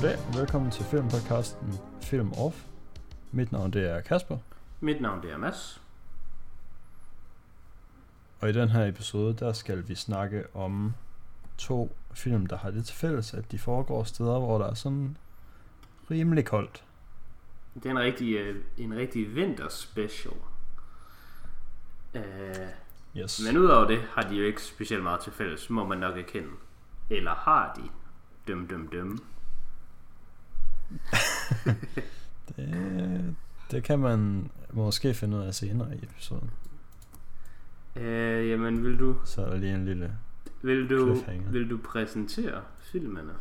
Goddag, 0.00 0.18
velkommen 0.34 0.70
til 0.70 0.84
filmpodcasten 0.84 1.72
Film 2.02 2.32
Off. 2.32 2.64
Mit 3.32 3.52
navn 3.52 3.70
det 3.72 3.90
er 3.90 4.00
Kasper, 4.00 4.38
Mit 4.80 5.00
navn 5.00 5.22
det 5.22 5.32
er 5.32 5.36
Mads. 5.36 5.82
og 8.40 8.48
i 8.48 8.52
den 8.52 8.68
her 8.68 8.86
episode, 8.86 9.34
der 9.34 9.52
skal 9.52 9.88
vi 9.88 9.94
snakke 9.94 10.44
om 10.56 10.94
to 11.58 11.96
film, 12.14 12.46
der 12.46 12.56
har 12.56 12.70
det 12.70 12.86
til 12.86 12.96
fælles, 12.96 13.34
at 13.34 13.52
de 13.52 13.58
foregår 13.58 14.04
steder, 14.04 14.38
hvor 14.38 14.58
der 14.58 14.66
er 14.66 14.74
sådan 14.74 15.16
rimelig 16.10 16.44
koldt. 16.46 16.84
Det 17.74 17.86
er 17.86 17.90
en 17.90 17.98
rigtig, 17.98 18.34
øh, 18.34 18.64
en 18.78 18.96
rigtig 18.96 19.34
vinterspecial. 19.34 20.34
Øh, 22.14 22.22
Yes. 23.16 23.40
men 23.46 23.58
udover 23.58 23.86
det 23.86 24.00
har 24.02 24.22
de 24.22 24.34
jo 24.36 24.44
ikke 24.44 24.62
specielt 24.62 25.02
meget 25.02 25.20
til 25.20 25.32
fælles, 25.32 25.70
må 25.70 25.84
man 25.86 25.98
nok 25.98 26.16
erkende. 26.18 26.48
Eller 27.10 27.34
har 27.34 27.72
de? 27.76 27.82
Døm, 28.48 28.66
døm, 28.68 28.88
døm. 28.88 29.18
Det, 32.56 33.34
det 33.70 33.84
kan 33.84 33.98
man 33.98 34.50
måske 34.72 35.14
finde 35.14 35.36
ud 35.36 35.42
af 35.42 35.54
senere 35.54 35.96
i 35.96 35.98
episoden. 36.02 36.50
Øh, 37.96 38.50
jamen, 38.50 38.84
vil 38.84 38.98
du, 38.98 39.16
Så 39.24 39.44
er 39.44 39.50
der 39.50 39.56
lige 39.56 39.74
en 39.74 39.84
lille... 39.84 40.12
vil 40.62 40.90
du, 40.90 41.22
vil 41.50 41.70
du 41.70 41.78
præsentere 41.78 42.62
filmene? 42.78 43.32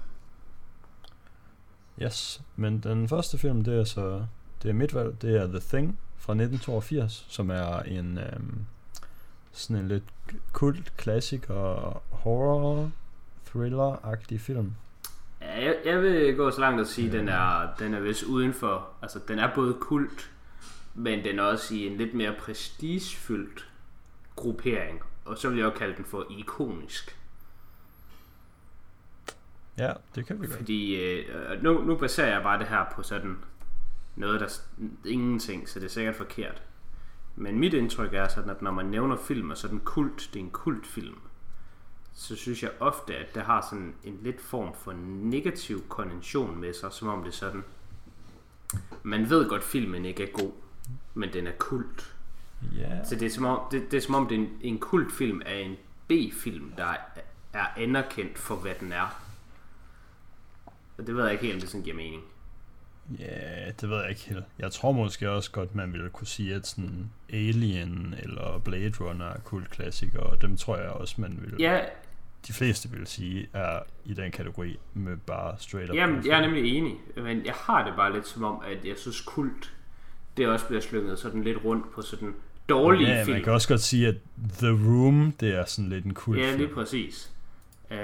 Yes, 2.01 2.41
men 2.55 2.79
den 2.79 3.09
første 3.09 3.37
film, 3.37 3.63
det 3.63 3.79
er 3.79 3.83
så... 3.83 4.25
Det 4.63 4.69
er 4.69 4.73
mit 4.73 4.95
valg, 4.95 5.21
det 5.21 5.35
er 5.35 5.47
The 5.47 5.59
Thing 5.59 5.99
fra 6.17 6.33
1982, 6.33 7.25
som 7.29 7.49
er 7.49 7.79
en... 7.79 8.17
Øhm, 8.17 8.65
sådan 9.51 9.75
en 9.83 9.87
lidt 9.87 10.03
kult, 10.53 10.97
klassik 10.97 11.49
og 11.49 12.01
horror 12.09 12.91
thriller-agtig 13.45 14.39
film. 14.39 14.75
Ja, 15.49 15.65
jeg, 15.65 15.77
jeg 15.85 16.01
vil 16.01 16.35
gå 16.35 16.51
så 16.51 16.59
langt 16.61 16.81
at 16.81 16.87
sige, 16.87 17.07
at 17.07 17.13
den 17.13 17.27
er, 17.27 17.67
den 17.79 17.93
er 17.93 17.99
vist 17.99 18.23
uden 18.23 18.53
for... 18.53 18.89
Altså, 19.01 19.19
den 19.27 19.39
er 19.39 19.55
både 19.55 19.73
kult, 19.73 20.31
men 20.95 21.23
den 21.23 21.39
er 21.39 21.43
også 21.43 21.75
i 21.75 21.87
en 21.87 21.97
lidt 21.97 22.13
mere 22.13 22.35
prestigefyldt 22.39 23.69
gruppering. 24.35 25.01
Og 25.25 25.37
så 25.37 25.49
vil 25.49 25.57
jeg 25.57 25.67
også 25.67 25.79
kalde 25.79 25.97
den 25.97 26.05
for 26.05 26.25
ikonisk. 26.29 27.17
Ja, 29.77 29.93
det 30.15 30.25
kan 30.25 30.41
vi 30.41 30.47
godt. 30.47 30.57
Fordi 30.57 30.95
øh, 30.95 31.63
nu, 31.63 31.81
nu 31.81 31.95
baserer 31.95 32.33
jeg 32.33 32.43
bare 32.43 32.59
det 32.59 32.67
her 32.67 32.85
på 32.95 33.03
sådan 33.03 33.37
noget, 34.15 34.39
der 34.39 34.61
ingenting, 35.05 35.69
så 35.69 35.79
det 35.79 35.85
er 35.85 35.89
sikkert 35.89 36.15
forkert. 36.15 36.61
Men 37.35 37.59
mit 37.59 37.73
indtryk 37.73 38.13
er 38.13 38.27
sådan, 38.27 38.49
at 38.49 38.61
når 38.61 38.71
man 38.71 38.85
nævner 38.85 39.15
film, 39.15 39.49
og 39.49 39.57
sådan 39.57 39.79
kult, 39.79 40.29
det 40.33 40.39
er 40.39 40.43
en 40.43 40.51
kultfilm, 40.51 41.19
så 42.19 42.35
synes 42.35 42.63
jeg 42.63 42.71
ofte, 42.79 43.17
at 43.17 43.35
det 43.35 43.43
har 43.43 43.67
sådan 43.69 43.93
en 44.03 44.19
lidt 44.23 44.41
form 44.41 44.73
for 44.73 44.93
negativ 45.07 45.87
konvention 45.87 46.59
med 46.59 46.73
sig, 46.73 46.91
som 46.91 47.07
om 47.07 47.23
det 47.23 47.29
er 47.29 47.35
sådan, 47.35 47.63
man 49.03 49.29
ved 49.29 49.49
godt, 49.49 49.63
filmen 49.63 50.05
ikke 50.05 50.23
er 50.23 50.31
god, 50.31 50.51
men 51.13 51.33
den 51.33 51.47
er 51.47 51.51
kult. 51.57 52.15
Ja, 52.77 53.03
Så 53.05 53.15
det 53.15 53.25
er 53.25 53.29
som 53.29 53.45
om, 53.45 53.59
det, 53.71 53.91
det 53.91 53.97
er 53.97 54.01
som 54.01 54.15
om 54.15 54.27
det 54.27 54.35
er 54.35 54.39
en, 54.39 54.49
en 54.61 54.79
kultfilm 54.79 55.41
er 55.45 55.55
en 55.55 55.75
B-film, 56.07 56.73
der 56.77 56.85
er, 56.85 56.97
er 57.53 57.67
anerkendt 57.77 58.37
for, 58.37 58.55
hvad 58.55 58.73
den 58.79 58.91
er. 58.91 59.21
Og 60.97 61.07
det 61.07 61.15
ved 61.15 61.23
jeg 61.23 61.31
ikke 61.31 61.43
helt, 61.43 61.55
om 61.55 61.61
det 61.61 61.69
sådan 61.69 61.83
giver 61.83 61.95
mening. 61.95 62.23
ja, 63.19 63.71
det 63.81 63.89
ved 63.89 63.97
jeg 64.01 64.09
ikke 64.09 64.21
helt. 64.21 64.45
Jeg 64.59 64.71
tror 64.71 64.91
måske 64.91 65.29
også 65.31 65.51
godt, 65.51 65.75
man 65.75 65.93
ville 65.93 66.09
kunne 66.09 66.27
sige, 66.27 66.55
at 66.55 66.67
sådan 66.67 67.11
Alien 67.29 68.15
eller 68.23 68.59
Blade 68.65 68.93
Runner 68.99 69.25
er 69.25 69.39
kultklassikere, 69.39 70.23
og 70.23 70.41
dem 70.41 70.57
tror 70.57 70.77
jeg 70.77 70.89
også, 70.89 71.21
man 71.21 71.39
vil... 71.41 71.55
Ja, 71.59 71.79
De 72.47 72.53
fleste 72.53 72.89
vil 72.89 73.07
sige, 73.07 73.49
er 73.53 73.79
i 74.05 74.13
den 74.13 74.31
kategori 74.31 74.79
med 74.93 75.17
bare 75.17 75.55
straight 75.59 75.89
up 75.89 75.95
jamen, 75.95 76.25
jeg 76.25 76.37
er 76.37 76.41
nemlig 76.41 76.77
enig, 76.77 76.95
men 77.15 77.45
jeg 77.45 77.53
har 77.53 77.85
det 77.85 77.93
bare 77.95 78.13
lidt 78.13 78.27
som 78.27 78.43
om, 78.43 78.61
at 78.65 78.85
jeg 78.85 78.97
synes 78.97 79.21
kult, 79.21 79.73
det 80.37 80.47
også 80.47 80.67
bliver 80.67 80.81
slynget 80.81 81.19
sådan 81.19 81.43
lidt 81.43 81.57
rundt 81.65 81.93
på 81.93 82.01
sådan 82.01 82.35
dårlige 82.69 83.09
ja, 83.09 83.23
film. 83.23 83.35
man 83.35 83.43
kan 83.43 83.53
også 83.53 83.67
godt 83.67 83.81
sige, 83.81 84.07
at 84.07 84.15
The 84.57 84.69
Room, 84.69 85.33
det 85.39 85.55
er 85.55 85.65
sådan 85.65 85.89
lidt 85.89 86.05
en 86.05 86.13
kult 86.13 86.39
Ja, 86.39 86.55
lige 86.55 86.67
præcis. 86.67 87.31
Uh, 87.91 87.97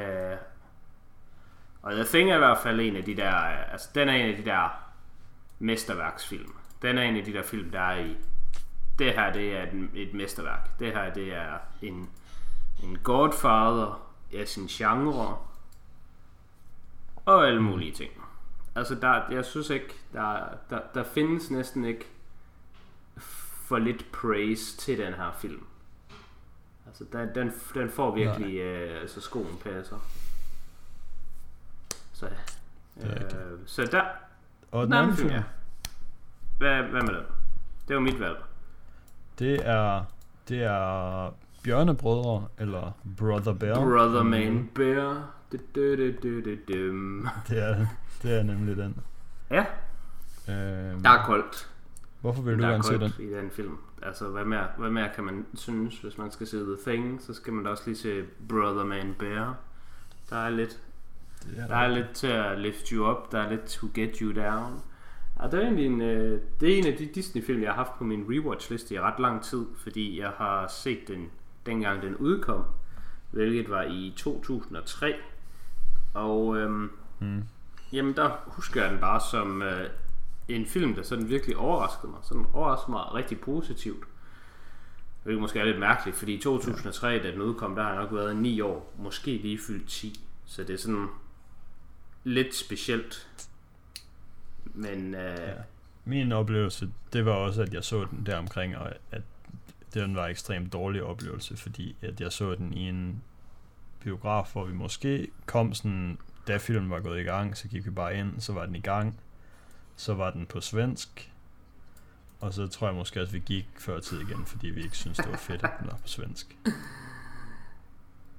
og 1.82 1.94
The 1.94 2.04
Thing 2.04 2.32
er 2.32 2.36
i 2.36 2.40
hvert 2.40 2.58
fald 2.64 2.80
en 2.80 2.96
af 2.96 3.04
de 3.04 3.16
der, 3.16 3.36
øh, 3.36 3.72
altså 3.72 3.90
den 3.96 4.10
er 4.10 4.14
en 4.14 4.30
af 4.30 4.38
de 4.38 4.46
der 4.46 4.86
mesterværksfilm. 5.60 6.54
Den 6.82 6.98
er 6.98 7.02
en 7.02 7.16
af 7.16 7.24
de 7.24 7.34
der 7.34 7.44
film, 7.44 7.72
der 7.72 7.80
er 7.80 8.06
i, 8.06 8.16
det 9.00 9.14
her 9.14 9.34
det 9.34 9.58
er 9.58 9.64
et, 9.64 9.90
et 9.94 10.14
mesterværk. 10.14 10.80
Det 10.80 10.94
her 10.94 11.14
det 11.14 11.34
er 11.34 11.58
en, 11.82 12.10
en 12.84 12.98
godfather 13.04 14.05
af 14.36 14.48
sin 14.48 14.68
genre, 14.68 15.38
og 17.26 17.48
alle 17.48 17.62
mulige 17.62 17.92
ting. 17.92 18.12
Altså 18.76 18.96
der, 18.96 19.32
jeg 19.32 19.46
synes 19.46 19.70
ikke, 19.70 19.94
der, 20.14 20.48
der, 20.70 20.80
der 20.94 21.04
findes 21.04 21.52
næsten 21.52 21.86
ikke 21.86 22.06
for 23.68 23.78
lidt 23.78 24.12
praise 24.12 24.78
til 24.78 24.98
den 24.98 25.14
her 25.14 25.32
film. 25.40 25.66
Altså, 26.88 27.06
den, 27.14 27.36
den, 27.36 27.54
den 27.74 27.90
får 27.90 28.16
virkelig, 28.16 28.58
øh, 28.58 29.02
altså 29.02 29.22
skoen 29.22 29.58
passer. 29.64 30.00
Så, 32.14 32.26
øh, 32.98 33.12
så 33.66 33.86
der, 33.86 34.04
Og 34.72 34.84
den 34.84 34.92
den 34.92 35.00
anden 35.00 35.18
film, 35.18 35.30
ja. 35.30 35.44
Hvad, 36.58 36.84
hvad 36.84 37.02
med 37.02 37.14
den? 37.14 37.26
Det 37.88 37.96
var 37.96 38.02
mit 38.02 38.20
valg. 38.20 38.38
det 39.40 39.68
er, 39.68 40.06
det 40.50 40.64
er 40.64 41.32
Bjørnebrødre, 41.66 42.48
eller 42.60 42.92
Brother 43.18 43.54
Bear. 43.54 43.76
Brother 43.80 44.24
Man 44.24 44.70
Bear. 44.76 45.30
Du, 45.52 45.58
du, 45.76 45.96
du, 45.96 46.12
du, 46.24 46.40
du, 46.42 46.56
dum. 46.74 47.28
Det 47.50 47.64
er, 47.70 47.86
det 48.24 48.40
er 48.40 48.44
nemlig 48.44 48.78
den. 48.78 48.96
Ja, 49.52 49.66
Øhm, 50.50 51.02
der 51.04 51.10
er 51.10 51.26
koldt. 51.26 51.70
hvorfor 52.22 52.42
vil 52.42 52.58
du 52.58 52.62
der 52.62 52.68
er 52.68 52.72
gerne 52.72 52.84
se 52.84 53.00
den? 53.00 53.12
i 53.20 53.34
den 53.34 53.52
film. 53.52 53.78
Altså, 54.04 54.28
hvad 54.30 54.46
mere, 54.46 54.68
hvad 54.78 54.90
mere 54.90 55.10
kan 55.16 55.24
man 55.24 55.46
synes, 55.54 56.00
hvis 56.00 56.18
man 56.18 56.32
skal 56.32 56.48
se 56.48 56.58
The 56.58 56.76
Thing, 56.92 57.22
så 57.22 57.34
skal 57.34 57.54
man 57.54 57.64
da 57.64 57.70
også 57.70 57.84
lige 57.86 57.98
se 57.98 58.24
Brother 58.50 58.84
Man 58.86 59.16
Bear. 59.20 59.56
Der 60.30 60.36
er 60.36 60.50
lidt 60.50 60.80
Det 61.44 61.60
er 61.60 61.68
Der 61.68 61.76
er 61.76 61.88
lidt 61.88 62.10
til 62.14 62.28
at 62.28 62.60
lift 62.60 62.90
you 62.90 63.12
up, 63.12 63.32
der 63.32 63.40
er 63.40 63.50
lidt 63.50 63.66
to 63.66 63.88
get 63.94 64.18
you 64.18 64.42
down. 64.42 64.82
Og 65.36 65.52
det 65.52 65.58
er 65.60 65.64
egentlig 65.64 65.86
en, 65.86 66.02
øh, 66.02 66.42
det 66.60 66.74
er 66.74 66.78
en 66.78 66.88
af 66.88 66.98
de 66.98 67.06
Disney-film, 67.06 67.62
jeg 67.62 67.70
har 67.70 67.76
haft 67.76 67.98
på 67.98 68.04
min 68.04 68.26
rewatch-liste 68.30 68.96
i 68.96 69.00
ret 69.00 69.20
lang 69.20 69.44
tid, 69.44 69.66
fordi 69.84 70.20
jeg 70.20 70.30
har 70.38 70.68
set 70.68 71.08
den, 71.08 71.30
dengang 71.66 72.02
den 72.02 72.16
udkom, 72.16 72.64
hvilket 73.32 73.70
var 73.70 73.84
i 73.84 74.14
2003. 74.18 75.16
Og 76.14 76.58
øhm, 76.58 76.92
Mm. 77.20 77.44
jamen, 77.94 78.16
der 78.16 78.32
husker 78.48 78.82
jeg 78.84 78.92
den 78.92 79.00
bare 79.00 79.22
som 79.32 79.62
øh, 79.62 79.90
en 80.48 80.66
film, 80.66 80.96
der 80.96 81.04
sådan 81.04 81.30
virkelig 81.30 81.58
overraskede 81.58 82.12
mig. 82.12 82.20
Sådan 82.24 82.46
overraskede 82.54 82.92
mig 82.92 83.14
rigtig 83.14 83.40
positivt. 83.40 84.04
Hvilket 85.24 85.42
måske 85.42 85.60
er 85.60 85.64
lidt 85.66 85.80
mærkeligt, 85.80 86.18
fordi 86.18 86.34
i 86.34 86.42
2003, 86.42 87.20
da 87.20 87.32
den 87.32 87.42
udkom, 87.42 87.76
der 87.76 87.84
har 87.84 87.90
jeg 87.94 88.02
nok 88.02 88.14
været 88.14 88.36
9 88.36 88.62
år, 88.62 88.94
måske 88.98 89.38
lige 89.38 89.60
fyldt 89.68 89.90
10. 89.90 90.20
Så 90.46 90.64
det 90.64 90.74
er 90.74 90.78
sådan 90.78 91.08
lidt 92.24 92.56
specielt. 92.56 93.28
Men 94.66 95.16
øh, 95.16 95.22
ja. 95.22 95.54
Min 96.06 96.32
oplevelse, 96.32 96.90
det 97.14 97.26
var 97.26 97.32
også, 97.32 97.62
at 97.62 97.74
jeg 97.74 97.84
så 97.84 98.06
den 98.12 98.26
der 98.26 98.38
omkring, 98.38 98.78
og 98.78 98.92
at 99.12 99.22
den 100.04 100.16
var 100.16 100.26
en 100.26 100.32
ekstremt 100.32 100.74
dårlig 100.74 101.04
oplevelse, 101.04 101.58
fordi 101.58 101.96
at 102.02 102.22
jeg 102.22 102.32
så 102.32 102.56
den 102.56 102.74
i 102.74 102.90
en 102.90 103.24
biograf, 104.00 104.50
hvor 104.54 104.66
vi 104.66 104.74
måske 104.74 105.28
kom 105.46 105.74
sådan, 105.74 106.18
da 106.48 106.58
filmen 106.58 106.90
var 106.90 107.00
gået 107.00 107.20
i 107.20 107.24
gang, 107.24 107.58
så 107.58 107.68
gik 107.68 107.86
vi 107.86 107.90
bare 107.90 108.18
ind, 108.18 108.40
så 108.40 108.54
var 108.54 108.66
den 108.66 108.76
i 108.76 108.82
gang, 108.82 109.20
så 109.96 110.14
var 110.14 110.32
den 110.32 110.46
på 110.46 110.62
svensk, 110.62 111.32
og 112.40 112.54
så 112.54 112.68
tror 112.68 112.88
jeg 112.88 112.96
måske, 112.96 113.20
at 113.20 113.34
vi 113.34 113.40
gik 113.40 113.70
før 113.80 114.00
tid 114.00 114.20
igen, 114.20 114.46
fordi 114.46 114.68
vi 114.68 114.84
ikke 114.84 114.98
synes 114.98 115.18
det 115.18 115.30
var 115.32 115.38
fedt, 115.38 115.64
at 115.64 115.72
den 115.80 115.88
var 115.88 115.98
på 116.02 116.08
svensk. 116.08 116.58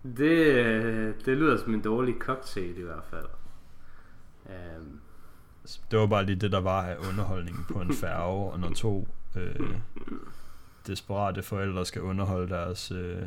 det, 0.02 1.26
det 1.26 1.36
lyder 1.36 1.58
som 1.58 1.74
en 1.74 1.82
dårlig 1.82 2.14
cocktail 2.18 2.78
i 2.78 2.82
hvert 2.82 3.04
fald. 3.10 3.26
Um, 4.44 5.00
Det 5.90 5.98
var 5.98 6.06
bare 6.06 6.24
lige 6.24 6.36
det, 6.36 6.52
der 6.52 6.60
var 6.60 6.82
af 6.82 6.96
underholdning 7.08 7.66
på 7.72 7.80
en 7.80 7.94
færge, 8.02 8.52
og 8.52 8.60
når 8.60 8.70
to 8.70 9.08
øh, 9.36 9.70
desperate 10.86 11.42
forældre 11.42 11.86
skal 11.86 12.02
underholde 12.02 12.48
deres, 12.54 12.90
øh, 12.92 13.22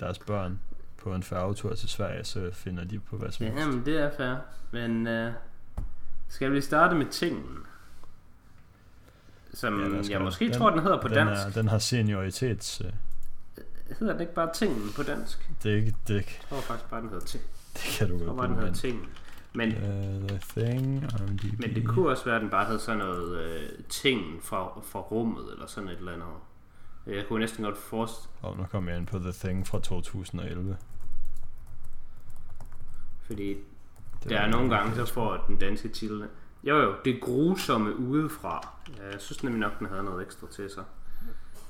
deres 0.00 0.18
børn 0.18 0.60
på 0.98 1.14
en 1.14 1.22
færgetur 1.22 1.74
til 1.74 1.88
Sverige, 1.88 2.24
så 2.24 2.50
finder 2.52 2.84
de 2.84 2.98
på 2.98 3.16
hvad 3.16 3.30
som 3.30 3.46
helst. 3.46 3.60
jamen, 3.60 3.84
det 3.84 4.00
er 4.00 4.10
fair. 4.16 4.34
Men 4.70 5.06
øh, 5.06 5.32
skal 6.28 6.52
vi 6.52 6.60
starte 6.60 6.94
med 6.96 7.06
tingen? 7.06 7.56
Som 9.54 9.80
Ja, 9.80 10.00
jeg 10.10 10.20
måske 10.20 10.44
det. 10.48 10.54
tror, 10.56 10.70
den 10.70 10.78
hedder 10.82 11.00
på 11.00 11.08
den, 11.08 11.16
dansk. 11.26 11.42
er, 11.46 11.50
den 11.50 11.68
har 11.68 11.78
senioritets... 11.78 12.80
Øh, 12.84 12.92
Hedder 13.98 14.12
den 14.12 14.20
ikke 14.20 14.34
bare 14.34 14.50
tingen 14.54 14.92
på 14.96 15.02
dansk? 15.02 15.50
det, 15.62 15.72
er 15.72 15.76
ikke- 15.76 15.94
det, 16.08 16.14
Jeg 16.14 16.24
tror 16.48 16.60
faktisk 16.60 16.90
bare, 16.90 17.00
den 17.00 17.08
hedder 17.08 17.24
ting. 17.26 17.42
det 17.74 17.82
kan 17.98 18.08
du 18.08 18.14
Jeg 18.14 18.20
tror 18.26 18.26
godt 18.26 18.36
bare, 18.38 18.48
den 18.48 18.56
hedder 18.56 18.72
tingen. 18.72 19.04
Men, 19.52 19.68
uh, 19.68 20.28
The 20.28 20.40
Thing, 20.56 21.04
IMDb. 21.28 21.60
men 21.60 21.74
det 21.74 21.88
kunne 21.88 22.08
også 22.08 22.24
være, 22.24 22.34
at 22.36 22.42
den 22.42 22.50
bare 22.50 22.66
hed 22.66 22.78
sådan 22.78 22.98
noget 22.98 23.38
øh, 23.38 23.68
tingen 23.88 24.40
fra, 24.42 24.80
fra 24.84 25.00
rummet, 25.00 25.44
eller 25.52 25.66
sådan 25.66 25.88
et 25.88 25.98
eller 25.98 26.12
andet. 26.12 26.26
Jeg 27.06 27.24
kunne 27.28 27.40
næsten 27.40 27.64
godt 27.64 27.78
forestille, 27.78 28.32
Og 28.42 28.56
nu 28.56 28.64
kommer 28.64 28.90
jeg 28.90 28.98
ind 28.98 29.06
på 29.06 29.18
The 29.18 29.32
Thing 29.32 29.66
fra 29.66 29.80
2011. 29.80 30.76
fordi 33.22 33.56
Der 34.28 34.38
er 34.38 34.50
nogle 34.50 34.76
gange, 34.76 34.94
så 34.94 35.12
får 35.14 35.44
den 35.48 35.56
danske 35.56 35.88
titel. 35.88 36.28
Jo 36.64 36.76
jo, 36.76 36.94
det 37.04 37.20
grusomme 37.20 37.96
udefra. 37.96 38.68
Jeg 39.12 39.20
synes 39.20 39.42
nemlig 39.42 39.60
nok, 39.60 39.78
den 39.78 39.86
havde 39.86 40.02
noget 40.04 40.22
ekstra 40.22 40.46
til 40.46 40.70
sig. 40.70 40.84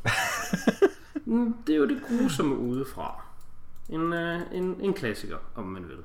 Mm, 1.26 1.54
det 1.66 1.72
er 1.72 1.76
jo 1.76 1.88
det 1.88 2.02
grusomme 2.08 2.56
udefra. 2.58 3.24
En, 3.88 4.12
øh, 4.12 4.40
en, 4.52 4.80
en 4.80 4.94
klassiker, 4.94 5.36
om 5.54 5.64
man 5.64 5.88
vil. 5.88 5.98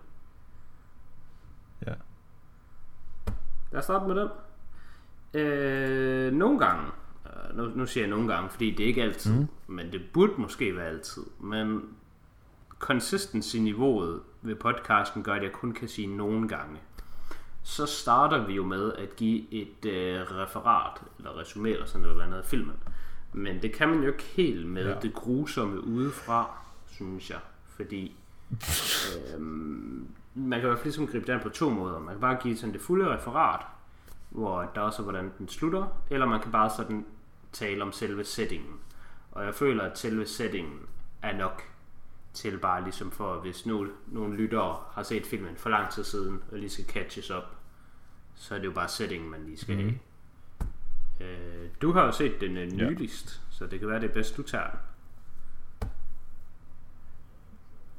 Ja. 1.88 1.94
Lad 3.72 3.80
os 3.80 3.84
starte 3.84 4.08
med 4.08 4.16
den. 4.16 4.30
Øh, 5.42 6.34
nogle 6.34 6.60
gange, 6.60 6.92
nu, 7.56 7.72
nu 7.76 7.86
siger 7.86 8.04
jeg 8.04 8.10
nogle 8.10 8.34
gange, 8.34 8.50
fordi 8.50 8.72
det 8.72 8.84
er 8.84 8.88
ikke 8.88 9.04
altid, 9.04 9.34
mm. 9.40 9.48
men 9.68 9.92
det 9.92 10.02
burde 10.14 10.34
måske 10.38 10.76
være 10.76 10.86
altid, 10.88 11.24
men 11.40 11.82
consistency-niveauet 12.80 14.20
ved 14.42 14.56
podcasten 14.56 15.24
gør, 15.24 15.34
at 15.34 15.44
jeg 15.44 15.52
kun 15.52 15.72
kan 15.72 15.88
sige 15.88 16.08
nogle 16.08 16.48
gange. 16.48 16.78
Så 17.64 17.86
starter 17.86 18.46
vi 18.46 18.54
jo 18.54 18.66
med 18.66 18.94
at 18.94 19.16
give 19.16 19.54
et 19.54 19.86
øh, 19.86 20.22
referat, 20.22 21.02
eller 21.18 21.40
resume 21.40 21.70
eller 21.70 21.86
sådan 21.86 22.08
noget 22.08 22.22
andet 22.22 22.38
af 22.38 22.46
filmen. 22.46 22.76
Men 23.34 23.62
det 23.62 23.74
kan 23.74 23.90
man 23.90 24.02
jo 24.02 24.08
ikke 24.08 24.24
helt 24.24 24.68
med 24.68 24.86
Ja. 24.88 25.00
det 25.00 25.14
grusomme 25.14 25.84
udefra, 25.88 26.50
synes 26.88 27.30
jeg. 27.30 27.40
Fordi 27.76 28.16
øhm, 29.34 30.08
man 30.36 30.60
kan 30.60 30.68
i 30.68 30.70
hvert 30.70 30.78
fald 30.80 30.86
ligesom 30.86 31.08
gribe 31.08 31.26
det 31.28 31.34
an 31.34 31.40
på 31.44 31.50
to 31.50 31.70
måder. 31.70 32.00
Man 32.00 32.14
kan 32.14 32.22
bare 32.22 32.38
give 32.42 32.58
sådan 32.58 32.74
det 32.74 32.82
fulde 32.82 33.18
referat, 33.18 33.62
hvor 34.30 34.72
der 34.76 34.82
også 34.82 35.02
er, 35.02 35.04
hvordan 35.04 35.32
den 35.38 35.48
slutter, 35.48 35.86
eller 36.10 36.26
man 36.26 36.40
kan 36.42 36.52
bare 36.52 36.70
sådan 36.78 37.06
tale 37.56 37.84
om 37.84 37.92
selve 37.92 38.24
settingen. 38.26 38.80
Og 39.32 39.46
jeg 39.46 39.56
føler, 39.56 39.84
at 39.84 39.98
selve 39.98 40.26
settingen 40.26 40.80
er 41.22 41.38
nok 41.38 41.64
til 42.34 42.58
bare 42.58 42.84
ligesom 42.84 43.12
for, 43.12 43.40
hvis 43.40 43.66
nogle, 43.66 43.92
nogle 44.08 44.36
lyttere 44.38 44.78
har 44.92 45.04
set 45.04 45.26
filmen 45.26 45.56
for 45.56 45.70
lang 45.70 45.92
tid 45.92 46.04
siden, 46.04 46.42
og 46.52 46.58
lige 46.58 46.70
skal 46.70 46.86
catches 46.86 47.32
up, 47.32 47.44
så 48.36 48.56
er 48.56 48.60
det 48.60 48.66
jo 48.66 48.72
bare 48.72 48.88
settingen, 48.90 49.30
man 49.30 49.46
lige 49.46 49.58
skal 49.58 49.76
mm. 49.78 49.82
have. 49.82 50.00
Øh, 51.20 51.70
du 51.82 51.92
har 51.92 52.06
jo 52.06 52.12
set 52.12 52.42
den 52.42 52.58
øh, 52.58 52.80
Ja. 52.80 52.90
nyligst, 52.90 53.42
så 53.50 53.66
det 53.66 53.80
kan 53.80 53.90
være, 53.90 54.00
det 54.02 54.10
er 54.10 54.14
bedst, 54.14 54.38
du 54.38 54.44
tager 54.44 54.70
den. 54.70 54.80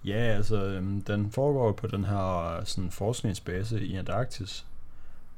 Ja, 0.04 0.14
altså, 0.14 0.64
øhm, 0.64 1.02
den 1.02 1.30
foregår 1.32 1.72
på 1.72 1.86
den 1.86 2.04
her 2.04 2.60
sådan, 2.64 2.90
forskningsbase 2.90 3.80
i 3.86 3.96
Antarktis, 3.96 4.66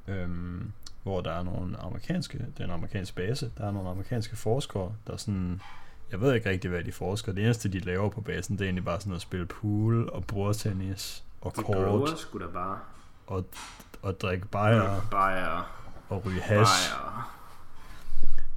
øhm, 0.09 0.73
hvor 1.09 1.21
der 1.21 1.31
er 1.33 1.43
nogle 1.43 1.77
amerikanske, 1.81 2.39
det 2.39 2.61
er 2.61 2.65
en 2.65 2.71
amerikansk 2.71 3.15
base, 3.15 3.51
der 3.59 3.67
er 3.67 3.71
nogle 3.71 3.89
amerikanske 3.89 4.37
forskere, 4.37 4.93
der 5.07 5.17
sådan, 5.17 5.61
jeg 6.11 6.21
ved 6.21 6.35
ikke 6.35 6.51
rigtig, 6.51 6.71
hvad 6.71 6.85
de 6.85 6.93
forsker. 6.93 7.33
Det 7.33 7.45
eneste, 7.45 7.69
de 7.69 7.79
laver 7.79 8.09
på 8.11 8.21
basen, 8.21 8.55
det 8.57 8.61
er 8.61 8.67
egentlig 8.67 8.85
bare 8.85 9.01
sådan 9.01 9.15
at 9.15 9.21
spille 9.21 9.47
pool 9.47 10.09
og 10.09 10.25
bordtennis 10.25 11.25
og 11.41 11.53
De 11.57 11.63
kort 11.63 11.77
grower 11.77 12.15
sgu 12.17 12.39
da 12.39 12.47
bare. 12.47 12.79
og, 13.27 13.45
og 14.03 14.21
drikke 14.21 14.47
bajer 14.47 15.01
Bajer, 15.11 15.73
og 16.09 16.27
ryge 16.27 16.41
hash. 16.41 16.93
bajer. 16.95 17.35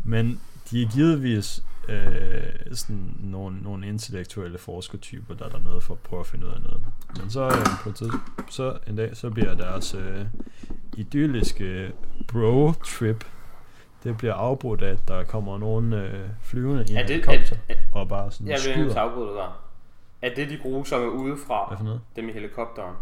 Men 0.04 0.42
de 0.72 0.84
er 0.84 0.88
givetvis 0.88 1.64
øh, 1.90 2.44
sådan 2.76 3.16
nogle, 3.20 3.62
nogle 3.62 3.88
intellektuelle 3.88 4.58
forskertyper, 4.58 5.34
der 5.36 5.46
er 5.46 5.50
dernede 5.50 5.82
for 5.82 5.94
at 5.94 6.00
prøve 6.00 6.20
at 6.20 6.26
finde 6.28 6.48
ud 6.48 6.52
af 6.52 6.62
noget. 6.62 6.84
Men 7.20 7.30
så, 7.30 7.46
øh, 7.46 7.66
på 7.84 7.90
et 7.90 7.96
tids, 7.96 8.14
så 8.50 8.78
en 8.88 8.96
dag, 8.96 9.18
så 9.18 9.30
bliver 9.30 9.54
deres 9.54 9.94
øh, 9.94 10.26
idylliske 10.98 11.92
bro-trip, 12.28 13.24
det 14.04 14.18
bliver 14.18 14.34
afbrudt 14.34 14.82
af, 14.82 14.92
at 14.92 15.08
der 15.08 15.24
kommer 15.24 15.58
nogen 15.58 15.94
øh, 15.94 16.30
flyvende 16.42 16.86
i 16.90 16.92
en 16.92 16.98
Er 16.98 17.04
helikopter, 17.04 17.56
er, 17.70 17.74
er, 17.74 17.78
og 17.94 18.08
bare 18.10 18.32
sådan 18.32 18.48
jeg 18.48 18.54
vil 18.66 18.74
skyder. 18.74 18.92
at 18.92 18.98
afbryde 18.98 19.28
dig 19.28 19.36
der. 19.36 19.62
Er 20.22 20.36
det 20.36 20.50
de 20.50 20.58
grusomme 20.58 21.12
udefra, 21.12 21.68
Hvad 21.68 21.78
for 21.78 21.84
noget? 21.86 22.02
dem 22.16 22.30
i 22.30 22.32
helikopteren? 22.32 22.96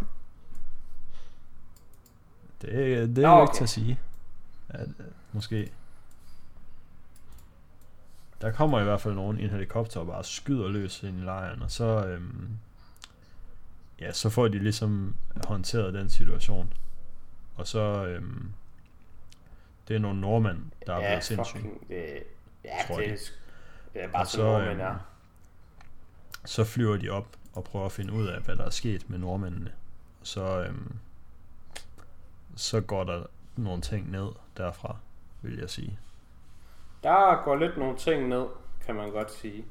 Det, 2.62 2.70
er- 2.98 3.06
det 3.08 3.18
er 3.18 3.22
Nå, 3.22 3.28
okay. 3.34 3.44
ikke 3.44 3.56
til 3.56 3.64
at 3.64 3.70
sige. 3.70 4.00
At, 4.70 4.88
øh, 4.88 5.06
måske. 5.34 5.72
Der 8.42 8.52
kommer 8.52 8.80
i 8.80 8.84
hvert 8.84 9.02
fald 9.02 9.14
nogen 9.14 9.40
i 9.40 9.44
en 9.44 9.50
helikopter 9.50 10.00
og 10.00 10.08
bare 10.08 10.24
skyder 10.24 10.68
løs 10.68 11.04
ind 11.04 11.18
i 11.20 11.24
lejren, 11.24 11.62
og 11.62 11.72
så, 11.72 12.06
øhm, 12.06 12.50
ja, 14.00 14.12
så 14.12 14.30
får 14.30 14.48
de 14.48 14.60
ligesom 14.60 15.16
håndteret 15.48 15.94
den 15.94 16.10
situation. 16.10 16.74
Og 17.56 17.68
så, 17.68 18.06
øhm, 18.06 18.52
det 19.88 19.96
er 19.96 20.00
nogle 20.00 20.22
nordmænd, 20.22 20.58
der 20.88 20.94
er 20.94 21.02
ja, 21.02 21.08
blevet 21.08 21.24
sindssyge. 21.24 21.62
fucking, 21.62 21.88
det, 21.90 22.24
ja, 22.64 22.76
tror 22.88 22.98
det, 22.98 23.40
det 23.94 24.04
er 24.04 24.08
bare 24.08 24.22
Og 24.22 24.28
sådan, 24.28 24.46
nordmænd 24.46 24.72
øhm, 24.72 24.80
er. 24.82 24.96
så 26.46 26.64
flyver 26.64 26.98
de 26.98 27.10
op 27.10 27.28
og 27.54 27.64
prøver 27.64 27.86
at 27.86 27.92
finde 27.92 28.14
ud 28.14 28.28
af, 28.28 28.42
hvad 28.42 28.56
der 28.56 28.64
er 28.66 28.70
sket 28.70 29.10
med 29.10 29.18
nordmændene. 29.20 29.72
Så, 30.24 30.64
øhm, 30.64 30.96
så 32.56 32.82
går 32.82 33.04
der 33.04 33.24
nogle 33.56 33.82
ting 33.82 34.12
ned 34.12 34.28
derfra, 34.58 34.98
vil 35.42 35.58
jeg 35.58 35.70
sige. 35.70 36.00
Der 37.04 37.44
går 37.44 37.56
lidt 37.56 37.78
nogle 37.78 37.98
ting 37.98 38.28
ned, 38.28 38.46
kan 38.86 38.96
man 38.96 39.12
godt 39.12 39.32
sige. 39.32 39.66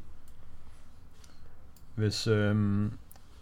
Hvis, 1.94 2.26
øhm, 2.26 2.92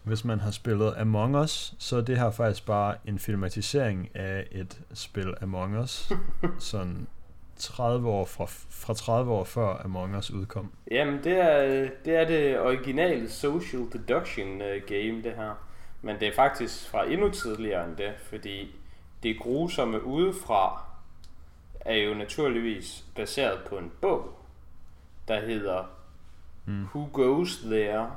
hvis 0.03 0.25
man 0.25 0.41
har 0.41 0.51
spillet 0.51 0.95
Among 0.97 1.37
Us, 1.37 1.75
så 1.79 1.97
er 1.97 2.01
det 2.01 2.19
her 2.19 2.31
faktisk 2.31 2.67
bare 2.67 2.95
en 3.05 3.19
filmatisering 3.19 4.09
af 4.15 4.47
et 4.53 4.81
spil 4.95 5.35
Among 5.43 5.79
Us, 5.79 6.13
sådan 6.59 7.07
30 7.57 8.09
år 8.09 8.25
fra, 8.25 8.45
fra 8.71 8.95
30 8.95 9.33
år 9.33 9.45
før 9.45 9.83
Among 9.85 10.17
Us 10.17 10.31
udkom. 10.31 10.73
Jamen, 10.91 11.25
det 11.25 11.41
er 11.41 11.89
det, 12.05 12.17
er 12.17 12.25
det 12.25 12.61
originale 12.61 13.31
social 13.31 13.83
deduction 13.93 14.63
øh, 14.63 14.83
game, 14.87 15.23
det 15.23 15.33
her. 15.37 15.55
Men 16.03 16.21
det 16.21 16.29
er 16.29 16.35
faktisk 16.35 16.91
fra 16.91 17.05
endnu 17.05 17.31
tidligere 17.31 17.85
end 17.89 17.97
det, 17.97 18.13
fordi 18.23 18.75
det 19.23 19.39
grusomme 19.39 20.05
udefra 20.05 20.86
er 21.87 21.95
jo 21.97 22.15
naturligvis 22.15 23.05
baseret 23.15 23.61
på 23.69 23.79
en 23.79 23.93
bog, 24.01 24.39
der 25.29 25.41
hedder 25.41 25.85
Mm. 26.67 26.89
Who 26.95 27.09
Goes 27.13 27.57
There, 27.57 28.11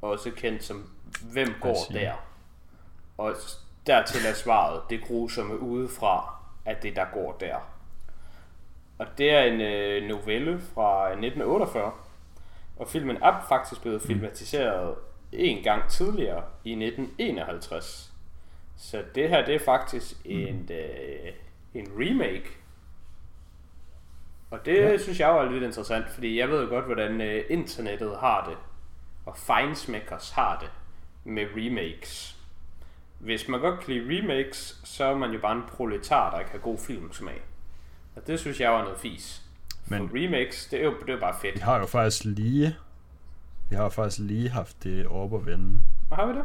også 0.00 0.30
kendt 0.30 0.64
som 0.64 0.90
Hvem 1.32 1.54
går 1.60 1.76
der? 1.92 2.12
Og 3.18 3.34
dertil 3.86 4.26
er 4.26 4.34
svaret 4.34 4.82
det 4.90 5.04
grusomme 5.04 5.60
udefra, 5.60 6.34
at 6.64 6.82
det 6.82 6.96
der 6.96 7.04
går 7.12 7.36
der. 7.40 7.56
Og 8.98 9.06
det 9.18 9.30
er 9.30 9.42
en 9.42 9.60
øh, 9.60 10.08
novelle 10.08 10.60
fra 10.60 11.08
1948, 11.08 11.92
og 12.76 12.88
filmen 12.88 13.16
er 13.16 13.44
faktisk 13.48 13.82
blevet 13.82 14.02
filmatiseret 14.02 14.94
en 15.32 15.62
gang 15.62 15.90
tidligere 15.90 16.44
i 16.64 16.70
1951. 16.70 18.12
Så 18.76 19.04
det 19.14 19.28
her 19.28 19.44
det 19.44 19.54
er 19.54 19.64
faktisk 19.64 20.16
en, 20.24 20.70
øh, 20.72 21.32
en 21.74 21.88
remake. 21.98 22.48
Og 24.50 24.58
det 24.64 24.74
Ja. 24.76 24.98
synes 24.98 25.20
jeg 25.20 25.28
jo 25.28 25.38
er 25.38 25.50
lidt 25.50 25.62
interessant, 25.64 26.10
fordi 26.10 26.38
jeg 26.38 26.48
ved 26.48 26.62
jo 26.62 26.68
godt, 26.68 26.84
hvordan 26.84 27.20
øh, 27.20 27.44
internettet 27.50 28.16
har 28.20 28.48
det, 28.48 28.56
og 29.26 29.36
Feinsmackers 29.36 30.30
har 30.30 30.58
det 30.60 30.70
med 31.24 31.46
remakes. 31.56 32.38
Hvis 33.18 33.48
man 33.48 33.60
godt 33.60 33.80
kan 33.80 33.94
lide 33.94 34.18
remakes, 34.22 34.80
så 34.84 35.04
er 35.04 35.16
man 35.16 35.30
jo 35.30 35.38
bare 35.40 35.56
en 35.56 35.62
proletar, 35.68 36.30
der 36.30 36.38
ikke 36.38 36.50
har 36.50 36.58
god 36.58 36.78
filmsmag. 36.78 37.42
Og 38.16 38.26
det 38.26 38.40
synes 38.40 38.60
jeg 38.60 38.72
var 38.72 38.82
noget 38.82 38.98
fis. 38.98 39.42
Men 39.86 40.08
For 40.08 40.16
remakes, 40.16 40.66
det 40.66 40.80
er 40.80 40.84
jo, 40.84 40.94
det 41.00 41.08
er 41.08 41.12
jo 41.12 41.20
bare 41.20 41.34
fedt. 41.40 41.54
Vi 41.54 41.60
har 41.60 41.78
jo 41.78 41.86
faktisk 41.86 42.24
lige, 42.24 42.76
vi 43.70 43.76
har 43.76 43.88
faktisk 43.88 44.18
lige 44.20 44.48
haft 44.48 44.82
det 44.84 45.06
op 45.06 45.34
at 45.34 45.46
vende, 45.46 45.80
Og 46.10 46.16
har 46.16 46.26
vi 46.26 46.32
det? 46.38 46.44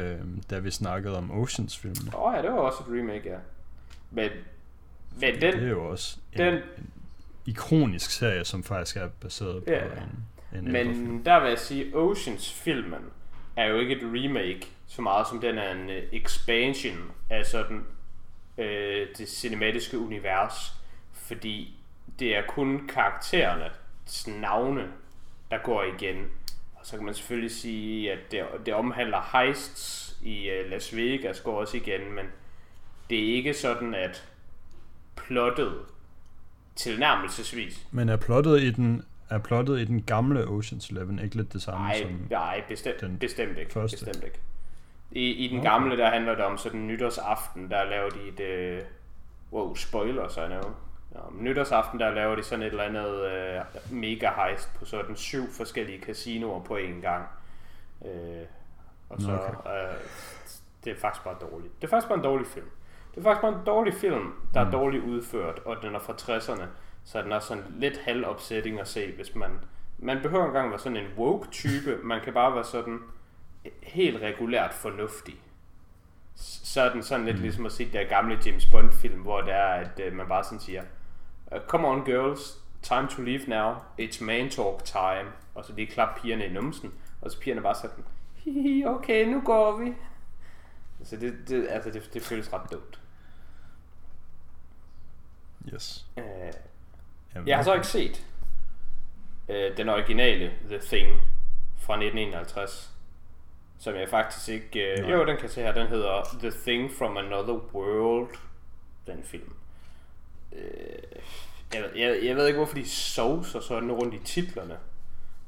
øhm, 0.00 0.42
da 0.50 0.58
vi 0.58 0.70
snakkede 0.70 1.18
om 1.18 1.30
Oceans-filmene. 1.30 2.16
Åh 2.16 2.22
oh, 2.22 2.34
ja, 2.36 2.42
det 2.42 2.50
var 2.52 2.58
også 2.58 2.82
et 2.88 2.98
remake, 2.98 3.30
ja. 3.30 3.36
Men, 4.14 4.30
men 5.20 5.34
Det 5.34 5.42
den, 5.42 5.54
er 5.64 5.68
jo 5.68 5.84
også 5.90 6.16
en, 6.32 6.38
den- 6.40 6.54
en 6.54 6.62
ikonisk 7.46 8.10
serie, 8.10 8.44
som 8.44 8.64
faktisk 8.64 8.96
er 8.96 9.08
baseret 9.20 9.64
på 9.64 9.72
Ja. 9.72 9.80
en, 9.84 9.88
en 10.58 10.64
film. 10.64 10.72
Men 10.72 11.24
der 11.24 11.40
vil 11.40 11.48
jeg 11.48 11.58
sige, 11.58 11.96
Oceans-filmen 11.96 13.00
er 13.56 13.66
jo 13.66 13.78
ikke 13.78 13.94
et 13.96 14.02
remake, 14.02 14.66
så 14.86 15.02
meget 15.02 15.26
som 15.28 15.40
den 15.40 15.58
er 15.58 15.72
en 15.72 15.84
uh, 15.88 15.94
expansion 16.12 17.10
af 17.30 17.46
sådan 17.46 17.84
øh, 18.58 19.06
det 19.18 19.28
cinematiske 19.28 19.98
univers. 19.98 20.72
Fordi 21.12 21.74
det 22.18 22.36
er 22.36 22.42
kun 22.48 22.88
karaktererne, 22.88 23.70
navne, 24.40 24.86
der 25.50 25.58
går 25.58 25.82
igen. 25.98 26.26
Og 26.74 26.86
så 26.86 26.96
kan 26.96 27.04
man 27.04 27.14
selvfølgelig 27.14 27.50
sige, 27.50 28.12
at 28.12 28.18
det, 28.30 28.44
det 28.66 28.74
omhandler 28.74 29.38
heists 29.38 30.16
i 30.22 30.50
uh, 30.50 30.70
Las 30.70 30.96
Vegas 30.96 31.40
går 31.40 31.60
også 31.60 31.76
igen, 31.76 32.12
men 32.14 32.24
det 33.10 33.18
er 33.30 33.34
ikke 33.36 33.54
sådan, 33.54 33.94
at 33.94 34.28
plottet 35.16 35.74
tilnærmelsesvis 36.76 37.86
Men 37.90 38.08
er 38.08 38.16
plottet 38.16 38.60
i 38.62 38.70
den 38.70 39.04
er 39.30 39.38
plottet 39.38 39.78
i 39.80 39.84
den 39.84 40.02
gamle 40.02 40.44
Ocean's 40.44 40.90
Eleven 40.90 41.18
ikke 41.18 41.36
lidt 41.36 41.52
det 41.52 41.62
samme 41.62 41.80
Nej, 41.86 42.02
som... 42.02 42.26
nej 42.30 42.62
bestemt, 42.68 43.00
den 43.00 43.18
bestemt 43.18 43.58
ikke. 43.58 43.72
første? 43.72 44.04
Bestemt 44.04 44.24
ikke. 44.24 44.40
I, 45.10 45.30
I 45.30 45.48
den 45.48 45.58
Okay. 45.58 45.70
gamle, 45.70 45.96
der 45.96 46.10
handler 46.10 46.34
det 46.34 46.44
om 46.44 46.58
sådan 46.58 46.86
nytårsaften, 46.86 47.70
der 47.70 47.84
laver 47.84 48.10
de 48.10 48.28
et... 48.28 48.40
Øh, 48.40 48.82
wow, 49.52 49.74
spoiler, 49.74 50.28
så. 50.28 50.40
Ja, 50.42 50.58
om 51.26 51.36
nytårsaften, 51.40 52.00
der 52.00 52.10
laver 52.10 52.34
de 52.36 52.42
sådan 52.42 52.62
et 52.62 52.66
eller 52.70 52.82
andet 52.84 53.24
øh, 53.30 53.60
mega 53.90 54.30
heist 54.36 54.74
på 54.78 54.84
sådan 54.84 55.16
syv 55.16 55.52
forskellige 55.52 56.00
casinoer 56.04 56.60
på 56.60 56.76
én 56.76 57.00
gang. 57.00 57.24
Øh, 58.04 58.10
og 59.10 59.20
så 59.22 59.32
Okay. 59.32 59.70
øh, 59.88 59.94
det 60.84 60.92
er 60.92 60.96
faktisk 61.00 61.24
bare 61.24 61.36
dårligt. 61.40 61.80
Det 61.82 61.86
er 61.86 61.90
faktisk 61.90 62.08
bare 62.08 62.18
en 62.18 62.24
dårlig 62.24 62.46
film. 62.46 62.66
Det 63.14 63.20
er 63.20 63.22
faktisk 63.22 63.42
bare 63.42 63.52
en 63.52 63.66
dårlig 63.66 63.94
film, 63.94 64.32
der 64.54 64.60
er 64.60 64.64
Mm. 64.64 64.70
dårligt 64.70 65.04
udført, 65.04 65.58
og 65.64 65.76
den 65.82 65.94
er 65.94 65.98
fra 65.98 66.12
60'erne, 66.12 66.64
så 67.04 67.22
den 67.22 67.32
er 67.32 67.38
sådan 67.38 67.64
lidt 67.76 67.98
halvopsætning 67.98 68.80
at 68.80 68.88
se, 68.88 69.12
hvis 69.12 69.34
man... 69.34 69.50
Man 69.98 70.22
behøver 70.22 70.46
engang 70.46 70.70
være 70.70 70.78
sådan 70.78 70.96
en 70.96 71.06
woke-type, 71.18 71.98
man 72.02 72.20
kan 72.24 72.32
bare 72.32 72.54
være 72.54 72.64
sådan 72.64 72.98
helt 73.82 74.22
regulært 74.22 74.74
fornuftig. 74.74 75.34
Så 76.36 76.80
er 76.80 76.92
den 76.92 77.02
sådan 77.02 77.24
lidt 77.26 77.36
Mm. 77.36 77.42
ligesom 77.42 77.66
at 77.66 77.72
se 77.72 77.92
der 77.92 78.04
gamle 78.04 78.38
James 78.46 78.66
Bond-film, 78.66 79.20
hvor 79.20 79.40
det 79.40 79.52
er, 79.54 79.66
at 79.66 80.00
øh, 80.04 80.12
man 80.12 80.26
bare 80.28 80.44
sådan 80.44 80.60
siger, 80.60 80.82
"Uh, 81.52 81.58
Come 81.66 81.88
on 81.88 82.04
girls, 82.04 82.58
time 82.82 83.08
to 83.10 83.22
leave 83.22 83.40
now, 83.46 83.74
it's 84.00 84.24
man 84.24 84.50
talk 84.50 84.84
time. 84.84 85.30
Og 85.54 85.64
så 85.64 85.72
lige 85.76 85.86
klap 85.86 86.20
pigerne 86.22 86.46
i 86.46 86.52
numsen, 86.52 86.94
og 87.22 87.30
så 87.30 87.40
pigerne 87.40 87.62
bare 87.62 87.74
sådan, 87.74 88.04
"Hihi, 88.34 88.84
okay, 88.86 89.26
nu 89.26 89.40
går 89.40 89.76
vi. 89.76 89.94
Så 91.04 91.16
det, 91.16 91.34
det, 91.48 91.66
altså 91.70 91.90
det, 91.90 92.10
det 92.14 92.22
føles 92.22 92.52
ret 92.52 92.72
dumt. 92.72 93.00
Yes. 95.74 96.06
Øh, 96.18 96.24
Jamen, 97.34 97.48
jeg 97.48 97.56
har 97.56 97.64
så 97.64 97.74
ikke 97.74 97.86
set 97.86 98.26
øh, 99.48 99.76
den 99.76 99.88
originale 99.88 100.52
The 100.68 100.78
Thing 100.78 101.20
fra 101.78 101.94
1951, 101.94 102.90
som 103.78 103.94
jeg 103.94 104.08
faktisk 104.08 104.48
ikke... 104.48 104.80
Øh, 104.92 104.98
Nej. 104.98 105.10
jo, 105.12 105.18
den 105.26 105.36
kan 105.36 105.42
jeg 105.42 105.50
se 105.50 105.62
her. 105.62 105.72
Den 105.74 105.86
hedder 105.86 106.36
The 106.40 106.50
Thing 106.66 106.90
from 106.98 107.16
Another 107.16 107.74
World, 107.74 108.28
den 109.06 109.22
film. 109.24 109.52
Øh, 110.52 110.60
jeg, 111.74 111.82
ved- 111.82 111.94
jeg, 111.96 112.24
jeg 112.24 112.36
ved 112.36 112.46
ikke, 112.46 112.56
hvorfor 112.56 112.74
de 112.74 112.88
sovser 112.88 113.60
sådan 113.60 113.92
rundt 113.92 114.14
i 114.14 114.18
titlerne. 114.24 114.76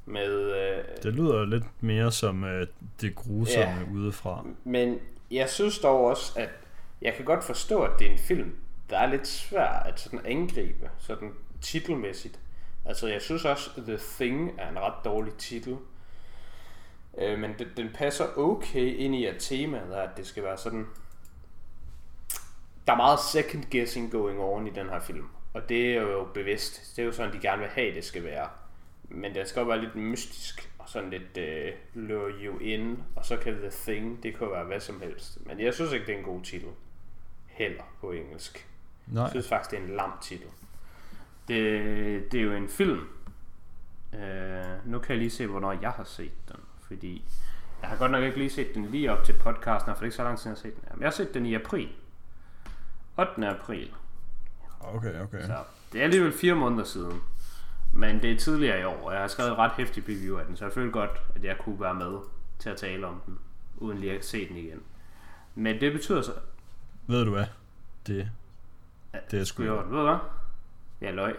Med, 0.08 0.32
øh, 0.54 0.85
Det 1.02 1.12
lyder 1.14 1.44
lidt 1.44 1.64
mere 1.80 2.12
som 2.12 2.44
øh, 2.44 2.66
det 3.00 3.14
grusomme 3.14 3.80
Ja. 3.80 3.92
udefra. 3.92 4.46
Men 4.64 4.99
jeg 5.30 5.50
synes 5.50 5.78
dog 5.78 6.04
også, 6.04 6.38
at 6.40 6.49
jeg 7.02 7.14
kan 7.14 7.25
godt 7.25 7.44
forstå, 7.44 7.82
at 7.82 7.90
det 7.99 8.06
er 8.06 8.11
en 8.12 8.18
film, 8.18 8.56
der 8.90 8.99
er 8.99 9.07
lidt 9.07 9.26
svært 9.26 9.87
at 9.87 10.00
sådan 10.00 10.26
angribe, 10.26 10.90
sådan 10.99 11.33
titelmæssigt. 11.61 12.40
Altså, 12.85 13.09
jeg 13.09 13.23
synes 13.23 13.45
også, 13.45 13.71
The 13.83 13.99
Thing 14.16 14.52
er 14.59 14.69
en 14.69 14.78
ret 14.78 15.05
dårlig 15.05 15.33
titel. 15.35 15.76
Øh, 17.19 17.38
men 17.38 17.55
den, 17.59 17.69
den 17.76 17.90
passer 17.95 18.38
okay 18.38 18.97
ind 18.97 19.14
i, 19.14 19.25
at 19.25 19.37
temaet 19.38 19.97
er, 19.97 20.02
at 20.02 20.16
det 20.16 20.26
skal 20.26 20.43
være 20.43 20.57
sådan... 20.57 20.87
Der 22.87 22.93
er 22.93 22.97
meget 22.97 23.21
second 23.21 23.64
guessing 23.71 24.12
going 24.12 24.40
on 24.40 24.66
i 24.66 24.71
den 24.71 24.88
her 24.88 25.00
film. 25.00 25.28
Og 25.55 25.69
det 25.69 25.97
er 25.97 26.02
jo 26.02 26.28
bevidst. 26.35 26.97
Det 26.97 27.02
er 27.02 27.07
jo 27.07 27.12
sådan, 27.12 27.33
de 27.33 27.38
gerne 27.38 27.62
vil 27.62 27.71
have, 27.71 27.95
det 27.95 28.05
skal 28.05 28.25
være. 28.25 28.49
Men 29.09 29.35
det 29.35 29.49
skal 29.49 29.61
jo 29.61 29.66
være 29.66 29.81
lidt 29.81 29.95
mystisk, 29.95 30.71
og 30.78 30.88
sådan 30.88 31.11
lidt 31.11 31.37
øh, 31.38 31.73
lure 31.95 32.31
you 32.31 32.59
in, 32.59 33.02
og 33.16 33.25
så 33.25 33.37
kan 33.37 33.52
The 33.52 33.71
Thing, 33.71 34.23
det 34.23 34.38
kan 34.38 34.50
være 34.50 34.64
hvad 34.64 34.81
som 34.81 35.00
helst. 35.00 35.47
Men 35.47 35.61
jeg 35.61 35.75
synes 35.75 35.93
ikke, 35.93 36.07
det 36.07 36.14
er 36.14 36.19
en 36.19 36.25
god 36.25 36.43
titel. 36.43 36.69
Heller 37.47 37.83
på 38.00 38.12
engelsk. 38.12 38.69
Nej, 39.06 39.22
Jeg 39.22 39.30
synes 39.30 39.48
faktisk, 39.48 39.70
det 39.70 39.78
er 39.78 39.82
en 39.82 39.96
lam 39.96 40.12
titel. 40.22 40.46
Det, 41.48 42.32
det 42.32 42.40
er 42.40 42.44
jo 42.44 42.52
en 42.52 42.68
film. 42.68 43.00
Øh, 44.14 44.64
nu 44.84 44.98
kan 44.98 45.10
jeg 45.10 45.18
lige 45.18 45.30
se, 45.30 45.46
hvornår 45.46 45.72
jeg 45.72 45.90
har 45.90 46.04
set 46.04 46.48
den. 46.48 46.56
Fordi 46.86 47.25
jeg 47.80 47.88
har 47.88 47.96
godt 47.96 48.12
nok 48.12 48.25
ikke 48.25 48.38
lige 48.38 48.50
set 48.50 48.75
den 48.75 48.86
lige 48.86 49.12
op 49.12 49.25
til 49.25 49.32
podcasten, 49.32 49.86
for 49.86 49.94
det 49.94 50.00
er 50.00 50.04
ikke 50.04 50.16
så 50.16 50.22
lang 50.22 50.38
tid, 50.38 50.50
jeg 50.50 50.56
har 50.56 50.60
set 50.62 50.75
den. 50.75 50.82
Men 50.92 51.00
jeg 51.00 51.06
har 51.06 51.12
set 51.12 51.34
den 51.34 51.46
i 51.46 51.54
april. 51.54 51.88
8. 53.18 53.48
april. 53.48 53.94
okay, 54.80 55.20
okay. 55.20 55.42
Så 55.46 55.56
det 55.92 56.00
er 56.00 56.04
alligevel 56.04 56.32
fire 56.32 56.54
måneder 56.54 56.84
siden. 56.84 57.20
Men 57.92 58.22
det 58.22 58.32
er 58.32 58.36
tidligere 58.38 58.80
i 58.80 58.84
år, 58.84 59.06
og 59.06 59.12
jeg 59.12 59.20
har 59.20 59.28
skrevet 59.28 59.50
et 59.50 59.58
ret 59.58 59.72
hæftigt 59.72 60.08
review 60.08 60.38
af 60.38 60.46
den, 60.46 60.56
så 60.56 60.64
jeg 60.64 60.72
føler 60.72 60.92
godt, 60.92 61.10
at 61.34 61.44
jeg 61.44 61.56
kunne 61.58 61.80
være 61.80 61.94
med 61.94 62.18
til 62.58 62.70
at 62.70 62.76
tale 62.76 63.06
om 63.06 63.20
den, 63.26 63.38
uden 63.76 63.98
lige 63.98 64.12
at 64.12 64.25
se 64.25 64.48
den 64.48 64.56
igen. 64.56 64.82
Men 65.54 65.80
det 65.80 65.92
betyder 65.92 66.22
så... 66.22 66.32
Ved 67.06 67.25
du 67.25 67.30
hvad? 67.30 67.46
Det, 68.06 68.30
det 69.30 69.40
er 69.40 69.44
sgu 69.44 69.62
jeg, 69.62 69.73
ved 69.73 69.99
du 69.99 70.02
hvad? 70.02 70.16
Jeg 71.00 71.14
løg. 71.14 71.35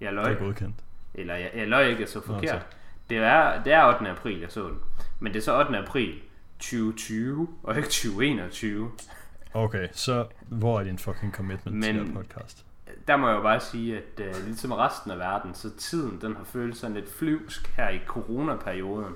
Jeg 0.00 0.06
det 0.06 0.14
løg. 0.14 0.32
er 0.32 0.38
godkendt. 0.38 0.76
Eller 1.14 1.34
jeg, 1.34 1.50
jeg 1.54 1.68
løg 1.68 1.90
ikke 1.90 2.06
så 2.06 2.18
Nå, 2.18 2.34
forkert. 2.34 2.50
tak. 2.50 2.62
Det 3.10 3.18
er, 3.18 3.62
det 3.62 3.72
er 3.72 3.94
8. 3.94 4.10
april, 4.10 4.40
jeg 4.40 4.52
så 4.52 4.62
den. 4.68 4.78
Men 5.20 5.32
det 5.32 5.38
er 5.38 5.42
så 5.44 5.58
8. 5.58 5.78
april 5.78 6.20
2020, 6.58 7.48
og 7.62 7.76
ikke 7.76 7.88
2021. 7.88 8.90
Okay, 9.54 9.88
så 9.92 10.26
hvor 10.48 10.80
er 10.80 10.84
din 10.84 10.98
fucking 10.98 11.34
commitment 11.34 11.76
Men... 11.76 11.82
til 11.82 11.94
den 12.06 12.14
podcast? 12.14 12.64
der 13.08 13.16
må 13.16 13.28
jeg 13.28 13.36
jo 13.36 13.42
bare 13.42 13.60
sige, 13.60 13.96
at 13.96 14.20
uh, 14.36 14.44
ligesom 14.44 14.72
resten 14.72 15.10
af 15.10 15.18
verden, 15.18 15.54
så 15.54 15.70
tiden 15.76 16.18
den 16.20 16.36
har 16.36 16.44
følt 16.44 16.76
sådan 16.76 16.96
lidt 16.96 17.10
flyvsk 17.12 17.66
her 17.76 17.88
i 17.88 18.00
coronaperioden. 18.06 19.14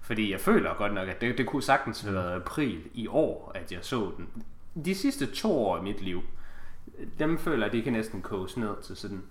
Fordi 0.00 0.32
jeg 0.32 0.40
føler 0.40 0.74
godt 0.74 0.94
nok, 0.94 1.08
at 1.08 1.20
det, 1.20 1.38
det 1.38 1.46
kunne 1.46 1.62
sagtens 1.62 2.00
have 2.00 2.14
været 2.14 2.32
april 2.36 2.82
i 2.94 3.06
år, 3.06 3.52
at 3.54 3.72
jeg 3.72 3.78
så 3.82 4.12
den. 4.16 4.28
De 4.84 4.94
sidste 4.94 5.26
to 5.26 5.66
år 5.66 5.78
i 5.78 5.82
mit 5.82 6.00
liv, 6.02 6.22
dem 7.18 7.38
føler 7.38 7.56
jeg, 7.58 7.66
at 7.66 7.72
de 7.72 7.82
kan 7.82 7.92
næsten 7.92 8.22
koges 8.22 8.56
ned 8.56 8.82
til 8.82 8.96
sådan 8.96 9.22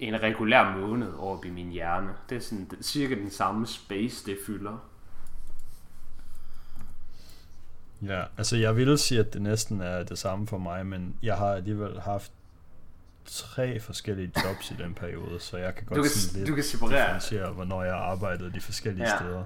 en 0.00 0.22
regulær 0.22 0.76
måned 0.76 1.12
over 1.12 1.44
i 1.44 1.50
min 1.50 1.70
hjerne. 1.70 2.10
Det 2.28 2.36
er 2.36 2.40
sådan 2.40 2.64
det- 2.70 2.84
cirka 2.84 3.14
den 3.14 3.30
samme 3.30 3.66
space, 3.66 4.26
det 4.30 4.38
fylder. 4.46 4.88
Ja, 8.02 8.22
altså 8.38 8.56
jeg 8.56 8.76
ville 8.76 8.98
sige, 8.98 9.20
at 9.20 9.32
det 9.34 9.42
næsten 9.42 9.80
er 9.80 10.02
det 10.02 10.18
samme 10.18 10.46
for 10.46 10.58
mig, 10.58 10.86
men 10.86 11.16
jeg 11.22 11.36
har 11.36 11.52
alligevel 11.52 12.00
haft 12.00 12.32
tre 13.24 13.80
forskellige 13.80 14.32
jobs 14.44 14.70
i 14.70 14.74
den 14.74 14.94
periode, 14.94 15.40
så 15.40 15.56
jeg 15.56 15.74
kan 15.74 15.86
godt 15.86 15.96
Du 15.96 16.02
kan, 16.02 16.10
sådan 16.10 16.38
lidt 16.38 16.48
du 16.48 16.54
kan 16.54 16.64
separere 16.64 16.98
differentiere, 16.98 17.52
hvornår 17.52 17.82
jeg 17.82 17.92
har 17.94 18.00
arbejdet 18.00 18.54
de 18.54 18.60
forskellige 18.60 19.08
Ja. 19.08 19.16
steder. 19.16 19.44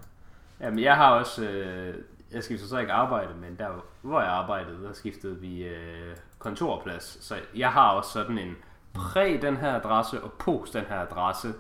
Jamen, 0.61 0.79
jeg 0.79 0.97
har 0.97 1.11
også... 1.11 1.45
Øh, 1.49 1.95
jeg 2.33 2.45
skiftede 2.45 2.69
så 2.71 2.79
ikke 2.79 2.93
arbejde, 2.93 3.35
men 3.41 3.57
der 3.59 3.85
hvor 4.03 4.21
jeg 4.21 4.31
arbejdede, 4.31 4.83
der 4.83 4.93
skiftede 4.93 5.41
vi 5.41 5.63
øh, 5.65 6.17
kontorplads. 6.41 7.19
Så 7.21 7.37
jeg 7.55 7.73
har 7.73 7.91
også 7.91 8.11
sådan 8.11 8.39
en 8.39 8.57
præ 8.95 9.39
den 9.43 9.57
her 9.57 9.75
adresse 9.75 10.21
og 10.21 10.33
post 10.33 10.73
den 10.73 10.85
her 10.85 11.01
adresse. 11.01 11.55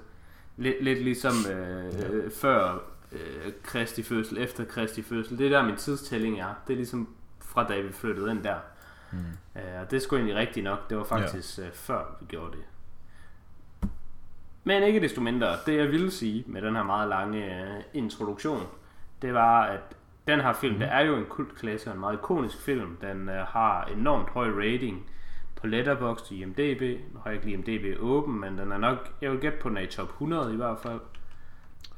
Lidt, 0.57 0.85
lidt 0.85 1.03
ligesom 1.03 1.33
øh, 1.53 1.93
øh, 2.11 2.31
før 2.31 2.79
øh, 3.13 3.53
Kristi 3.63 4.03
fødsel, 4.03 4.39
efter 4.39 4.65
Kristi 4.65 5.03
fødsel. 5.03 5.39
Det 5.39 5.47
er 5.47 5.51
der 5.51 5.63
min 5.63 5.77
tidstælling 5.77 6.41
er. 6.41 6.55
Det 6.67 6.73
er 6.73 6.77
ligesom 6.77 7.15
fra 7.41 7.67
da 7.67 7.81
vi 7.81 7.93
flyttede 7.93 8.31
ind 8.31 8.45
der. 8.45 8.57
Mm. 9.13 9.19
Øh, 9.57 9.81
og 9.81 9.91
det 9.91 10.03
sgu 10.03 10.17
egentlig 10.17 10.37
rigtigt 10.37 10.65
nok. 10.65 10.91
Det 10.91 10.99
var 10.99 11.05
faktisk 11.05 11.59
øh, 11.59 11.73
før 11.73 12.17
vi 12.21 12.27
gjorde 12.27 12.53
det. 12.53 12.65
Men 14.65 14.83
ikke 14.83 15.01
desto 15.01 15.21
mindre, 15.21 15.57
det 15.67 15.77
jeg 15.77 15.89
ville 15.89 16.11
sige 16.11 16.45
med 16.47 16.63
den 16.63 16.77
her 16.77 16.83
meget 16.83 17.09
lange 17.09 17.63
øh, 17.63 17.83
introduktion, 17.95 18.63
det 19.23 19.35
var, 19.35 19.63
at 19.63 19.97
den 20.27 20.41
her 20.41 20.53
film, 20.53 20.73
mm. 20.75 20.79
det 20.81 20.89
er 20.93 21.01
jo 21.01 21.17
en 21.17 21.27
kultklasse 21.27 21.91
og 21.91 21.95
en 21.95 22.01
meget 22.01 22.15
ikonisk 22.15 22.61
film. 22.61 22.97
Den 23.01 23.29
øh, 23.29 23.47
har 23.47 23.85
enormt 23.85 24.31
høj 24.31 24.49
rating 24.51 25.07
på 25.57 25.67
Letterboxd 25.67 26.25
og 26.33 26.33
IMDb. 26.33 27.01
Nu 27.15 27.21
har 27.21 27.31
jeg 27.31 27.35
ikke 27.47 27.65
lige 27.67 27.79
IMDb 27.79 28.01
åben, 28.03 28.41
men 28.41 28.59
den 28.59 28.73
er 28.73 28.79
nok, 28.79 29.13
jeg 29.21 29.31
vil 29.31 29.41
gætte 29.41 29.59
på, 29.63 29.69
den 29.69 29.77
er 29.77 29.81
i 29.81 29.87
top 29.87 30.09
100 30.09 30.53
i 30.53 30.57
hvert 30.57 30.79
fald. 30.79 31.01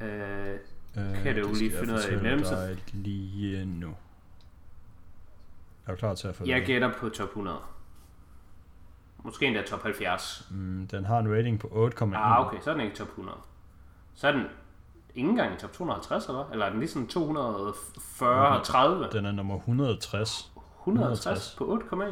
Øh, 0.00 0.56
Øh, 0.96 1.22
Kan 1.22 1.36
du 1.36 1.48
lige 1.48 1.56
skal 1.56 1.70
jeg 1.70 1.78
finde 1.78 1.94
ud 1.94 1.98
af 1.98 2.12
i 2.12 2.22
mellemtiden? 2.22 2.78
lige 2.92 3.64
nu. 3.64 3.94
Er 5.86 5.90
du 5.90 5.96
klar 5.96 6.14
til 6.14 6.28
at 6.28 6.34
få 6.34 6.44
jeg 6.46 6.58
det? 6.60 6.66
gætter 6.66 6.92
på 6.98 7.08
top 7.08 7.28
100. 7.28 7.58
Måske 9.24 9.46
endda 9.46 9.62
top 9.62 9.82
70. 9.82 10.48
Mm, 10.50 10.88
den 10.90 11.04
har 11.04 11.18
en 11.18 11.32
rating 11.36 11.60
på 11.60 11.66
8,1. 11.68 12.14
Ah, 12.16 12.46
okay, 12.46 12.60
så 12.60 12.70
er 12.70 12.74
den 12.74 12.82
ikke 12.84 12.96
top 12.96 13.08
100. 13.08 13.38
Så 14.14 14.28
er 14.28 14.32
den 14.32 14.44
ikke 15.14 15.28
engang 15.30 15.54
i 15.54 15.56
top 15.58 15.72
250, 15.72 16.26
eller? 16.26 16.48
Eller 16.52 16.66
er 16.66 16.70
den 16.70 16.78
lige 16.80 16.90
sådan 16.90 17.08
240, 17.08 18.64
30? 18.64 19.08
Den 19.12 19.26
er 19.26 19.32
nummer 19.32 19.56
160. 19.56 20.52
160 20.80 21.54
på 21.58 21.80
8,1? 21.92 22.04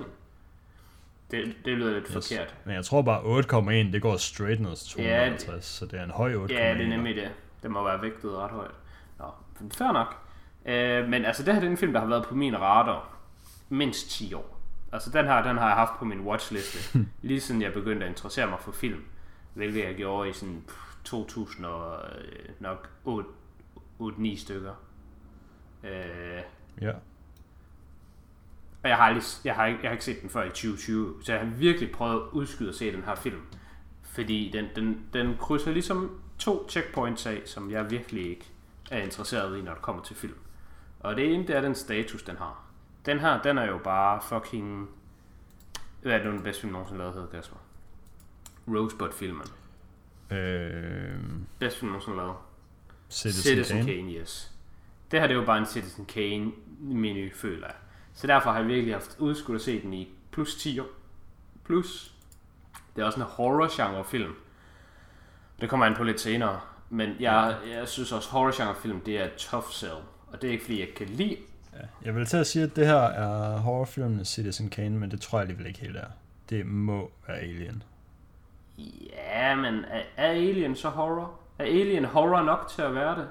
Det, 1.30 1.54
det 1.64 1.78
lyder 1.78 1.92
lidt 1.92 2.04
Yes. 2.16 2.28
forkert. 2.28 2.54
Men 2.64 2.75
jeg 2.75 2.85
tror 2.85 3.02
bare 3.02 3.21
8,1, 3.21 3.92
det 3.92 4.02
går 4.02 4.16
straight 4.16 4.61
ned 4.61 4.76
til 4.76 5.02
Ja, 5.04 5.16
250, 5.19 5.64
så 5.64 5.87
det 5.87 6.00
er 6.00 6.04
en 6.04 6.11
høj 6.11 6.35
8,1. 6.35 6.52
Ja, 6.52 6.75
det 6.75 6.85
er 6.85 6.88
nemlig 6.88 7.16
det. 7.16 7.30
Det 7.62 7.71
må 7.71 7.85
være 7.85 8.02
vægtet 8.02 8.30
ret 8.37 8.50
højt. 8.50 8.71
Nå, 9.19 9.25
fair 9.75 9.92
nok. 9.92 10.14
Øh, 10.66 11.09
men 11.09 11.25
altså, 11.25 11.42
det 11.42 11.52
her 11.54 11.61
det 11.61 11.66
er 11.66 11.71
en 11.71 11.76
film, 11.76 11.92
der 11.92 12.00
har 12.00 12.07
været 12.07 12.25
på 12.26 12.35
min 12.35 12.61
radar 12.61 13.09
mindst 13.69 14.11
10 14.11 14.35
år. 14.35 14.61
Altså, 14.92 15.11
den 15.11 15.25
her, 15.26 15.42
den 15.42 15.59
har 15.59 15.66
jeg 15.66 15.76
haft 15.76 15.92
på 15.99 16.04
min 16.04 16.21
watchliste, 16.21 16.99
lige 17.23 17.40
siden 17.40 17.62
jeg 17.62 17.73
begyndte 17.73 18.04
at 18.07 18.11
interessere 18.11 18.47
mig 18.47 18.59
for 18.61 18.73
film. 18.73 19.04
Hvilket 19.54 19.85
jeg 19.85 19.95
gjorde 19.95 20.28
i 20.30 20.33
sådan 20.33 20.62
pff, 20.69 20.89
2000 21.04 21.66
og 21.66 22.02
øh, 22.19 22.49
nok 22.61 22.90
8-9 24.00 24.38
stykker. 24.38 24.75
Øh, 25.85 26.42
Ja. 26.80 26.92
Og 28.83 28.88
jeg 28.88 28.97
har, 28.97 29.04
aldrig, 29.04 29.23
jeg, 29.45 29.54
har 29.54 29.66
ikke, 29.66 29.80
jeg 29.83 29.88
har 29.88 29.92
ikke 29.92 30.04
set 30.04 30.23
den 30.23 30.30
før 30.30 30.42
i 30.42 30.49
2020, 30.49 31.14
så 31.23 31.33
jeg 31.33 31.40
har 31.40 31.50
virkelig 31.50 31.92
prøvet 31.92 32.23
at 32.23 32.28
udskyde 32.33 32.69
at 32.69 32.75
se 32.75 32.92
den 32.92 33.02
her 33.02 33.14
film. 33.14 33.40
Fordi 34.02 34.50
den, 34.52 34.66
den, 34.76 35.07
den 35.12 35.37
krydser 35.37 35.73
ligesom 35.73 36.21
to 36.38 36.66
checkpoints 36.69 37.26
af, 37.26 37.42
som 37.45 37.71
jeg 37.71 37.90
virkelig 37.90 38.30
ikke 38.30 38.50
er 38.90 38.99
interesseret 38.99 39.59
i, 39.59 39.62
når 39.62 39.73
det 39.73 39.83
kommer 39.83 40.02
til 40.02 40.16
film. 40.16 40.35
Og 41.00 41.16
det 41.16 41.35
ene, 41.35 41.47
det 41.47 41.57
er 41.57 41.61
den 41.61 41.75
status, 41.75 42.23
den 42.23 42.37
har. 42.37 42.64
Den 43.07 43.19
her, 43.19 43.42
den 43.42 43.59
er 43.59 43.66
jo 43.66 43.78
bare 43.78 44.21
fucking... 44.23 44.88
Hvad 46.02 46.12
er 46.12 46.16
det 46.16 46.26
nu 46.26 46.33
den 46.33 46.42
bedste 46.42 46.61
film, 46.61 46.73
nogensinde 46.73 46.99
lavet, 46.99 47.14
hedder 47.14 47.28
Kasper? 47.28 47.57
Rosebud-filmen. 48.69 49.47
Øh, 50.30 51.14
Bedste 51.58 51.78
film, 51.80 51.90
nogensinde 51.90 52.16
lavet. 52.16 52.34
Citizen, 53.10 53.42
Citizen 53.42 53.76
Kane. 53.76 53.92
Kane. 53.96 54.12
yes. 54.12 54.52
Det 55.10 55.20
her 55.20 55.26
det 55.26 55.34
jo 55.34 55.44
bare 55.44 55.58
en 55.58 55.66
Citizen 55.66 56.04
Kane 56.04 56.52
menu, 56.80 57.28
føler 57.34 57.66
jeg. 57.66 57.76
Så 58.14 58.26
derfor 58.26 58.50
har 58.50 58.58
jeg 58.58 58.68
virkelig 58.68 58.94
haft 58.94 59.16
udskudt 59.18 59.56
at 59.56 59.62
se 59.62 59.82
den 59.82 59.92
i 59.94 60.08
plus 60.30 60.54
10 60.56 60.78
år. 60.78 60.87
Plus, 61.64 62.14
det 62.96 63.02
er 63.02 63.06
også 63.06 63.20
en 63.20 63.26
horror-genre 63.26 64.04
film. 64.04 64.32
Det 65.60 65.68
kommer 65.70 65.87
an 65.87 65.94
på 65.96 66.04
lidt 66.04 66.20
senere. 66.20 66.60
Men 66.90 67.10
jeg, 67.20 67.56
jeg 67.75 67.88
synes 67.88 68.12
også, 68.12 68.30
horror-genre 68.30 68.75
film, 68.82 69.00
det 69.00 69.18
er 69.18 69.28
tough 69.38 69.66
sell. 69.70 69.92
Og 70.26 70.42
det 70.42 70.49
er 70.49 70.52
ikke 70.52 70.64
fordi, 70.64 70.80
jeg 70.80 70.88
kan 70.96 71.06
lide 71.06 71.37
Ja. 71.75 71.78
Jeg 72.04 72.14
vil 72.14 72.26
til 72.26 72.37
at 72.37 72.46
sige, 72.46 72.62
at 72.64 72.76
det 72.76 72.87
her 72.87 72.96
er 72.96 73.58
horrorfilmen 73.58 74.25
Citizen 74.25 74.70
Kane, 74.70 74.99
men 74.99 75.10
det 75.10 75.20
tror 75.20 75.38
jeg 75.38 75.42
alligevel 75.42 75.66
ikke 75.66 75.80
helt 75.80 75.96
er. 75.96 76.06
Det 76.50 76.66
må 76.66 77.10
være 77.26 77.38
Alien. 77.38 77.82
Ja, 79.16 79.54
men 79.54 79.84
er, 79.84 80.02
er 80.16 80.28
Alien 80.30 80.76
så 80.76 80.88
horror? 80.88 81.40
Er 81.58 81.64
Alien 81.64 82.04
horror 82.04 82.42
nok 82.42 82.68
til 82.68 82.82
at 82.82 82.94
være 82.94 83.16
det? 83.16 83.28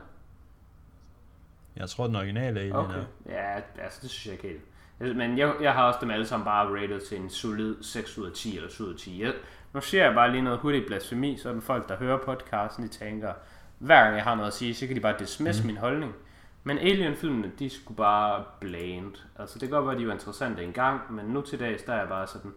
Jeg 1.76 1.90
tror, 1.90 2.08
den 2.08 2.16
originale 2.16 2.60
Alien 2.60 2.76
Okay. 2.76 3.00
er. 3.26 3.34
Ja, 3.34 3.56
altså 3.84 4.00
det 4.02 4.10
synes 4.10 4.26
jeg 4.26 4.34
ikke 4.34 4.48
helt. 4.48 5.18
Men 5.18 5.38
jeg, 5.38 5.54
jeg 5.62 5.74
har 5.74 5.84
også 5.84 6.00
dem 6.02 6.12
alle 6.12 6.26
sammen 6.26 6.46
bare 6.46 6.82
rated 6.82 7.00
til 7.00 7.20
en 7.20 7.30
solid 7.30 7.76
6 7.84 8.18
ud 8.18 8.26
af 8.26 8.32
10 8.34 8.56
eller 8.58 8.70
7 8.70 8.84
ud 8.84 8.94
af 8.94 9.00
10. 9.00 9.22
Jeg, 9.24 9.34
nu 9.74 9.82
siger 9.82 10.04
jeg 10.06 10.14
bare 10.14 10.32
lige 10.32 10.42
noget 10.42 10.60
hurtigt 10.60 10.88
blasfemi, 10.88 11.38
så 11.38 11.50
den 11.52 11.62
folk, 11.62 11.90
der 11.90 11.96
hører 11.98 12.18
podcasten, 12.18 12.84
de 12.84 12.90
tænker, 12.90 13.34
hver 13.78 14.04
gang 14.04 14.16
jeg 14.16 14.24
har 14.24 14.36
noget 14.36 14.48
at 14.48 14.54
sige, 14.54 14.76
så 14.76 14.88
kan 14.88 14.96
de 14.96 15.02
bare 15.02 15.16
dismiss 15.20 15.62
mm. 15.62 15.68
min 15.68 15.78
holdning. 15.78 16.16
Men 16.64 16.78
Alien-filmene, 16.78 17.52
de 17.60 17.70
skulle 17.70 17.98
bare 17.98 18.44
bland. 18.60 19.14
Altså 19.40 19.60
det 19.60 19.70
kan 19.70 19.78
godt 19.78 19.88
være, 19.88 20.00
de 20.00 20.08
var 20.08 20.14
interessante 20.14 20.64
engang, 20.64 21.14
men 21.14 21.26
nu 21.26 21.42
til 21.42 21.60
dags, 21.60 21.84
der 21.84 21.94
er 21.94 22.00
jeg 22.00 22.10
bare 22.10 22.28
sådan, 22.28 22.54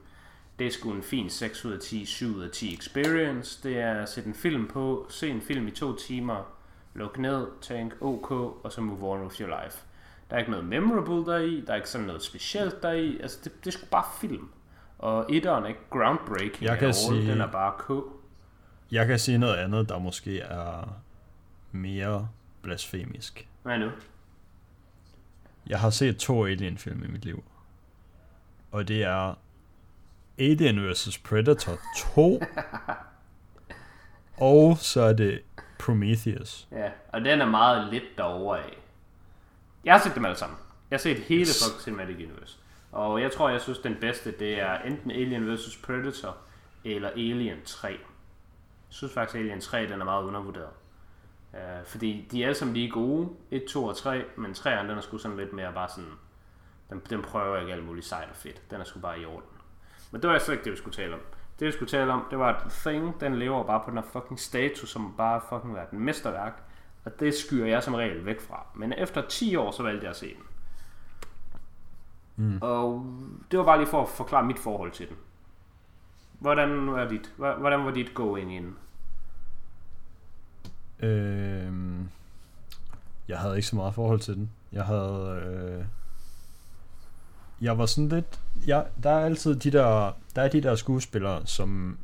det 0.58 0.66
er 0.66 0.70
sgu 0.70 0.90
en 0.92 1.02
fin 1.02 1.30
6 1.30 1.64
ud 1.64 1.72
af 1.72 1.80
10, 1.80 2.04
7 2.04 2.36
ud 2.36 2.42
af 2.42 2.50
10 2.50 2.74
experience. 2.74 3.68
Det 3.68 3.78
er 3.78 4.02
at 4.02 4.08
sætte 4.08 4.28
en 4.28 4.34
film 4.34 4.68
på, 4.68 5.06
se 5.10 5.28
en 5.28 5.40
film 5.40 5.68
i 5.68 5.70
to 5.70 5.96
timer, 5.96 6.52
luk 6.94 7.18
ned, 7.18 7.46
tænk 7.60 7.94
OK, 8.00 8.30
og 8.30 8.72
så 8.72 8.80
move 8.80 9.10
on 9.10 9.22
with 9.22 9.40
your 9.40 9.62
life. 9.64 9.78
Der 10.30 10.36
er 10.36 10.40
ikke 10.40 10.50
noget 10.50 10.66
memorable 10.66 11.32
deri, 11.32 11.60
der 11.66 11.72
er 11.72 11.76
ikke 11.76 11.88
sådan 11.88 12.06
noget 12.06 12.22
specielt 12.22 12.82
deri. 12.82 13.20
Altså 13.20 13.38
det, 13.44 13.52
det 13.64 13.66
er 13.74 13.78
sgu 13.78 13.86
bare 13.90 14.04
film. 14.20 14.48
Og 14.98 15.26
etteren 15.34 15.64
er 15.64 15.68
ikke 15.68 15.80
groundbreaking 15.90 16.62
Jeg 16.62 16.78
kan 16.78 16.86
all, 16.86 16.94
sige- 16.94 17.32
den 17.32 17.40
er 17.40 17.50
bare 17.52 17.72
K. 17.78 18.04
Jeg 18.92 19.06
kan 19.06 19.18
sige 19.18 19.38
noget 19.38 19.56
andet, 19.56 19.88
der 19.88 19.98
måske 19.98 20.40
er 20.40 20.96
mere 21.72 22.28
blasfemisk. 22.62 23.48
Hvad 23.62 23.78
nu? 23.78 23.90
Jeg 25.66 25.80
har 25.80 25.90
set 25.90 26.16
to 26.16 26.44
Alien-film 26.46 27.04
i 27.04 27.06
mit 27.08 27.24
liv. 27.24 27.44
Og 28.72 28.88
det 28.88 29.02
er 29.02 29.34
Alien 30.38 30.90
vs. 30.90 31.18
Predator 31.18 31.78
2. 32.14 32.42
og 34.50 34.78
så 34.78 35.00
er 35.00 35.12
det 35.12 35.42
Prometheus. 35.78 36.68
Ja, 36.72 36.90
og 37.08 37.20
den 37.20 37.40
er 37.40 37.46
meget 37.46 37.92
lidt 37.92 38.04
derovre 38.16 38.58
af. 38.58 38.78
Jeg 39.84 39.94
har 39.94 40.00
set 40.00 40.14
dem 40.14 40.24
alle 40.24 40.38
sammen. 40.38 40.58
Jeg 40.90 40.96
har 40.96 41.00
set 41.00 41.18
hele 41.18 41.46
Fox 41.46 41.84
Cinematic 41.84 42.16
Universe. 42.16 42.58
Og 42.92 43.22
jeg 43.22 43.32
tror, 43.32 43.48
jeg 43.48 43.60
synes, 43.60 43.78
den 43.78 43.96
bedste, 44.00 44.32
det 44.38 44.60
er 44.60 44.78
enten 44.78 45.10
Alien 45.10 45.54
vs. 45.54 45.76
Predator 45.76 46.36
eller 46.84 47.08
Alien 47.08 47.58
3. 47.64 47.88
Jeg 47.88 47.98
synes 48.88 49.12
faktisk, 49.12 49.38
Alien 49.38 49.60
3, 49.60 49.82
den 49.82 50.00
er 50.00 50.04
meget 50.04 50.24
undervurderet. 50.24 50.70
Uh, 51.52 51.86
fordi 51.86 52.28
de 52.30 52.42
er 52.42 52.46
alle 52.46 52.58
sammen 52.58 52.74
lige 52.76 52.90
gode. 52.90 53.28
1, 53.50 53.64
2 53.64 53.84
og 53.84 53.96
3, 53.96 54.24
men 54.36 54.52
3'eren, 54.52 54.82
den 54.82 54.90
er 54.90 55.00
sgu 55.00 55.18
sådan 55.18 55.36
lidt 55.36 55.52
mere 55.52 55.72
bare 55.72 55.88
sådan... 55.88 56.10
Den, 56.90 57.02
den 57.10 57.22
prøver 57.22 57.60
ikke 57.60 57.72
alt 57.72 57.84
muligt 57.84 58.06
sejt 58.06 58.30
og 58.30 58.36
fedt. 58.36 58.70
Den 58.70 58.80
er 58.80 58.84
sgu 58.84 59.00
bare 59.00 59.20
i 59.20 59.24
orden. 59.24 59.48
Men 60.12 60.22
det 60.22 60.30
var 60.30 60.38
slet 60.38 60.54
ikke 60.54 60.64
det, 60.64 60.72
vi 60.72 60.76
skulle 60.76 60.96
tale 60.96 61.14
om. 61.14 61.20
Det, 61.58 61.66
vi 61.66 61.72
skulle 61.72 61.90
tale 61.90 62.12
om, 62.12 62.24
det 62.30 62.38
var, 62.38 62.52
at 62.52 62.72
Thing, 62.72 63.20
den 63.20 63.34
lever 63.38 63.64
bare 63.64 63.80
på 63.84 63.90
den 63.90 63.98
her 63.98 64.04
fucking 64.12 64.40
status, 64.40 64.90
som 64.90 65.14
bare 65.16 65.40
fucking 65.48 65.78
er 65.78 65.82
et 65.82 65.92
mesterværk. 65.92 66.62
Og 67.04 67.20
det 67.20 67.34
skyer 67.34 67.66
jeg 67.66 67.82
som 67.82 67.94
regel 67.94 68.24
væk 68.24 68.40
fra. 68.40 68.66
Men 68.74 68.92
efter 68.92 69.22
10 69.28 69.56
år, 69.56 69.70
så 69.70 69.82
valgte 69.82 70.04
jeg 70.04 70.10
at 70.10 70.16
se 70.16 70.34
den. 70.34 70.44
Mm. 72.36 72.58
Og 72.62 73.06
det 73.50 73.58
var 73.58 73.64
bare 73.64 73.78
lige 73.78 73.88
for 73.88 74.02
at 74.02 74.08
forklare 74.08 74.44
mit 74.44 74.58
forhold 74.58 74.92
til 74.92 75.08
den. 75.08 75.16
Hvordan 76.38 76.92
var 76.92 77.08
dit, 77.08 77.32
hvordan 77.36 77.84
var 77.84 77.90
dit 77.90 78.14
going 78.14 78.54
in? 78.54 78.76
Øhm, 81.00 82.08
jeg 83.28 83.38
havde 83.38 83.56
ikke 83.56 83.68
så 83.68 83.76
meget 83.76 83.94
forhold 83.94 84.20
til 84.20 84.34
den. 84.34 84.50
Jeg 84.72 84.84
havde... 84.84 85.42
Øh, 85.46 85.84
jeg 87.60 87.78
var 87.78 87.86
sådan 87.86 88.08
lidt... 88.08 88.41
Jeg, 88.66 88.86
der 89.02 89.10
er 89.10 89.24
altid 89.24 89.54
de 89.56 89.70
der, 89.70 90.16
der 90.36 90.42
er 90.42 90.48
de 90.48 90.60
der 90.60 90.74
skuespillere, 90.74 91.42
som 91.46 91.98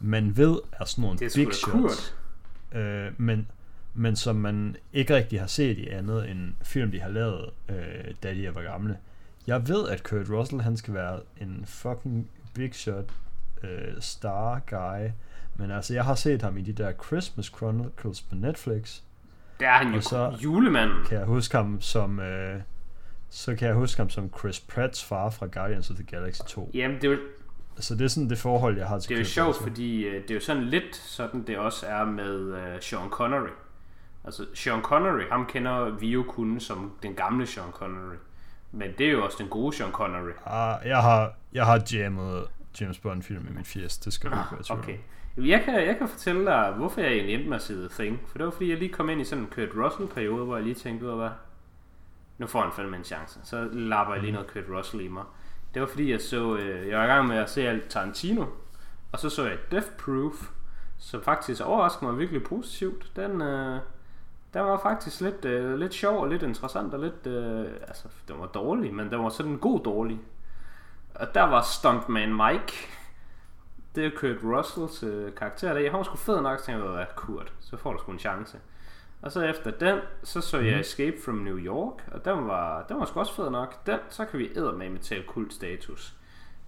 man 0.00 0.36
ved 0.36 0.58
er 0.72 0.84
sådan 0.84 1.02
nogle 1.02 1.18
Det 1.18 1.36
er 1.36 1.44
big 1.44 1.54
shots. 1.54 2.16
Øh, 2.72 3.06
men, 3.16 3.48
men 3.94 4.16
som 4.16 4.36
man 4.36 4.76
ikke 4.92 5.14
rigtig 5.16 5.40
har 5.40 5.46
set 5.46 5.78
i 5.78 5.88
andet 5.88 6.30
end 6.30 6.52
film, 6.62 6.90
de 6.90 7.00
har 7.00 7.08
lavet, 7.10 7.50
øh, 7.68 8.14
da 8.22 8.34
de 8.34 8.54
var 8.54 8.62
gamle. 8.62 8.96
Jeg 9.46 9.68
ved, 9.68 9.88
at 9.88 10.02
Kurt 10.02 10.30
Russell, 10.30 10.60
han 10.62 10.76
skal 10.76 10.94
være 10.94 11.20
en 11.40 11.64
fucking 11.66 12.30
big 12.54 12.74
shot 12.74 13.10
øh, 13.62 13.94
star 14.00 14.60
guy. 14.70 15.08
Men 15.56 15.70
altså, 15.70 15.94
jeg 15.94 16.04
har 16.04 16.14
set 16.14 16.42
ham 16.42 16.56
i 16.58 16.62
de 16.62 16.72
der 16.72 16.92
Christmas 17.06 17.46
Chronicles 17.46 18.22
på 18.22 18.34
Netflix. 18.34 19.00
Der 19.60 19.68
er 19.68 19.78
han 19.84 19.94
jo 19.94 20.00
så- 20.00 20.36
julemanden. 20.44 21.04
Kan 21.08 21.18
jeg 21.18 21.26
huske 21.26 21.56
ham 21.56 21.80
som... 21.80 22.20
Øh, 22.20 22.60
så 23.34 23.56
kan 23.56 23.68
jeg 23.68 23.76
huske 23.76 24.00
ham 24.00 24.10
som 24.10 24.30
Chris 24.38 24.60
Pratts 24.60 25.04
far 25.04 25.30
fra 25.30 25.46
Guardians 25.46 25.90
of 25.90 25.96
the 25.96 26.04
Galaxy 26.04 26.40
2. 26.48 26.70
Jamen, 26.74 26.96
det 26.96 27.04
er 27.04 27.10
jo, 27.10 27.18
Så 27.76 27.94
det 27.94 28.04
er 28.04 28.08
sådan 28.08 28.30
det 28.30 28.38
forhold, 28.38 28.78
jeg 28.78 28.86
har 28.86 28.98
til 28.98 29.08
det 29.08 29.14
er 29.14 29.18
jo 29.18 29.24
sjovt, 29.24 29.56
fordi 29.56 30.04
øh, 30.04 30.22
det 30.22 30.30
er 30.30 30.34
jo 30.34 30.40
sådan 30.40 30.62
lidt 30.64 30.96
sådan, 30.96 31.42
det 31.46 31.58
også 31.58 31.86
er 31.86 32.04
med 32.04 32.54
øh, 32.54 32.80
Sean 32.80 33.10
Connery. 33.10 33.50
Altså, 34.24 34.46
Sean 34.54 34.82
Connery, 34.82 35.22
ham 35.30 35.46
kender 35.46 35.90
vi 35.90 36.08
jo 36.10 36.22
kun 36.28 36.60
som 36.60 36.92
den 37.02 37.14
gamle 37.14 37.46
Sean 37.46 37.70
Connery. 37.70 38.16
Men 38.72 38.90
det 38.98 39.06
er 39.06 39.10
jo 39.10 39.24
også 39.24 39.36
den 39.40 39.48
gode 39.48 39.76
Sean 39.76 39.90
Connery. 39.90 40.32
Ah, 40.46 40.86
jeg 40.86 40.98
har, 41.02 41.34
jeg 41.52 41.66
har 41.66 41.82
jammet 41.92 42.44
James 42.80 42.98
Bond 42.98 43.22
film 43.22 43.46
i 43.50 43.56
mit 43.56 43.66
80, 43.66 43.98
det 43.98 44.12
skal 44.12 44.30
du 44.30 44.36
ikke 44.36 44.68
være. 44.70 44.78
Okay. 44.78 44.96
Jeg 45.36 45.62
kan, 45.64 45.74
jeg 45.74 45.96
kan 45.98 46.08
fortælle 46.08 46.44
dig, 46.44 46.72
hvorfor 46.76 47.00
jeg 47.00 47.10
egentlig 47.10 47.34
endte 47.34 47.48
med 47.48 47.56
at 47.56 47.62
se 47.62 47.74
The 47.74 47.88
Thing. 47.88 48.20
For 48.26 48.38
det 48.38 48.44
var 48.44 48.50
fordi, 48.52 48.70
jeg 48.70 48.78
lige 48.78 48.92
kom 48.92 49.08
ind 49.10 49.20
i 49.20 49.24
sådan 49.24 49.44
en 49.44 49.50
Kurt 49.54 49.68
Russell-periode, 49.76 50.44
hvor 50.44 50.56
jeg 50.56 50.64
lige 50.64 50.74
tænkte 50.74 51.06
ud 51.06 51.10
af, 51.10 51.16
hvad? 51.16 51.28
Nu 52.42 52.48
får 52.48 52.60
han 52.60 52.72
fandme 52.72 52.96
en 52.96 53.04
chance. 53.04 53.40
Så 53.44 53.68
lapper 53.72 54.14
jeg 54.14 54.22
lige 54.22 54.32
noget 54.32 54.52
Kurt 54.52 54.64
Russell 54.76 55.04
i 55.04 55.08
mig. 55.08 55.24
Det 55.74 55.82
var 55.82 55.88
fordi, 55.88 56.10
jeg 56.10 56.20
så, 56.20 56.56
øh, 56.56 56.88
jeg 56.88 56.98
var 56.98 57.04
i 57.04 57.06
gang 57.06 57.28
med 57.28 57.36
at 57.36 57.50
se 57.50 57.68
alt 57.68 57.88
Tarantino. 57.88 58.46
Og 59.12 59.18
så 59.18 59.30
så 59.30 59.48
jeg 59.48 59.58
Death 59.70 59.86
Proof, 59.98 60.50
som 60.98 61.22
faktisk 61.22 61.62
overraskede 61.62 62.10
mig 62.10 62.18
virkelig 62.18 62.42
positivt. 62.42 63.16
Den, 63.16 63.42
øh, 63.42 63.80
den 64.54 64.62
var 64.64 64.78
faktisk 64.82 65.20
lidt, 65.20 65.44
øh, 65.44 65.78
lidt 65.78 65.94
sjov 65.94 66.20
og 66.20 66.28
lidt 66.28 66.42
interessant 66.42 66.94
og 66.94 67.00
lidt, 67.00 67.26
øh, 67.26 67.66
altså 67.88 68.08
den 68.28 68.40
var 68.40 68.46
dårlig, 68.46 68.94
men 68.94 69.10
den 69.10 69.22
var 69.22 69.28
sådan 69.28 69.58
god 69.58 69.80
dårlig. 69.80 70.20
Og 71.14 71.34
der 71.34 71.42
var 71.42 71.62
Stuntman 71.62 72.34
Mike, 72.34 72.72
det 73.94 74.06
er 74.06 74.10
Kurt 74.16 74.36
Russells 74.44 75.02
øh, 75.02 75.34
karakter 75.34 75.74
der. 75.74 75.90
Han 75.90 75.98
var 75.98 76.02
sgu 76.02 76.16
fed 76.16 76.40
nok, 76.40 76.58
tænkte 76.58 76.84
jeg, 76.84 76.94
hvad 76.94 77.06
Kurt, 77.16 77.52
så 77.60 77.76
får 77.76 77.92
du 77.92 77.98
sgu 77.98 78.12
en 78.12 78.18
chance. 78.18 78.58
Og 79.22 79.32
så 79.32 79.42
efter 79.42 79.70
den, 79.70 79.98
så 80.22 80.40
så 80.40 80.58
jeg 80.58 80.80
Escape 80.80 81.16
from 81.24 81.34
New 81.34 81.58
York, 81.58 82.08
og 82.12 82.24
den 82.24 82.46
var, 82.46 82.86
den 82.88 82.98
var 82.98 83.04
sgu 83.04 83.20
også 83.20 83.34
fed 83.34 83.50
nok. 83.50 83.86
Den, 83.86 83.98
så 84.10 84.24
kan 84.24 84.38
vi 84.38 84.50
med 84.56 84.90
med 84.90 84.98
til 84.98 85.22
kult 85.26 85.52
status. 85.52 86.14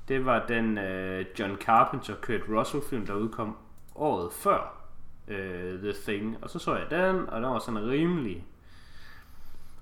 Det 0.09 0.25
var 0.25 0.47
den 0.47 0.79
øh, 0.79 1.27
John 1.39 1.57
Carpenter 1.57 2.15
Kurt 2.23 2.41
Russell 2.49 2.83
film, 2.91 3.07
der 3.07 3.15
udkom 3.15 3.57
året 3.95 4.33
før 4.33 4.85
øh, 5.29 5.79
The 5.79 5.93
Thing. 5.93 6.39
Og 6.43 6.51
så 6.51 6.59
så 6.59 6.77
jeg 6.77 6.87
den, 6.91 7.29
og 7.29 7.43
den 7.43 7.51
var 7.51 7.59
sådan 7.59 7.89
rimelig, 7.89 8.47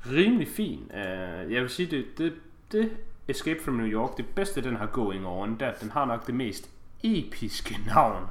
rimelig 0.07 0.49
fin. 0.49 0.91
Uh, 0.91 1.53
jeg 1.53 1.63
vil 1.63 1.69
sige, 1.69 1.91
det, 1.91 2.19
det, 2.19 2.35
det 2.73 2.97
Escape 3.29 3.61
from 3.63 3.75
New 3.75 3.87
York, 3.87 4.17
det 4.17 4.27
bedste 4.27 4.63
den 4.63 4.77
har 4.77 4.87
going 4.87 5.27
on, 5.27 5.57
er, 5.61 5.71
at 5.71 5.81
den 5.81 5.91
har 5.91 6.05
nok 6.05 6.27
det 6.27 6.35
mest 6.35 6.71
episke 7.03 7.77
navn 7.87 8.27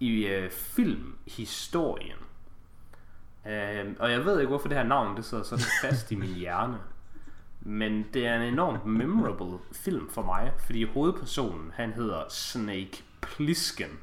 i 0.00 0.26
øh, 0.26 0.50
filmhistorien. 0.50 2.29
Øh, 3.46 3.86
og 3.98 4.10
jeg 4.10 4.24
ved 4.24 4.40
ikke, 4.40 4.48
hvorfor 4.48 4.68
det 4.68 4.76
her 4.76 4.84
navn 4.84 5.16
det 5.16 5.24
sidder 5.24 5.44
sådan 5.44 5.64
fast 5.82 6.10
i 6.10 6.14
min 6.14 6.34
hjerne. 6.34 6.78
Men 7.60 8.06
det 8.14 8.26
er 8.26 8.36
en 8.36 8.42
enormt 8.42 8.86
memorable 8.86 9.58
film 9.72 10.10
for 10.10 10.22
mig, 10.22 10.52
fordi 10.66 10.84
hovedpersonen, 10.84 11.70
han 11.74 11.92
hedder 11.92 12.22
Snake 12.28 13.02
Plissken. 13.20 13.98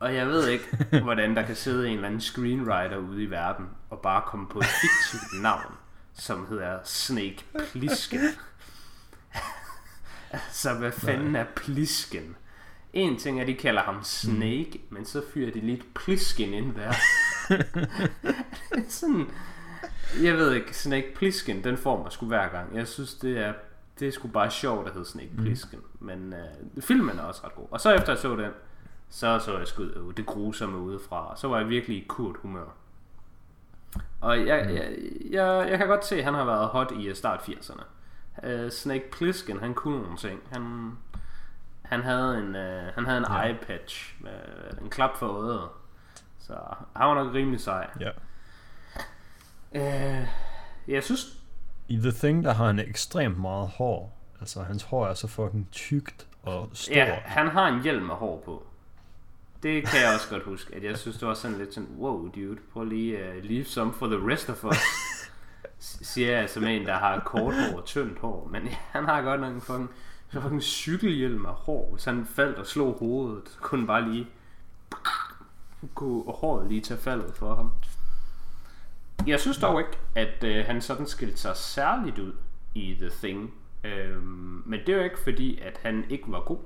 Og 0.00 0.14
jeg 0.14 0.26
ved 0.26 0.48
ikke, 0.48 0.86
hvordan 1.02 1.36
der 1.36 1.42
kan 1.42 1.56
sidde 1.56 1.88
en 1.88 1.94
eller 1.94 2.06
anden 2.06 2.20
screenwriter 2.20 2.96
ude 2.96 3.22
i 3.22 3.30
verden 3.30 3.66
og 3.90 4.00
bare 4.00 4.22
komme 4.26 4.48
på 4.48 4.58
et 4.58 4.64
fiktivt 4.64 5.42
navn, 5.42 5.72
som 6.14 6.46
hedder 6.48 6.78
Snake 6.84 7.44
Plissken. 7.72 8.20
Så 10.52 10.74
hvad 10.74 10.92
fanden 10.92 11.36
er 11.36 11.44
Plisken? 11.56 12.36
En 12.92 13.18
ting 13.18 13.38
er, 13.38 13.42
at 13.42 13.48
de 13.48 13.54
kalder 13.54 13.82
ham 13.82 14.04
Snake, 14.04 14.70
mm. 14.74 14.94
men 14.94 15.04
så 15.04 15.22
fyrer 15.34 15.52
de 15.52 15.60
lidt 15.60 15.94
Plisken 15.94 16.54
ind 16.54 16.74
der. 16.74 16.92
sådan, 18.88 19.30
jeg 20.22 20.34
ved 20.34 20.52
ikke, 20.54 20.76
Snake 20.76 21.14
Plisken, 21.14 21.64
den 21.64 21.76
får 21.76 22.02
mig 22.02 22.12
sgu 22.12 22.26
hver 22.26 22.48
gang. 22.48 22.76
Jeg 22.76 22.88
synes, 22.88 23.14
det 23.14 23.38
er, 23.38 23.52
det 23.98 24.08
er 24.08 24.12
sgu 24.12 24.28
bare 24.28 24.50
sjovt 24.50 24.86
at 24.86 24.92
hedde 24.92 25.08
Snake 25.08 25.30
Plisken. 25.38 25.78
Mm. 25.78 26.06
Men 26.06 26.32
øh, 26.32 26.82
filmen 26.82 27.18
er 27.18 27.22
også 27.22 27.40
ret 27.44 27.54
god. 27.54 27.66
Og 27.70 27.80
så 27.80 27.92
efter 27.92 28.12
jeg 28.12 28.18
så 28.18 28.36
den, 28.36 28.50
så 29.08 29.38
så 29.38 29.58
jeg 29.58 29.66
sgu 29.66 29.82
øh, 29.82 30.16
det 30.16 30.26
grusomme 30.26 30.78
udefra. 30.78 31.30
Og 31.30 31.38
så 31.38 31.48
var 31.48 31.58
jeg 31.58 31.68
virkelig 31.68 31.96
i 31.96 32.06
kurt 32.08 32.36
humør. 32.42 32.66
Og 34.20 34.38
jeg, 34.38 34.46
jeg, 34.46 34.96
jeg, 35.30 35.68
jeg 35.70 35.78
kan 35.78 35.88
godt 35.88 36.06
se, 36.06 36.16
at 36.16 36.24
han 36.24 36.34
har 36.34 36.44
været 36.44 36.68
hot 36.68 36.92
i 36.92 37.08
øh, 37.08 37.14
start 37.14 37.40
80'erne. 37.40 37.82
Uh, 38.46 38.70
Snake 38.70 39.10
Plissken, 39.10 39.60
han 39.60 39.74
kunne 39.74 40.02
nogle 40.02 40.16
ting. 40.16 40.40
Han, 40.52 40.92
han 41.82 42.02
havde 42.02 42.38
en, 42.38 42.48
uh, 42.48 42.94
han 42.94 43.06
havde 43.06 43.18
en 43.18 43.24
ja. 43.28 43.42
eye 43.42 43.58
patch, 43.62 44.14
uh, 44.20 44.82
en 44.82 44.90
klap 44.90 45.16
for 45.16 45.26
øjet. 45.26 45.68
Så 46.46 46.54
han 46.96 47.08
var 47.08 47.14
nok 47.14 47.34
rimelig 47.34 47.60
sej. 47.60 47.90
Ja. 48.00 48.10
Uh, 49.74 50.28
jeg 50.88 51.04
synes... 51.04 51.42
I 51.88 51.96
The 51.96 52.12
Thing, 52.12 52.44
der 52.44 52.52
har 52.52 52.66
han 52.66 52.78
ekstremt 52.78 53.38
meget 53.38 53.68
hår. 53.68 54.18
Altså, 54.40 54.62
hans 54.62 54.82
hår 54.82 55.06
er 55.06 55.14
så 55.14 55.26
fucking 55.26 55.68
tykt 55.72 56.26
og 56.42 56.70
stort. 56.72 56.96
Ja, 56.96 57.14
han 57.24 57.48
har 57.48 57.68
en 57.68 57.82
hjelm 57.82 58.04
med 58.04 58.14
hår 58.14 58.42
på. 58.44 58.66
Det 59.62 59.86
kan 59.86 60.00
jeg 60.00 60.14
også 60.14 60.28
godt 60.30 60.42
huske, 60.42 60.74
at 60.74 60.84
jeg 60.84 60.98
synes, 60.98 61.18
det 61.18 61.28
var 61.28 61.34
sådan 61.34 61.58
lidt 61.58 61.74
sådan, 61.74 61.88
wow 61.98 62.28
dude, 62.28 62.58
prøv 62.72 62.84
lige 62.84 63.18
at 63.18 63.36
uh, 63.36 63.44
leave 63.44 63.64
some 63.64 63.92
for 63.92 64.06
the 64.06 64.32
rest 64.32 64.50
of 64.50 64.64
us. 64.64 64.76
siger 65.78 66.38
jeg 66.38 66.50
som 66.50 66.64
en, 66.64 66.86
der 66.86 66.94
har 66.94 67.20
kort 67.20 67.54
hår 67.54 67.76
og 67.76 67.84
tyndt 67.84 68.18
hår. 68.18 68.48
Men 68.52 68.68
han 68.94 69.04
har 69.04 69.22
godt 69.22 69.40
nok 69.40 69.54
en 69.54 69.60
fucking, 69.60 69.90
så 70.32 70.40
fucking 70.40 70.62
cykelhjelm 70.62 71.46
af 71.46 71.54
hår. 71.54 71.88
Hvis 71.92 72.04
han 72.04 72.26
faldt 72.26 72.58
og 72.58 72.66
slog 72.66 72.96
hovedet, 72.98 73.48
så 73.48 73.58
kunne 73.60 73.86
bare 73.86 74.08
lige 74.10 74.26
kunne 75.94 76.22
håret 76.32 76.68
lige 76.68 76.80
tage 76.80 77.00
faldet 77.00 77.34
for 77.34 77.54
ham. 77.54 77.70
Jeg 79.26 79.40
synes 79.40 79.58
dog 79.58 79.80
ikke, 79.80 79.98
at 80.14 80.44
øh, 80.44 80.66
han 80.66 80.80
sådan 80.80 81.06
skilte 81.06 81.38
sig 81.38 81.56
særligt 81.56 82.18
ud 82.18 82.32
i 82.74 82.96
The 83.00 83.10
Thing. 83.10 83.54
Øhm, 83.84 84.62
men 84.66 84.80
det 84.80 84.88
er 84.88 84.96
jo 84.96 85.04
ikke 85.04 85.18
fordi, 85.18 85.60
at 85.60 85.80
han 85.82 86.04
ikke 86.08 86.24
var 86.26 86.40
god. 86.40 86.58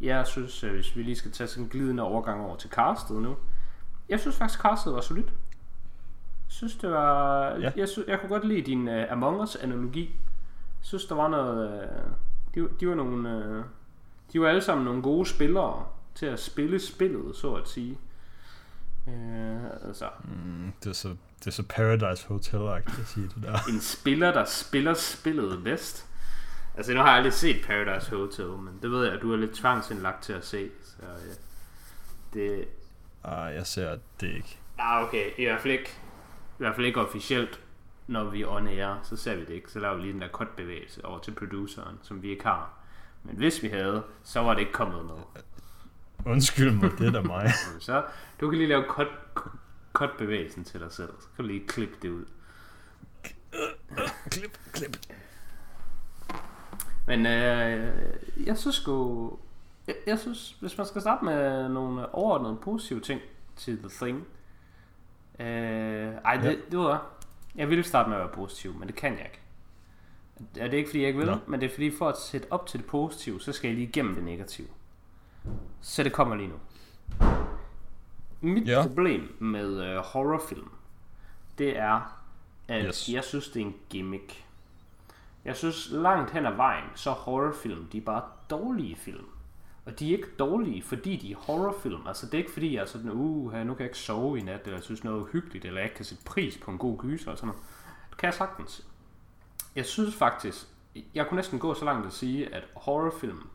Jeg 0.00 0.26
synes, 0.26 0.64
øh, 0.64 0.74
hvis 0.74 0.96
vi 0.96 1.02
lige 1.02 1.16
skal 1.16 1.32
tage 1.32 1.48
sådan 1.48 1.64
en 1.64 1.70
glidende 1.70 2.02
overgang 2.02 2.40
over 2.40 2.56
til 2.56 2.70
castet 2.70 3.16
nu. 3.16 3.36
Jeg 4.08 4.20
synes 4.20 4.36
faktisk, 4.36 4.60
castet 4.60 4.94
var 4.94 5.00
solidt 5.00 5.32
synes, 6.50 6.76
det 6.76 6.90
var... 6.90 7.48
Ja. 7.56 7.70
Jeg, 7.76 7.88
synes, 7.88 8.08
jeg 8.08 8.20
kunne 8.20 8.28
godt 8.28 8.44
lide 8.44 8.62
din 8.62 8.88
uh, 8.88 9.12
Among 9.12 9.42
Us-analogi. 9.42 10.00
Jeg 10.00 10.86
synes, 10.86 11.06
der 11.06 11.14
var 11.14 11.28
noget... 11.28 11.80
Uh, 11.80 12.12
de, 12.54 12.68
de 12.80 12.88
var 12.88 12.94
nogle... 12.94 13.28
Uh, 13.58 13.64
de 14.32 14.40
var 14.40 14.48
alle 14.48 14.60
sammen 14.60 14.84
nogle 14.84 15.02
gode 15.02 15.26
spillere 15.26 15.86
til 16.14 16.26
at 16.26 16.40
spille 16.40 16.78
spillet, 16.78 17.36
så 17.36 17.54
at 17.54 17.68
sige. 17.68 17.98
Uh, 19.10 19.88
altså. 19.88 20.08
Mm, 20.24 20.72
det, 20.84 20.90
er 20.90 20.94
så, 20.94 21.08
det 21.38 21.46
er 21.46 21.50
så 21.50 21.62
Paradise 21.68 22.26
Hotel-agtigt 22.28 23.00
at 23.00 23.06
sige 23.06 23.28
det 23.34 23.42
der. 23.42 23.58
en 23.68 23.80
spiller, 23.80 24.32
der 24.32 24.44
spiller 24.44 24.94
spillet 24.94 25.64
bedst. 25.64 26.06
Altså, 26.76 26.94
nu 26.94 27.00
har 27.00 27.06
jeg 27.06 27.16
aldrig 27.16 27.32
set 27.32 27.64
Paradise 27.66 28.16
Hotel, 28.16 28.46
men 28.46 28.78
det 28.82 28.90
ved 28.90 29.04
jeg, 29.04 29.14
at 29.14 29.22
du 29.22 29.32
er 29.32 29.36
lidt 29.36 29.54
tvangsindlagt 29.54 30.22
til 30.22 30.32
at 30.32 30.44
se. 30.46 30.70
Så 30.84 30.96
ja, 31.02 31.32
det... 32.34 32.68
Ah, 33.24 33.54
jeg 33.54 33.66
ser 33.66 33.98
det 34.20 34.34
ikke. 34.34 34.58
Ah, 34.78 35.02
okay. 35.02 35.30
I 35.38 35.44
hvert 35.44 35.60
fald 35.60 35.72
ikke 35.72 36.00
i 36.60 36.62
hvert 36.62 36.74
fald 36.74 36.86
ikke 36.86 37.00
officielt, 37.00 37.60
når 38.06 38.24
vi 38.24 38.44
on 38.44 38.68
air, 38.68 39.00
så 39.02 39.16
ser 39.16 39.34
vi 39.34 39.40
det 39.40 39.54
ikke. 39.54 39.70
Så 39.70 39.78
laver 39.78 39.94
vi 39.94 40.02
lige 40.02 40.12
den 40.12 40.20
der 40.20 40.28
cut-bevægelse 40.28 41.04
over 41.04 41.18
til 41.18 41.30
produceren, 41.30 41.98
som 42.02 42.22
vi 42.22 42.30
ikke 42.30 42.44
har. 42.44 42.70
Men 43.22 43.36
hvis 43.36 43.62
vi 43.62 43.68
havde, 43.68 44.02
så 44.24 44.40
var 44.40 44.54
det 44.54 44.60
ikke 44.60 44.72
kommet 44.72 45.04
med. 45.04 45.14
Undskyld 46.26 46.70
mig, 46.72 46.90
det 46.98 47.06
er 47.06 47.10
da 47.10 47.20
mig. 47.20 47.50
så 47.80 48.04
du 48.40 48.50
kan 48.50 48.58
lige 48.58 48.68
lave 48.68 48.84
cut, 48.88 49.08
cut 49.92 50.10
bevægelsen 50.18 50.64
til 50.64 50.80
dig 50.80 50.92
selv. 50.92 51.12
Så 51.20 51.26
kan 51.36 51.44
du 51.44 51.50
lige 51.50 51.66
klippe 51.66 51.94
det 52.02 52.08
ud. 52.08 52.24
klip, 54.30 54.58
klip. 54.72 54.96
Men 57.06 57.26
øh, 57.26 57.94
jeg 58.46 58.58
synes 58.58 58.76
sgu... 58.76 59.38
Jeg, 59.86 59.94
jeg 60.06 60.18
synes, 60.18 60.56
hvis 60.60 60.78
man 60.78 60.86
skal 60.86 61.00
starte 61.00 61.24
med 61.24 61.68
nogle 61.68 62.14
overordnede 62.14 62.58
positive 62.62 63.00
ting 63.00 63.20
til 63.56 63.78
The 63.78 63.88
Thing, 63.88 64.26
Øh, 65.40 66.14
ej, 66.24 66.36
det, 66.36 66.44
ja. 66.44 66.56
det 66.70 66.78
var... 66.78 67.10
Jeg 67.54 67.68
ville 67.70 67.84
starte 67.84 68.08
med 68.08 68.16
at 68.16 68.22
være 68.22 68.32
positiv, 68.34 68.74
men 68.78 68.88
det 68.88 68.96
kan 68.96 69.12
jeg 69.12 69.24
ikke. 69.24 69.40
Det 70.54 70.62
er 70.62 70.68
det 70.68 70.76
ikke, 70.76 70.88
fordi 70.88 71.00
jeg 71.00 71.08
ikke 71.08 71.18
vil, 71.18 71.28
Nå. 71.28 71.36
men 71.46 71.60
det 71.60 71.66
er 71.66 71.70
fordi, 71.70 71.90
for 71.90 72.08
at 72.08 72.18
sætte 72.18 72.46
op 72.50 72.66
til 72.66 72.80
det 72.80 72.86
positive, 72.86 73.40
så 73.40 73.52
skal 73.52 73.68
jeg 73.68 73.76
lige 73.76 73.88
igennem 73.88 74.14
det 74.14 74.24
negative. 74.24 74.68
Så 75.80 76.02
det 76.02 76.12
kommer 76.12 76.36
lige 76.36 76.48
nu. 76.48 76.54
Mit 78.40 78.68
ja. 78.68 78.82
problem 78.82 79.36
med 79.38 79.96
uh, 79.96 80.04
horrorfilm, 80.04 80.68
det 81.58 81.78
er, 81.78 82.20
at 82.68 82.84
yes. 82.86 83.08
jeg 83.08 83.24
synes, 83.24 83.48
det 83.48 83.62
er 83.62 83.66
en 83.66 83.74
gimmick. 83.90 84.44
Jeg 85.44 85.56
synes 85.56 85.88
langt 85.90 86.30
hen 86.30 86.46
ad 86.46 86.54
vejen, 86.54 86.84
så 86.94 87.10
horrorfilm, 87.10 87.86
de 87.86 87.98
er 87.98 88.02
bare 88.02 88.22
dårlige 88.50 88.96
film. 88.96 89.26
Og 89.84 89.98
de 89.98 90.08
er 90.12 90.16
ikke 90.16 90.30
dårlige, 90.38 90.82
fordi 90.82 91.16
de 91.16 91.32
er 91.32 91.36
horrorfilm. 91.36 92.06
Altså 92.06 92.26
det 92.26 92.34
er 92.34 92.38
ikke 92.38 92.52
fordi, 92.52 92.74
jeg 92.74 92.82
er 92.82 92.86
sådan, 92.86 93.10
uh, 93.10 93.52
nu 93.52 93.74
kan 93.74 93.78
jeg 93.78 93.86
ikke 93.86 93.98
sove 93.98 94.38
i 94.38 94.42
nat, 94.42 94.60
eller 94.64 94.76
jeg 94.76 94.84
synes 94.84 95.04
noget 95.04 95.20
uhyggeligt, 95.20 95.64
eller 95.64 95.80
jeg 95.80 95.84
ikke 95.84 95.96
kan 95.96 96.04
sætte 96.04 96.24
pris 96.24 96.58
på 96.58 96.70
en 96.70 96.78
god 96.78 96.98
gyser, 96.98 97.30
og 97.30 97.38
sådan 97.38 97.46
noget. 97.46 97.62
Det 98.10 98.18
kan 98.18 98.26
jeg 98.26 98.34
sagtens. 98.34 98.86
Jeg 99.76 99.86
synes 99.86 100.14
faktisk, 100.14 100.66
jeg 101.14 101.26
kunne 101.26 101.36
næsten 101.36 101.58
gå 101.58 101.74
så 101.74 101.84
langt 101.84 102.06
at 102.06 102.12
sige, 102.12 102.54
at 102.54 102.64
horrorfilm, 102.76 103.48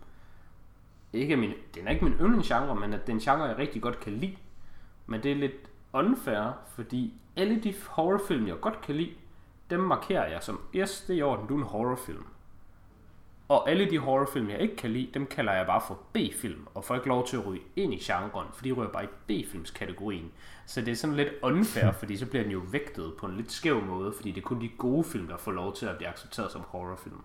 ikke 1.15 1.37
min, 1.37 1.53
den 1.75 1.87
er 1.87 1.91
ikke 1.91 2.05
min 2.05 2.13
yndlingsgenre, 2.13 2.75
men 2.75 2.93
at 2.93 3.01
det 3.01 3.09
er 3.09 3.15
en 3.15 3.19
genre, 3.19 3.43
jeg 3.43 3.57
rigtig 3.57 3.81
godt 3.81 3.99
kan 3.99 4.13
lide. 4.13 4.35
Men 5.05 5.23
det 5.23 5.31
er 5.31 5.35
lidt 5.35 5.69
unfair, 5.93 6.59
fordi 6.75 7.13
alle 7.35 7.63
de 7.63 7.73
horrorfilm, 7.89 8.47
jeg 8.47 8.59
godt 8.61 8.81
kan 8.81 8.95
lide, 8.95 9.13
dem 9.69 9.79
markerer 9.79 10.27
jeg 10.27 10.43
som, 10.43 10.61
yes, 10.75 11.01
det 11.01 11.13
er 11.13 11.17
i 11.17 11.21
orden, 11.21 11.47
du 11.47 11.53
er 11.53 11.57
en 11.57 11.63
horrorfilm. 11.63 12.25
Og 13.47 13.69
alle 13.69 13.89
de 13.89 13.97
horrorfilm, 13.97 14.49
jeg 14.49 14.59
ikke 14.59 14.75
kan 14.75 14.91
lide, 14.91 15.09
dem 15.13 15.25
kalder 15.25 15.53
jeg 15.53 15.65
bare 15.65 15.81
for 15.87 15.99
B-film, 16.13 16.67
og 16.73 16.83
får 16.83 16.95
ikke 16.95 17.07
lov 17.07 17.27
til 17.27 17.37
at 17.37 17.45
ryge 17.45 17.61
ind 17.75 17.93
i 17.93 17.97
genren, 17.97 18.47
for 18.53 18.63
de 18.63 18.71
ryger 18.71 18.89
bare 18.89 19.03
i 19.03 19.07
B-filmskategorien. 19.27 20.31
Så 20.65 20.81
det 20.81 20.91
er 20.91 20.95
sådan 20.95 21.15
lidt 21.15 21.29
unfair, 21.43 21.91
fordi 21.91 22.17
så 22.17 22.25
bliver 22.25 22.43
den 22.43 22.51
jo 22.51 22.61
vægtet 22.71 23.13
på 23.19 23.25
en 23.25 23.37
lidt 23.37 23.51
skæv 23.51 23.81
måde, 23.81 24.13
fordi 24.13 24.31
det 24.31 24.41
er 24.41 24.45
kun 24.45 24.61
de 24.61 24.69
gode 24.77 25.03
film, 25.03 25.27
der 25.27 25.37
får 25.37 25.51
lov 25.51 25.75
til 25.75 25.85
at 25.85 25.97
blive 25.97 26.09
accepteret 26.09 26.51
som 26.51 26.61
horrorfilm. 26.67 27.21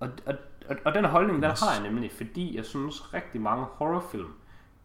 Og, 0.00 0.10
og, 0.26 0.34
og, 0.68 0.76
og 0.84 0.94
den 0.94 1.04
holdning, 1.04 1.42
den 1.42 1.50
har 1.50 1.74
jeg 1.74 1.82
nemlig, 1.82 2.12
fordi 2.12 2.56
jeg 2.56 2.64
synes 2.64 3.14
rigtig 3.14 3.40
mange 3.40 3.64
horrorfilm, 3.64 4.32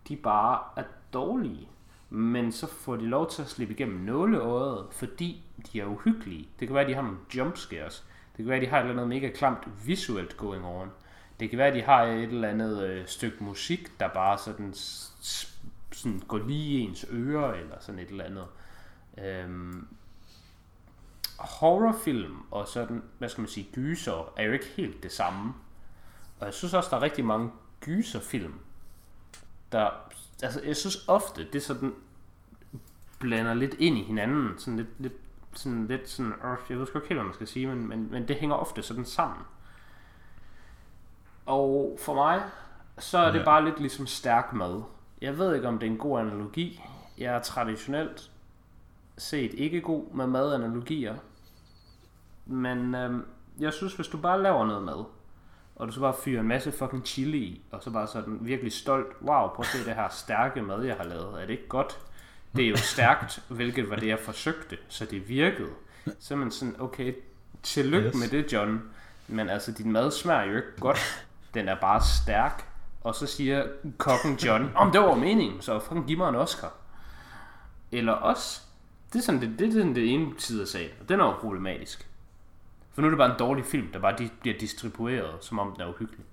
de 0.08 0.16
bare 0.16 0.60
er 0.76 0.84
dårlige. 1.14 1.68
Men 2.10 2.52
så 2.52 2.68
får 2.68 2.96
de 2.96 3.06
lov 3.06 3.30
til 3.30 3.42
at 3.42 3.48
slippe 3.48 3.74
igennem 3.74 4.00
nåleøjet, 4.00 4.86
fordi 4.92 5.44
de 5.72 5.82
er 5.82 5.86
uhyggelige. 5.86 6.48
Det 6.60 6.68
kan 6.68 6.76
være, 6.76 6.84
at 6.84 6.90
de 6.90 6.96
har 6.96 7.02
nogle 7.02 7.18
jumpscares. 7.36 8.06
Det 8.38 8.38
kan 8.38 8.48
være, 8.48 8.58
at 8.58 8.64
de 8.64 8.68
har 8.68 8.78
et 8.78 8.82
eller 8.82 8.94
andet 8.94 9.08
mega 9.08 9.30
klamt 9.30 9.68
visuelt 9.86 10.38
going 10.38 10.66
on. 10.66 10.92
Det 11.40 11.50
kan 11.50 11.60
være, 11.60 11.68
at 11.68 11.74
de 11.74 11.82
har 11.82 12.04
et 12.04 12.24
eller 12.24 12.50
andet 12.50 12.84
øh, 12.84 13.08
stykke 13.08 13.44
musik, 13.44 14.00
der 14.00 14.08
bare 14.08 14.38
sådan, 14.38 14.74
sådan 15.92 16.20
går 16.28 16.38
lige 16.38 16.80
i 16.80 16.82
ens 16.82 17.06
ører, 17.12 17.54
eller 17.54 17.76
sådan 17.80 18.00
et 18.00 18.10
eller 18.10 18.24
andet. 18.24 18.46
Øhm, 19.18 19.88
horrorfilm 21.44 22.38
og 22.52 22.68
sådan, 22.68 23.04
hvad 23.18 23.30
skal 23.30 23.42
man 23.42 23.50
sige, 23.50 23.70
gyser, 23.74 24.34
er 24.38 24.44
jo 24.44 24.52
ikke 24.52 24.66
helt 24.66 25.04
det 25.04 25.12
samme. 25.12 25.54
Og 26.40 26.46
jeg 26.46 26.54
synes 26.54 26.74
også, 26.74 26.90
der 26.90 26.98
er 26.98 27.02
rigtig 27.02 27.26
mange 27.26 27.52
gyserfilm, 27.82 28.54
der, 29.72 29.90
altså 30.44 30.62
jeg 30.62 30.76
synes 30.76 31.08
ofte, 31.08 31.48
det 31.54 31.64
sådan 31.64 31.94
blander 33.20 33.54
lidt 33.54 33.74
ind 33.74 33.98
i 33.98 34.04
hinanden, 34.04 34.60
sådan 34.60 34.78
lidt, 34.78 34.90
lidt 35.00 35.14
sådan 35.54 35.88
lidt 35.88 36.10
sådan, 36.10 36.32
øh, 36.32 36.58
jeg 36.70 36.80
ved 36.80 36.88
sgu 36.88 36.98
ikke 36.98 37.08
helt, 37.08 37.18
hvad 37.18 37.26
man 37.26 37.34
skal 37.34 37.48
sige, 37.48 37.68
men, 37.68 37.88
men, 37.88 38.12
men 38.12 38.28
det 38.28 38.36
hænger 38.36 38.56
ofte 38.56 38.82
sådan 38.82 39.06
sammen. 39.06 39.46
Og 41.46 41.98
for 42.02 42.14
mig, 42.14 42.42
så 43.00 43.18
er 43.18 43.32
det 43.32 43.40
ja. 43.40 43.46
bare 43.46 43.66
lidt 43.66 43.80
ligesom 43.80 44.08
stærk 44.08 44.54
mad. 44.54 44.84
Jeg 45.22 45.38
ved 45.38 45.56
ikke, 45.56 45.68
om 45.68 45.80
det 45.80 45.88
er 45.88 45.92
en 45.92 45.98
god 45.98 46.20
analogi. 46.20 46.82
Jeg 47.18 47.36
er 47.36 47.42
traditionelt 47.42 48.32
set 49.18 49.54
ikke 49.54 49.82
god 49.82 50.14
med 50.14 50.28
madanalogier. 50.28 51.16
Men 52.46 52.96
øhm, 52.96 53.26
jeg 53.60 53.74
synes, 53.74 53.94
hvis 53.94 54.08
du 54.08 54.18
bare 54.18 54.42
laver 54.42 54.66
noget 54.66 54.84
mad, 54.84 55.06
og 55.76 55.88
du 55.88 55.92
så 55.92 56.00
bare 56.00 56.14
fyrer 56.24 56.42
en 56.42 56.48
masse 56.48 56.72
fucking 56.72 57.06
chili 57.06 57.38
i, 57.38 57.62
og 57.72 57.84
så 57.84 57.92
bare 57.92 58.08
sådan 58.08 58.38
virkelig 58.42 58.74
stolt, 58.74 59.08
wow, 59.22 59.48
prøv 59.48 59.60
at 59.60 59.66
se 59.66 59.86
det 59.86 59.96
her 59.96 60.10
stærke 60.10 60.62
mad, 60.62 60.84
jeg 60.84 60.96
har 60.96 61.04
lavet. 61.04 61.42
Er 61.42 61.46
det 61.46 61.50
ikke 61.50 61.68
godt? 61.68 62.00
Det 62.56 62.66
er 62.66 62.70
jo 62.70 62.78
stærkt, 62.78 63.44
hvilket 63.50 63.90
var 63.90 63.96
det, 63.96 64.08
jeg 64.08 64.20
forsøgte, 64.20 64.78
så 64.88 65.06
det 65.06 65.30
virkede. 65.30 65.70
Så 66.20 66.34
er 66.34 66.38
man 66.38 66.52
sådan, 66.52 66.76
okay, 66.80 67.14
tillykke 67.64 68.08
yes. 68.08 68.16
med 68.16 68.28
det, 68.28 68.54
John. 68.54 68.82
Men 69.28 69.50
altså, 69.50 69.72
din 69.72 69.92
mad 69.92 70.12
smager 70.12 70.44
jo 70.44 70.56
ikke 70.56 70.80
godt. 70.80 71.28
Den 71.54 71.68
er 71.68 71.76
bare 71.82 72.02
stærk. 72.24 72.68
Og 73.02 73.16
så 73.16 73.26
siger 73.26 73.68
kokken 73.98 74.36
John, 74.36 74.72
om 74.76 74.92
det 74.92 75.02
var 75.02 75.16
meningen, 75.16 75.62
så 75.62 75.80
fucking 75.80 76.08
giv 76.08 76.18
mig 76.18 76.30
en 76.30 76.36
Oscar. 76.36 76.74
Eller 77.92 78.14
også, 78.14 78.62
det 79.14 79.20
er 79.20 79.24
sådan 79.24 79.42
det, 79.42 79.60
det, 79.60 79.68
er 79.68 79.72
sådan 79.72 79.96
det 79.96 80.14
ene 80.14 80.32
side 80.38 80.62
af 80.62 80.68
sagen, 80.68 80.90
og 81.02 81.10
den 81.10 81.20
er 81.20 81.26
jo 81.26 81.32
problematisk. 81.32 82.08
For 82.94 83.02
nu 83.02 83.08
er 83.08 83.12
det 83.12 83.18
bare 83.18 83.32
en 83.32 83.40
dårlig 83.40 83.66
film, 83.66 83.88
der 83.92 84.00
bare 84.00 84.30
bliver 84.42 84.58
distribueret, 84.58 85.34
som 85.42 85.60
om 85.60 85.72
den 85.72 85.82
er 85.82 85.90
uhyggelig. 85.90 86.26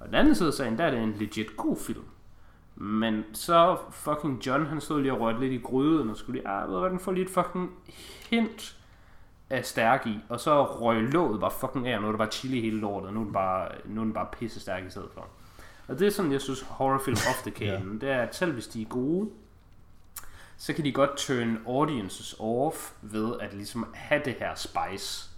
Og 0.00 0.06
den 0.06 0.14
anden 0.14 0.34
side 0.34 0.48
af 0.48 0.54
sagen, 0.54 0.78
der 0.78 0.84
er 0.84 0.90
det 0.90 1.02
en 1.02 1.12
legit 1.12 1.56
god 1.56 1.76
film. 1.76 2.04
Men 2.76 3.24
så 3.32 3.78
fucking 3.90 4.46
John, 4.46 4.66
han 4.66 4.80
stod 4.80 5.00
lige 5.00 5.12
og 5.12 5.20
rørte 5.20 5.40
lidt 5.40 5.52
i 5.52 5.58
gryden, 5.58 6.10
og 6.10 6.16
skulle 6.16 6.40
lige, 6.40 6.48
ah, 6.48 6.68
ved 6.68 6.76
du 6.76 6.88
den 6.88 6.98
får 6.98 7.12
lige 7.12 7.24
et 7.24 7.30
fucking 7.30 7.70
hint 8.30 8.76
af 9.50 9.64
stærk 9.64 10.06
i, 10.06 10.18
og 10.28 10.40
så 10.40 10.64
røg 10.64 11.02
låget 11.02 11.40
bare 11.40 11.50
fucking 11.50 11.88
af, 11.88 11.96
og 11.96 12.02
nu 12.02 12.08
er 12.08 12.12
det 12.12 12.18
bare 12.18 12.30
chili 12.30 12.60
hele 12.60 12.80
lortet, 12.80 13.08
og 13.08 13.14
nu 13.14 13.20
er 13.20 13.24
det 13.24 13.32
bare, 13.32 13.68
nu 13.84 14.00
er 14.00 14.04
den 14.04 14.12
bare 14.12 14.26
pisse 14.32 14.60
stærk 14.60 14.86
i 14.86 14.90
stedet 14.90 15.08
for. 15.14 15.26
Og 15.88 15.98
det 15.98 16.06
er 16.06 16.10
sådan, 16.10 16.32
jeg 16.32 16.40
synes, 16.40 16.60
horrorfilm 16.68 17.16
ofte 17.30 17.50
kan 17.50 17.66
ja. 17.66 17.80
det 18.00 18.10
er, 18.10 18.22
at 18.22 18.34
selv 18.34 18.52
hvis 18.52 18.66
de 18.66 18.82
er 18.82 18.86
gode, 18.86 19.30
så 20.56 20.72
kan 20.72 20.84
de 20.84 20.92
godt 20.92 21.16
turn 21.16 21.58
audiences 21.66 22.36
off 22.38 22.92
ved 23.02 23.34
at 23.40 23.54
ligesom 23.54 23.86
have 23.94 24.22
det 24.24 24.34
her 24.38 24.54
spice. 24.54 25.30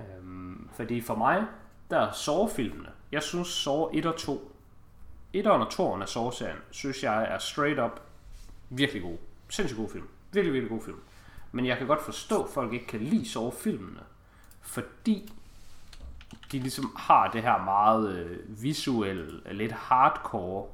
Øhm, 0.00 0.68
fordi 0.76 1.00
for 1.00 1.14
mig, 1.14 1.44
der 1.90 1.98
er 1.98 2.12
Saw-filmene. 2.12 2.88
Jeg 3.12 3.22
synes 3.22 3.48
Saw 3.48 3.88
1 3.92 4.06
og 4.06 4.16
2. 4.16 4.52
1 5.32 5.46
og 5.46 5.70
2 5.70 5.92
af 6.00 6.08
Saw-serien, 6.08 6.58
synes 6.70 7.02
jeg 7.02 7.24
er 7.24 7.38
straight 7.38 7.80
up 7.80 8.00
virkelig 8.70 9.02
god. 9.02 9.16
Sindssygt 9.48 9.78
god 9.80 9.90
film. 9.90 10.08
Virkelig, 10.32 10.52
virkelig 10.52 10.70
god 10.70 10.84
film. 10.84 11.00
Men 11.52 11.66
jeg 11.66 11.78
kan 11.78 11.86
godt 11.86 12.02
forstå, 12.02 12.42
at 12.42 12.50
folk 12.50 12.72
ikke 12.72 12.86
kan 12.86 13.00
lide 13.00 13.28
Saw-filmene. 13.28 14.00
Fordi 14.60 15.32
de 16.52 16.58
ligesom 16.58 16.92
har 16.96 17.30
det 17.30 17.42
her 17.42 17.64
meget 17.64 18.16
øh, 18.16 18.62
visuelle, 18.62 19.40
lidt 19.52 19.72
hardcore 19.72 20.66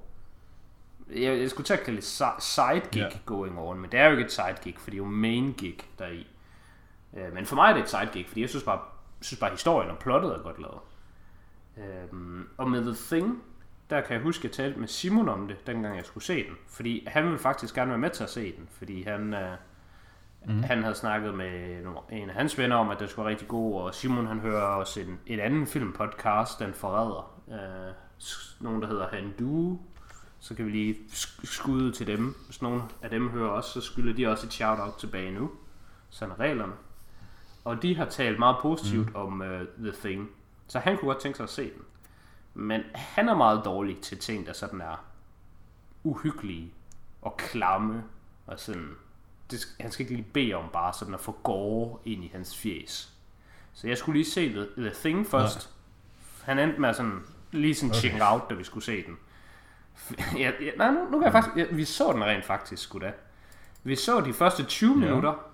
jeg, 1.14 1.38
jeg 1.40 1.50
skulle 1.50 1.64
til 1.66 1.74
at 1.74 1.82
kalde 1.82 1.96
det 1.96 2.04
si- 2.04 2.24
sidekick 2.38 2.96
Ja. 2.96 3.02
yeah. 3.02 3.12
going 3.26 3.58
on, 3.58 3.78
men 3.80 3.90
det 3.92 4.00
er 4.00 4.04
jo 4.04 4.10
ikke 4.10 4.24
et 4.24 4.32
sidekick, 4.32 4.78
for 4.78 4.90
det 4.90 4.94
er 4.94 4.98
jo 4.98 5.04
main 5.04 5.52
gig 5.58 5.78
deri. 5.98 6.26
Øh, 7.16 7.34
men 7.34 7.46
for 7.46 7.54
mig 7.56 7.70
er 7.70 7.74
det 7.74 7.82
et 7.82 7.90
sidekick, 7.90 8.28
fordi 8.28 8.40
jeg 8.40 8.48
synes 8.48 8.64
bare, 8.64 8.78
jeg 9.22 9.26
synes 9.26 9.40
bare 9.40 9.50
historien 9.50 9.90
og 9.90 9.98
plottet 9.98 10.32
er 10.32 10.38
godt 10.42 10.58
lavet. 10.58 10.78
Øhm, 11.76 12.48
og 12.56 12.70
med 12.70 12.82
The 12.82 12.94
Thing, 13.16 13.42
der 13.90 14.00
kan 14.00 14.14
jeg 14.14 14.22
huske, 14.22 14.40
at 14.40 14.44
jeg 14.44 14.52
talte 14.52 14.80
med 14.80 14.88
Simon 14.88 15.28
om 15.28 15.48
det, 15.48 15.66
dengang 15.66 15.96
jeg 15.96 16.04
skulle 16.04 16.24
se 16.24 16.44
den. 16.44 16.56
Fordi 16.68 17.06
han 17.06 17.24
ville 17.24 17.38
faktisk 17.38 17.74
gerne 17.74 17.90
være 17.90 17.98
med 17.98 18.10
til 18.10 18.24
at 18.24 18.30
se 18.30 18.56
den, 18.56 18.68
fordi 18.70 19.02
han, 19.02 19.34
øh, 19.34 19.52
mm. 20.46 20.62
han 20.62 20.82
havde 20.82 20.94
snakket 20.94 21.34
med 21.34 21.82
en 22.10 22.28
af 22.28 22.34
hans 22.34 22.58
venner 22.58 22.76
om, 22.76 22.90
at 22.90 23.00
det 23.00 23.10
skulle 23.10 23.24
være 23.24 23.30
rigtig 23.32 23.48
god, 23.48 23.82
og 23.82 23.94
Simon 23.94 24.26
han 24.26 24.40
hører 24.40 24.62
også 24.62 25.00
en, 25.00 25.20
en 25.26 25.40
anden 25.40 25.66
filmpodcast, 25.66 26.58
Den 26.58 26.74
Forræder. 26.74 27.40
Øh, 27.48 27.94
nogen, 28.60 28.82
der 28.82 28.88
hedder 28.88 29.08
Handu. 29.08 29.80
Så 30.40 30.54
kan 30.54 30.66
vi 30.66 30.70
lige 30.70 30.96
sk- 31.08 31.46
skudde 31.46 31.92
til 31.92 32.06
dem. 32.06 32.36
Hvis 32.46 32.62
nogen 32.62 32.82
af 33.02 33.10
dem 33.10 33.28
hører 33.28 33.50
os, 33.50 33.64
så 33.64 33.80
skylder 33.80 34.14
de 34.14 34.26
også 34.26 34.46
et 34.46 34.52
shout-out 34.52 34.94
tilbage 34.98 35.30
nu. 35.30 35.50
Sådan 36.10 36.32
er 36.32 36.40
reglerne. 36.40 36.72
Og 37.64 37.82
de 37.82 37.96
har 37.96 38.04
talt 38.04 38.38
meget 38.38 38.56
positivt 38.62 39.08
mm. 39.08 39.16
om 39.16 39.40
uh, 39.40 39.46
The 39.78 39.92
Thing. 40.04 40.30
Så 40.66 40.78
han 40.78 40.98
kunne 40.98 41.12
godt 41.12 41.22
tænke 41.22 41.36
sig 41.36 41.44
at 41.44 41.50
se 41.50 41.62
den. 41.64 41.82
Men 42.54 42.82
han 42.94 43.28
er 43.28 43.34
meget 43.34 43.62
dårlig 43.64 44.00
til 44.00 44.18
ting, 44.18 44.46
der 44.46 44.52
sådan 44.52 44.80
er 44.80 45.04
uhyggelige 46.04 46.72
og 47.22 47.36
klamme. 47.36 48.04
Og 48.46 48.60
sådan, 48.60 48.88
det, 49.50 49.74
han 49.80 49.90
skal 49.90 50.02
ikke 50.04 50.14
lige 50.14 50.28
bede 50.32 50.54
om 50.54 50.64
bare 50.72 50.92
sådan 50.92 51.14
at 51.14 51.20
få 51.20 51.36
gore 51.42 51.98
ind 52.04 52.24
i 52.24 52.30
hans 52.34 52.58
fjes. 52.58 53.12
Så 53.72 53.88
jeg 53.88 53.98
skulle 53.98 54.18
lige 54.18 54.30
se 54.30 54.48
The, 54.48 54.66
The 54.76 54.90
Thing 54.90 55.26
først. 55.26 55.70
Han 56.44 56.58
endte 56.58 56.80
med 56.80 56.94
sådan, 56.94 57.20
lige 57.50 57.74
sådan 57.74 57.90
okay. 57.90 57.98
check 58.00 58.14
out, 58.20 58.50
da 58.50 58.54
vi 58.54 58.64
skulle 58.64 58.84
se 58.84 59.04
den. 59.06 59.16
Ja, 60.38 60.50
ja, 60.60 60.70
nej, 60.76 60.90
nu, 60.90 61.04
nu 61.04 61.18
kan 61.18 61.22
jeg 61.22 61.32
faktisk... 61.32 61.56
Ja, 61.56 61.74
vi 61.76 61.84
så 61.84 62.12
den 62.12 62.24
rent 62.24 62.44
faktisk, 62.44 62.82
sgu 62.82 62.98
da. 62.98 63.12
Vi 63.82 63.96
så 63.96 64.20
de 64.20 64.32
første 64.32 64.64
20 64.64 64.90
Ja. 64.90 64.96
minutter, 64.96 65.51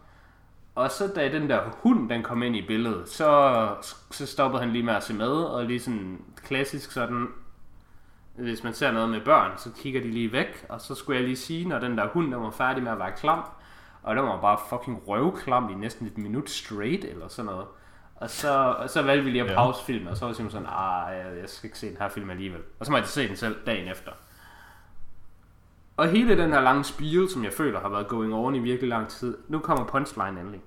og 0.78 0.90
så 0.90 1.12
da 1.16 1.32
den 1.32 1.50
der 1.50 1.60
hund, 1.82 2.08
den 2.08 2.22
kom 2.22 2.42
ind 2.42 2.56
i 2.56 2.66
billedet, 2.66 3.08
så, 3.08 3.68
så 4.10 4.26
stoppede 4.26 4.62
han 4.62 4.72
lige 4.72 4.82
med 4.82 4.94
at 4.94 5.02
se 5.02 5.14
med, 5.14 5.30
og 5.30 5.64
lige 5.64 5.80
sådan 5.80 6.22
klassisk 6.44 6.92
sådan, 6.92 7.26
hvis 8.34 8.64
man 8.64 8.74
ser 8.74 8.92
noget 8.92 9.08
med 9.08 9.20
børn, 9.20 9.58
så 9.58 9.70
kigger 9.76 10.00
de 10.00 10.10
lige 10.10 10.32
væk, 10.32 10.66
og 10.68 10.80
så 10.80 10.94
skulle 10.94 11.18
jeg 11.18 11.24
lige 11.24 11.36
sige, 11.36 11.68
når 11.68 11.78
den 11.78 11.98
der 11.98 12.08
hund, 12.08 12.30
der 12.30 12.36
var 12.36 12.50
færdig 12.50 12.82
med 12.82 12.92
at 12.92 12.98
være 12.98 13.12
klam, 13.12 13.42
og 14.02 14.16
den 14.16 14.24
var 14.24 14.40
bare 14.40 14.58
fucking 14.68 15.02
røvklam 15.08 15.70
i 15.70 15.74
næsten 15.74 16.06
et 16.06 16.18
minut 16.18 16.50
straight, 16.50 17.04
eller 17.04 17.28
sådan 17.28 17.50
noget. 17.50 17.66
Og 18.16 18.30
så, 18.30 18.74
og 18.78 18.90
så 18.90 19.02
valgte 19.02 19.24
vi 19.24 19.30
lige 19.30 19.50
at 19.50 19.56
pause 19.56 19.84
filmen, 19.84 20.08
og 20.08 20.16
så 20.16 20.26
var 20.26 20.32
simpelthen 20.32 20.64
sådan, 20.64 20.78
ah, 20.78 21.38
jeg, 21.40 21.48
skal 21.48 21.68
ikke 21.68 21.78
se 21.78 21.88
den 21.88 21.96
her 21.96 22.08
film 22.08 22.30
alligevel. 22.30 22.60
Og 22.80 22.86
så 22.86 22.92
må 22.92 22.98
jeg 22.98 23.06
se 23.06 23.28
den 23.28 23.36
selv 23.36 23.56
dagen 23.66 23.88
efter. 23.88 24.12
Og 25.98 26.08
hele 26.08 26.36
den 26.36 26.52
her 26.52 26.60
lange 26.60 26.84
spiel, 26.84 27.28
som 27.30 27.44
jeg 27.44 27.52
føler 27.52 27.80
har 27.80 27.88
været 27.88 28.08
going 28.08 28.34
on 28.34 28.54
i 28.54 28.58
virkelig 28.58 28.88
lang 28.88 29.08
tid, 29.08 29.38
nu 29.48 29.58
kommer 29.58 29.84
punchline 29.84 30.40
endelig. 30.40 30.60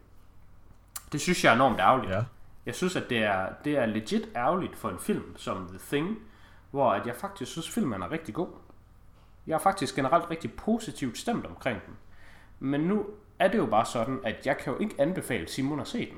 Det 1.12 1.22
synes 1.22 1.44
jeg 1.44 1.50
er 1.52 1.56
enormt 1.56 1.80
ærgerligt. 1.80 2.12
Ja. 2.12 2.24
Jeg 2.66 2.76
synes, 2.76 2.96
at 2.96 3.10
det 3.10 3.18
er, 3.18 3.50
det 3.64 3.78
er 3.78 3.86
legit 3.86 4.30
ærgerligt 4.36 4.76
for 4.76 4.90
en 4.90 5.00
film 5.00 5.38
som 5.38 5.68
The 5.68 5.80
Thing, 5.88 6.18
hvor 6.72 6.92
at 6.92 7.08
jeg 7.08 7.16
faktisk 7.16 7.52
synes, 7.52 7.70
filmen 7.70 8.02
er 8.02 8.12
rigtig 8.12 8.34
god. 8.34 8.48
Jeg 9.48 9.54
er 9.54 9.60
faktisk 9.60 9.96
generelt 9.96 10.30
rigtig 10.30 10.54
positivt 10.54 11.18
stemt 11.18 11.46
omkring 11.46 11.80
den. 11.86 11.94
Men 12.60 12.82
nu 12.82 13.06
er 13.40 13.48
det 13.48 13.58
jo 13.58 13.66
bare 13.66 13.86
sådan, 13.86 14.20
at 14.24 14.46
jeg 14.46 14.58
kan 14.58 14.74
jo 14.74 14.80
ikke 14.80 14.96
anbefale 15.00 15.48
Simon 15.48 15.80
at 15.80 15.88
se 15.88 16.10
den. 16.12 16.18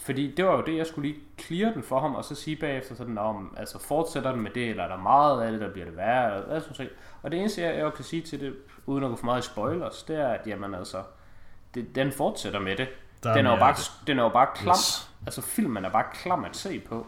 Fordi 0.00 0.34
det 0.34 0.44
var 0.44 0.56
jo 0.56 0.62
det, 0.62 0.76
jeg 0.76 0.86
skulle 0.86 1.08
lige 1.08 1.20
clear 1.38 1.72
den 1.72 1.82
for 1.82 2.00
ham, 2.00 2.14
og 2.14 2.24
så 2.24 2.34
sige 2.34 2.56
bagefter 2.56 2.94
sådan, 2.94 3.18
om, 3.18 3.54
altså 3.56 3.78
fortsætter 3.78 4.32
den 4.32 4.40
med 4.40 4.50
det, 4.50 4.68
eller 4.70 4.84
er 4.84 4.88
der 4.88 4.96
meget 4.96 5.42
af 5.42 5.52
det, 5.52 5.60
der 5.60 5.72
bliver 5.72 5.84
det 5.86 5.96
værre, 5.96 6.34
eller 6.34 6.46
hvad 6.46 6.60
sådan 6.60 6.88
Og 7.22 7.30
det 7.30 7.40
eneste, 7.40 7.62
jeg, 7.62 7.78
jeg 7.78 7.92
kan 7.92 8.04
sige 8.04 8.22
til 8.22 8.40
det, 8.40 8.56
uden 8.86 9.04
at 9.04 9.10
gå 9.10 9.16
for 9.16 9.24
meget 9.24 9.44
i 9.44 9.46
spoilers, 9.46 10.02
det 10.02 10.16
er, 10.16 10.28
at 10.28 10.46
jamen 10.46 10.74
altså, 10.74 11.02
det, 11.74 11.94
den 11.94 12.12
fortsætter 12.12 12.60
med 12.60 12.76
det. 12.76 12.88
Der 13.22 13.30
er 13.30 13.34
Den 13.34 13.46
er, 13.46 13.50
jo 13.50 13.56
bare, 13.56 13.74
det. 13.74 14.06
den 14.06 14.18
er 14.18 14.22
jo 14.22 14.28
bare 14.28 14.48
klam. 14.54 14.74
Yes. 14.74 15.10
Altså 15.26 15.42
filmen 15.42 15.84
er 15.84 15.90
bare 15.90 16.04
klam 16.14 16.44
at 16.44 16.56
se 16.56 16.80
på. 16.80 17.06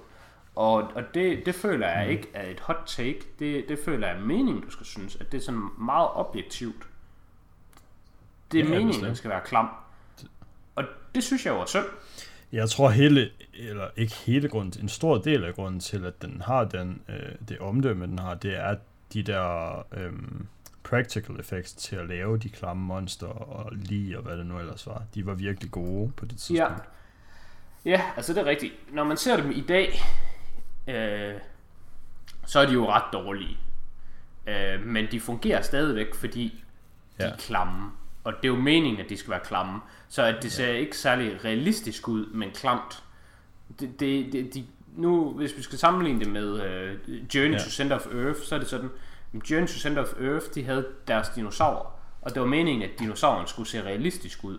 Og, 0.54 0.74
og 0.94 1.02
det, 1.14 1.46
det 1.46 1.54
føler 1.54 1.88
jeg 1.88 2.10
ikke 2.10 2.30
er 2.34 2.50
et 2.50 2.60
hot 2.60 2.82
take. 2.86 3.20
Det, 3.38 3.64
det 3.68 3.78
føler 3.84 4.08
jeg 4.08 4.16
er 4.16 4.20
meningen, 4.20 4.62
du 4.62 4.70
skal 4.70 4.86
synes. 4.86 5.16
At 5.16 5.32
det 5.32 5.38
er 5.38 5.44
sådan 5.44 5.68
meget 5.78 6.08
objektivt. 6.14 6.86
Det 8.52 8.60
er 8.60 8.64
Ja, 8.64 8.70
meningen, 8.70 9.04
den 9.04 9.16
skal 9.16 9.30
være 9.30 9.40
klam. 9.44 9.68
Og 10.74 10.84
det 11.14 11.24
synes 11.24 11.46
jeg 11.46 11.52
jo 11.54 11.60
er 11.60 11.66
synd. 11.66 11.86
Jeg 12.52 12.68
tror 12.70 12.90
hele, 12.90 13.30
eller 13.54 13.88
ikke 13.96 14.14
hele 14.14 14.48
grunden, 14.48 14.82
en 14.82 14.88
stor 14.88 15.18
del 15.18 15.44
af 15.44 15.54
grunden 15.54 15.80
til, 15.80 16.04
at 16.04 16.22
den 16.22 16.42
har 16.46 16.64
den, 16.64 17.02
øh, 17.08 17.32
det 17.48 17.58
omdømme, 17.58 18.06
den 18.06 18.18
har, 18.18 18.34
det 18.34 18.56
er 18.56 18.76
de 19.12 19.22
der 19.22 19.74
øhm, 19.92 20.46
practical 20.82 21.40
effects 21.40 21.72
til 21.72 21.96
at 21.96 22.08
lave 22.08 22.38
de 22.38 22.48
klamme 22.48 22.82
monster 22.82 23.26
og 23.26 23.72
lige 23.72 24.16
og 24.18 24.22
hvad 24.22 24.36
det 24.36 24.46
nu 24.46 24.58
ellers 24.58 24.86
var. 24.86 25.02
De 25.14 25.26
var 25.26 25.34
virkelig 25.34 25.70
gode 25.70 26.12
på 26.16 26.24
det 26.24 26.38
tidspunkt. 26.38 26.82
Ja, 27.84 28.02
altså 28.16 28.32
det 28.34 28.40
er 28.40 28.46
rigtigt. 28.46 28.72
Når 28.94 29.04
man 29.04 29.16
ser 29.16 29.36
dem 29.36 29.50
i 29.50 29.60
dag, 29.60 30.00
øh, 30.88 31.34
så 32.46 32.60
er 32.60 32.66
de 32.66 32.72
jo 32.72 32.90
ret 32.90 33.04
dårlige. 33.12 33.58
Øh, 34.46 34.86
men 34.86 35.06
de 35.10 35.20
fungerer 35.20 35.62
stadigvæk, 35.62 36.14
fordi 36.14 36.64
de 37.18 37.24
Ja. 37.24 37.30
er 37.30 37.36
klamme. 37.36 37.90
Og 38.24 38.32
det 38.32 38.44
er 38.44 38.48
jo 38.48 38.56
meningen, 38.60 39.00
at 39.00 39.08
de 39.08 39.16
skal 39.16 39.30
være 39.30 39.40
klamme. 39.44 39.80
Så 40.08 40.22
at 40.22 40.42
det 40.42 40.52
ser 40.52 40.68
ikke 40.72 40.96
særlig 40.96 41.44
realistisk 41.44 42.08
ud, 42.08 42.26
men 42.26 42.50
klamt. 42.50 43.02
Det, 43.80 44.00
det, 44.00 44.32
det, 44.32 44.54
de, 44.54 44.64
nu, 44.96 45.30
hvis 45.30 45.56
vi 45.56 45.62
skal 45.62 45.78
sammenligne 45.78 46.20
det 46.20 46.28
med 46.32 46.60
øh, 46.62 46.98
Journey 47.34 47.52
Ja. 47.52 47.58
to 47.58 47.70
Center 47.70 47.96
of 47.96 48.06
Earth, 48.06 48.40
så 48.40 48.54
er 48.54 48.58
det 48.58 48.68
sådan, 48.68 48.90
Journey 49.50 49.66
to 49.66 49.72
Center 49.74 50.02
of 50.02 50.12
Earth, 50.20 50.46
de 50.54 50.64
havde 50.64 50.86
deres 51.08 51.28
dinosaurer. 51.28 51.98
Og 52.22 52.34
det 52.34 52.40
var 52.42 52.48
meningen, 52.48 52.82
at 52.82 52.98
dinosauren 52.98 53.46
skulle 53.46 53.68
se 53.68 53.82
realistisk 53.82 54.44
ud. 54.44 54.58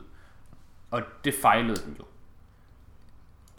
Og 0.92 1.02
det 1.26 1.34
fejlede 1.42 1.76
den 1.86 1.96
jo. 2.00 2.06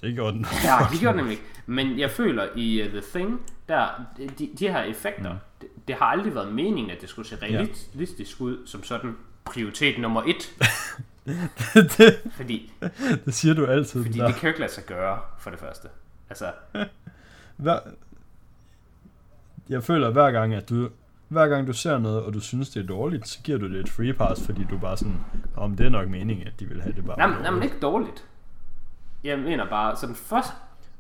Det 0.01 0.15
gjorde 0.15 0.37
den. 0.37 0.47
Ja, 0.65 0.79
det 0.93 1.01
gjorde 1.01 1.17
nemlig 1.17 1.33
ikke. 1.33 1.45
Men 1.67 1.99
jeg 1.99 2.11
føler 2.11 2.49
i 2.57 2.83
uh, 2.83 2.89
The 2.89 3.01
Thing, 3.15 3.41
der, 3.69 3.89
de, 4.39 4.51
de 4.59 4.69
her 4.69 4.83
effekter, 4.83 5.33
mm. 5.33 5.39
det, 5.61 5.69
det 5.89 5.97
har 5.97 6.07
aldrig 6.07 6.35
været 6.35 6.53
meningen, 6.55 6.91
at 6.91 7.01
det 7.01 7.09
skulle 7.09 7.29
se 7.29 7.37
realistisk 7.43 8.41
ud 8.41 8.67
som 8.67 8.83
sådan 8.83 9.17
prioritet 9.45 9.99
nummer 10.01 10.23
et. 10.23 10.55
det, 11.75 12.21
Fordi, 12.37 12.73
det 13.25 13.35
siger 13.35 13.55
du 13.55 13.67
altid. 13.67 14.05
fordi 14.05 14.19
der. 14.19 14.27
det 14.27 14.35
kan 14.35 14.43
jo 14.43 14.49
ikke 14.49 14.61
lade 14.61 14.73
sig 14.73 14.85
gøre, 14.85 15.19
for 15.39 15.51
det 15.51 15.59
første. 15.59 15.89
Altså, 16.31 16.53
Hver, 17.57 17.79
jeg 19.69 19.85
føler 19.85 20.11
hver 20.11 20.31
gang, 20.31 20.55
at 20.55 20.69
du 20.69 20.89
hver 21.29 21.49
gang 21.49 21.67
du 21.67 21.73
ser 21.73 21.99
noget, 21.99 22.23
og 22.23 22.35
du 22.35 22.41
synes, 22.41 22.71
det 22.71 22.83
er 22.83 22.87
dårligt, 22.87 23.29
så 23.29 23.39
giver 23.43 23.59
du 23.59 23.69
det 23.73 23.81
et 23.81 23.89
free 23.89 24.13
pass, 24.13 24.43
fordi 24.47 24.65
du 24.71 24.79
bare 24.79 24.97
sådan, 24.97 25.21
om 25.57 25.77
det 25.77 25.87
er 25.87 25.91
nok 25.91 26.09
meningen, 26.09 26.47
at 26.47 26.61
de 26.61 26.67
vil 26.67 26.83
have 26.83 26.95
det 26.97 27.05
bare. 27.05 27.17
nej, 27.19 27.27
dårligt." 27.27 27.43
nej, 27.43 27.51
men 27.51 27.63
ikke 27.63 27.79
dårligt. 27.83 28.25
Jeg 29.25 29.39
mener 29.39 29.69
bare, 29.69 29.97
sådan 29.97 30.15
først, 30.15 30.49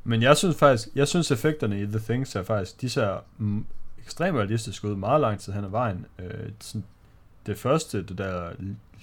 Men 0.05 0.23
jeg 0.23 0.37
synes 0.37 0.57
faktisk, 0.59 0.89
jeg 0.95 1.09
synes 1.09 1.31
effekterne 1.31 1.81
i 1.83 1.87
The 1.87 1.99
Thing 1.99 2.27
ser 2.27 2.43
faktisk, 2.43 2.81
de 2.81 2.91
ser 2.91 3.19
mm, 3.39 3.67
ekstremt 3.99 4.39
realistisk 4.39 4.85
ud 4.85 4.97
meget 4.97 5.21
lang 5.21 5.41
tid 5.41 5.53
hen 5.53 5.65
ad 5.65 5.71
vejen. 5.71 6.07
Øh, 6.19 6.49
sådan, 6.61 6.85
det 7.47 7.59
første, 7.59 8.03
det 8.03 8.19
der 8.19 8.51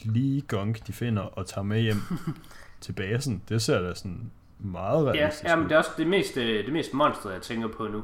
lige 0.04 0.42
gunk, 0.42 0.88
de 0.88 0.94
finder 0.94 1.22
og 1.22 1.46
tager 1.46 1.64
med 1.64 1.82
hjem 1.82 2.02
til 2.82 2.94
basen, 2.94 3.42
det 3.50 3.62
ser 3.62 3.82
da 3.82 3.94
sådan 3.94 4.32
meget 4.60 5.06
ja, 5.06 5.12
realistisk 5.12 5.44
jamen, 5.44 5.66
ud. 5.66 5.70
det 5.70 5.76
er 5.76 5.80
også 5.80 5.92
det 5.98 6.08
mest, 6.08 6.38
øh, 6.38 6.66
det 6.66 6.74
mest 6.74 6.94
monster, 6.94 7.32
jeg 7.32 7.42
tænker 7.42 7.68
på 7.68 7.88
nu. 7.88 8.04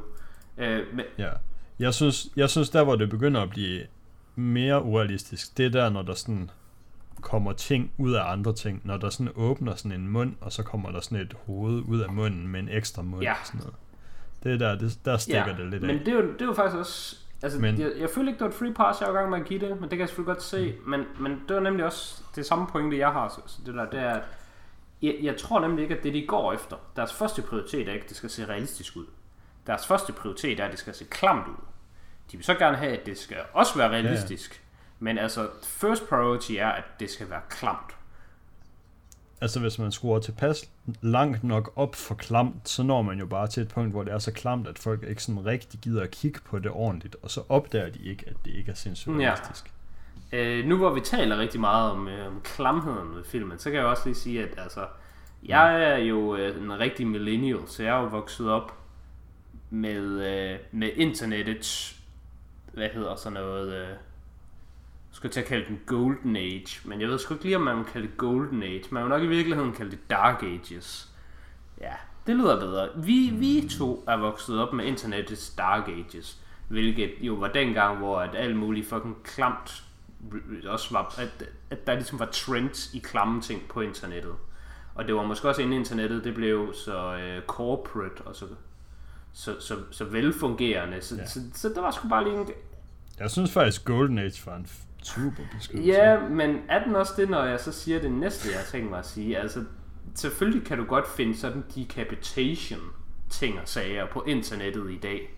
Øh, 0.58 0.80
men, 0.94 1.04
Ja. 1.18 1.30
Jeg 1.78 1.94
synes, 1.94 2.28
jeg 2.36 2.50
synes 2.50 2.70
der, 2.70 2.84
hvor 2.84 2.96
det 2.96 3.10
begynder 3.10 3.40
at 3.40 3.50
blive 3.50 3.82
mere 4.36 4.82
urealistisk, 4.82 5.58
det 5.58 5.66
er 5.66 5.70
der, 5.70 5.88
når 5.90 6.02
der 6.02 6.14
sådan 6.14 6.50
kommer 7.20 7.52
ting 7.52 7.92
ud 7.98 8.12
af 8.12 8.32
andre 8.32 8.52
ting. 8.54 8.80
Når 8.84 8.96
der 8.96 9.10
sådan 9.10 9.32
åbner 9.36 9.74
sådan 9.74 9.92
en 10.00 10.08
mund, 10.08 10.34
og 10.40 10.52
så 10.52 10.62
kommer 10.62 10.90
der 10.90 11.00
sådan 11.00 11.18
et 11.18 11.34
hoved 11.46 11.82
ud 11.82 12.00
af 12.00 12.12
munden 12.12 12.48
med 12.48 12.60
en 12.60 12.68
ekstra 12.68 13.02
mund. 13.02 13.22
Ja. 13.22 13.32
og 13.32 13.46
Sådan 13.46 13.60
noget. 13.60 13.74
Det 14.42 14.52
er 14.52 14.58
der, 14.58 14.78
det, 14.78 14.98
der 15.04 15.16
stikker 15.16 15.46
ja, 15.46 15.62
det 15.62 15.70
lidt 15.70 15.82
men 15.82 15.90
af. 15.90 16.04
det 16.04 16.08
er, 16.08 16.16
jo, 16.16 16.32
det 16.32 16.42
er 16.42 16.46
jo 16.46 16.52
faktisk 16.54 16.76
også... 16.76 17.16
Altså, 17.42 17.58
Men- 17.58 17.80
jeg, 17.80 17.92
jeg 17.98 18.10
føler 18.10 18.28
ikke, 18.28 18.38
det 18.38 18.44
var 18.44 18.48
et 18.50 18.54
free 18.54 18.74
pass, 18.74 19.00
jeg 19.00 19.08
var 19.08 19.14
i 19.14 19.18
gang 19.18 19.30
med 19.30 19.40
at 19.40 19.46
give 19.46 19.60
det, 19.60 19.70
men 19.70 19.82
det 19.82 19.90
kan 19.90 20.00
jeg 20.00 20.08
selvfølgelig 20.08 20.34
godt 20.34 20.42
se. 20.42 20.74
Mm. 20.84 20.90
Men, 20.90 21.04
men 21.20 21.42
det 21.48 21.56
var 21.56 21.62
nemlig 21.62 21.84
også 21.86 22.22
det 22.36 22.46
samme 22.46 22.66
pointe, 22.66 22.98
jeg 22.98 23.12
har. 23.12 23.28
Så, 23.28 23.40
så 23.46 23.58
det, 23.66 23.74
der, 23.74 23.90
det 23.90 24.00
er, 24.00 24.10
at 24.10 24.22
jeg, 25.02 25.16
jeg 25.22 25.36
tror 25.36 25.60
nemlig 25.60 25.82
ikke, 25.82 25.96
at 25.96 26.02
det, 26.02 26.14
de 26.14 26.26
går 26.26 26.52
efter, 26.52 26.76
deres 26.96 27.12
første 27.14 27.42
prioritet 27.42 27.88
er 27.88 27.92
ikke, 27.92 28.02
at 28.04 28.08
det 28.08 28.16
skal 28.16 28.30
se 28.30 28.46
realistisk 28.48 28.96
ud. 28.96 29.06
Deres 29.66 29.86
første 29.86 30.12
prioritet 30.12 30.60
er, 30.60 30.64
at 30.64 30.70
det 30.70 30.78
skal 30.78 30.94
se 30.94 31.04
klamt 31.04 31.48
ud. 31.48 31.64
De 32.32 32.36
vil 32.36 32.44
så 32.44 32.54
gerne 32.54 32.76
have, 32.76 32.98
at 32.98 33.06
det 33.06 33.18
skal 33.18 33.36
også 33.52 33.78
være 33.78 33.88
realistisk. 33.90 34.62
Men 34.98 35.18
altså, 35.18 35.48
first 35.62 36.08
priority 36.08 36.52
er, 36.52 36.68
at 36.68 36.84
det 37.00 37.10
skal 37.10 37.30
være 37.30 37.40
klamt 37.48 37.96
altså 39.40 39.60
hvis 39.60 39.78
man 39.78 39.92
skruer 39.92 40.18
tilpas 40.18 40.70
langt 41.00 41.44
nok 41.44 41.72
op 41.76 41.94
for 41.94 42.14
klamt, 42.14 42.68
så 42.68 42.82
når 42.82 43.02
man 43.02 43.18
jo 43.18 43.26
bare 43.26 43.46
til 43.46 43.62
et 43.62 43.68
punkt, 43.68 43.90
hvor 43.90 44.04
det 44.04 44.12
er 44.12 44.18
så 44.18 44.32
klamt, 44.32 44.68
at 44.68 44.78
folk 44.78 45.04
ikke 45.08 45.22
sådan 45.22 45.46
rigtig 45.46 45.80
gider 45.80 46.02
at 46.02 46.10
kigge 46.10 46.40
på 46.44 46.58
det 46.58 46.70
ordentligt, 46.70 47.16
og 47.22 47.30
så 47.30 47.42
opdager 47.48 47.90
de 47.90 47.98
ikke, 47.98 48.24
at 48.28 48.36
det 48.44 48.54
ikke 48.54 48.70
er 48.70 48.74
sindssygt 48.74 49.20
Ja. 49.20 49.26
realistisk. 49.30 49.72
Øh, 50.32 50.64
nu 50.66 50.76
hvor 50.76 50.94
vi 50.94 51.00
taler 51.00 51.38
rigtig 51.38 51.60
meget 51.60 51.90
om, 51.92 52.08
øh, 52.08 52.26
om 52.26 52.40
klamheden 52.44 53.14
ved 53.14 53.24
filmen, 53.24 53.58
så 53.58 53.70
kan 53.70 53.78
jeg 53.78 53.86
også 53.86 54.02
lige 54.06 54.16
sige, 54.16 54.42
at 54.42 54.58
altså, 54.58 54.86
jeg 55.46 55.82
er 55.92 55.96
jo 55.96 56.36
øh, 56.36 56.62
en 56.62 56.78
rigtig 56.78 57.06
millennial, 57.06 57.60
så 57.66 57.82
jeg 57.82 57.96
er 57.96 58.00
jo 58.02 58.06
vokset 58.06 58.50
op 58.50 58.72
med, 59.70 60.26
øh, 60.26 60.58
med 60.72 60.90
internettets, 60.96 61.96
hvad 62.72 62.88
hedder 62.94 63.16
sådan 63.16 63.32
noget, 63.32 63.74
øh, 63.74 63.88
skulle 65.12 65.32
til 65.32 65.40
at 65.40 65.46
kalde 65.46 65.66
den 65.68 65.80
Golden 65.86 66.36
Age, 66.36 66.80
men 66.88 67.00
jeg 67.00 67.08
ved 67.08 67.18
sgu 67.18 67.34
ikke 67.34 67.44
lige, 67.44 67.56
om 67.56 67.62
man 67.62 67.76
vil 67.76 67.84
kalde 67.84 68.06
det 68.06 68.16
Golden 68.16 68.62
Age. 68.62 68.82
Man 68.90 69.02
vil 69.02 69.08
nok 69.10 69.22
i 69.22 69.26
virkeligheden 69.26 69.72
kalde 69.72 69.90
det 69.90 70.10
Dark 70.10 70.42
Ages. 70.42 71.08
Ja, 71.80 71.92
det 72.26 72.36
lyder 72.36 72.60
bedre. 72.60 72.88
Vi, 72.96 73.30
vi 73.34 73.68
to 73.78 74.04
er 74.08 74.16
vokset 74.16 74.60
op 74.60 74.72
med 74.72 74.84
internettets 74.84 75.50
Dark 75.50 75.88
Ages, 75.88 76.38
hvilket 76.68 77.12
jo 77.20 77.34
var 77.34 77.48
dengang, 77.48 77.98
hvor 77.98 78.20
at 78.20 78.34
alt 78.34 78.56
muligt 78.56 78.88
fucking 78.88 79.16
klamt 79.24 79.84
også 80.66 80.88
var, 80.92 81.14
at, 81.18 81.44
at 81.70 81.86
der 81.86 81.94
ligesom 81.94 82.18
var 82.18 82.26
trends 82.32 82.94
i 82.94 82.98
klamme 82.98 83.40
ting 83.42 83.62
på 83.68 83.80
internettet. 83.80 84.32
Og 84.94 85.06
det 85.06 85.14
var 85.14 85.22
måske 85.26 85.48
også 85.48 85.62
inden 85.62 85.78
internettet, 85.78 86.24
det 86.24 86.34
blev 86.34 86.74
så 86.74 87.16
øh, 87.16 87.42
corporate 87.46 88.20
og 88.20 88.36
så, 88.36 88.44
så, 89.32 89.60
så, 89.60 89.76
så 89.90 90.04
velfungerende. 90.04 91.00
Så, 91.00 91.14
Ja. 91.14 91.20
ja. 91.20 91.26
så, 91.26 91.40
så, 91.54 91.68
der 91.68 91.80
var 91.80 91.90
sgu 91.90 92.08
bare 92.08 92.24
lige 92.24 92.36
en, 92.40 92.48
Jeg 93.18 93.30
synes 93.30 93.52
faktisk, 93.52 93.84
Golden 93.84 94.18
Age 94.18 94.46
var 94.46 94.56
en 94.56 94.66
super 95.02 95.42
beskrivelse. 95.56 95.92
Ja, 95.92 96.28
men 96.28 96.58
er 96.68 96.84
den 96.84 96.96
også 96.96 97.12
det, 97.16 97.30
når 97.30 97.44
jeg 97.44 97.60
så 97.60 97.72
siger 97.72 98.00
det 98.00 98.12
næste, 98.12 98.48
jeg 98.56 98.64
tænker 98.64 98.90
mig 98.90 98.98
at 98.98 99.06
sige? 99.06 99.38
Altså, 99.38 99.64
selvfølgelig 100.14 100.66
kan 100.66 100.78
du 100.78 100.84
godt 100.84 101.08
finde 101.08 101.36
sådan 101.36 101.64
decapitation 101.74 102.80
ting 103.30 103.60
og 103.60 103.68
sager 103.68 104.06
på 104.06 104.24
internettet 104.26 104.90
i 104.90 104.98
dag. 104.98 105.34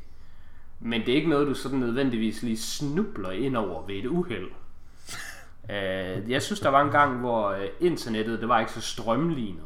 Men 0.81 1.01
det 1.01 1.09
er 1.09 1.16
ikke 1.16 1.29
noget, 1.29 1.46
du 1.46 1.55
sådan 1.55 1.79
nødvendigvis 1.79 2.42
lige 2.42 2.59
snubler 2.59 3.31
ind 3.31 3.57
over 3.57 3.87
ved 3.87 3.94
et 3.94 4.07
uheld. 4.07 4.51
Uh, 5.62 6.31
jeg 6.31 6.42
synes, 6.42 6.61
der 6.61 6.68
var 6.68 6.83
en 6.83 6.90
gang, 6.90 7.20
hvor 7.20 7.49
øh, 7.49 7.68
internettet, 7.81 8.40
det 8.40 8.49
var 8.49 8.61
ikke 8.61 8.73
så 8.73 8.81
strømlignet. 8.81 9.64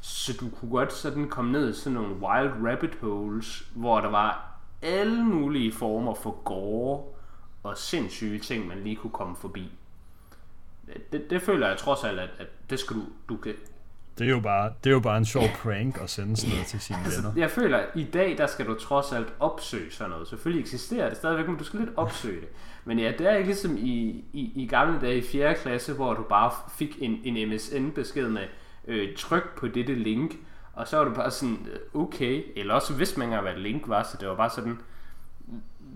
Så 0.00 0.36
du 0.40 0.48
kunne 0.48 0.70
godt 0.70 0.92
sådan 0.92 1.28
komme 1.28 1.52
ned 1.52 1.70
i 1.70 1.72
sådan 1.72 1.92
nogle 1.92 2.14
wild 2.14 2.52
rabbit 2.68 2.98
holes, 3.00 3.62
hvor 3.74 4.00
der 4.00 4.08
var 4.08 4.60
alle 4.82 5.24
mulige 5.24 5.72
former 5.72 6.14
for 6.14 6.42
gore 6.44 7.02
og 7.62 7.78
sindssyge 7.78 8.38
ting, 8.38 8.66
man 8.68 8.78
lige 8.84 8.96
kunne 8.96 9.10
komme 9.10 9.36
forbi. 9.36 9.72
Det, 11.12 11.30
det 11.30 11.42
føler 11.42 11.68
jeg 11.68 11.76
trods 11.78 12.04
alt, 12.04 12.20
at, 12.20 12.28
at 12.38 12.46
det 12.70 12.78
skal 12.80 12.96
du, 12.96 13.02
du 13.28 13.36
kan... 13.36 13.54
Det 14.18 14.26
er 14.26 14.30
jo 14.30 14.40
bare, 14.40 14.72
det 14.84 14.90
er 14.90 14.94
jo 14.94 15.00
bare 15.00 15.18
en 15.18 15.24
sjov 15.24 15.44
prank 15.62 15.98
at 16.02 16.10
sende 16.10 16.36
sådan 16.36 16.50
noget 16.54 16.66
til 16.66 16.80
sine 16.80 16.98
Altså, 17.04 17.20
venner. 17.22 17.32
jeg 17.36 17.50
føler, 17.50 17.78
at 17.78 17.86
i 17.94 18.04
dag, 18.04 18.38
der 18.38 18.46
skal 18.46 18.66
du 18.66 18.74
trods 18.74 19.12
alt 19.12 19.32
opsøge 19.40 19.90
sådan 19.90 20.10
noget. 20.10 20.28
Selvfølgelig 20.28 20.60
eksisterer 20.62 21.08
det 21.08 21.16
stadigvæk, 21.18 21.48
men 21.48 21.56
du 21.56 21.64
skal 21.64 21.80
lidt 21.80 21.90
opsøge 21.96 22.40
det. 22.40 22.48
Men 22.84 22.98
ja, 22.98 23.12
det 23.18 23.26
er 23.26 23.34
ikke 23.34 23.46
ligesom 23.48 23.76
i, 23.76 24.24
i, 24.32 24.52
i 24.54 24.66
gamle 24.66 25.00
dage 25.00 25.18
i 25.18 25.22
4. 25.22 25.54
klasse, 25.54 25.92
hvor 25.92 26.14
du 26.14 26.22
bare 26.22 26.52
fik 26.78 26.96
en, 27.00 27.20
en 27.24 27.48
MSN-besked 27.48 28.28
med 28.28 28.42
øh, 28.88 29.16
tryk 29.16 29.56
på 29.56 29.68
dette 29.68 29.94
link, 29.94 30.34
og 30.72 30.88
så 30.88 30.96
var 30.96 31.04
du 31.04 31.14
bare 31.14 31.30
sådan, 31.30 31.66
øh, 31.72 32.02
okay, 32.02 32.42
eller 32.56 32.74
også 32.74 32.94
vidste 32.94 33.18
man 33.18 33.28
ikke, 33.28 33.40
hvad 33.40 33.52
et 33.52 33.58
link 33.58 33.88
var, 33.88 34.02
så 34.02 34.16
det 34.20 34.28
var 34.28 34.34
bare 34.36 34.50
sådan, 34.50 34.78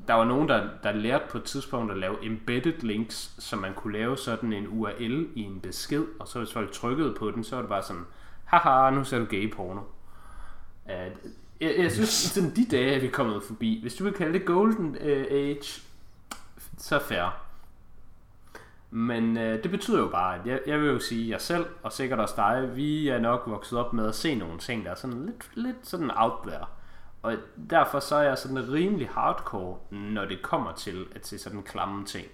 der 0.09 0.15
var 0.15 0.25
nogen, 0.25 0.49
der, 0.49 0.69
der 0.83 0.93
lærte 0.93 1.25
på 1.31 1.39
et 1.39 1.45
tidspunkt 1.45 1.93
at 1.93 1.99
lave 1.99 2.27
embedded 2.27 2.81
links, 2.81 3.35
så 3.39 3.57
man 3.57 3.75
kunne 3.75 3.93
lave 3.93 4.17
sådan 4.17 4.53
en 4.53 4.67
URL 4.71 5.27
i 5.35 5.43
en 5.43 5.61
besked, 5.61 6.05
og 6.21 6.29
så 6.29 6.39
hvis 6.39 6.53
folk 6.53 6.73
trykkede 6.73 7.15
på 7.19 7.31
den, 7.31 7.45
så 7.45 7.57
var 7.57 7.63
det 7.63 7.69
bare 7.69 7.83
sådan, 7.83 8.05
haha, 8.45 8.91
nu 8.91 9.05
ser 9.05 9.19
du 9.19 9.25
gay 9.25 9.53
porno. 9.53 9.81
Uh, 10.85 10.93
jeg, 11.61 11.75
jeg 11.79 11.93
synes, 11.93 12.09
sådan 12.09 12.57
de 12.57 12.67
dage 12.71 12.95
er 12.95 13.01
vi 13.01 13.09
kommet 13.09 13.43
forbi. 13.43 13.79
Hvis 13.83 13.95
du 13.95 14.05
vil 14.05 14.13
kalde 14.13 14.39
det 14.39 14.47
golden 14.47 14.89
uh, 14.89 15.07
age, 15.31 15.83
så 16.79 16.99
fair. 16.99 17.41
Men 18.91 19.37
uh, 19.37 19.43
det 19.43 19.71
betyder 19.71 19.99
jo 19.99 20.09
bare, 20.09 20.39
at 20.39 20.47
jeg, 20.47 20.61
jeg 20.67 20.81
vil 20.81 20.89
jo 20.89 20.99
sige, 20.99 21.25
at 21.25 21.31
jeg 21.31 21.41
selv, 21.41 21.67
og 21.83 21.93
sikkert 21.93 22.19
også 22.19 22.35
dig, 22.37 22.77
vi 22.77 23.09
er 23.09 23.19
nok 23.19 23.43
vokset 23.47 23.79
op 23.79 23.93
med 23.93 24.09
at 24.09 24.15
se 24.15 24.35
nogle 24.35 24.59
ting, 24.59 24.85
der 24.85 24.91
er 24.91 24.95
sådan 24.95 25.27
lidt, 25.27 25.51
lidt 25.55 25.77
sådan 25.83 26.11
out 26.17 26.33
there. 26.47 26.67
Og 27.25 27.37
derfor 27.71 28.01
så 28.01 28.17
er 28.17 28.23
jeg 28.23 28.39
sådan 28.39 28.73
rimelig 28.73 29.09
hardcore, 29.09 29.79
når 29.91 30.25
det 30.25 30.43
kommer 30.43 30.73
til 30.73 31.07
at 31.15 31.27
se 31.27 31.39
sådan 31.39 31.63
klamme 31.63 32.07
ting. 32.07 32.27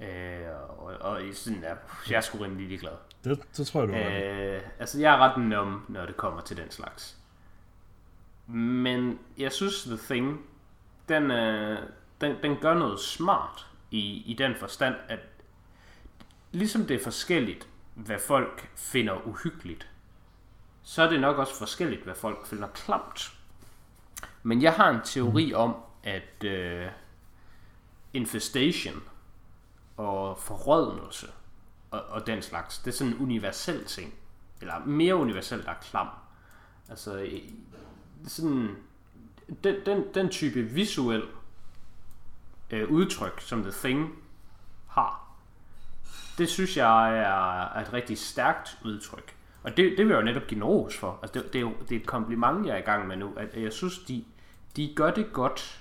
Øh, 0.00 0.46
og, 0.78 0.94
og 1.00 1.20
sådan, 1.32 1.60
ja, 1.60 1.74
jeg 2.10 2.16
er 2.16 2.20
sgu 2.20 2.38
rimelig 2.38 2.68
ligeglad. 2.68 2.92
Det, 3.24 3.56
det 3.56 3.66
tror 3.66 3.80
jeg, 3.80 3.88
du 3.88 3.94
i. 3.94 4.56
Øh, 4.56 4.62
altså, 4.78 5.00
jeg 5.00 5.14
er 5.14 5.18
ret 5.18 5.36
num, 5.36 5.84
når 5.88 6.06
det 6.06 6.16
kommer 6.16 6.40
til 6.40 6.56
den 6.56 6.70
slags. 6.70 7.16
Men 8.46 9.18
jeg 9.38 9.52
synes, 9.52 9.84
The 9.84 9.96
Thing, 9.96 10.46
den, 11.08 11.30
øh, 11.30 11.78
den, 12.20 12.36
den 12.42 12.56
gør 12.56 12.74
noget 12.74 13.00
smart 13.00 13.66
i, 13.90 14.22
i 14.26 14.34
den 14.34 14.54
forstand, 14.54 14.94
at 15.08 15.20
ligesom 16.52 16.86
det 16.86 16.94
er 17.00 17.04
forskelligt, 17.04 17.68
hvad 17.94 18.18
folk 18.18 18.68
finder 18.76 19.26
uhyggeligt, 19.26 19.90
så 20.82 21.02
er 21.02 21.10
det 21.10 21.20
nok 21.20 21.38
også 21.38 21.58
forskelligt, 21.58 22.04
hvad 22.04 22.14
folk 22.14 22.46
finder 22.46 22.68
klamt. 22.68 23.35
Men 24.46 24.62
jeg 24.62 24.72
har 24.72 24.90
en 24.90 25.00
teori 25.04 25.54
om, 25.54 25.76
at 26.02 26.44
øh, 26.44 26.86
infestation 28.12 29.02
og 29.96 30.38
forrådnelse 30.38 31.26
og, 31.90 32.00
og 32.08 32.26
den 32.26 32.42
slags, 32.42 32.78
det 32.78 32.90
er 32.90 32.92
sådan 32.96 33.12
en 33.12 33.18
universel 33.22 33.84
ting. 33.84 34.14
Eller 34.60 34.84
mere 34.84 35.16
universelt, 35.16 35.64
der 35.64 35.70
er 35.70 35.74
klam. 35.90 36.06
Altså, 36.88 37.18
i- 37.18 37.54
sådan, 38.26 38.76
den, 39.64 39.74
den, 39.86 40.04
den 40.14 40.28
type 40.28 40.62
visuel 40.62 41.22
øh, 42.70 42.90
udtryk, 42.90 43.40
som 43.40 43.62
The 43.62 43.72
Thing 43.72 44.18
har, 44.88 45.30
det 46.38 46.48
synes 46.48 46.76
jeg 46.76 47.18
er, 47.18 47.78
et 47.80 47.92
rigtig 47.92 48.18
stærkt 48.18 48.78
udtryk. 48.84 49.36
Og 49.62 49.76
det, 49.76 49.90
det 49.98 49.98
vil 49.98 50.08
jeg 50.08 50.20
jo 50.20 50.24
netop 50.24 50.46
give 50.46 50.64
ros 50.64 50.96
for. 50.98 51.18
Altså 51.22 51.38
det, 51.42 51.52
det, 51.52 51.58
er 51.58 51.62
jo 51.62 51.72
det 51.88 51.96
er 51.96 52.00
et 52.00 52.06
kompliment, 52.06 52.66
jeg 52.66 52.74
er 52.74 52.78
i 52.78 52.80
gang 52.80 53.06
med 53.06 53.16
nu. 53.16 53.32
At 53.36 53.62
jeg 53.62 53.72
synes, 53.72 53.98
de, 53.98 54.24
de 54.76 54.92
gør 54.96 55.10
det 55.10 55.32
godt 55.32 55.80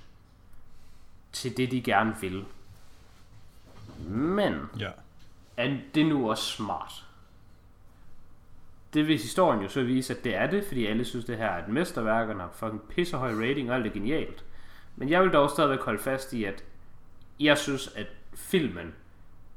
til 1.31 1.57
det, 1.57 1.71
de 1.71 1.81
gerne 1.81 2.15
vil. 2.21 2.45
Men 4.07 4.53
Ja. 4.79 4.89
er 5.57 5.77
det 5.95 6.05
nu 6.05 6.29
også 6.29 6.43
smart? 6.43 7.05
Det 8.93 9.07
vil 9.07 9.17
historien 9.17 9.61
jo 9.61 9.69
så 9.69 9.83
vise, 9.83 10.17
at 10.17 10.23
det 10.23 10.35
er 10.35 10.47
det, 10.47 10.65
fordi 10.67 10.85
alle 10.85 11.05
synes, 11.05 11.25
det 11.25 11.37
her 11.37 11.47
er 11.47 11.63
et 11.63 11.69
mesterværk, 11.69 12.29
og 12.29 12.35
har 12.35 12.49
fucking 12.53 12.81
pissehøj 12.81 13.31
rating, 13.31 13.69
og 13.69 13.75
alt 13.75 13.87
er 13.87 13.91
genialt. 13.91 14.43
Men 14.95 15.09
jeg 15.09 15.21
vil 15.23 15.31
dog 15.33 15.49
stadigvæk 15.49 15.79
holde 15.79 15.99
fast 15.99 16.33
i, 16.33 16.43
at 16.43 16.63
jeg 17.39 17.57
synes, 17.57 17.87
at 17.95 18.07
filmen, 18.33 18.93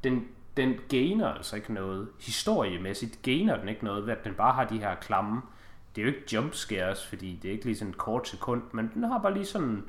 den, 0.05 0.29
den 0.57 0.75
gainer 0.89 1.29
altså 1.29 1.57
ikke 1.57 1.73
noget. 1.73 2.09
Historiemæssigt 2.21 3.23
gainer 3.23 3.57
den 3.57 3.69
ikke 3.69 3.85
noget, 3.85 4.07
ved 4.07 4.13
at 4.13 4.25
den 4.25 4.35
bare 4.35 4.53
har 4.53 4.65
de 4.65 4.79
her 4.79 4.95
klamme. 4.95 5.43
Det 5.99 6.05
er 6.05 6.11
jo 6.11 6.15
ikke 6.17 6.35
jump 6.35 6.55
scares, 6.55 7.07
fordi 7.07 7.39
det 7.43 7.49
er 7.49 7.53
ikke 7.53 7.65
lige 7.65 7.77
sådan 7.77 7.91
et 7.91 7.99
kort 7.99 8.29
sekund, 8.29 8.63
men 8.73 8.91
den 8.95 9.03
har 9.05 9.19
bare 9.19 9.35
lige 9.35 9.47
sådan, 9.47 9.85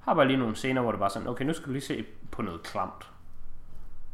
har 0.00 0.14
bare 0.14 0.26
lige 0.26 0.36
nogle 0.36 0.56
scener, 0.56 0.80
hvor 0.82 0.92
det 0.92 0.98
bare 0.98 1.10
sådan, 1.10 1.28
okay, 1.28 1.44
nu 1.44 1.52
skal 1.52 1.66
du 1.66 1.72
lige 1.72 1.82
se 1.82 2.04
på 2.30 2.42
noget 2.42 2.62
klamt. 2.62 3.10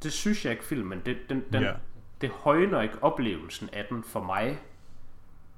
Det 0.02 0.12
synes 0.12 0.44
jeg 0.44 0.52
ikke 0.52 0.64
filmen, 0.64 1.02
det, 1.06 1.16
den, 1.28 1.44
den, 1.52 1.62
Ja. 1.62 1.72
det 2.20 2.30
højner 2.30 2.80
ikke 2.82 2.94
oplevelsen 3.02 3.68
af 3.72 3.84
den 3.90 4.04
for 4.04 4.22
mig. 4.22 4.58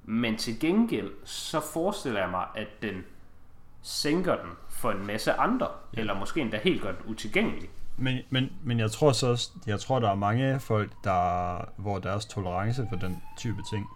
Men 0.05 0.37
til 0.37 0.61
gengæld, 0.61 1.11
så 1.25 1.61
forestiller 1.73 2.21
jeg 2.21 2.31
mig, 2.31 2.47
at 2.55 2.69
den 2.83 3.05
sænker 3.83 4.37
den 4.37 4.51
for 4.69 4.91
en 4.91 5.07
masse 5.07 5.33
andre, 5.33 5.69
ja. 5.97 6.01
eller 6.01 6.19
måske 6.19 6.41
endda 6.41 6.59
helt 6.59 6.83
gør 6.83 6.93
den 6.93 7.03
utilgængelig. 7.07 7.69
Men, 7.97 8.19
men, 8.31 8.53
men 8.63 8.79
jeg 8.79 8.91
tror 8.91 9.13
så 9.13 9.27
også, 9.27 9.51
jeg 9.67 9.81
tror, 9.81 9.99
der 9.99 10.11
er 10.11 10.15
mange 10.15 10.61
folk, 10.61 10.91
der, 11.05 11.59
hvor 11.77 11.99
deres 11.99 12.27
tolerance 12.27 12.87
for 12.91 12.97
den 12.97 13.23
type 13.39 13.63
ting, 13.71 13.87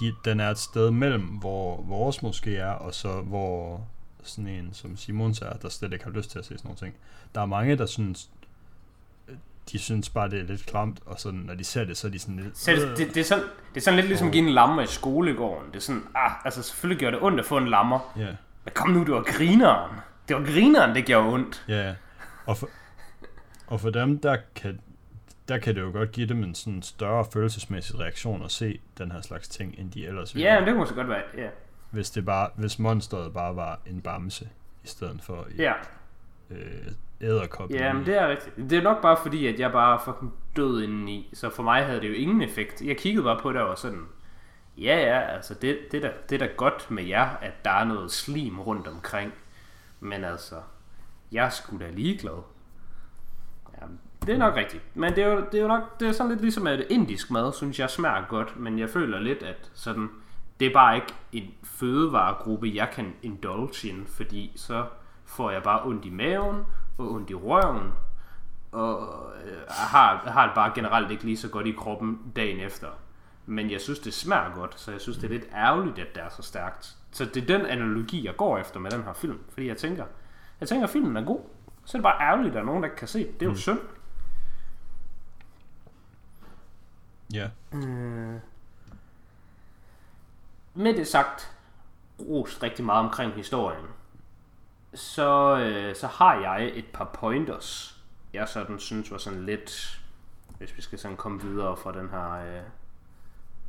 de, 0.00 0.14
den 0.24 0.40
er 0.40 0.50
et 0.50 0.58
sted 0.58 0.90
mellem, 0.90 1.22
hvor 1.22 1.82
vores 1.82 2.22
måske 2.22 2.56
er, 2.56 2.70
og 2.70 2.94
så 2.94 3.20
hvor 3.20 3.86
sådan 4.22 4.48
en 4.48 4.70
som 4.72 4.96
Simons 4.96 5.40
er, 5.40 5.52
der 5.52 5.68
slet 5.68 5.92
ikke 5.92 6.04
har 6.04 6.12
lyst 6.12 6.30
til 6.30 6.38
at 6.38 6.44
se 6.44 6.48
sådan 6.48 6.60
nogle 6.64 6.78
ting. 6.78 6.94
Der 7.34 7.40
er 7.40 7.46
mange, 7.46 7.76
der 7.76 7.86
synes, 7.86 8.30
de 9.72 9.78
synes 9.78 10.08
bare, 10.08 10.30
det 10.30 10.40
er 10.40 10.44
lidt 10.44 10.66
klamt, 10.66 11.00
og 11.06 11.20
så 11.20 11.30
når 11.30 11.54
de 11.54 11.64
ser 11.64 11.84
det, 11.84 11.96
så 11.96 12.06
er 12.06 12.10
de 12.10 12.18
sådan 12.18 12.36
lidt... 12.36 12.58
Så 12.58 12.70
det, 12.70 12.98
det, 12.98 13.14
det, 13.14 13.20
er 13.20 13.24
sådan, 13.24 13.44
det 13.44 13.80
er 13.80 13.84
sådan 13.84 13.96
lidt 13.96 14.08
ligesom 14.08 14.26
at 14.26 14.32
give 14.32 14.46
en 14.46 14.54
lammer 14.54 14.82
i 14.82 14.86
skolegården. 14.86 15.66
Det 15.70 15.76
er 15.76 15.80
sådan, 15.80 16.02
ah, 16.14 16.32
altså 16.44 16.62
selvfølgelig 16.62 16.98
gjorde 17.00 17.16
det 17.16 17.24
ondt 17.24 17.40
at 17.40 17.46
få 17.46 17.56
en 17.56 17.68
lammer. 17.68 18.12
Ja, 18.16 18.26
Men 18.64 18.72
kom 18.74 18.90
nu, 18.90 19.00
det 19.00 19.10
var 19.14 19.22
grineren. 19.22 19.96
Det 20.28 20.36
var 20.36 20.42
grineren, 20.42 20.96
det 20.96 21.04
gjorde 21.04 21.28
ondt. 21.28 21.64
ja, 21.68 21.86
ja. 21.88 21.94
Og 22.46 22.56
for, 22.56 22.68
og 23.66 23.80
for 23.80 23.90
dem, 23.90 24.18
der 24.18 24.36
kan, 24.54 24.80
der 25.48 25.58
kan 25.58 25.74
det 25.74 25.80
jo 25.80 25.90
godt 25.92 26.12
give 26.12 26.26
dem 26.28 26.42
en 26.42 26.54
sådan 26.54 26.82
større 26.82 27.24
følelsesmæssig 27.32 28.00
reaktion 28.00 28.42
at 28.42 28.50
se 28.50 28.80
den 28.98 29.12
her 29.12 29.20
slags 29.20 29.48
ting, 29.48 29.74
end 29.78 29.90
de 29.90 30.06
ellers 30.06 30.34
ville. 30.34 30.48
Ja, 30.48 30.58
men 30.60 30.68
det 30.68 30.76
kunne 30.76 30.86
så 30.86 30.94
godt 30.94 31.08
være, 31.08 31.22
ja. 31.36 31.48
hvis 31.90 32.10
det 32.10 32.24
bare 32.24 32.50
hvis 32.56 32.78
monsteret 32.78 33.32
bare 33.32 33.56
var 33.56 33.80
en 33.86 34.00
bamse 34.00 34.48
i 34.84 34.86
stedet 34.86 35.22
for 35.22 35.46
Ja, 35.58 35.72
øh, 36.50 36.58
æderkop. 37.20 37.70
ja 37.70 37.92
men 37.92 38.06
det 38.06 38.18
er 38.22 38.28
rigtigt. 38.28 38.70
Det 38.70 38.78
er 38.78 38.82
nok 38.82 39.02
bare 39.02 39.16
fordi, 39.22 39.46
at 39.46 39.60
jeg 39.60 39.72
bare 39.72 39.94
er 39.94 40.02
fucking 40.04 40.32
død 40.56 40.82
indeni. 40.82 41.30
Så 41.34 41.50
for 41.50 41.62
mig 41.62 41.84
havde 41.84 42.00
det 42.00 42.08
jo 42.08 42.14
ingen 42.14 42.42
effekt. 42.42 42.82
Jeg 42.82 42.96
kiggede 42.96 43.24
bare 43.24 43.38
på 43.42 43.52
det 43.52 43.60
og 43.60 43.68
var 43.68 43.74
sådan, 43.74 44.06
Ja, 44.78 44.96
ja, 44.96 45.20
altså 45.20 45.54
det, 45.54 45.78
det, 45.92 46.04
er 46.04 46.08
da, 46.08 46.14
det 46.30 46.42
er 46.42 46.46
da 46.46 46.52
godt 46.56 46.90
med 46.90 47.04
jer, 47.04 47.36
at 47.36 47.64
der 47.64 47.70
er 47.70 47.84
noget 47.84 48.10
slim 48.12 48.60
rundt 48.60 48.86
omkring. 48.88 49.32
Men 50.00 50.24
altså, 50.24 50.56
jeg 51.32 51.52
skulle 51.52 51.86
da 51.86 51.90
ligeglad. 51.90 52.42
Det 54.26 54.34
er 54.34 54.38
nok 54.38 54.56
rigtigt. 54.56 54.82
Men 54.94 55.16
det 55.16 55.24
er 55.24 55.28
jo, 55.28 55.44
det 55.52 55.58
er 55.58 55.62
jo 55.62 55.68
nok, 55.68 56.00
det 56.00 56.08
er 56.08 56.12
sådan 56.12 56.30
lidt 56.30 56.40
ligesom, 56.40 56.66
at 56.66 56.80
indisk 56.90 57.30
mad, 57.30 57.52
synes 57.52 57.78
jeg 57.78 57.90
smager 57.90 58.24
godt, 58.28 58.60
men 58.60 58.78
jeg 58.78 58.90
føler 58.90 59.20
lidt, 59.20 59.42
at 59.42 59.70
sådan, 59.74 60.10
det 60.60 60.66
er 60.66 60.72
bare 60.72 60.94
ikke 60.94 61.14
en 61.32 61.54
fødevaregruppe, 61.64 62.72
jeg 62.74 62.90
kan 62.90 63.14
indulge 63.22 63.88
in, 63.88 64.06
fordi 64.06 64.52
så 64.56 64.84
får 65.24 65.50
jeg 65.50 65.62
bare 65.62 65.82
ondt 65.84 66.04
i 66.04 66.10
maven, 66.10 66.62
og 66.98 67.12
ondt 67.12 67.30
i 67.30 67.34
røven, 67.34 67.92
og 68.72 69.08
øh, 69.46 69.56
har, 69.68 70.16
har 70.26 70.46
det 70.46 70.54
bare 70.54 70.72
generelt 70.74 71.10
ikke 71.10 71.24
lige 71.24 71.36
så 71.36 71.48
godt 71.48 71.66
i 71.66 71.72
kroppen 71.72 72.32
dagen 72.36 72.60
efter. 72.60 72.88
Men 73.46 73.70
jeg 73.70 73.80
synes, 73.80 73.98
det 73.98 74.14
smager 74.14 74.54
godt, 74.54 74.80
så 74.80 74.90
jeg 74.90 75.00
synes, 75.00 75.18
det 75.18 75.24
er 75.24 75.28
lidt 75.28 75.48
ærgerligt, 75.54 75.98
at 75.98 76.14
det 76.14 76.22
er 76.22 76.28
så 76.28 76.42
stærkt. 76.42 76.96
Så 77.10 77.24
det 77.24 77.42
er 77.42 77.58
den 77.58 77.66
analogi, 77.66 78.26
jeg 78.26 78.36
går 78.36 78.58
efter 78.58 78.80
med 78.80 78.90
den 78.90 79.02
her 79.02 79.12
film. 79.12 79.38
Fordi 79.48 79.68
jeg 79.68 79.76
tænker, 79.76 80.04
jeg 80.60 80.68
tænker, 80.68 80.86
at 80.86 80.90
filmen 80.90 81.16
er 81.16 81.24
god. 81.24 81.40
Så 81.84 81.96
er 81.96 82.00
det 82.00 82.02
bare 82.02 82.20
ærgerligt, 82.20 82.48
at 82.48 82.54
der 82.54 82.60
er 82.60 82.64
nogen, 82.64 82.82
der 82.82 82.88
ikke 82.88 82.96
kan 82.96 83.08
se 83.08 83.18
det. 83.18 83.40
Det 83.40 83.42
er 83.42 83.46
jo 83.46 83.50
mm. 83.50 83.56
synd. 83.56 83.78
Ja. 87.34 87.50
Øh. 87.72 88.40
Med 90.74 90.94
det 90.96 91.06
sagt, 91.06 91.52
rost 92.20 92.62
rigtig 92.62 92.84
meget 92.84 93.04
omkring 93.04 93.32
historien. 93.32 93.86
Så, 94.94 95.58
øh, 95.58 95.96
så 95.96 96.06
har 96.06 96.34
jeg 96.40 96.70
et 96.74 96.86
par 96.92 97.04
pointers, 97.04 97.98
jeg 98.32 98.48
sådan 98.48 98.78
synes 98.78 99.10
var 99.10 99.18
sådan 99.18 99.46
lidt, 99.46 100.00
hvis 100.58 100.76
vi 100.76 100.82
skal 100.82 100.98
sådan 100.98 101.16
komme 101.16 101.42
videre 101.42 101.76
fra 101.76 101.92
den 101.92 102.10
her... 102.10 102.30
Øh, 102.30 102.62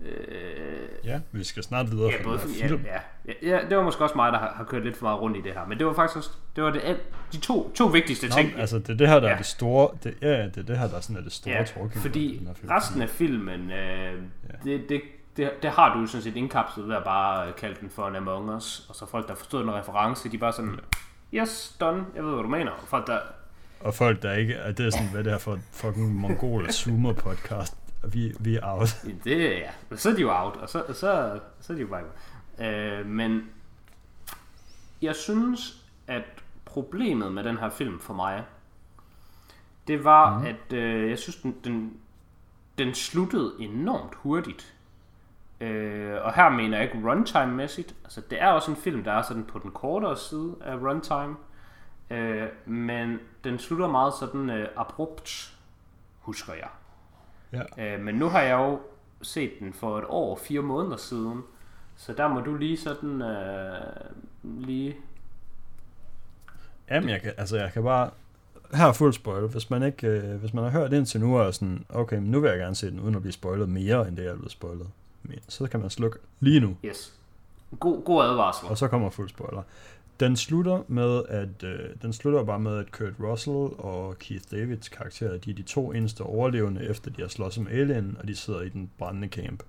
Øh, 0.01 0.87
ja, 1.03 1.19
vi 1.31 1.43
skal 1.43 1.63
snart 1.63 1.91
videre 1.91 2.11
ja, 2.11 2.23
både, 2.23 2.39
ja, 2.59 2.67
ja, 2.67 2.99
ja, 3.25 3.33
ja, 3.41 3.59
det 3.69 3.77
var 3.77 3.83
måske 3.83 4.03
også 4.03 4.15
mig, 4.15 4.31
der 4.31 4.39
har, 4.39 4.53
har 4.55 4.63
kørt 4.63 4.83
lidt 4.83 4.97
for 4.97 5.05
meget 5.05 5.21
rundt 5.21 5.37
i 5.37 5.41
det 5.41 5.53
her. 5.53 5.65
Men 5.67 5.77
det 5.77 5.87
var 5.87 5.93
faktisk 5.93 6.17
også, 6.17 6.29
det 6.55 6.63
var 6.63 6.71
det, 6.71 6.99
de 7.33 7.37
to, 7.37 7.71
to 7.75 7.85
vigtigste 7.85 8.27
Nå, 8.27 8.35
ting. 8.35 8.59
altså 8.59 8.79
det 8.79 8.89
er 8.89 8.97
det 8.97 9.07
her, 9.07 9.19
der 9.19 9.27
ja. 9.27 9.33
er 9.33 9.37
det 9.37 9.45
store, 9.45 9.89
det, 10.03 10.17
ja, 10.21 10.45
det 10.45 10.57
er 10.57 10.63
det 10.63 10.77
her, 10.77 10.87
der 10.87 10.97
er 10.97 11.01
sådan 11.01 11.17
er 11.17 11.21
det 11.21 11.31
store 11.31 11.53
ja, 11.53 11.63
talking 11.63 12.01
fordi 12.01 12.37
den 12.37 12.55
film. 12.55 12.71
resten 12.71 13.01
af 13.01 13.09
filmen, 13.09 13.71
øh, 13.71 14.13
ja. 14.49 14.71
det, 14.71 14.89
det, 14.89 15.01
det, 15.37 15.51
det, 15.61 15.71
har 15.71 15.97
du 15.97 16.07
sådan 16.07 16.23
set 16.23 16.35
indkapslet 16.35 16.87
ved 16.87 16.95
at 16.95 17.03
bare 17.03 17.51
kalde 17.51 17.75
den 17.81 17.89
for 17.89 18.07
en 18.07 18.15
Among 18.15 18.55
Us, 18.55 18.85
og 18.89 18.95
så 18.95 19.05
folk, 19.05 19.27
der 19.27 19.35
forstod 19.35 19.63
en 19.63 19.73
reference, 19.73 20.29
de 20.29 20.37
bare 20.37 20.53
sådan, 20.53 20.79
ja. 21.33 21.41
yes, 21.41 21.75
done, 21.79 22.05
jeg 22.15 22.23
ved, 22.23 22.33
hvad 22.33 22.43
du 22.43 22.49
mener. 22.49 22.71
Og 22.71 22.87
folk, 22.87 23.07
der, 23.07 23.19
og 23.79 23.93
folk, 23.93 24.21
der 24.21 24.33
ikke, 24.33 24.53
er 24.53 24.71
det 24.71 24.85
er 24.85 24.89
sådan, 24.89 25.09
hvad 25.11 25.23
det 25.23 25.33
er 25.33 25.37
for 25.37 25.59
fucking 25.71 26.15
mongol 26.15 26.71
zoomer 26.71 27.13
podcast 27.13 27.77
vi, 28.13 28.33
vi 28.39 28.55
er 28.55 28.61
out. 28.63 28.87
Det, 29.23 29.49
ja, 29.49 29.71
så 29.95 30.09
er 30.09 30.13
de 30.13 30.21
jo 30.21 30.31
out, 30.31 30.55
og 30.55 30.69
så, 30.69 30.83
så, 30.87 31.39
så 31.61 31.73
er 31.73 31.77
de 31.77 31.81
jo 31.81 31.87
bare 31.87 32.03
øh, 32.99 33.05
Men 33.05 33.49
jeg 35.01 35.15
synes, 35.15 35.85
at 36.07 36.23
problemet 36.65 37.31
med 37.31 37.43
den 37.43 37.57
her 37.57 37.69
film 37.69 37.99
for 37.99 38.13
mig, 38.13 38.43
det 39.87 40.03
var, 40.03 40.39
mm. 40.39 40.45
at 40.45 40.73
øh, 40.73 41.09
jeg 41.09 41.19
synes, 41.19 41.35
den, 41.35 41.55
den, 41.63 41.97
den 42.77 42.93
sluttede 42.93 43.53
enormt 43.59 44.15
hurtigt. 44.15 44.75
Øh, 45.61 46.15
og 46.21 46.33
her 46.33 46.49
mener 46.49 46.77
jeg 46.77 46.85
ikke 46.85 47.09
runtime-mæssigt. 47.09 47.95
Altså, 48.03 48.21
det 48.29 48.41
er 48.41 48.47
også 48.47 48.71
en 48.71 48.77
film, 48.77 49.03
der 49.03 49.11
er 49.11 49.21
sådan 49.21 49.43
på 49.43 49.59
den 49.59 49.71
kortere 49.71 50.17
side 50.17 50.55
af 50.61 50.75
runtime. 50.75 51.35
Øh, 52.09 52.47
men 52.65 53.19
den 53.43 53.59
slutter 53.59 53.87
meget 53.87 54.13
sådan 54.13 54.49
øh, 54.49 54.67
abrupt, 54.75 55.57
husker 56.19 56.53
jeg. 56.53 56.69
Ja. 57.77 57.95
Øh, 57.95 58.01
men 58.01 58.15
nu 58.15 58.27
har 58.27 58.41
jeg 58.41 58.57
jo 58.57 58.79
set 59.21 59.51
den 59.59 59.73
for 59.73 59.97
et 59.97 60.05
år, 60.07 60.35
fire 60.37 60.61
måneder 60.61 60.97
siden. 60.97 61.41
Så 61.97 62.13
der 62.13 62.27
må 62.27 62.39
du 62.39 62.55
lige 62.55 62.77
sådan 62.77 63.21
øh, 63.21 63.73
lige... 64.43 64.95
Jamen, 66.91 67.09
jeg 67.09 67.21
kan, 67.21 67.31
altså 67.37 67.57
jeg 67.57 67.73
kan 67.73 67.83
bare... 67.83 68.09
Her 68.73 68.85
er 68.85 68.93
fuld 68.93 69.13
spoil. 69.13 69.47
Hvis 69.47 69.69
man, 69.69 69.83
ikke, 69.83 70.07
øh, 70.07 70.35
hvis 70.35 70.53
man 70.53 70.63
har 70.63 70.71
hørt 70.71 70.93
indtil 70.93 71.19
nu, 71.19 71.39
og 71.39 71.53
sådan, 71.53 71.85
okay, 71.89 72.17
men 72.17 72.31
nu 72.31 72.39
vil 72.39 72.49
jeg 72.49 72.57
gerne 72.57 72.75
se 72.75 72.91
den, 72.91 72.99
uden 72.99 73.15
at 73.15 73.21
blive 73.21 73.33
spoilet 73.33 73.69
mere, 73.69 74.07
end 74.07 74.17
det 74.17 74.23
jeg 74.23 74.31
er 74.31 74.35
blevet 74.35 74.51
spoilet. 74.51 74.87
Så 75.47 75.67
kan 75.67 75.79
man 75.79 75.89
slukke 75.89 76.19
lige 76.39 76.59
nu. 76.59 76.77
Yes. 76.85 77.13
God, 77.79 78.03
god 78.03 78.23
advarsel. 78.23 78.67
Og 78.67 78.77
så 78.77 78.87
kommer 78.87 79.09
fuld 79.09 79.29
spoiler. 79.29 79.61
Den 80.19 80.35
slutter 80.35 80.83
med, 80.87 81.23
at 81.29 81.63
øh, 81.63 81.89
den 82.01 82.13
slutter 82.13 82.43
bare 82.43 82.59
med, 82.59 82.77
at 82.77 82.91
Kurt 82.91 83.13
Russell 83.19 83.69
og 83.77 84.19
Keith 84.19 84.43
Davids 84.51 84.89
karakterer, 84.89 85.37
de 85.37 85.51
er 85.51 85.55
de 85.55 85.63
to 85.63 85.91
eneste 85.91 86.21
overlevende, 86.21 86.89
efter 86.89 87.11
de 87.11 87.21
har 87.21 87.29
slået 87.29 87.59
med 87.59 87.71
alien, 87.71 88.17
og 88.19 88.27
de 88.27 88.35
sidder 88.35 88.61
i 88.61 88.69
den 88.69 88.91
brændende 88.97 89.27
camp. 89.27 89.63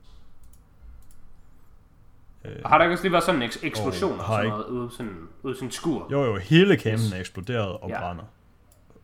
Øh, 2.45 2.57
har 2.67 2.79
der 2.79 2.85
ikke 2.85 2.95
også 2.95 3.05
lige 3.05 3.13
været 3.13 3.25
sådan 3.25 3.43
en 3.43 3.49
eks- 3.49 3.67
eksplosion 3.67 4.21
og 4.21 4.27
sådan 4.27 4.49
noget 4.49 4.67
ude, 4.67 4.91
sådan, 4.91 5.17
ude 5.43 5.55
sådan 5.55 5.71
skur? 5.71 6.09
Jo, 6.13 6.25
jo, 6.25 6.37
hele 6.37 6.77
campen 6.77 7.07
yes. 7.07 7.13
er 7.13 7.21
eksploderet 7.21 7.77
og 7.77 7.89
ja. 7.89 8.01
brænder. 8.01 8.25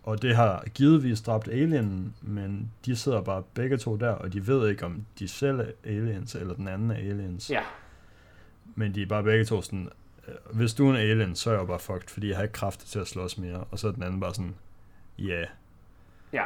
Og 0.03 0.23
det 0.23 0.37
har 0.37 0.65
givetvis 0.75 1.21
dræbt 1.21 1.49
alien, 1.49 2.15
men 2.23 2.73
de 2.87 2.97
sidder 2.97 3.21
bare 3.21 3.43
begge 3.55 3.77
to 3.77 3.97
der, 3.97 4.11
og 4.11 4.33
de 4.33 4.47
ved 4.47 4.69
ikke, 4.69 4.85
om 4.85 5.07
de 5.19 5.29
selv 5.29 5.61
er 5.61 5.65
aliens, 5.85 6.35
eller 6.35 6.55
den 6.55 6.69
anden 6.69 6.91
er 6.91 6.95
aliens. 6.95 7.51
Ja. 7.51 7.63
Men 8.75 8.95
de 8.95 9.03
er 9.03 9.07
bare 9.07 9.23
begge 9.23 9.45
to 9.45 9.63
sådan, 9.63 9.89
hvis 10.53 10.75
du 10.75 10.87
er 10.87 10.91
en 10.91 10.97
alien, 10.97 11.37
så 11.37 11.51
er 11.51 11.55
jeg 11.55 11.61
jo 11.61 11.67
bare 11.67 11.79
fucked, 11.79 12.09
fordi 12.09 12.29
jeg 12.29 12.37
har 12.37 12.43
ikke 12.43 12.53
kræfter 12.53 12.87
til 12.87 12.99
at 12.99 13.07
slås 13.07 13.39
mere. 13.39 13.65
Og 13.71 13.79
så 13.79 13.89
er 13.89 13.93
den 13.93 14.03
anden 14.03 14.21
bare 14.21 14.35
sådan, 14.35 14.55
ja. 15.19 15.25
Yeah. 15.25 15.47
Ja. 16.33 16.45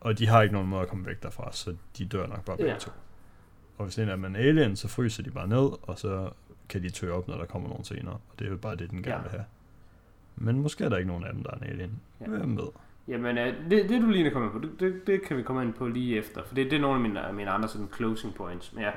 Og 0.00 0.18
de 0.18 0.28
har 0.28 0.42
ikke 0.42 0.52
nogen 0.52 0.68
måde 0.68 0.82
at 0.82 0.88
komme 0.88 1.06
væk 1.06 1.22
derfra, 1.22 1.52
så 1.52 1.76
de 1.98 2.06
dør 2.06 2.26
nok 2.26 2.44
bare 2.44 2.56
begge 2.56 2.72
ja. 2.72 2.78
to. 2.78 2.90
Og 3.78 3.84
hvis 3.84 3.98
en 3.98 4.08
af 4.08 4.16
dem 4.16 4.24
er 4.24 4.28
en 4.28 4.36
alien, 4.36 4.76
så 4.76 4.88
fryser 4.88 5.22
de 5.22 5.30
bare 5.30 5.48
ned, 5.48 5.70
og 5.82 5.98
så 5.98 6.30
kan 6.68 6.82
de 6.82 6.90
tøje 6.90 7.12
op, 7.12 7.28
når 7.28 7.36
der 7.36 7.44
kommer 7.44 7.68
nogen 7.68 7.84
senere. 7.84 8.14
Og 8.14 8.38
det 8.38 8.46
er 8.46 8.50
jo 8.50 8.56
bare 8.56 8.76
det, 8.76 8.90
den 8.90 9.02
gerne 9.02 9.16
ja. 9.16 9.22
vil 9.22 9.30
have. 9.30 9.44
Men 10.36 10.60
måske 10.60 10.84
er 10.84 10.88
der 10.88 10.96
ikke 10.96 11.08
nogen 11.08 11.24
af 11.24 11.32
dem, 11.32 11.42
der 11.42 11.50
er 11.50 11.56
en 11.56 11.64
alien. 11.64 12.00
Ja. 12.20 12.26
Hvem 12.26 12.56
ved? 12.56 12.68
Jamen, 13.08 13.38
øh, 13.38 13.70
det, 13.70 13.88
det 13.88 14.02
du 14.02 14.06
lige 14.06 14.30
kommer 14.30 14.50
på, 14.50 14.58
det, 14.58 14.80
det, 14.80 15.06
det, 15.06 15.22
kan 15.22 15.36
vi 15.36 15.42
komme 15.42 15.62
ind 15.62 15.74
på 15.74 15.88
lige 15.88 16.18
efter. 16.18 16.42
For 16.44 16.54
det, 16.54 16.70
det 16.70 16.76
er 16.76 16.80
nogle 16.80 16.96
af 16.96 17.00
mine, 17.00 17.32
mine 17.32 17.50
andre 17.50 17.68
sådan 17.68 17.88
closing 17.96 18.34
points. 18.34 18.72
Men 18.72 18.82
ja, 18.82 18.90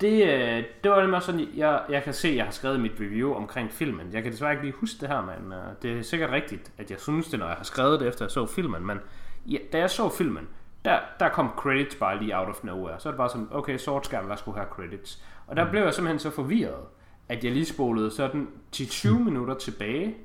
det, 0.00 0.22
øh, 0.22 0.64
det 0.84 0.90
var 0.90 1.00
nemlig 1.00 1.22
sådan, 1.22 1.48
jeg, 1.56 1.82
jeg 1.88 2.02
kan 2.02 2.14
se, 2.14 2.28
at 2.28 2.36
jeg 2.36 2.44
har 2.44 2.52
skrevet 2.52 2.80
mit 2.80 2.92
review 3.00 3.34
omkring 3.34 3.72
filmen. 3.72 4.12
Jeg 4.12 4.22
kan 4.22 4.32
desværre 4.32 4.52
ikke 4.52 4.64
lige 4.64 4.74
huske 4.74 5.00
det 5.00 5.08
her, 5.08 5.20
men 5.22 5.52
uh, 5.52 5.64
det 5.82 5.98
er 5.98 6.02
sikkert 6.02 6.30
rigtigt, 6.30 6.72
at 6.78 6.90
jeg 6.90 7.00
synes 7.00 7.28
det, 7.28 7.38
når 7.38 7.46
jeg 7.46 7.56
har 7.56 7.64
skrevet 7.64 8.00
det, 8.00 8.08
efter 8.08 8.24
jeg 8.24 8.30
så 8.30 8.46
filmen. 8.46 8.86
Men 8.86 8.98
ja, 9.46 9.58
da 9.72 9.78
jeg 9.78 9.90
så 9.90 10.08
filmen, 10.08 10.48
der, 10.84 10.98
der 11.20 11.28
kom 11.28 11.50
credits 11.56 11.94
bare 11.94 12.22
lige 12.22 12.38
out 12.38 12.48
of 12.48 12.64
nowhere. 12.64 13.00
Så 13.00 13.08
er 13.08 13.10
det 13.10 13.16
bare 13.16 13.28
sådan, 13.28 13.48
okay, 13.50 13.76
sort 13.76 14.06
skærm, 14.06 14.28
der 14.28 14.36
skulle 14.36 14.58
have 14.58 14.68
credits. 14.70 15.24
Og 15.46 15.56
der 15.56 15.64
mm. 15.64 15.70
blev 15.70 15.82
jeg 15.82 15.94
simpelthen 15.94 16.18
så 16.18 16.30
forvirret, 16.30 16.84
at 17.28 17.44
jeg 17.44 17.52
lige 17.52 17.66
spolede 17.66 18.10
sådan 18.10 18.48
til 18.72 18.88
20 18.88 19.18
mm. 19.18 19.24
minutter 19.24 19.54
tilbage, 19.54 20.16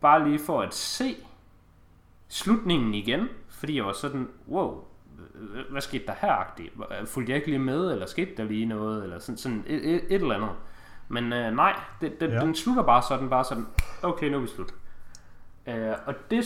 bare 0.00 0.28
lige 0.28 0.38
for 0.38 0.62
at 0.62 0.74
se 0.74 1.16
slutningen 2.28 2.94
igen, 2.94 3.28
fordi 3.48 3.76
jeg 3.76 3.84
var 3.84 3.92
sådan, 3.92 4.28
wow, 4.48 4.84
hvad 5.70 5.80
skete 5.80 6.06
der 6.06 6.14
her? 6.20 6.44
Fulgte 7.06 7.30
jeg 7.30 7.36
ikke 7.36 7.48
lige 7.48 7.58
med, 7.58 7.92
eller 7.92 8.06
skete 8.06 8.30
der 8.36 8.44
lige 8.44 8.66
noget, 8.66 9.02
eller 9.02 9.18
sådan, 9.18 9.38
sådan 9.38 9.64
et, 9.66 9.94
et, 9.94 10.02
et 10.08 10.22
eller 10.22 10.34
andet. 10.34 10.50
Men 11.08 11.32
øh, 11.32 11.54
nej, 11.54 11.80
det, 12.00 12.20
det, 12.20 12.32
ja. 12.32 12.40
den 12.40 12.54
slutter 12.54 12.82
bare 12.82 13.02
sådan, 13.08 13.30
bare 13.30 13.44
sådan, 13.44 13.66
okay, 14.02 14.28
nu 14.28 14.36
er 14.36 14.40
vi 14.40 14.46
slut. 14.46 14.74
Øh, 15.66 15.92
og 16.06 16.14
det... 16.30 16.44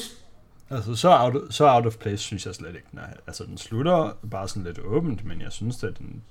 Altså, 0.70 0.96
så 0.96 1.16
out, 1.18 1.34
så 1.50 1.68
out 1.68 1.86
of 1.86 1.96
place, 1.96 2.18
synes 2.18 2.46
jeg 2.46 2.54
slet 2.54 2.74
ikke. 2.74 2.88
Nej, 2.92 3.16
altså, 3.26 3.44
den 3.44 3.58
slutter 3.58 4.12
bare 4.30 4.48
sådan 4.48 4.64
lidt 4.64 4.78
åbent, 4.78 5.24
men 5.24 5.40
jeg 5.40 5.52
synes, 5.52 5.84
at 5.84 5.98
den, 5.98 6.24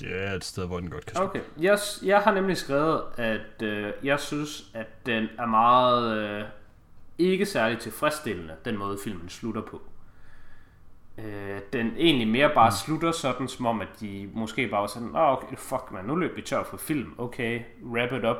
det 0.00 0.24
er 0.26 0.32
et 0.32 0.44
sted, 0.44 0.66
hvor 0.66 0.80
den 0.80 0.90
godt 0.90 1.06
kan 1.06 1.16
slutte. 1.16 1.30
Okay, 1.30 1.40
jeg, 1.60 1.78
jeg 2.02 2.20
har 2.20 2.34
nemlig 2.34 2.56
skrevet, 2.56 3.02
at 3.16 3.62
øh, 3.62 3.92
jeg 4.02 4.20
synes, 4.20 4.70
at 4.74 5.06
den 5.06 5.28
er 5.38 5.46
meget... 5.46 6.18
Øh, 6.18 6.44
ikke 7.18 7.46
særlig 7.46 7.78
tilfredsstillende, 7.78 8.54
den 8.64 8.78
måde 8.78 8.98
filmen 9.04 9.28
slutter 9.28 9.62
på 9.62 9.82
øh, 11.18 11.60
den 11.72 11.92
egentlig 11.96 12.28
mere 12.28 12.50
bare 12.54 12.68
mm. 12.68 12.76
slutter 12.84 13.12
sådan, 13.12 13.48
som 13.48 13.66
om, 13.66 13.80
at 13.80 13.88
de 14.00 14.30
måske 14.34 14.68
bare 14.68 14.80
var 14.80 14.86
sådan, 14.86 15.08
oh, 15.14 15.32
okay, 15.32 15.56
fuck 15.56 15.92
man, 15.92 16.04
nu 16.04 16.14
løb 16.14 16.36
vi 16.36 16.42
tør 16.42 16.64
for 16.64 16.76
film, 16.76 17.14
okay, 17.18 17.60
wrap 17.84 18.12
it 18.12 18.24
up. 18.24 18.36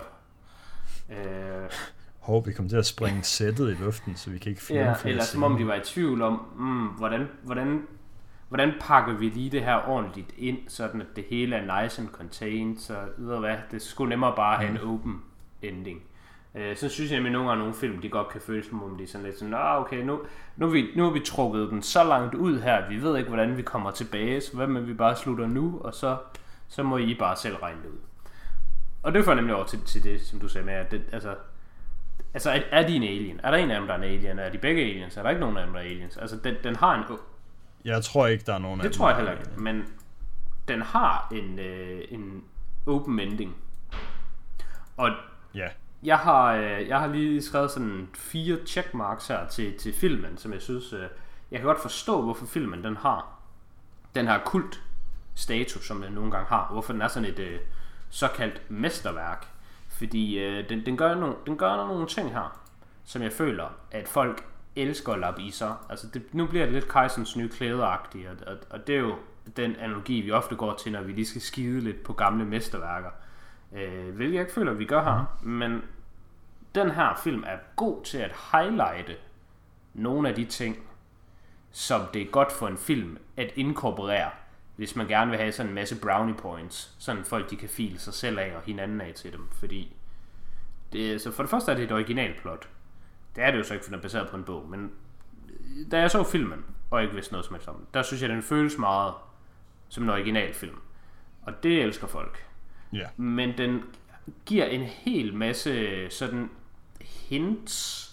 Øh, 1.11 1.71
Hov, 2.19 2.47
vi 2.47 2.53
kommer 2.53 2.71
til 2.71 2.77
at 2.77 2.87
springe 2.87 3.23
sættet 3.23 3.71
i 3.71 3.83
luften, 3.83 4.17
så 4.17 4.31
vi 4.31 4.39
kan 4.39 4.51
ikke 4.51 4.63
finde 4.63 4.83
ja, 4.83 4.95
eller 5.05 5.25
som 5.25 5.43
om 5.43 5.59
de 5.59 5.67
var 5.67 5.75
i 5.75 5.81
tvivl 5.81 6.23
om, 6.23 6.43
mm, 6.57 6.87
hvordan, 6.87 7.29
hvordan, 7.43 7.83
hvordan 8.49 8.73
pakker 8.81 9.13
vi 9.13 9.29
lige 9.29 9.51
det 9.51 9.63
her 9.63 9.89
ordentligt 9.89 10.35
ind, 10.39 10.59
sådan 10.69 11.01
at 11.01 11.07
det 11.17 11.25
hele 11.31 11.57
er 11.57 11.83
nice 11.83 12.03
and 12.03 12.09
contained, 12.09 12.79
så 12.79 12.99
ved 13.19 13.39
hvad, 13.39 13.57
det 13.71 13.83
skulle 13.83 14.09
nemmere 14.09 14.33
bare 14.37 14.57
have 14.57 14.71
mm. 14.71 14.77
en 14.77 14.83
open 14.83 15.23
ending. 15.63 16.03
Øh, 16.59 16.77
så 16.77 16.89
synes 16.89 17.11
jeg, 17.11 17.27
at 17.27 17.33
nogle 17.33 17.49
gange 17.49 17.59
nogle 17.59 17.75
film, 17.75 18.01
de 18.01 18.09
godt 18.09 18.29
kan 18.29 18.41
føles 18.41 18.67
som 18.67 18.83
om 18.83 18.97
de 18.97 19.03
er 19.03 19.09
sådan 19.09 19.27
lidt 19.27 19.39
sådan, 19.39 19.55
ah, 19.55 19.81
okay, 19.81 20.03
nu, 20.03 20.21
nu, 20.57 20.67
er 20.67 20.71
vi, 20.71 20.87
nu 20.97 21.05
har 21.05 21.11
vi 21.11 21.21
trukket 21.21 21.71
den 21.71 21.83
så 21.83 22.05
langt 22.05 22.35
ud 22.35 22.61
her, 22.61 22.89
vi 22.89 23.03
ved 23.03 23.17
ikke, 23.17 23.29
hvordan 23.29 23.57
vi 23.57 23.63
kommer 23.63 23.91
tilbage, 23.91 24.41
så 24.41 24.57
hvad 24.57 24.67
med, 24.67 24.81
vi 24.81 24.95
bare 24.95 25.17
slutter 25.17 25.47
nu, 25.47 25.81
og 25.85 25.95
så, 25.95 26.17
så 26.69 26.83
må 26.83 26.99
I 26.99 27.15
bare 27.15 27.37
selv 27.37 27.57
regne 27.57 27.83
det 27.83 27.89
ud. 27.89 27.99
Og 29.03 29.15
det 29.15 29.25
får 29.25 29.35
nemlig 29.35 29.55
over 29.55 29.65
til, 29.65 29.81
til 29.87 30.03
det, 30.03 30.21
som 30.21 30.41
du 30.41 30.49
sagde 30.49 30.67
med, 30.67 30.75
at 30.75 30.91
det, 30.91 31.03
altså, 31.13 31.35
altså 32.35 32.51
er, 32.51 32.61
er 32.71 32.87
de 32.87 32.97
en 32.97 33.03
alien? 33.03 33.41
Er 33.43 33.51
der 33.51 33.59
en 33.59 33.71
af 33.71 33.79
dem, 33.79 33.87
der 33.87 33.95
er 33.95 33.99
en 33.99 34.05
alien? 34.05 34.39
Er 34.39 34.51
de 34.51 34.59
begge 34.59 34.83
aliens? 34.83 35.17
Er 35.17 35.23
der 35.23 35.31
ikke 35.31 35.41
nogen 35.41 35.57
af 35.57 35.65
dem, 35.65 35.73
der 35.73 35.81
er 35.81 35.85
aliens? 35.85 36.17
Altså, 36.17 36.37
den, 36.37 36.55
den 36.65 36.77
har 36.77 36.95
en... 36.95 37.19
Jeg 37.85 38.03
tror 38.03 38.27
ikke, 38.27 38.45
der 38.47 38.55
er 38.55 38.59
nogen 38.59 38.79
det 38.79 38.85
af 38.85 38.91
dem. 38.91 38.93
Det 38.93 38.99
tror 38.99 39.09
jeg 39.09 39.17
heller 39.17 39.33
ikke, 39.33 39.45
men 39.57 39.85
den 40.69 40.83
har 40.83 41.29
en, 41.33 41.59
øh, 41.59 42.01
en 42.11 42.45
open 42.87 43.21
ending. 43.21 43.57
Og 44.97 45.11
Ja, 45.55 45.69
jeg 46.03 46.19
har, 46.19 46.55
øh, 46.55 46.89
jeg 46.89 47.01
har 47.01 47.07
lige 47.07 47.43
skrevet 47.43 47.71
sådan 47.71 48.09
fire 48.15 48.59
checkmarks 48.67 49.29
her 49.29 49.49
til, 49.49 49.79
til 49.79 49.95
filmen, 49.95 50.39
som 50.39 50.53
jeg 50.53 50.63
synes, 50.63 50.93
øh, 50.93 51.07
jeg 51.51 51.61
kan 51.61 51.67
godt 51.67 51.83
forstå, 51.83 52.23
hvorfor 52.23 52.47
filmen 52.47 52.85
den 52.85 52.97
har 52.97 53.39
den 54.15 54.27
her 54.27 54.39
kult 54.45 54.83
status, 55.35 55.87
som 55.87 56.03
den 56.03 56.13
nogle 56.13 56.31
gange 56.31 56.47
har, 56.49 56.69
hvorfor 56.73 56.93
den 56.93 57.03
er 57.03 57.09
sådan 57.09 57.29
et 57.29 57.39
øh, 57.39 57.61
såkaldt 58.11 58.71
mesterværk. 58.71 59.47
Fordi 59.89 60.39
øh, 60.39 60.69
den, 60.69 60.87
den, 60.87 60.97
gør 60.97 61.15
nogle, 61.15 61.35
den 61.47 61.57
gør 61.57 61.77
nogle 61.77 62.07
ting 62.07 62.33
her, 62.33 62.61
som 63.05 63.23
jeg 63.23 63.33
føler, 63.33 63.69
at 63.91 64.09
folk 64.09 64.45
elsker 64.77 65.13
at 65.13 65.19
lappe 65.19 65.43
i 65.43 65.51
sig. 65.51 65.75
Altså 65.91 66.07
det, 66.15 66.35
nu 66.35 66.47
bliver 66.47 66.65
det 66.65 66.75
lidt 66.75 66.89
Kajsens 66.89 67.37
nye 67.37 67.49
klæderagtigt, 67.49 68.29
og, 68.29 68.37
og, 68.47 68.59
og 68.71 68.87
det 68.87 68.95
er 68.95 69.01
jo 69.01 69.15
den 69.57 69.77
analogi, 69.77 70.21
vi 70.21 70.31
ofte 70.31 70.57
går 70.57 70.75
til, 70.75 70.93
når 70.93 71.03
vi 71.03 71.13
lige 71.13 71.27
skal 71.27 71.41
skide 71.41 71.81
lidt 71.81 72.03
på 72.03 72.13
gamle 72.13 72.45
mesterværker. 72.45 73.11
Øh, 73.73 74.15
hvilket 74.15 74.35
jeg 74.35 74.41
ikke 74.41 74.53
føler, 74.53 74.73
vi 74.73 74.85
gør 74.85 75.03
her. 75.03 75.39
Men 75.43 75.83
den 76.75 76.91
her 76.91 77.21
film 77.25 77.45
er 77.47 77.57
god 77.77 78.05
til 78.05 78.19
at 78.19 78.37
highlighte 78.53 79.17
nogle 79.95 80.29
af 80.29 80.35
de 80.35 80.45
ting, 80.45 80.77
som 81.71 82.01
det 82.15 82.23
er 82.23 82.27
godt 82.27 82.53
for 82.53 82.69
en 82.69 82.77
film 82.77 83.19
at 83.37 83.53
inkorporere, 83.57 84.31
hvis 84.77 84.97
man 84.97 85.09
gerne 85.09 85.31
vil 85.31 85.41
have 85.41 85.53
sådan 85.53 85.71
en 85.71 85.75
masse 85.75 86.01
brownie 86.01 86.35
points, 86.35 86.95
sådan 86.99 87.25
folk 87.25 87.51
de 87.51 87.57
kan 87.57 87.69
file 87.69 87.99
sig 87.99 88.15
selv 88.15 88.39
af 88.39 88.53
og 88.57 88.63
hinanden 88.63 89.01
af 89.01 89.15
til 89.15 89.33
dem, 89.33 89.49
fordi 89.53 89.97
det, 90.93 91.21
så 91.21 91.33
for 91.33 91.43
det 91.43 91.51
første 91.51 91.73
er 91.73 91.77
det 91.77 91.85
et 91.85 91.93
originalplot. 91.93 92.69
Det 93.37 93.45
er 93.45 93.51
det 93.51 93.59
jo 93.59 93.65
så 93.65 93.75
ikke, 93.75 93.85
for 93.85 93.91
den 93.91 93.99
er 93.99 94.03
baseret 94.03 94.29
på 94.29 94.37
en 94.37 94.45
bog, 94.45 94.69
men 94.69 94.93
da 95.91 96.01
jeg 96.01 96.11
så 96.11 96.25
filmen, 96.25 96.65
og 96.91 97.03
ikke 97.03 97.15
vidste 97.15 97.33
noget 97.33 97.47
som 97.47 97.55
helst 97.55 97.69
om 97.69 97.75
den, 97.75 97.87
der 97.95 98.03
synes 98.03 98.23
jeg, 98.23 98.31
den 98.31 98.43
føles 98.43 98.79
meget 98.79 99.15
som 99.89 100.03
en 100.05 100.11
originalfilm. 100.11 100.81
Og 101.43 101.63
det 101.63 101.83
elsker 101.83 102.07
folk 102.07 102.48
ja. 102.93 103.07
Men 103.17 103.59
den 103.59 103.83
giver 104.47 104.65
en 104.65 104.81
hel 104.81 105.35
masse 105.35 106.11
sådan 106.11 106.51
hints, 107.01 108.09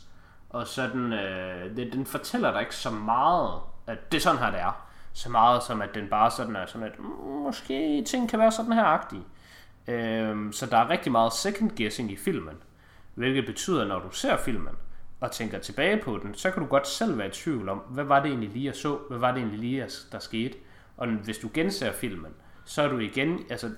og 0.49 0.67
sådan, 0.67 1.13
øh, 1.13 1.77
det, 1.77 1.93
den 1.93 2.05
fortæller 2.05 2.51
dig 2.51 2.61
ikke 2.61 2.75
så 2.75 2.89
meget, 2.91 3.59
at 3.87 4.11
det 4.11 4.17
er 4.17 4.21
sådan 4.21 4.39
her, 4.39 4.51
det 4.51 4.59
er. 4.59 4.87
Så 5.13 5.29
meget 5.29 5.63
som, 5.63 5.81
at 5.81 5.95
den 5.95 6.07
bare 6.09 6.31
sådan 6.31 6.55
er 6.55 6.65
sådan, 6.65 6.87
at 6.87 6.99
mm, 6.99 7.05
måske 7.43 8.03
ting 8.07 8.29
kan 8.29 8.39
være 8.39 8.51
sådan 8.51 8.73
her 8.73 8.83
agtige. 8.83 9.23
Øhm, 9.87 10.51
så 10.51 10.65
der 10.65 10.77
er 10.77 10.89
rigtig 10.89 11.11
meget 11.11 11.33
second 11.33 11.71
guessing 11.77 12.11
i 12.11 12.15
filmen, 12.15 12.55
hvilket 13.13 13.45
betyder, 13.45 13.85
når 13.85 13.99
du 13.99 14.11
ser 14.11 14.37
filmen, 14.37 14.73
og 15.19 15.31
tænker 15.31 15.59
tilbage 15.59 15.97
på 15.97 16.19
den, 16.23 16.33
så 16.33 16.51
kan 16.51 16.63
du 16.63 16.67
godt 16.67 16.87
selv 16.87 17.17
være 17.17 17.27
i 17.27 17.31
tvivl 17.31 17.69
om, 17.69 17.77
hvad 17.77 18.03
var 18.03 18.19
det 18.19 18.29
egentlig 18.29 18.49
lige, 18.49 18.65
jeg 18.65 18.75
så? 18.75 18.97
Hvad 19.09 19.19
var 19.19 19.31
det 19.31 19.37
egentlig 19.37 19.59
lige, 19.59 19.87
der 20.11 20.19
skete? 20.19 20.57
Og 20.97 21.07
hvis 21.07 21.37
du 21.37 21.49
genser 21.53 21.91
filmen, 21.91 22.31
så 22.65 22.81
er 22.81 22.87
du 22.87 22.97
igen, 22.97 23.45
altså, 23.49 23.71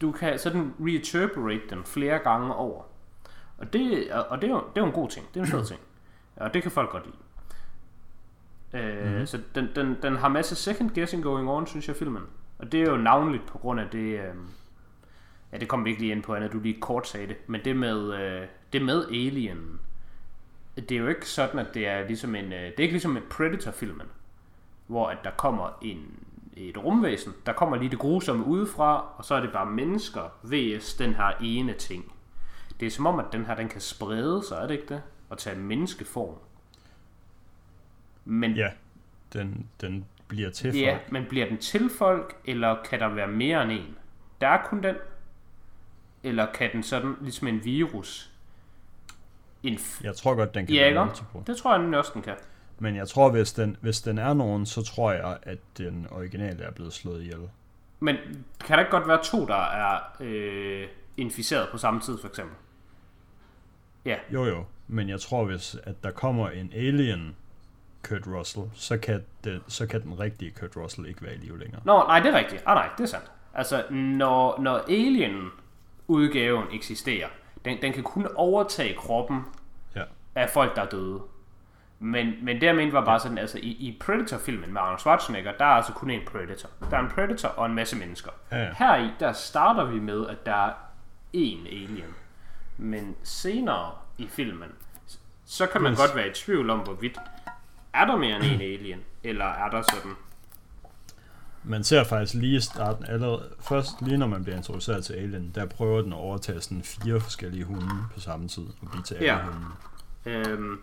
du 0.00 0.12
kan 0.12 0.38
sådan 0.38 0.74
reiterberate 0.80 1.62
den 1.70 1.84
flere 1.84 2.18
gange 2.18 2.54
over. 2.54 2.82
Og 3.58 3.72
det, 3.72 4.12
og 4.12 4.42
det, 4.42 4.50
er, 4.50 4.54
jo, 4.54 4.58
det 4.74 4.76
er 4.76 4.80
jo 4.80 4.86
en 4.86 4.92
god 4.92 5.08
ting. 5.08 5.26
Det 5.34 5.40
er 5.40 5.44
en 5.44 5.50
fed 5.50 5.64
ting. 5.64 5.80
Og 6.36 6.54
det 6.54 6.62
kan 6.62 6.70
folk 6.70 6.90
godt 6.90 7.06
lide. 7.06 7.16
Øh, 8.84 9.06
mm-hmm. 9.06 9.26
Så 9.26 9.40
den, 9.54 9.68
den, 9.74 9.96
den 10.02 10.16
har 10.16 10.28
masser 10.28 10.56
second 10.56 10.90
guessing 10.90 11.22
going 11.22 11.50
on, 11.50 11.66
synes 11.66 11.88
jeg, 11.88 11.96
filmen. 11.96 12.22
Og 12.58 12.72
det 12.72 12.82
er 12.82 12.90
jo 12.90 12.96
navnligt 12.96 13.46
på 13.46 13.58
grund 13.58 13.80
af 13.80 13.88
det... 13.92 14.18
Øh, 14.20 14.34
ja, 15.52 15.58
det 15.58 15.68
kommer 15.68 15.84
vi 15.84 15.90
ikke 15.90 16.02
lige 16.02 16.12
ind 16.12 16.22
på, 16.22 16.34
Anna, 16.34 16.48
du 16.48 16.60
lige 16.60 16.80
kort 16.80 17.08
sagde 17.08 17.26
det. 17.26 17.36
Men 17.46 17.60
det 17.64 17.76
med, 17.76 18.14
øh, 18.14 18.46
det 18.72 18.82
med 18.82 19.06
Alien, 19.08 19.80
det 20.76 20.92
er 20.92 20.98
jo 20.98 21.08
ikke 21.08 21.28
sådan, 21.28 21.58
at 21.58 21.74
det 21.74 21.88
er 21.88 22.06
ligesom 22.06 22.34
en... 22.34 22.44
Øh, 22.44 22.60
det 22.60 22.78
er 22.78 22.82
ikke 22.82 22.92
ligesom 22.92 23.16
en 23.16 23.22
Predator-filmen, 23.30 24.06
hvor 24.86 25.06
at 25.06 25.18
der 25.24 25.30
kommer 25.30 25.78
en, 25.82 26.18
et 26.68 26.78
rumvæsen, 26.78 27.32
der 27.46 27.52
kommer 27.52 27.76
lige 27.76 27.90
det 27.90 27.98
grusomme 27.98 28.44
udefra, 28.44 29.14
og 29.18 29.24
så 29.24 29.34
er 29.34 29.40
det 29.40 29.52
bare 29.52 29.66
mennesker, 29.70 30.20
vs. 30.42 30.94
den 30.94 31.14
her 31.14 31.30
ene 31.40 31.72
ting. 31.72 32.12
Det 32.80 32.86
er 32.86 32.90
som 32.90 33.06
om, 33.06 33.18
at 33.18 33.26
den 33.32 33.46
her, 33.46 33.54
den 33.54 33.68
kan 33.68 33.80
sprede 33.80 34.42
sig, 34.48 34.56
er 34.56 34.66
det 34.66 34.74
ikke 34.74 34.94
det? 34.94 35.02
Og 35.28 35.38
tage 35.38 35.58
menneskeform. 35.58 36.34
Men, 38.24 38.52
Ja, 38.52 38.68
den, 39.32 39.66
den 39.80 40.04
bliver 40.28 40.50
til 40.50 40.76
ja, 40.78 40.92
folk. 40.92 41.12
men 41.12 41.24
bliver 41.28 41.48
den 41.48 41.58
til 41.58 41.90
folk, 41.98 42.36
eller 42.44 42.76
kan 42.90 43.00
der 43.00 43.08
være 43.08 43.28
mere 43.28 43.62
end 43.62 43.72
en? 43.72 43.96
Der 44.40 44.46
er 44.48 44.64
kun 44.64 44.82
den. 44.82 44.94
Eller 46.22 46.46
kan 46.52 46.72
den 46.72 46.82
sådan, 46.82 47.14
ligesom 47.20 47.48
en 47.48 47.64
virus, 47.64 48.32
inf- 49.66 50.00
Jeg 50.04 50.14
tror 50.16 50.34
godt, 50.34 50.54
den 50.54 50.66
kan 50.66 50.74
Ja, 50.74 50.92
være 50.92 51.04
multiple. 51.04 51.40
Det 51.46 51.56
tror 51.56 51.74
jeg, 51.74 51.84
den 51.84 51.94
også 51.94 52.10
den 52.14 52.22
kan. 52.22 52.34
Men 52.82 52.96
jeg 52.96 53.08
tror, 53.08 53.30
hvis 53.30 53.52
den, 53.52 53.76
hvis 53.80 54.00
den 54.00 54.18
er 54.18 54.34
nogen, 54.34 54.66
så 54.66 54.82
tror 54.82 55.12
jeg, 55.12 55.38
at 55.42 55.58
den 55.78 56.06
originale 56.10 56.62
er 56.64 56.70
blevet 56.70 56.92
slået 56.92 57.22
ihjel. 57.22 57.48
Men 58.00 58.16
kan 58.60 58.74
der 58.74 58.78
ikke 58.78 58.90
godt 58.90 59.08
være 59.08 59.22
to, 59.24 59.46
der 59.46 59.64
er 59.64 59.98
øh, 60.20 60.88
inficeret 61.16 61.68
på 61.72 61.78
samme 61.78 62.00
tid, 62.00 62.18
for 62.18 62.28
eksempel? 62.28 62.56
Ja, 64.04 64.16
Jo 64.32 64.44
jo, 64.44 64.64
men 64.88 65.08
jeg 65.08 65.20
tror, 65.20 65.44
hvis 65.44 65.76
at 65.84 66.04
der 66.04 66.10
kommer 66.10 66.48
en 66.50 66.72
alien 66.74 67.36
Kurt 68.08 68.26
Russell, 68.26 68.66
så 68.74 68.98
kan, 68.98 69.24
den, 69.44 69.60
så 69.68 69.86
kan 69.86 70.02
den 70.02 70.20
rigtige 70.20 70.50
Kurt 70.60 70.76
Russell 70.76 71.08
ikke 71.08 71.22
være 71.22 71.34
i 71.34 71.38
live 71.38 71.58
længere. 71.58 71.80
Nå, 71.84 71.92
nej, 71.98 72.20
det 72.20 72.34
er 72.34 72.38
rigtigt. 72.38 72.62
Ah, 72.66 72.74
nej, 72.74 72.88
det 72.98 73.02
er 73.04 73.08
sandt. 73.08 73.30
Altså, 73.54 73.84
når, 73.90 74.60
når 74.60 74.78
Alien-udgaven 74.88 76.64
eksisterer, 76.72 77.28
den, 77.64 77.82
den 77.82 77.92
kan 77.92 78.02
kun 78.02 78.26
overtage 78.34 78.94
kroppen 78.94 79.40
Ja. 79.96 80.02
af 80.34 80.50
folk, 80.50 80.76
der 80.76 80.82
er 80.82 80.88
døde. 80.88 81.20
Men, 82.02 82.32
men 82.44 82.56
det 82.60 82.66
jeg 82.66 82.76
mente 82.76 82.92
var 82.92 83.04
bare 83.04 83.20
sådan, 83.20 83.38
altså 83.38 83.58
i, 83.58 83.68
i 83.70 83.96
Predator-filmen 84.00 84.72
med 84.72 84.80
Arnold 84.80 84.98
Schwarzenegger, 84.98 85.52
der 85.58 85.64
er 85.64 85.68
altså 85.68 85.92
kun 85.92 86.10
en 86.10 86.20
Predator. 86.26 86.68
Der 86.90 86.96
er 86.96 87.00
en 87.00 87.08
Predator 87.08 87.48
og 87.48 87.66
en 87.66 87.74
masse 87.74 87.96
mennesker. 87.96 88.30
Ja, 88.52 88.58
ja. 88.62 88.68
Her 88.78 88.96
i, 88.96 89.10
der 89.20 89.32
starter 89.32 89.84
vi 89.84 89.98
med, 90.00 90.26
at 90.28 90.46
der 90.46 90.54
er 90.66 90.70
én 91.36 91.66
alien. 91.68 92.14
Men 92.78 93.16
senere 93.22 93.90
i 94.18 94.26
filmen, 94.28 94.68
så 95.44 95.66
kan 95.66 95.82
man 95.82 95.92
Yes. 95.92 95.98
godt 96.00 96.16
være 96.16 96.28
i 96.28 96.32
tvivl 96.34 96.70
om, 96.70 96.78
hvorvidt 96.78 97.18
er 97.94 98.04
der 98.04 98.16
mere 98.16 98.36
end 98.36 98.44
en 98.44 98.60
alien, 98.60 99.00
eller 99.24 99.44
er 99.44 99.70
der 99.70 99.82
sådan 99.82 100.12
Man 101.64 101.84
ser 101.84 102.04
faktisk 102.04 102.34
lige 102.34 102.60
starten, 102.60 103.04
allerede, 103.08 103.48
først 103.60 104.02
lige 104.02 104.16
når 104.16 104.26
man 104.26 104.42
bliver 104.44 104.56
introduceret 104.56 105.04
til 105.04 105.12
Alien, 105.12 105.52
der 105.54 105.66
prøver 105.66 106.02
den 106.02 106.12
at 106.12 106.18
overtage 106.18 106.60
sådan 106.60 106.82
fire 106.82 107.20
forskellige 107.20 107.64
hunde 107.64 107.86
på 108.14 108.20
samme 108.20 108.48
tid 108.48 108.62
og 108.82 108.90
blive 108.90 109.02
til 109.02 109.14
alle 109.14 109.26
Ja. 109.26 109.38
hunde. 109.42 109.66
Øhm, 110.26 110.80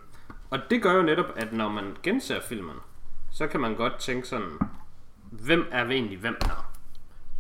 og 0.50 0.60
det 0.70 0.82
gør 0.82 0.93
jo 0.93 1.02
netop, 1.02 1.26
at 1.36 1.54
når 1.54 1.70
man 1.70 1.95
genser 2.04 2.41
filmen, 2.41 2.76
så 3.32 3.48
kan 3.48 3.60
man 3.60 3.76
godt 3.76 4.00
tænke 4.00 4.28
sådan, 4.28 4.50
hvem 5.32 5.66
er 5.72 5.86
egentlig 5.86 6.18
hvem 6.18 6.38
her? 6.45 6.74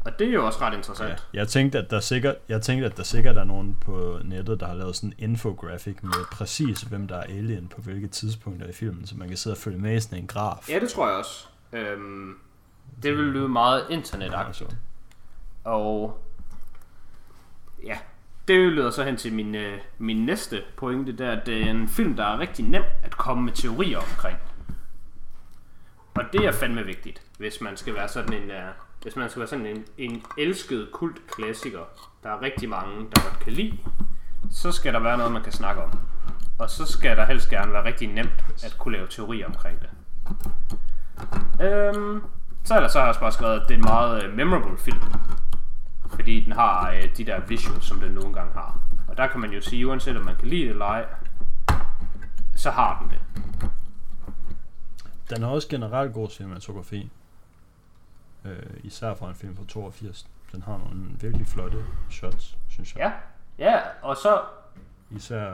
Og 0.05 0.19
det 0.19 0.27
er 0.27 0.31
jo 0.31 0.45
også 0.45 0.61
ret 0.61 0.73
interessant. 0.73 1.09
Ja. 1.09 1.39
Jeg 1.39 1.47
tænkte, 1.47 1.77
at 1.77 1.91
der 1.91 1.99
sikkert, 1.99 2.35
jeg 2.49 2.61
tænkte, 2.61 2.85
at 2.85 2.97
der 2.97 3.03
sikkert 3.03 3.37
er 3.37 3.43
nogen 3.43 3.77
på 3.81 4.19
nettet, 4.23 4.59
der 4.59 4.67
har 4.67 4.73
lavet 4.73 4.95
sådan 4.95 5.13
en 5.17 5.29
infographic 5.29 5.97
med 6.01 6.25
præcis, 6.31 6.81
hvem 6.81 7.07
der 7.07 7.15
er 7.15 7.23
alien 7.23 7.67
på 7.67 7.81
hvilke 7.81 8.07
tidspunkter 8.07 8.67
i 8.67 8.71
filmen, 8.71 9.07
så 9.07 9.17
man 9.17 9.27
kan 9.27 9.37
sidde 9.37 9.53
og 9.53 9.57
følge 9.57 9.77
med 9.77 9.95
i 9.95 9.99
sådan 9.99 10.17
en 10.17 10.27
graf. 10.27 10.69
Ja, 10.69 10.79
det 10.79 10.89
tror 10.89 11.07
jeg 11.07 11.17
også. 11.17 11.47
Øhm, 11.73 12.37
det 13.03 13.17
vil 13.17 13.25
lyde 13.25 13.49
meget 13.49 13.85
internetagtigt. 13.89 14.77
Og 15.63 16.23
ja, 17.83 17.97
det 18.47 18.73
leder 18.73 18.89
så 18.89 19.03
hen 19.03 19.17
til 19.17 19.33
min, 19.33 19.55
øh, 19.55 19.79
min 19.97 20.25
næste 20.25 20.63
pointe, 20.77 21.17
der 21.17 21.31
at 21.31 21.45
det 21.45 21.61
er 21.63 21.71
en 21.71 21.87
film, 21.87 22.15
der 22.15 22.23
er 22.23 22.39
rigtig 22.39 22.65
nem 22.65 22.83
at 23.03 23.17
komme 23.17 23.43
med 23.43 23.53
teorier 23.53 23.97
omkring. 23.97 24.37
Og 26.15 26.23
det 26.33 26.45
er 26.45 26.51
fandme 26.51 26.85
vigtigt, 26.85 27.21
hvis 27.37 27.61
man 27.61 27.77
skal 27.77 27.93
være 27.93 28.07
sådan 28.07 28.33
en, 28.33 28.51
øh, 28.51 28.63
hvis 29.01 29.15
man 29.15 29.29
skal 29.29 29.39
være 29.39 29.47
sådan 29.47 29.65
en, 29.65 29.85
en 29.97 30.23
elsket 30.37 30.89
kult 30.91 31.27
klassiker, 31.27 31.79
der 32.23 32.29
er 32.29 32.41
rigtig 32.41 32.69
mange, 32.69 32.95
der 32.99 33.29
godt 33.29 33.39
kan 33.39 33.53
lide, 33.53 33.77
så 34.51 34.71
skal 34.71 34.93
der 34.93 34.99
være 34.99 35.17
noget, 35.17 35.31
man 35.31 35.43
kan 35.43 35.51
snakke 35.51 35.81
om. 35.81 35.99
Og 36.59 36.69
så 36.69 36.85
skal 36.85 37.17
der 37.17 37.25
helst 37.25 37.49
gerne 37.49 37.73
være 37.73 37.85
rigtig 37.85 38.07
nemt 38.07 38.45
at 38.63 38.75
kunne 38.79 38.97
lave 38.97 39.07
teorier 39.07 39.47
omkring 39.47 39.79
det. 39.81 39.89
Øhm, 41.61 42.21
så 42.63 42.75
ellers 42.75 42.91
så 42.91 42.97
har 42.97 43.05
jeg 43.05 43.09
også 43.09 43.19
bare 43.19 43.31
skrevet, 43.31 43.61
at 43.61 43.61
det 43.67 43.73
er 43.73 43.77
en 43.77 43.83
meget 43.83 44.23
øh, 44.23 44.35
memorable 44.35 44.77
film. 44.77 45.01
Fordi 46.15 46.43
den 46.43 46.51
har 46.53 46.91
øh, 46.91 47.17
de 47.17 47.23
der 47.25 47.39
visuals, 47.39 47.85
som 47.85 47.99
den 47.99 48.11
nogle 48.11 48.33
gange 48.33 48.53
har. 48.53 48.79
Og 49.07 49.17
der 49.17 49.27
kan 49.27 49.39
man 49.41 49.51
jo 49.51 49.61
sige, 49.61 49.87
uanset 49.87 50.17
om 50.17 50.25
man 50.25 50.35
kan 50.35 50.47
lide 50.47 50.61
det 50.61 50.69
eller 50.69 50.85
ej, 50.85 51.05
så 52.55 52.71
har 52.71 52.99
den 53.01 53.09
det. 53.09 53.19
Den 55.29 55.43
har 55.43 55.49
også 55.49 55.67
generelt 55.69 56.13
god 56.13 56.29
cinematografi. 56.29 57.09
Øh, 58.45 58.59
især 58.83 59.13
fra 59.13 59.29
en 59.29 59.35
film 59.35 59.55
fra 59.55 59.63
82. 59.67 60.27
Den 60.51 60.61
har 60.61 60.77
nogle 60.77 61.03
virkelig 61.21 61.47
flotte 61.47 61.77
shots, 62.09 62.57
synes 62.69 62.95
jeg. 62.95 63.13
Ja, 63.59 63.71
ja, 63.71 63.79
og 64.01 64.15
så... 64.17 64.41
Især, 65.11 65.53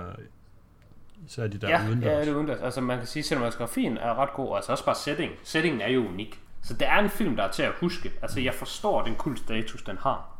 især 1.27 1.47
de 1.47 1.57
der 1.57 1.69
Ja, 1.69 1.85
udendørs. 1.87 2.11
ja, 2.11 2.21
det 2.21 2.27
er 2.29 2.33
udendørs. 2.35 2.61
Altså 2.61 2.81
man 2.81 2.97
kan 2.97 3.07
sige, 3.07 3.21
at 3.21 3.25
cinematografien 3.25 3.97
er 3.97 4.13
ret 4.15 4.33
god, 4.33 4.49
og 4.49 4.55
altså 4.55 4.71
også 4.71 4.85
bare 4.85 4.95
setting. 4.95 5.31
Settingen 5.43 5.81
er 5.81 5.87
jo 5.87 6.07
unik. 6.07 6.39
Så 6.61 6.73
det 6.73 6.87
er 6.87 6.99
en 6.99 7.09
film, 7.09 7.35
der 7.35 7.43
er 7.43 7.51
til 7.51 7.63
at 7.63 7.71
huske. 7.79 8.11
Altså 8.21 8.39
jeg 8.39 8.53
forstår 8.53 9.03
den 9.03 9.15
kult 9.15 9.39
status, 9.39 9.81
den 9.83 9.97
har. 9.97 10.32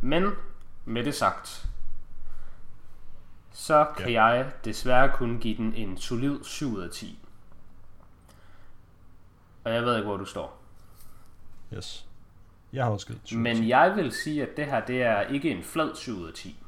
Men 0.00 0.32
med 0.84 1.04
det 1.04 1.14
sagt, 1.14 1.66
så 3.52 3.86
kan 3.96 4.10
ja. 4.10 4.24
jeg 4.24 4.52
desværre 4.64 5.10
kun 5.14 5.38
give 5.38 5.56
den 5.56 5.74
en 5.74 5.96
solid 5.98 6.44
7 6.44 6.72
ud 6.76 6.82
af 6.82 6.90
10. 6.90 7.18
Og 9.64 9.74
jeg 9.74 9.82
ved 9.82 9.96
ikke, 9.96 10.06
hvor 10.06 10.16
du 10.16 10.24
står. 10.24 10.62
Yes. 11.74 12.06
Jeg 12.72 12.84
har 12.84 12.90
også 12.92 13.06
givet 13.06 13.20
7 13.24 13.38
Men 13.38 13.68
jeg 13.68 13.92
vil 13.96 14.12
sige, 14.12 14.42
at 14.42 14.56
det 14.56 14.66
her, 14.66 14.84
det 14.86 15.02
er 15.02 15.20
ikke 15.20 15.50
en 15.50 15.62
flad 15.64 15.96
7 15.96 16.18
ud 16.18 16.28
af 16.28 16.34
10. 16.34 16.62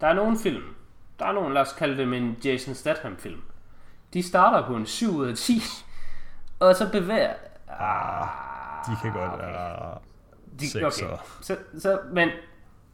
Der 0.00 0.06
er 0.06 0.12
nogle 0.14 0.38
film, 0.38 0.74
der 1.18 1.26
er 1.26 1.32
nogle, 1.32 1.54
lad 1.54 1.62
os 1.62 1.72
kalde 1.72 1.96
dem 1.96 2.12
en 2.12 2.36
Jason 2.44 2.74
Statham 2.74 3.16
film. 3.16 3.42
De 4.14 4.22
starter 4.22 4.66
på 4.66 4.76
en 4.76 4.86
7 4.86 5.16
ud 5.16 5.26
af 5.28 5.36
10, 5.36 5.52
og 6.60 6.76
så 6.76 6.90
bevæger... 6.92 7.34
Ah, 7.68 8.28
De 8.86 8.96
kan 9.02 9.12
godt 9.12 9.38
være 9.38 9.98
de, 10.60 10.70
sekser. 10.70 11.06
okay. 11.06 11.16
Så, 11.42 11.56
så, 11.78 12.00
men 12.12 12.30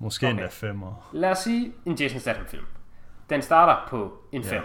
Måske 0.03 0.26
Okay. 0.26 0.30
endda 0.34 0.48
femmer. 0.50 1.09
lad 1.12 1.30
os 1.30 1.38
sige 1.38 1.72
en 1.86 1.94
Jason 1.94 2.20
Statham 2.20 2.46
film. 2.46 2.64
Den 3.30 3.42
starter 3.42 3.86
på 3.88 4.22
en 4.32 4.42
Ja. 4.42 4.48
5. 4.50 4.62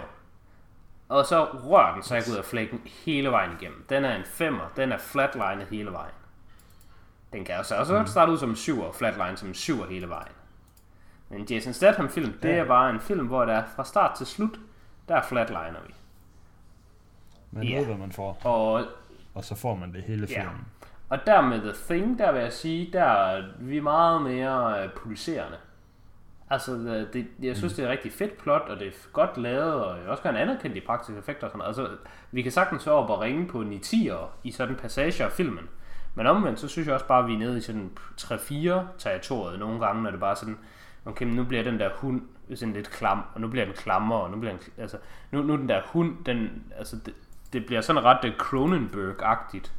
Og 1.10 1.26
så 1.26 1.44
rører 1.46 1.94
den 1.94 2.04
sig 2.04 2.24
ud 2.32 2.36
af 2.38 2.46
flækken 2.46 2.82
hele 3.06 3.32
vejen 3.32 3.52
igennem. 3.62 3.86
Den 3.90 4.06
er 4.06 4.16
en 4.16 4.22
5'er, 4.24 4.74
den 4.76 4.92
er 4.92 4.98
flatlinet 4.98 5.68
hele 5.70 5.92
vejen. 5.92 6.14
Den 7.34 7.46
kan 7.46 7.58
også 7.60 7.76
også 7.76 8.00
mm. 8.00 8.08
starte 8.08 8.32
ud 8.32 8.38
som 8.38 8.50
en 8.50 8.56
7'er 8.56 8.84
og 8.84 8.96
flatline 8.96 9.38
som 9.38 9.48
en 9.48 9.54
7'er 9.56 9.90
hele 9.90 10.10
vejen. 10.10 10.32
Men 11.30 11.40
en 11.42 11.46
Jason 11.50 11.74
Statham 11.74 12.10
film, 12.10 12.34
det 12.42 12.50
Ja. 12.50 12.56
er 12.56 12.66
bare 12.66 12.90
en 12.90 13.00
film, 13.00 13.28
hvor 13.28 13.46
der 13.46 13.54
er 13.54 13.64
fra 13.76 13.84
start 13.86 14.18
til 14.18 14.26
slut, 14.26 14.60
der 15.08 15.22
flatliner 15.22 15.82
vi. 15.88 15.94
Man 17.52 17.64
Ja. 17.64 17.78
ved, 17.78 17.86
hvad 17.86 17.98
man 17.98 18.12
får. 18.12 18.38
Og 18.44 18.86
Og 19.36 19.46
så 19.46 19.56
får 19.56 19.76
man 19.76 19.94
det 19.94 20.04
hele 20.04 20.28
Ja. 20.30 20.46
Og 21.10 21.20
der 21.26 21.42
med 21.42 21.62
The 21.62 21.74
Thing, 21.90 22.20
der 22.20 22.32
vil 22.32 22.42
jeg 22.42 22.54
sige, 22.54 22.90
der 22.94 23.04
er 23.04 23.44
vi 23.60 23.80
meget 23.80 24.22
mere 24.22 24.84
øh, 24.84 24.90
pulserende. 24.90 25.58
Altså, 26.50 26.72
det, 26.78 27.14
det, 27.14 27.28
jeg 27.42 27.58
synes, 27.58 27.74
det 27.74 27.84
er 27.84 27.88
et 27.88 27.92
rigtig 27.92 28.12
fedt 28.12 28.38
plot, 28.38 28.62
og 28.62 28.80
det 28.80 28.88
er 28.88 28.92
godt 29.14 29.38
lavet, 29.38 29.74
og 29.74 29.98
jeg 30.00 30.08
også 30.08 30.24
gerne 30.24 30.40
anerkende 30.40 30.76
de 30.76 30.86
praktiske 30.86 31.20
effekter 31.20 31.48
og 31.48 31.52
sådan 31.52 31.58
noget. 31.58 31.90
Altså, 31.90 32.10
vi 32.32 32.42
kan 32.42 32.52
sagtens 32.52 32.84
så 32.84 32.92
op 32.92 33.10
og 33.10 33.22
ringe 33.22 33.48
på 33.48 33.64
9 33.64 33.80
10 33.80 34.10
i 34.44 34.52
sådan 34.52 34.76
passager 34.76 35.26
af 35.26 35.32
filmen. 35.32 35.70
Men 36.16 36.28
omvendt, 36.28 36.60
så 36.60 36.68
synes 36.68 36.88
jeg 36.88 36.94
også 36.94 37.08
bare, 37.08 37.24
at 37.24 37.28
vi 37.28 37.34
er 37.34 37.38
nede 37.38 37.58
i 37.58 37.62
sådan 37.62 37.92
3-4 38.22 38.82
territoriet 38.98 39.60
nogle 39.60 39.86
gange, 39.86 40.04
når 40.04 40.12
det 40.12 40.20
bare 40.20 40.32
er 40.32 40.36
sådan, 40.36 40.58
okay, 41.06 41.26
nu 41.26 41.44
bliver 41.44 41.64
den 41.64 41.80
der 41.80 41.90
hund 41.96 42.22
sådan 42.56 42.74
lidt 42.74 42.90
klam, 42.90 43.22
og 43.34 43.42
nu 43.42 43.48
bliver 43.48 43.66
den 43.66 43.74
klammer, 43.74 44.16
og 44.16 44.32
nu 44.32 44.38
bliver 44.40 44.54
den, 44.58 44.62
altså, 44.78 44.98
nu, 45.32 45.42
nu 45.42 45.58
den 45.58 45.70
der 45.70 45.82
hund, 45.86 46.26
den, 46.26 46.64
altså, 46.78 46.96
det, 47.06 47.14
det 47.54 47.66
bliver 47.66 47.82
sådan 47.82 48.04
ret 48.04 48.26
øh, 48.26 48.32
Cronenberg-agtigt, 48.38 49.72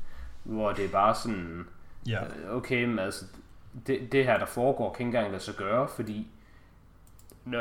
hvor 0.48 0.72
det 0.72 0.84
er 0.84 0.88
bare 0.88 1.14
sådan, 1.14 1.66
Ja. 2.06 2.22
Øh, 2.24 2.56
okay, 2.56 2.84
men 2.84 2.98
altså, 2.98 3.24
det, 3.86 4.12
det 4.12 4.24
her, 4.24 4.38
der 4.38 4.46
foregår, 4.46 4.92
kan 4.92 5.06
ikke 5.06 5.16
engang 5.16 5.32
lade 5.32 5.42
sig 5.42 5.54
gøre, 5.54 5.88
fordi 5.96 6.26
Nå, 7.44 7.58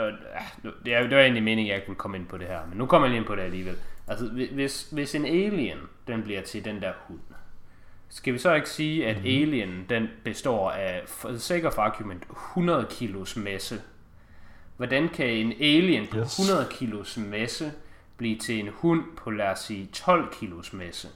det, 0.85 0.93
er, 0.93 1.01
det 1.01 1.15
var 1.15 1.21
egentlig 1.21 1.43
meningen, 1.43 1.65
at 1.65 1.69
jeg 1.69 1.75
ikke 1.77 1.87
ville 1.87 1.97
komme 1.99 2.17
ind 2.17 2.27
på 2.27 2.37
det 2.37 2.47
her, 2.47 2.59
men 2.69 2.77
nu 2.77 2.85
kommer 2.85 3.07
jeg 3.07 3.11
lige 3.11 3.19
ind 3.19 3.27
på 3.27 3.35
det 3.35 3.41
alligevel. 3.41 3.75
Altså, 4.07 4.25
hvi- 4.25 4.53
hvis, 4.53 4.89
hvis 4.91 5.15
en 5.15 5.25
alien, 5.25 5.77
den 6.07 6.23
bliver 6.23 6.41
til 6.41 6.65
den 6.65 6.81
der 6.81 6.91
hund, 7.07 7.19
skal 8.09 8.33
vi 8.33 8.37
så 8.37 8.53
ikke 8.53 8.69
sige, 8.69 9.07
at 9.07 9.17
mm. 9.17 9.25
alien, 9.25 9.85
den 9.89 10.07
består 10.23 10.71
af, 10.71 11.01
for 11.07 11.29
the 11.29 11.39
sake 11.39 11.67
of 11.67 11.77
argument, 11.77 12.23
100 12.31 12.87
kilos 12.89 13.35
masse? 13.35 13.81
Hvordan 14.77 15.09
kan 15.09 15.27
en 15.29 15.51
alien 15.61 16.07
på 16.07 16.17
Yes. 16.17 16.39
100 16.39 16.67
kilos 16.71 17.17
masse 17.17 17.71
blive 18.17 18.37
til 18.37 18.59
en 18.59 18.69
hund 18.73 19.03
på, 19.17 19.31
lad 19.31 19.47
os 19.47 19.59
sige, 19.59 19.85
12 19.93 20.33
kilos 20.33 20.73
masse? 20.73 21.07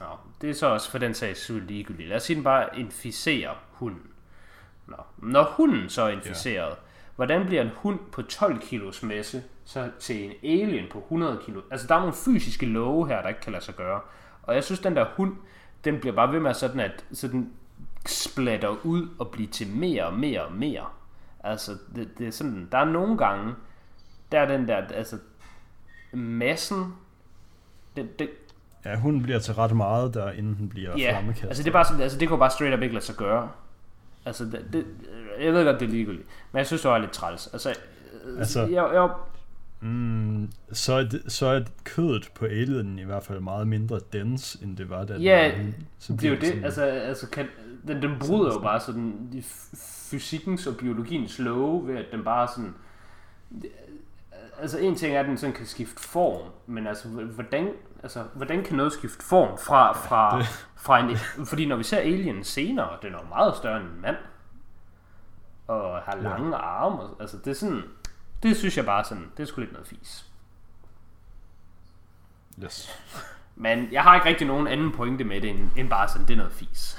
Nå, 0.00 0.06
det 0.40 0.50
er 0.50 0.54
så 0.54 0.66
også 0.66 0.90
for 0.90 0.98
den 0.98 1.14
sags 1.14 1.40
skyld 1.40 1.66
ligegyldigt. 1.66 2.08
Lad 2.08 2.16
os 2.16 2.22
sige, 2.22 2.36
den 2.36 2.44
bare 2.44 2.78
inficerer 2.78 3.54
hunden. 3.70 4.10
Nå. 4.86 4.96
Når 5.18 5.42
hunden 5.56 5.88
så 5.88 6.02
er 6.02 6.08
inficeret, 6.08 6.70
ja. 6.70 6.74
hvordan 7.16 7.46
bliver 7.46 7.62
en 7.62 7.70
hund 7.74 7.98
på 8.12 8.22
12 8.22 8.60
kilos 8.60 9.02
masse 9.02 9.42
så 9.64 9.90
til 9.98 10.24
en 10.24 10.32
alien 10.42 10.86
på 10.90 10.98
100 10.98 11.40
kilo? 11.44 11.60
Altså, 11.70 11.86
der 11.86 11.94
er 11.94 11.98
nogle 11.98 12.14
fysiske 12.14 12.66
love 12.66 13.08
her, 13.08 13.22
der 13.22 13.28
ikke 13.28 13.40
kan 13.40 13.52
lade 13.52 13.64
sig 13.64 13.74
gøre. 13.74 14.00
Og 14.42 14.54
jeg 14.54 14.64
synes, 14.64 14.80
den 14.80 14.96
der 14.96 15.06
hund, 15.16 15.36
den 15.84 16.00
bliver 16.00 16.14
bare 16.14 16.32
ved 16.32 16.40
med 16.40 16.54
sådan, 16.54 16.80
at 16.80 17.04
så 17.12 17.28
den 17.28 17.52
splatter 18.06 18.68
ud 18.68 19.08
og 19.18 19.30
bliver 19.30 19.50
til 19.50 19.68
mere 19.68 20.06
og 20.06 20.14
mere 20.14 20.44
og 20.44 20.52
mere. 20.52 20.86
Altså, 21.44 21.78
det, 21.96 22.18
det 22.18 22.26
er 22.26 22.30
sådan, 22.30 22.68
der 22.72 22.78
er 22.78 22.84
nogle 22.84 23.18
gange, 23.18 23.54
der 24.32 24.40
er 24.40 24.46
den 24.46 24.68
der, 24.68 24.76
altså, 24.76 25.18
massen, 26.12 26.94
det, 27.96 28.18
det, 28.18 28.30
Ja, 28.84 28.96
hun 28.96 29.22
bliver 29.22 29.38
til 29.38 29.54
ret 29.54 29.76
meget 29.76 30.14
der, 30.14 30.30
inden 30.32 30.56
den 30.58 30.68
bliver 30.68 30.98
Ja, 30.98 31.10
flammekastet. 31.12 31.48
altså 31.48 31.62
det 31.62 31.68
er 31.68 31.72
bare 31.72 31.84
sådan, 31.84 32.00
altså 32.00 32.18
det 32.18 32.28
kunne 32.28 32.38
bare 32.38 32.50
straight 32.50 32.76
up 32.76 32.82
ikke 32.82 32.94
lade 32.94 33.04
sig 33.04 33.14
gøre. 33.16 33.50
Altså 34.26 34.44
det, 34.44 34.64
det, 34.72 34.86
jeg 35.40 35.52
ved 35.52 35.64
godt, 35.64 35.80
det 35.80 35.86
er 35.86 35.90
ligegyldigt, 35.90 36.28
men 36.52 36.58
jeg 36.58 36.66
synes, 36.66 36.82
det 36.82 36.90
var 36.90 36.98
lidt 36.98 37.12
træls. 37.12 37.46
Altså, 37.52 37.68
Altså- 37.68 38.60
altså 38.60 38.60
jeg, 38.74 38.90
jeg, 38.94 39.08
Mm, 39.80 40.50
så, 40.72 40.92
er 40.94 41.02
det, 41.04 41.22
så 41.28 41.46
er 41.46 41.60
kødet 41.84 42.30
på 42.34 42.44
alienen 42.44 42.98
i 42.98 43.02
hvert 43.04 43.22
fald 43.24 43.40
meget 43.40 43.68
mindre 43.68 44.00
dense, 44.12 44.58
end 44.64 44.76
det 44.76 44.90
var 44.90 45.04
da 45.04 45.14
den 45.14 45.22
Ja, 45.22 45.48
var 45.56 45.56
hund. 45.62 45.74
så 45.98 46.12
det 46.12 46.24
er 46.24 46.28
jo 46.28 46.34
det, 46.34 46.46
sådan- 46.48 46.64
altså, 46.64 46.82
altså 46.82 47.28
kan, 47.30 47.46
den, 47.88 48.02
den 48.02 48.10
bryder 48.20 48.52
jo 48.52 48.58
bare 48.60 48.80
sådan 48.80 49.28
de 49.32 49.42
fysikkens 50.10 50.66
og 50.66 50.76
biologiens 50.76 51.38
love 51.38 51.88
ved, 51.88 51.96
at 51.96 52.04
den 52.12 52.24
bare 52.24 52.48
sådan, 52.48 52.74
altså 54.60 54.78
en 54.78 54.94
ting 54.94 55.14
er, 55.16 55.20
at 55.20 55.26
den 55.26 55.36
sådan 55.38 55.54
kan 55.54 55.66
skifte 55.66 56.02
form, 56.02 56.50
men 56.66 56.86
altså 56.86 57.08
hvordan, 57.08 57.68
altså, 58.04 58.22
hvordan 58.34 58.64
kan 58.64 58.76
noget 58.76 58.92
skifte 58.92 59.24
form 59.24 59.58
fra, 59.58 59.92
fra, 59.92 60.42
fra 60.86 60.98
en, 60.98 61.16
fordi 61.46 61.66
når 61.66 61.76
vi 61.76 61.82
ser 61.84 61.98
Alien 61.98 62.44
senere, 62.44 62.88
den 63.02 63.14
er 63.14 63.18
jo 63.22 63.28
meget 63.28 63.56
større 63.56 63.80
end 63.80 63.88
en 63.88 64.00
mand, 64.00 64.16
og 65.68 66.00
har 66.02 66.16
lange 66.16 66.56
ja. 66.56 66.62
arme, 66.62 67.00
og- 67.00 67.16
altså 67.20 67.38
det 67.38 67.46
er 67.50 67.54
sådan, 67.54 67.82
det 68.42 68.56
synes 68.56 68.76
jeg 68.76 68.84
bare 68.84 69.04
sådan, 69.04 69.32
det 69.36 69.42
er 69.42 69.46
sgu 69.46 69.60
lidt 69.60 69.72
noget 69.72 69.86
fis. 69.86 70.26
Yes. 72.64 73.00
Men 73.56 73.92
jeg 73.92 74.02
har 74.02 74.14
ikke 74.14 74.28
rigtig 74.28 74.46
nogen 74.46 74.66
anden 74.66 74.92
pointe 74.92 75.24
med 75.24 75.40
det, 75.40 75.50
end, 75.50 75.70
end 75.76 75.90
bare 75.90 76.08
sådan, 76.08 76.26
det 76.26 76.32
er 76.32 76.36
noget 76.38 76.52
fis. 76.52 76.98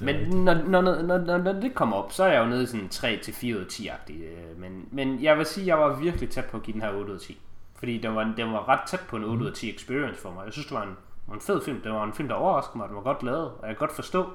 Er 0.00 0.04
Men 0.04 0.30
når, 0.44 0.54
når, 0.54 0.80
når, 0.80 1.18
når, 1.18 1.38
når 1.38 1.52
det 1.52 1.74
kommer 1.74 1.96
op, 1.96 2.12
så 2.12 2.24
er 2.24 2.32
jeg 2.32 2.40
jo 2.44 2.46
nede 2.48 2.62
i 2.62 2.66
sådan 2.66 2.88
3-4 2.92 3.56
ud 3.56 3.60
af 3.60 3.64
10-agtig. 3.72 4.12
øh, 4.24 4.58
Men, 4.60 4.88
men 4.90 5.22
jeg 5.22 5.38
vil 5.38 5.46
sige, 5.46 5.62
at 5.64 5.66
jeg 5.66 5.78
var 5.78 5.96
virkelig 5.96 6.30
tæt 6.30 6.44
på 6.44 6.56
at 6.56 6.62
give 6.62 6.72
den 6.74 6.82
her 6.82 6.92
8 6.92 7.10
ud 7.12 7.14
af 7.14 7.20
10. 7.20 7.40
Fordi 7.78 7.98
den 7.98 8.14
var, 8.14 8.34
den 8.36 8.52
var 8.52 8.68
ret 8.68 8.80
tæt 8.86 9.00
på 9.08 9.16
en 9.16 9.24
8 9.24 9.42
ud 9.42 9.48
af 9.50 9.54
10 9.54 9.74
experience 9.74 10.20
for 10.20 10.30
mig. 10.30 10.44
Jeg 10.44 10.52
synes, 10.52 10.66
det 10.66 10.74
var 10.74 10.82
en, 10.82 10.96
en 11.34 11.40
fed 11.40 11.64
film. 11.64 11.80
Det 11.80 11.92
var 11.92 12.04
en 12.04 12.12
film, 12.12 12.28
der 12.28 12.34
overraskede 12.34 12.78
mig. 12.78 12.88
Den 12.88 12.96
var 12.96 13.02
godt 13.02 13.22
lavet, 13.22 13.50
og 13.50 13.66
jeg 13.66 13.68
kan 13.68 13.76
godt 13.76 13.92
forstå. 13.92 14.30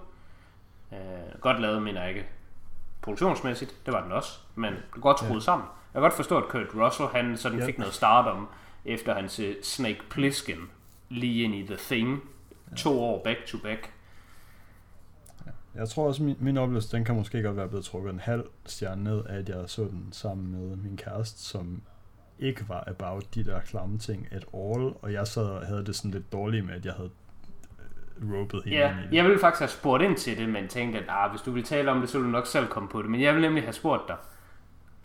Øh, 0.93 1.39
godt 1.41 1.59
lavet, 1.61 1.83
mener 1.83 2.01
jeg 2.01 2.09
ikke 2.09 2.25
produktionsmæssigt. 3.01 3.75
Det 3.85 3.93
var 3.93 4.03
den 4.03 4.11
også. 4.11 4.39
Men 4.55 4.73
godt 4.91 5.19
skruet 5.19 5.33
ja. 5.33 5.39
sammen. 5.39 5.67
Jeg 5.67 5.99
kan 5.99 6.01
godt 6.01 6.13
forstå, 6.13 6.37
at 6.37 6.47
Kurt 6.49 6.75
Russell, 6.75 7.09
han 7.09 7.37
sådan 7.37 7.59
Ja. 7.59 7.65
fik 7.65 7.77
noget 7.77 7.93
stardom 7.93 8.47
efter 8.85 9.13
hans 9.13 9.41
Snake 9.63 9.99
Plissken 10.09 10.69
lige 11.09 11.43
ind 11.43 11.55
i 11.55 11.65
The 11.65 11.75
Thing. 11.75 12.21
To 12.75 12.99
år 12.99 13.23
back 13.23 13.45
to 13.45 13.57
back. 13.63 13.93
Jeg 15.75 15.89
tror 15.89 16.07
også, 16.07 16.23
min, 16.23 16.35
min 16.39 16.57
oplevelse, 16.57 16.97
den 16.97 17.05
kan 17.05 17.15
måske 17.15 17.43
godt 17.43 17.57
være 17.57 17.67
blevet 17.67 17.85
trukket 17.85 18.13
en 18.13 18.19
halv 18.19 18.43
stjerne 18.65 19.03
ned, 19.03 19.23
af 19.25 19.37
at 19.37 19.49
jeg 19.49 19.69
så 19.69 19.81
den 19.81 20.07
sammen 20.11 20.51
med 20.51 20.75
min 20.75 20.97
kæreste, 20.97 21.39
som 21.41 21.81
ikke 22.41 22.65
var 22.69 22.83
about 22.87 23.35
de 23.35 23.43
der 23.45 23.59
klamme 23.59 23.97
ting 23.97 24.27
at 24.31 24.45
all, 24.53 24.93
og 25.01 25.13
jeg 25.13 25.27
sad 25.27 25.43
og 25.45 25.65
havde 25.67 25.85
det 25.85 25.95
sådan 25.95 26.11
lidt 26.11 26.31
dårligt 26.31 26.65
med, 26.65 26.73
at 26.73 26.85
jeg 26.85 26.93
havde 26.93 27.09
øh, 28.21 28.33
ropet 28.33 28.61
hende 28.65 28.77
Ja, 28.77 28.95
jeg 29.11 29.23
ville 29.23 29.39
faktisk 29.39 29.59
have 29.59 29.69
spurgt 29.69 30.03
ind 30.03 30.15
til 30.17 30.37
det, 30.37 30.49
men 30.49 30.67
tænkte, 30.67 30.99
at 30.99 31.05
ah, 31.09 31.29
hvis 31.31 31.41
du 31.41 31.51
ville 31.51 31.65
tale 31.65 31.91
om 31.91 31.99
det, 31.99 32.09
så 32.09 32.17
ville 32.17 32.27
du 32.27 32.37
nok 32.37 32.47
selv 32.47 32.67
komme 32.67 32.89
på 32.89 33.01
det. 33.01 33.09
Men 33.09 33.21
jeg 33.21 33.33
ville 33.33 33.47
nemlig 33.47 33.63
have 33.63 33.73
spurgt 33.73 34.01
dig, 34.07 34.15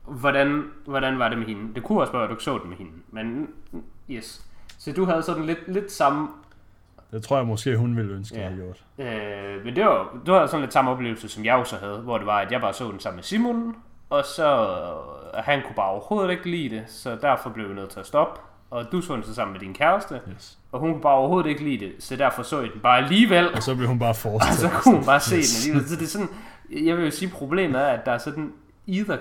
hvordan, 0.05 0.64
hvordan 0.87 1.18
var 1.18 1.28
det 1.28 1.39
med 1.39 1.47
hende? 1.47 1.74
Det 1.74 1.82
kunne 1.82 2.01
også 2.01 2.12
være, 2.12 2.22
at 2.22 2.28
du 2.28 2.34
ikke 2.34 2.45
så 2.45 2.59
det 2.59 2.68
med 2.68 2.76
hende. 2.76 2.93
Men 3.11 3.49
yes. 4.11 4.45
Så 4.78 4.93
du 4.93 5.05
havde 5.05 5.22
sådan 5.22 5.45
lidt, 5.47 5.59
lidt 5.72 5.93
samme... 5.93 6.28
Det 7.12 7.22
tror 7.22 7.37
jeg 7.37 7.47
måske, 7.47 7.76
hun 7.76 7.97
ville 7.97 8.12
ønske, 8.14 8.37
Ja. 8.37 8.43
jeg 8.43 8.51
havde 8.51 8.62
gjort. 8.62 8.84
Øh, 8.99 9.64
men 9.64 9.76
det 9.76 9.84
var, 9.84 10.16
du 10.26 10.32
havde 10.32 10.49
sådan 10.49 10.61
lidt 10.61 10.72
samme 10.72 10.91
oplevelse, 10.91 11.28
som 11.28 11.45
jeg 11.45 11.55
også 11.55 11.76
havde, 11.76 11.99
hvor 11.99 12.18
det 12.18 12.26
var, 12.26 12.39
at 12.39 12.53
jeg 12.53 12.61
bare 12.61 12.72
så 12.72 12.91
den 12.91 13.01
sammen 13.01 13.16
med 13.16 13.22
Simon, 13.24 13.76
og 14.11 14.24
så 14.24 14.68
øh, 15.34 15.44
han 15.44 15.62
kunne 15.62 15.74
bare 15.74 15.88
overhovedet 15.90 16.30
ikke 16.30 16.50
lide 16.50 16.76
det, 16.76 16.84
så 16.88 17.16
derfor 17.22 17.50
blev 17.50 17.68
vi 17.68 17.74
nødt 17.74 17.90
til 17.90 18.00
at 18.00 18.07
stoppe. 18.07 18.40
Og 18.70 18.92
du 18.92 19.00
så 19.00 19.14
den 19.14 19.22
så 19.22 19.34
sammen 19.34 19.52
med 19.52 19.61
din 19.61 19.74
kæreste, 19.74 20.20
Yes. 20.34 20.59
og 20.72 20.80
hun 20.80 20.92
kunne 20.92 21.02
bare 21.02 21.14
overhovedet 21.14 21.48
ikke 21.50 21.64
lide 21.64 21.86
det, 21.86 21.94
så 21.98 22.16
derfor 22.16 22.42
så 22.42 22.61
I 22.61 22.68
den 22.68 22.80
bare 22.80 22.98
alligevel. 22.98 23.52
Og 23.54 23.62
så 23.62 23.74
blev 23.74 23.88
hun 23.88 23.98
bare 23.98 24.14
fortsat. 24.14 24.50
Og 24.52 24.54
så 24.57 24.68
kunne 24.82 24.96
hun 24.96 25.04
bare 25.07 25.20
se 25.20 25.36
den 25.36 25.44
alligevel. 25.59 25.88
Så 25.88 25.96
det 25.96 26.02
er 26.02 26.09
sådan, 26.09 26.28
jeg 26.86 26.96
vil 26.96 27.04
jo 27.04 27.11
sige, 27.11 27.30
problemet 27.30 27.80
er, 27.80 27.86
at 27.86 28.07
der 28.07 28.12
er 28.12 28.18
sådan, 28.18 28.52
either, 28.86 29.16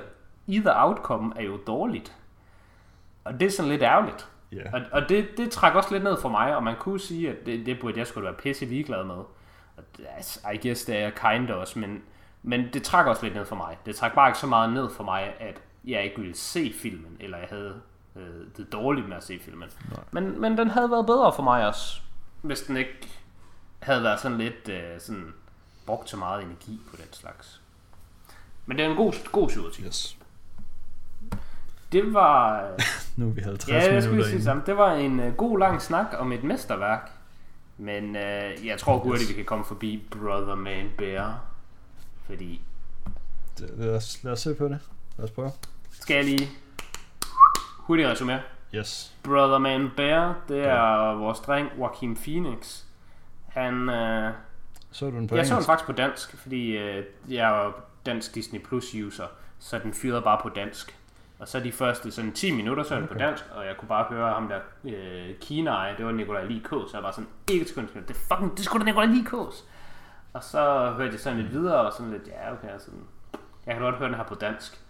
either 0.47 0.73
outcome 0.75 1.33
er 1.35 1.43
jo 1.43 1.57
dårligt. 1.67 2.13
Og 3.25 3.39
det 3.39 3.45
er 3.45 3.49
sådan 3.51 3.71
lidt 3.71 3.81
ærgerligt. 3.81 4.27
Ja. 4.51 4.61
Og, 4.73 4.81
og 4.91 5.09
det, 5.09 5.27
det 5.37 5.51
trækker 5.51 5.77
også 5.77 5.93
lidt 5.93 6.03
ned 6.03 6.17
for 6.21 6.29
mig, 6.29 6.55
og 6.55 6.63
man 6.63 6.75
kunne 6.79 6.99
sige, 6.99 7.29
at 7.29 7.35
det, 7.45 7.65
det 7.65 7.77
burde 7.81 7.99
jeg 7.99 8.07
skulle 8.07 8.25
være 8.25 8.33
pisse 8.33 8.65
ligeglad 8.65 9.03
med. 9.03 9.15
Og 9.77 9.83
altså, 10.15 10.39
I 10.53 10.67
guess 10.67 10.85
det 10.85 10.95
er 10.95 10.99
jeg 10.99 11.13
kind 11.15 11.49
også, 11.49 11.79
men, 11.79 12.01
men 12.47 12.73
det 12.73 12.83
trækker 12.83 13.11
også 13.11 13.23
lidt 13.23 13.35
ned 13.35 13.45
for 13.45 13.55
mig. 13.55 13.77
Det 13.85 13.95
trækker 13.95 14.15
bare 14.15 14.29
ikke 14.29 14.39
så 14.39 14.47
meget 14.47 14.73
ned 14.73 14.89
for 14.89 15.03
mig, 15.03 15.33
at 15.39 15.61
jeg 15.85 16.03
ikke 16.03 16.19
ville 16.19 16.35
se 16.35 16.73
filmen, 16.81 17.17
eller 17.19 17.37
jeg 17.37 17.47
havde 17.49 17.81
øh, 18.15 18.23
det 18.57 18.71
dårligt 18.71 19.09
med 19.09 19.17
at 19.17 19.23
se 19.23 19.39
filmen. 19.39 19.69
Nej. 19.91 19.99
Men, 20.11 20.41
men 20.41 20.57
den 20.57 20.69
havde 20.69 20.91
været 20.91 21.05
bedre 21.05 21.33
for 21.35 21.43
mig 21.43 21.67
også, 21.67 21.99
hvis 22.41 22.61
den 22.61 22.77
ikke 22.77 23.09
havde 23.79 24.03
været 24.03 24.19
sådan 24.19 24.37
lidt 24.37 24.69
øh, 24.69 24.99
sådan 24.99 25.33
brugt 25.85 26.09
så 26.09 26.17
meget 26.17 26.43
energi 26.43 26.79
på 26.89 26.95
den 26.95 27.05
slags. 27.13 27.61
Men 28.65 28.77
det 28.77 28.85
er 28.85 28.89
en 28.89 28.95
god, 28.95 29.31
god 29.31 29.49
7 29.49 29.61
Yes. 29.85 30.17
Det 31.91 32.13
var... 32.13 32.63
Nu 33.17 33.27
er 33.27 33.31
vi 33.31 33.41
50 33.41 33.69
Ja, 33.69 33.93
jeg 33.93 34.03
skulle 34.03 34.25
sige 34.29 34.43
sammen. 34.43 34.65
Det 34.65 34.77
var 34.77 34.93
en 34.93 35.19
uh, 35.19 35.33
god 35.35 35.59
lang 35.59 35.81
snak 35.81 36.05
om 36.17 36.31
et 36.31 36.43
mesterværk. 36.43 37.11
Men 37.77 38.15
øh, 38.15 38.65
jeg 38.67 38.77
tror 38.79 38.97
hurtigt, 38.97 39.21
Yes. 39.21 39.29
vi 39.29 39.33
kan 39.35 39.45
komme 39.45 39.65
forbi 39.65 40.07
Brother 40.11 40.55
Man 40.55 40.89
Bear. 40.97 41.43
Fordi, 42.27 42.61
Det, 43.59 43.69
lad, 43.77 43.95
os, 43.95 44.23
lad 44.23 44.31
os 44.33 44.39
se 44.39 44.55
på 44.55 44.63
det. 44.67 44.79
Lad 45.17 45.23
os 45.25 45.31
prøve. 45.31 45.51
skal 45.91 46.15
jeg 46.15 46.25
lige 46.25 46.49
hurtigt 47.77 48.07
resumere. 48.09 48.39
Yes. 48.75 49.13
Brother 49.23 49.57
Man 49.57 49.91
Bear, 49.97 50.35
det 50.47 50.59
er 50.59 51.13
vores 51.15 51.39
dreng 51.39 51.69
Joaquin 51.77 52.15
Phoenix. 52.15 52.83
Han, 53.47 53.89
øh, 53.89 54.33
Så 54.91 55.09
du 55.09 55.15
den 55.15 55.27
på 55.27 55.35
jeg 55.35 55.45
så 55.45 55.49
den 55.49 55.55
engelsk? 55.55 55.67
faktisk 55.67 55.85
på 55.85 55.91
dansk, 55.91 56.37
fordi 56.37 56.77
øh, 56.77 57.05
jeg 57.29 57.65
er 57.65 57.71
dansk 58.05 58.35
Disney 58.35 58.59
Plus 58.63 58.95
user, 58.95 59.27
så 59.59 59.79
den 59.79 59.93
fyrede 59.93 60.21
bare 60.21 60.39
på 60.43 60.49
dansk. 60.49 60.99
Og 61.39 61.47
så 61.47 61.59
de 61.59 61.71
første 61.71 62.11
sådan 62.11 62.31
10 62.31 62.51
minutter, 62.55 62.83
så 62.83 62.95
er 62.95 62.97
okay. 62.99 63.07
på 63.07 63.13
dansk, 63.13 63.43
og 63.55 63.65
jeg 63.65 63.75
kunne 63.77 63.89
bare 63.89 64.03
høre 64.09 64.33
ham 64.33 64.47
der 64.47 64.59
øh, 64.83 65.35
Kina, 65.41 65.71
det 65.97 66.05
var 66.05 66.11
Nikolaj 66.11 66.43
Likås, 66.45 66.91
så 66.91 66.97
jeg 66.97 67.03
var 67.03 67.11
sådan, 67.11 67.27
ikke 67.51 67.65
sekund, 67.65 67.87
det 67.87 68.09
er 68.09 68.35
fucking, 68.35 68.57
det 68.57 68.65
sgu 68.65 68.79
da 68.79 68.83
Nikolaj 68.83 69.05
Likås. 69.05 69.63
Og 70.35 70.43
så 70.43 70.91
hørte 70.97 71.11
jeg 71.11 71.19
sådan 71.19 71.39
lidt 71.39 71.51
videre, 71.51 71.85
og 71.85 71.93
sådan 71.93 72.11
lidt, 72.11 72.27
ja 72.27 72.53
okay, 72.53 72.67
sådan, 72.79 72.99
jeg 73.65 73.75
kan 73.75 73.83
godt 73.83 73.95
høre 73.95 74.07
den 74.07 74.15
her 74.15 74.23
på 74.23 74.35
dansk. 74.35 74.81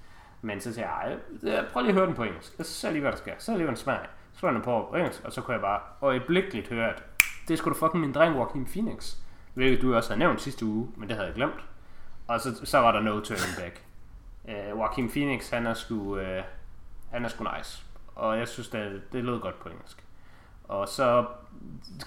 Men 0.41 0.61
så 0.61 0.73
siger 0.73 0.87
jeg, 0.87 1.17
ej, 1.43 1.65
prøv 1.73 1.81
lige 1.81 1.89
at 1.89 1.95
høre 1.95 2.07
den 2.07 2.15
på 2.15 2.23
engelsk. 2.23 2.57
Jeg 2.57 2.65
ser 2.65 2.91
lige, 2.91 3.01
hvad 3.01 3.11
der 3.11 3.17
sker. 3.17 3.33
Så 3.37 3.51
lige, 3.51 3.63
hvad 3.63 3.67
den 3.67 3.75
smager. 3.75 4.05
Så 4.33 4.39
slår 4.39 4.51
den 4.51 4.61
på 4.61 4.87
på 4.89 4.95
engelsk, 4.95 5.21
og 5.23 5.31
så 5.33 5.41
kunne 5.41 5.53
jeg 5.53 5.61
bare 5.61 5.79
øjeblikkeligt 6.01 6.69
høre, 6.69 6.89
at 6.89 7.03
det 7.47 7.57
skulle 7.57 7.73
du 7.73 7.79
fucking 7.79 8.01
min 8.01 8.13
dreng 8.13 8.35
Joaquin 8.35 8.65
Phoenix. 8.65 9.15
Hvilket 9.53 9.81
du 9.81 9.95
også 9.95 10.09
havde 10.09 10.19
nævnt 10.19 10.41
sidste 10.41 10.65
uge, 10.65 10.91
men 10.97 11.09
det 11.09 11.15
havde 11.15 11.27
jeg 11.27 11.35
glemt. 11.35 11.65
Og 12.27 12.41
så, 12.41 12.65
så 12.65 12.77
var 12.77 12.91
der 12.91 12.99
no 12.99 13.19
turning 13.19 13.55
back. 13.59 13.83
Uh, 14.43 14.69
Joaquin 14.79 15.09
Phoenix, 15.09 15.49
han 15.49 15.67
er 15.67 15.73
sgu, 15.73 15.95
uh, 15.95 16.43
han 17.11 17.25
er 17.25 17.27
sgu 17.27 17.45
nice. 17.57 17.85
Og 18.15 18.37
jeg 18.37 18.47
synes, 18.47 18.67
det, 18.67 19.01
det 19.11 19.23
lød 19.23 19.39
godt 19.39 19.59
på 19.59 19.69
engelsk. 19.69 20.04
Og 20.67 20.87
så 20.87 21.25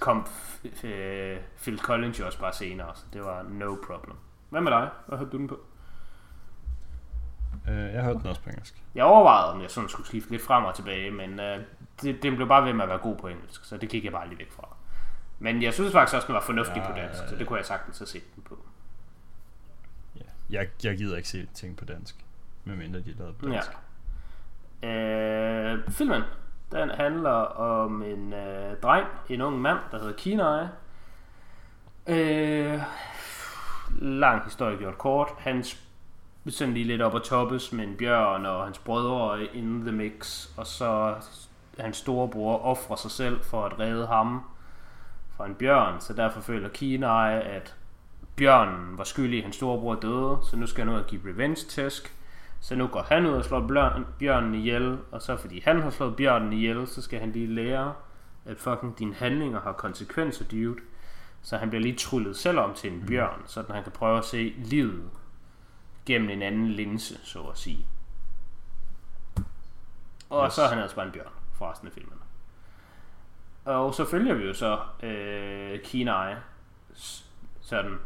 kom 0.01 0.27
f- 0.63 1.39
Phil 1.63 1.79
Collins 1.79 2.21
jo 2.21 2.27
også 2.27 2.41
bare 2.41 2.53
senere, 2.53 2.91
så 2.95 3.05
det 3.13 3.25
var 3.25 3.43
no 3.43 3.77
problem. 3.87 4.17
Hvad 4.51 4.61
med 4.61 4.73
dig? 4.73 4.89
Hvad 5.07 5.19
hørte 5.19 5.31
du 5.33 5.37
den 5.39 5.49
på? 5.49 5.61
Øh, 7.69 7.77
jeg 7.95 8.05
hørte 8.05 8.19
den 8.19 8.27
også 8.27 8.43
på 8.43 8.51
engelsk. 8.51 8.83
Jeg 8.95 9.05
overvejede, 9.05 9.53
om 9.53 9.63
jeg 9.63 9.71
sådan 9.71 9.89
skulle 9.89 10.07
skifte 10.07 10.31
lidt 10.31 10.43
frem 10.43 10.65
og 10.65 10.75
tilbage, 10.75 11.11
men 11.11 11.41
øh, 11.41 11.61
det, 12.03 12.23
den 12.23 12.37
blev 12.37 12.49
bare 12.49 12.65
ved 12.65 12.73
med 12.73 12.83
at 12.83 12.89
være 12.89 12.99
god 12.99 13.17
på 13.17 13.29
engelsk, 13.29 13.65
så 13.65 13.77
det 13.77 13.89
gik 13.89 14.05
jeg 14.05 14.13
bare 14.13 14.29
lige 14.29 14.39
væk 14.39 14.53
fra. 14.53 14.69
Men 15.39 15.63
jeg 15.63 15.75
synes 15.75 15.93
faktisk 15.93 16.15
også, 16.17 16.27
den 16.27 16.35
var 16.35 16.41
fornuftig 16.41 16.77
Ja, 16.77 16.87
på 16.87 16.93
dansk, 16.97 17.21
så 17.29 17.37
det 17.37 17.47
kunne 17.47 17.57
jeg 17.57 17.67
sagtens 17.67 17.99
have 17.99 18.07
set 18.07 18.35
den 18.35 18.43
på. 18.43 18.59
Ja. 20.17 20.21
Jeg, 20.51 20.69
jeg 20.85 20.97
gider 20.97 21.17
ikke 21.17 21.29
se 21.29 21.47
ting 21.55 21.77
på 21.77 21.85
dansk. 21.85 22.25
Medmindre 22.65 23.01
de 23.01 23.13
lavet 23.13 23.37
på 23.37 23.49
Ja. 23.49 23.53
dansk. 23.55 23.71
Øh, 24.83 25.93
filmen, 25.93 26.23
den 26.73 26.91
handler 26.91 27.31
om 27.31 28.03
en 28.03 28.33
øh, 28.33 28.77
dreng, 28.83 29.07
en 29.29 29.41
ung 29.41 29.61
mand, 29.61 29.79
der 29.91 29.99
hedder 29.99 30.13
Kenai. 30.13 30.67
Øh, 32.07 32.81
lang 33.99 34.45
historie 34.45 34.77
gjort 34.77 34.99
kort. 34.99 35.29
Han 35.39 35.65
sådan 36.49 36.75
lige 36.75 36.87
lidt 36.87 37.03
op 37.03 37.17
at 37.17 37.23
toppes 37.23 37.73
med 37.73 37.85
en 37.85 37.97
bjørn 37.97 38.47
og 38.47 38.65
hans 38.65 38.79
brødre 38.79 39.45
in 39.45 39.81
the 39.81 39.93
mix. 39.93 40.49
Og 40.57 40.67
så 40.67 41.15
hans 41.79 41.97
storebror 41.97 42.59
offrer 42.59 42.97
sig 42.97 43.11
selv 43.11 43.41
for 43.43 43.65
at 43.65 43.79
redde 43.79 44.07
ham 44.07 44.43
fra 45.37 45.47
en 45.47 45.55
bjørn. 45.55 46.01
Så 46.01 46.13
derfor 46.13 46.41
føler 46.41 46.69
Kenai, 46.69 47.43
at 47.43 47.75
bjørnen 48.37 48.99
var 48.99 49.05
skyldig, 49.05 49.39
at 49.39 49.45
hans 49.45 49.57
storebror 49.57 49.95
døde. 49.95 50.39
Så 50.51 50.57
nu 50.57 50.67
skal 50.67 50.85
han 50.85 50.95
ud 50.95 51.01
og 51.01 51.07
give 51.07 51.21
revenge 51.33 51.67
tæsk. 51.69 52.18
Så 52.61 52.75
nu 52.75 52.87
går 52.87 53.03
han 53.03 53.27
ud 53.27 53.33
og 53.33 53.45
slår 53.45 53.67
bjørn, 53.69 54.07
bjørnen 54.19 54.55
ihjel, 54.55 54.99
og 55.13 55.23
så 55.23 55.37
fordi 55.37 55.61
han 55.65 55.83
har 55.83 55.91
slået 55.91 56.17
bjørnen 56.17 56.53
ihjel, 56.53 56.87
så 56.87 57.03
skal 57.03 57.21
han 57.21 57.33
lige 57.33 57.55
lære, 57.55 57.95
at 58.45 58.59
fucking 58.59 58.99
dine 58.99 59.15
handlinger 59.15 59.61
har 59.61 59.73
konsekvenser, 59.73 60.45
dude. 60.45 60.77
Så 61.43 61.57
han 61.57 61.69
bliver 61.71 61.83
lige 61.83 61.97
trullet 61.97 62.37
selv 62.37 62.59
om 62.59 62.75
til 62.75 62.93
en 62.93 63.07
bjørn, 63.07 63.43
så 63.47 63.65
han 63.71 63.83
kan 63.83 63.93
prøve 63.93 64.19
at 64.19 64.25
se 64.25 64.55
livet 64.59 65.11
gennem 66.07 66.31
en 66.31 66.43
anden 66.43 66.69
linse, 66.69 67.19
så 67.27 67.43
at 67.43 67.59
sige. 67.59 67.87
Og 70.31 70.47
Yes. 70.47 70.53
så 70.55 70.63
er 70.63 70.69
han 70.69 70.79
altså 70.79 70.97
bare 70.97 71.07
en 71.07 71.13
bjørn 71.13 71.33
for 71.55 71.71
resten 71.71 71.89
af 71.89 71.95
filmen. 71.95 72.19
Og 73.65 73.95
så 73.95 74.05
følger 74.05 74.35
vi 74.35 74.45
jo 74.45 74.55
så 74.55 74.79
øh, 75.03 75.81
Kenai 75.85 76.35
sådan 77.61 77.99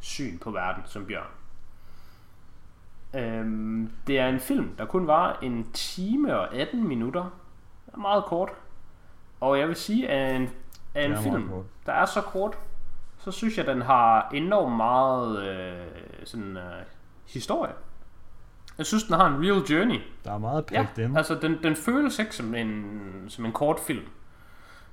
syn 0.00 0.38
på 0.38 0.50
verden 0.50 0.82
som 0.86 1.06
bjørn. 1.06 1.26
Øhm, 3.16 3.90
det 4.06 4.18
er 4.18 4.28
en 4.28 4.40
film, 4.40 4.76
der 4.78 4.84
kun 4.84 5.06
var 5.06 5.38
en 5.42 5.66
time 5.72 6.38
og 6.38 6.54
18 6.54 6.88
minutter. 6.88 7.24
Er 7.94 7.98
meget 7.98 8.24
kort. 8.24 8.48
Og 9.40 9.58
jeg 9.58 9.68
vil 9.68 9.76
sige, 9.76 10.08
at 10.08 10.36
en, 10.36 10.50
at 10.94 11.10
en 11.10 11.16
film, 11.22 11.50
der 11.86 11.92
er 11.92 12.04
så 12.06 12.20
kort, 12.20 12.58
så 13.18 13.30
synes 13.30 13.58
jeg, 13.58 13.66
den 13.66 13.82
har 13.82 14.30
enormt 14.34 14.76
meget 14.76 15.42
øh, 15.42 15.86
sådan, 16.24 16.56
øh, 16.56 16.62
historie. 17.26 17.72
Jeg 18.78 18.86
synes, 18.86 19.04
den 19.04 19.14
har 19.14 19.26
en 19.26 19.34
real 19.34 19.62
journey. 19.62 20.00
Der 20.24 20.32
er 20.32 20.38
meget 20.38 20.64
Ja, 20.72 20.82
pækt 20.82 20.98
ind. 20.98 21.16
altså 21.16 21.34
den, 21.34 21.62
den 21.62 21.76
føles 21.76 22.18
ikke 22.18 22.36
som 22.36 22.54
en, 22.54 23.24
som 23.28 23.44
en 23.44 23.52
kort 23.52 23.80
film. 23.80 24.04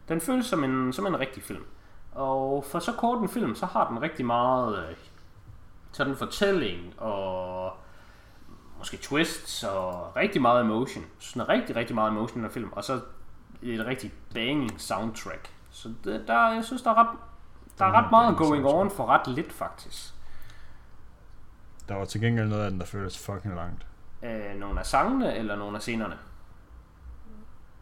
Den 0.09 0.21
føles 0.21 0.45
som 0.45 0.63
en, 0.63 0.93
som 0.93 1.05
en 1.05 1.19
rigtig 1.19 1.43
film. 1.43 1.63
Og 2.11 2.63
for 2.71 2.79
så 2.79 2.91
kort 2.91 3.21
en 3.21 3.29
film, 3.29 3.55
så 3.55 3.65
har 3.65 3.87
den 3.89 4.01
rigtig 4.01 4.25
meget 4.25 4.77
øh, 4.89 4.95
sådan 5.91 6.15
fortælling 6.15 6.93
og 6.97 7.73
måske 8.81 8.97
twists 8.97 9.63
og 9.63 10.15
rigtig 10.15 10.41
meget 10.41 10.61
emotion. 10.61 11.05
Sådan 11.19 11.49
rigtig, 11.49 11.75
rigtig 11.75 11.95
meget 11.95 12.11
emotion 12.11 12.39
i 12.39 12.43
den 12.43 12.51
film. 12.51 12.69
Og 12.71 12.83
så 12.83 13.01
et 13.61 13.85
rigtig 13.85 14.13
banging 14.33 14.81
soundtrack. 14.81 15.49
Så 15.71 15.93
det, 16.03 16.23
der, 16.27 16.53
jeg 16.53 16.63
synes, 16.63 16.81
der 16.81 16.89
er 16.91 16.95
ret, 16.95 17.17
der 17.79 17.85
er 17.85 17.91
ret 17.91 18.11
meget 18.11 18.37
going 18.37 18.65
on 18.65 18.71
soundtrack. 18.71 18.95
for 18.95 19.05
ret 19.05 19.27
lidt, 19.35 19.53
faktisk. 19.53 20.13
Der 21.89 21.95
var 21.95 22.05
til 22.05 22.21
gengæld 22.21 22.47
noget 22.47 22.63
af 22.63 22.71
den, 22.71 22.79
der 22.79 22.85
føltes 22.85 23.25
fucking 23.25 23.55
langt. 23.55 23.85
Øh, 24.23 24.55
nogle 24.59 24.79
af 24.79 24.85
sangene 24.85 25.35
eller 25.35 25.55
nogle 25.55 25.75
af 25.75 25.81
scenerne. 25.81 26.17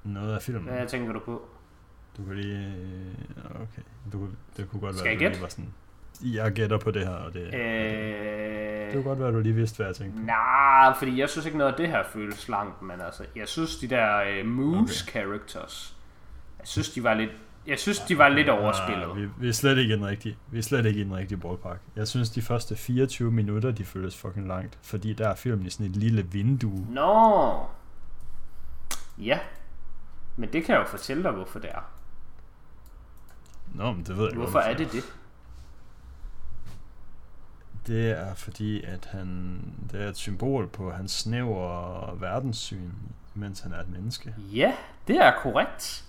Noget 0.04 0.36
af 0.36 0.42
filmen. 0.42 0.64
Hvad 0.74 0.88
tænker 0.88 1.14
du 1.14 1.20
på? 1.20 1.42
Du 2.18 2.24
kunne 2.24 2.42
lige... 2.42 2.76
Okay. 3.56 3.82
Du, 4.14 4.28
det 4.58 4.70
kunne 4.70 4.80
godt 4.82 4.96
Skal 4.96 5.06
være, 5.06 5.14
jeg 5.14 5.20
gætte? 5.20 5.42
var 5.42 5.48
sådan... 5.48 5.74
Jeg 6.24 6.52
gætter 6.52 6.78
på 6.78 6.92
det 6.92 7.08
her, 7.08 7.14
og 7.14 7.34
det... 7.34 7.54
Øh, 7.54 8.86
Det 8.86 8.94
kunne 8.94 9.04
godt 9.04 9.20
være, 9.20 9.28
at 9.28 9.34
du 9.34 9.40
lige 9.40 9.54
vidste, 9.56 9.76
hvad 9.78 9.86
jeg 9.86 9.96
tænkte. 9.96 10.26
Nej, 10.26 10.94
fordi 10.98 11.20
jeg 11.20 11.30
synes 11.30 11.46
ikke 11.46 11.58
noget 11.58 11.72
af 11.72 11.78
det 11.78 11.88
her 11.88 12.04
føles 12.04 12.50
langt, 12.50 12.82
men 12.82 13.02
altså, 13.02 13.24
jeg 13.36 13.48
synes 13.48 13.78
de 13.78 13.88
der 13.88 14.22
uh, 14.42 14.48
Moose 14.48 15.04
okay. 15.04 15.12
characters, 15.12 15.96
jeg 16.60 16.68
synes 16.68 16.90
de 16.90 17.04
var 17.04 17.14
lidt, 17.14 17.30
jeg 17.68 17.80
synes 17.80 18.00
de 18.00 18.18
var 18.18 18.30
lidt 18.30 18.50
overspillet. 18.50 19.08
Ah, 19.12 19.18
vi, 19.18 19.28
vi, 19.38 19.48
er 19.48 19.54
slet 19.54 19.78
ikke 19.78 19.94
i 19.94 19.98
den 19.98 20.06
rigtige, 20.06 20.38
vi 20.52 20.58
er 20.58 20.62
slet 20.62 20.86
ikke 20.86 21.00
i 21.00 21.04
den 21.04 21.16
rigtige 21.16 21.38
ballpark. 21.38 21.80
Jeg 21.96 22.08
synes, 22.08 22.30
de 22.30 22.42
første 22.42 22.76
24 22.76 23.32
minutter, 23.32 23.72
de 23.72 23.86
føles 23.86 24.18
fucking 24.18 24.48
langt. 24.48 24.78
Fordi 24.82 25.14
der 25.14 25.30
er 25.30 25.36
filmen 25.36 25.66
i 25.66 25.70
sådan 25.70 25.86
et 25.86 25.96
lille 25.96 26.26
vindue. 26.32 26.88
Nå, 26.90 27.60
ja, 29.18 29.40
men 30.38 30.54
det 30.54 30.64
kan 30.64 30.76
jeg 30.76 30.82
jo 30.82 30.88
fortælle 30.88 31.24
dig, 31.24 31.32
hvorfor 31.32 31.60
det 31.60 31.70
er. 31.70 31.92
Nå, 33.76 33.92
men 33.92 34.04
det 34.04 34.18
ved 34.18 34.26
jeg 34.26 34.34
Hvorfor 34.36 34.54
godt, 34.54 34.66
er 34.66 34.74
det 34.74 34.92
det? 34.92 35.04
Det 37.90 38.12
er 38.12 38.34
fordi, 38.34 38.84
at 38.84 39.06
han, 39.12 39.62
det 39.92 40.02
er 40.02 40.10
et 40.10 40.18
symbol 40.18 40.68
på 40.68 40.92
hans 40.92 41.12
snævre 41.12 42.22
verdenssyn, 42.22 42.92
mens 43.34 43.60
han 43.60 43.74
er 43.74 43.80
et 43.80 43.90
menneske. 43.90 44.36
Ja, 44.38 44.74
det 45.08 45.16
er 45.16 45.34
korrekt. 45.42 46.06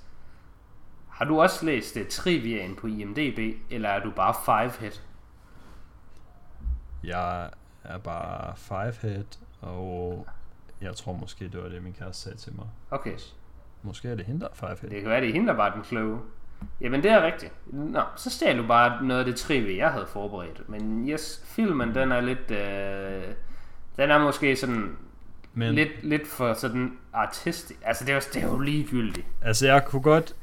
Har 1.09 1.25
du 1.25 1.41
også 1.41 1.67
læst 1.67 1.97
uh, 1.97 2.03
triviaen 2.11 2.77
på 2.77 2.87
IMDb, 2.87 3.57
eller 3.71 3.89
er 3.89 4.03
du 4.03 4.11
bare 4.11 4.35
fivehead? 4.45 4.93
Jeg 7.05 7.51
er 7.85 7.99
bare 7.99 8.57
fivehead, 8.57 9.25
og 9.61 10.27
jeg 10.81 10.97
tror 10.97 11.13
måske, 11.13 11.45
det 11.49 11.63
var 11.63 11.69
det, 11.69 11.83
min 11.83 11.93
kæreste 11.93 12.23
sagde 12.23 12.39
til 12.39 12.53
mig. 12.57 12.67
Okay, 12.91 13.17
Måske 13.83 14.09
er 14.09 14.15
det 14.15 14.27
hende, 14.27 14.41
der 14.41 14.49
er 14.49 14.55
fivehead. 14.55 14.91
det 14.91 15.01
kan 15.01 15.11
være, 15.11 15.21
det 15.21 15.29
er 15.29 15.33
hende, 15.33 15.49
der 15.49 15.57
bare 15.57 15.69
er 15.71 15.75
den 15.75 15.83
kloge. 15.83 16.19
Jamen, 16.81 17.03
det 17.03 17.11
er 17.11 17.27
rigtigt. 17.27 17.53
Nå, 17.67 18.03
så 18.17 18.31
stjal 18.31 18.59
du 18.59 18.67
bare 18.67 19.05
noget 19.05 19.21
af 19.21 19.27
det 19.27 19.37
trivia, 19.37 19.77
jeg 19.77 19.93
havde 19.93 20.07
forberedt. 20.07 20.69
Men 20.69 21.09
yes, 21.09 21.43
filmen, 21.45 21.95
den 21.95 22.13
er 22.13 22.21
lidt... 22.21 22.51
Øh, 22.51 23.35
den 23.97 24.11
er 24.11 24.19
måske 24.19 24.57
sådan 24.57 24.97
Men 25.55 25.75
lidt, 25.75 26.03
lidt 26.03 26.27
for 26.27 26.55
sådan 26.55 26.93
artistisk. 27.13 27.81
Altså, 27.85 28.05
det 28.05 28.11
er, 28.11 28.15
jo, 28.15 28.21
det 28.35 28.43
er 28.43 28.47
jo 28.47 28.59
ligegyldigt. 28.59 29.27
altså, 29.43 29.67
jeg 29.67 29.85
kunne 29.85 30.03
godt... 30.03 30.35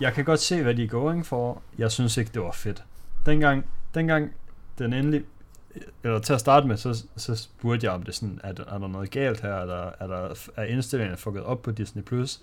Jeg 0.00 0.12
kan 0.12 0.24
godt 0.24 0.40
se, 0.40 0.62
hvad 0.62 0.74
de 0.74 0.84
er 0.84 0.88
going 0.88 1.26
for. 1.26 1.62
Jeg 1.78 1.92
synes 1.92 2.16
ikke, 2.16 2.30
det 2.34 2.42
var 2.42 2.52
fedt. 2.52 2.84
Dengang, 3.26 3.66
dengang 3.94 4.32
den 4.78 4.92
endelig... 4.92 5.24
Eller 6.04 6.18
til 6.18 6.32
at 6.32 6.40
starte 6.40 6.66
med, 6.66 6.76
så, 6.76 7.04
så 7.16 7.36
spurgte 7.36 7.84
jeg 7.86 7.92
om 7.92 8.02
det 8.02 8.14
sådan, 8.14 8.40
er 8.44 8.52
der, 8.52 8.64
er 8.64 8.78
der 8.78 8.88
noget 8.88 9.10
galt 9.10 9.40
her? 9.40 9.52
Er 9.52 9.66
der, 9.66 9.90
er 10.00 10.06
der 10.06 10.48
er 10.56 10.64
indstillingerne 10.64 11.16
fucket 11.16 11.42
op 11.42 11.62
på 11.62 11.70
Disney+. 11.70 12.02
Plus? 12.02 12.40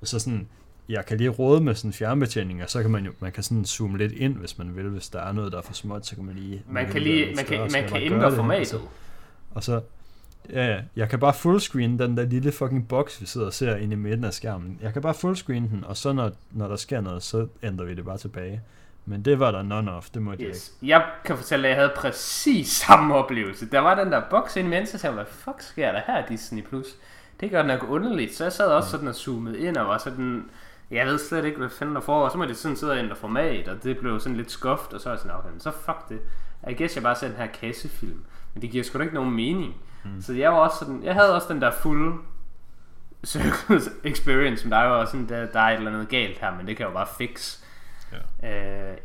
Og 0.00 0.06
så 0.08 0.18
sådan, 0.18 0.48
jeg 0.88 1.06
kan 1.06 1.18
lige 1.18 1.30
råde 1.30 1.60
med 1.60 1.74
sådan 1.74 1.88
en 1.88 1.92
fjernbetjening, 1.92 2.62
og 2.62 2.70
så 2.70 2.82
kan 2.82 2.90
man 2.90 3.04
jo 3.04 3.12
man 3.20 3.32
kan 3.32 3.42
sådan 3.42 3.64
zoome 3.64 3.98
lidt 3.98 4.12
ind, 4.12 4.36
hvis 4.36 4.58
man 4.58 4.76
vil. 4.76 4.88
Hvis 4.88 5.08
der 5.08 5.20
er 5.20 5.32
noget, 5.32 5.52
der 5.52 5.58
er 5.58 5.62
for 5.62 5.74
småt, 5.74 6.06
så 6.06 6.14
kan 6.14 6.24
man 6.24 6.34
lige... 6.34 6.62
Man 6.68 6.84
kan 6.84 6.92
gøre 6.92 7.02
lige, 7.02 7.34
man 7.34 7.44
kan, 7.44 7.58
man 7.58 7.88
kan 7.88 8.02
ændre 8.02 8.32
formatet. 8.32 8.80
Og 9.50 9.64
så, 9.64 9.80
Ja, 10.52 10.80
jeg 10.96 11.08
kan 11.08 11.18
bare 11.18 11.34
fullscreen 11.34 11.98
den 11.98 12.16
der 12.16 12.24
lille 12.24 12.52
fucking 12.52 12.88
boks, 12.88 13.20
vi 13.20 13.26
sidder 13.26 13.46
og 13.46 13.52
ser 13.52 13.76
inde 13.76 13.92
i 13.92 13.96
midten 13.96 14.24
af 14.24 14.34
skærmen. 14.34 14.78
Jeg 14.82 14.92
kan 14.92 15.02
bare 15.02 15.14
fullscreen 15.14 15.68
den, 15.70 15.84
og 15.84 15.96
så 15.96 16.12
når, 16.12 16.32
når 16.50 16.68
der 16.68 16.76
sker 16.76 17.00
noget, 17.00 17.22
så 17.22 17.46
ændrer 17.62 17.86
vi 17.86 17.94
det 17.94 18.04
bare 18.04 18.18
tilbage. 18.18 18.60
Men 19.06 19.22
det 19.22 19.40
var 19.40 19.50
der 19.50 19.62
none 19.62 19.92
of, 19.92 20.10
det 20.10 20.22
måtte 20.22 20.44
yes. 20.44 20.72
jeg 20.82 20.86
ikke. 20.86 20.96
Jeg 20.96 21.10
kan 21.24 21.36
fortælle, 21.36 21.68
at 21.68 21.70
jeg 21.70 21.78
havde 21.78 21.92
præcis 21.96 22.68
samme 22.86 23.14
oplevelse. 23.14 23.70
Der 23.70 23.78
var 23.78 24.04
den 24.04 24.12
der 24.12 24.22
boks 24.30 24.56
inde 24.56 24.66
imens, 24.66 24.94
og 24.94 25.00
så 25.00 25.10
hvad 25.10 25.24
fuck 25.30 25.60
sker 25.60 25.92
der 25.92 26.00
her 26.06 26.26
Disney+. 26.26 26.62
Plus? 26.62 26.86
Det 27.40 27.50
gør 27.50 27.62
nok 27.62 27.86
underligt. 27.88 28.34
Så 28.34 28.44
jeg 28.44 28.52
sad 28.52 28.66
også 28.66 28.90
sådan 28.90 29.08
og 29.08 29.14
zoomede 29.14 29.58
ind 29.58 29.76
og 29.76 29.86
var 29.86 29.98
sådan, 29.98 30.44
jeg 30.90 31.06
ved 31.06 31.18
slet 31.18 31.44
ikke, 31.44 31.58
hvad 31.58 31.68
fanden 31.68 31.94
der 31.94 32.00
foregår. 32.00 32.28
Så 32.28 32.38
må 32.38 32.44
det 32.44 32.56
sådan 32.56 32.76
sidde 32.76 32.92
og 32.92 32.98
ændre 32.98 33.16
format, 33.16 33.68
og 33.68 33.82
det 33.84 33.98
blev 33.98 34.20
sådan 34.20 34.36
lidt 34.36 34.50
skuft, 34.50 34.92
og 34.92 35.00
så 35.00 35.08
er 35.08 35.12
jeg 35.12 35.20
sådan, 35.20 35.36
okay, 35.36 35.48
så 35.58 35.70
fuck 35.70 36.08
det. 36.08 36.20
Jeg 36.66 36.76
guess, 36.76 36.94
jeg 36.94 37.02
bare 37.02 37.16
ser 37.16 37.28
den 37.28 37.36
her 37.36 37.46
kassefilm. 37.46 38.24
Men 38.54 38.62
det 38.62 38.70
giver 38.70 38.84
sgu 38.84 38.98
da 38.98 39.02
ikke 39.02 39.14
nogen 39.14 39.30
mening. 39.30 39.74
Mm. 40.04 40.22
Så 40.22 40.32
jeg 40.32 40.52
var 40.52 40.58
også 40.58 40.78
sådan, 40.78 41.02
jeg 41.02 41.14
havde 41.14 41.34
også 41.34 41.52
den 41.52 41.62
der 41.62 41.70
fulde 41.70 42.12
circles 43.24 43.90
experience, 44.04 44.64
men 44.64 44.72
der 44.72 44.84
var 44.84 45.04
sådan, 45.04 45.28
der, 45.28 45.46
der 45.46 45.60
er 45.60 45.70
et 45.70 45.74
eller 45.74 45.92
andet 45.92 46.08
galt 46.08 46.38
her, 46.38 46.56
men 46.56 46.66
det 46.66 46.76
kan 46.76 46.84
jeg 46.84 46.90
jo 46.90 46.94
bare 46.94 47.08
fix. 47.18 47.58
Ja. 48.42 48.90
Øh, 48.90 48.96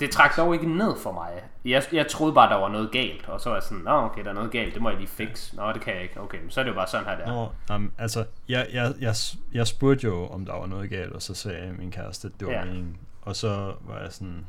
det 0.00 0.10
trak 0.10 0.36
dog 0.36 0.54
ikke 0.54 0.76
ned 0.76 0.96
for 0.96 1.12
mig. 1.12 1.42
Jeg, 1.64 1.82
jeg 1.92 2.06
troede 2.06 2.32
bare, 2.32 2.50
der 2.50 2.56
var 2.56 2.68
noget 2.68 2.92
galt, 2.92 3.28
og 3.28 3.40
så 3.40 3.48
var 3.48 3.56
jeg 3.56 3.62
sådan, 3.62 3.84
nå 3.84 3.90
okay, 3.90 4.24
der 4.24 4.30
er 4.30 4.34
noget 4.34 4.50
galt, 4.50 4.74
det 4.74 4.82
må 4.82 4.88
jeg 4.88 4.98
lige 4.98 5.08
fikse. 5.08 5.56
Nå, 5.56 5.72
det 5.72 5.80
kan 5.80 5.94
jeg 5.94 6.02
ikke. 6.02 6.20
Okay, 6.20 6.38
så 6.48 6.60
er 6.60 6.64
det 6.64 6.70
jo 6.70 6.74
bare 6.74 6.86
sådan 6.86 7.06
her 7.06 7.16
der. 7.16 7.26
Nå, 7.26 7.74
um, 7.74 7.92
altså, 7.98 8.24
jeg, 8.48 8.66
jeg, 8.72 8.94
jeg, 9.00 9.14
jeg 9.52 9.66
spurgte 9.66 10.06
jo, 10.06 10.26
om 10.26 10.46
der 10.46 10.52
var 10.52 10.66
noget 10.66 10.90
galt, 10.90 11.12
og 11.12 11.22
så 11.22 11.34
sagde 11.34 11.72
min 11.78 11.90
kæreste, 11.90 12.28
at 12.28 12.40
det 12.40 12.48
var 12.48 12.54
ja. 12.54 12.64
meningen. 12.64 12.96
Og 13.22 13.36
så 13.36 13.74
var 13.80 13.98
jeg 14.00 14.12
sådan, 14.12 14.46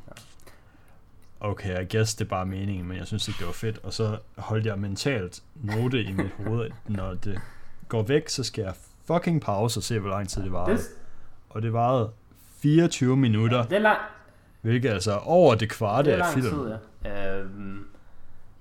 okay, 1.39 1.81
I 1.81 1.97
guess 1.97 2.15
det 2.15 2.25
er 2.25 2.29
bare 2.29 2.45
meningen, 2.45 2.87
men 2.87 2.97
jeg 2.97 3.07
synes 3.07 3.27
ikke, 3.27 3.37
det 3.37 3.47
var 3.47 3.53
fedt. 3.53 3.79
Og 3.83 3.93
så 3.93 4.17
holdt 4.37 4.65
jeg 4.65 4.79
mentalt 4.79 5.43
note 5.55 6.03
i 6.03 6.11
mit 6.11 6.31
hoved, 6.45 6.69
når 6.85 7.13
det 7.13 7.41
går 7.87 8.01
væk, 8.01 8.29
så 8.29 8.43
skal 8.43 8.61
jeg 8.61 8.73
fucking 9.07 9.41
pause 9.41 9.79
og 9.79 9.83
se, 9.83 9.99
hvor 9.99 10.09
lang 10.09 10.29
tid 10.29 10.43
det 10.43 10.51
varede. 10.51 10.79
Og 11.49 11.61
det 11.61 11.73
varede 11.73 12.11
24 12.61 13.17
minutter. 13.17 13.57
Ja, 13.57 13.63
det 13.63 13.73
er 13.73 13.79
lang... 13.79 13.99
Hvilket 14.61 14.89
altså 14.89 15.17
over 15.17 15.55
det 15.55 15.69
kvarte 15.69 16.15
af 16.15 16.33
filmen. 16.33 16.51
Tid, 16.51 16.77
ja. 17.05 17.37
Øhm, 17.39 17.85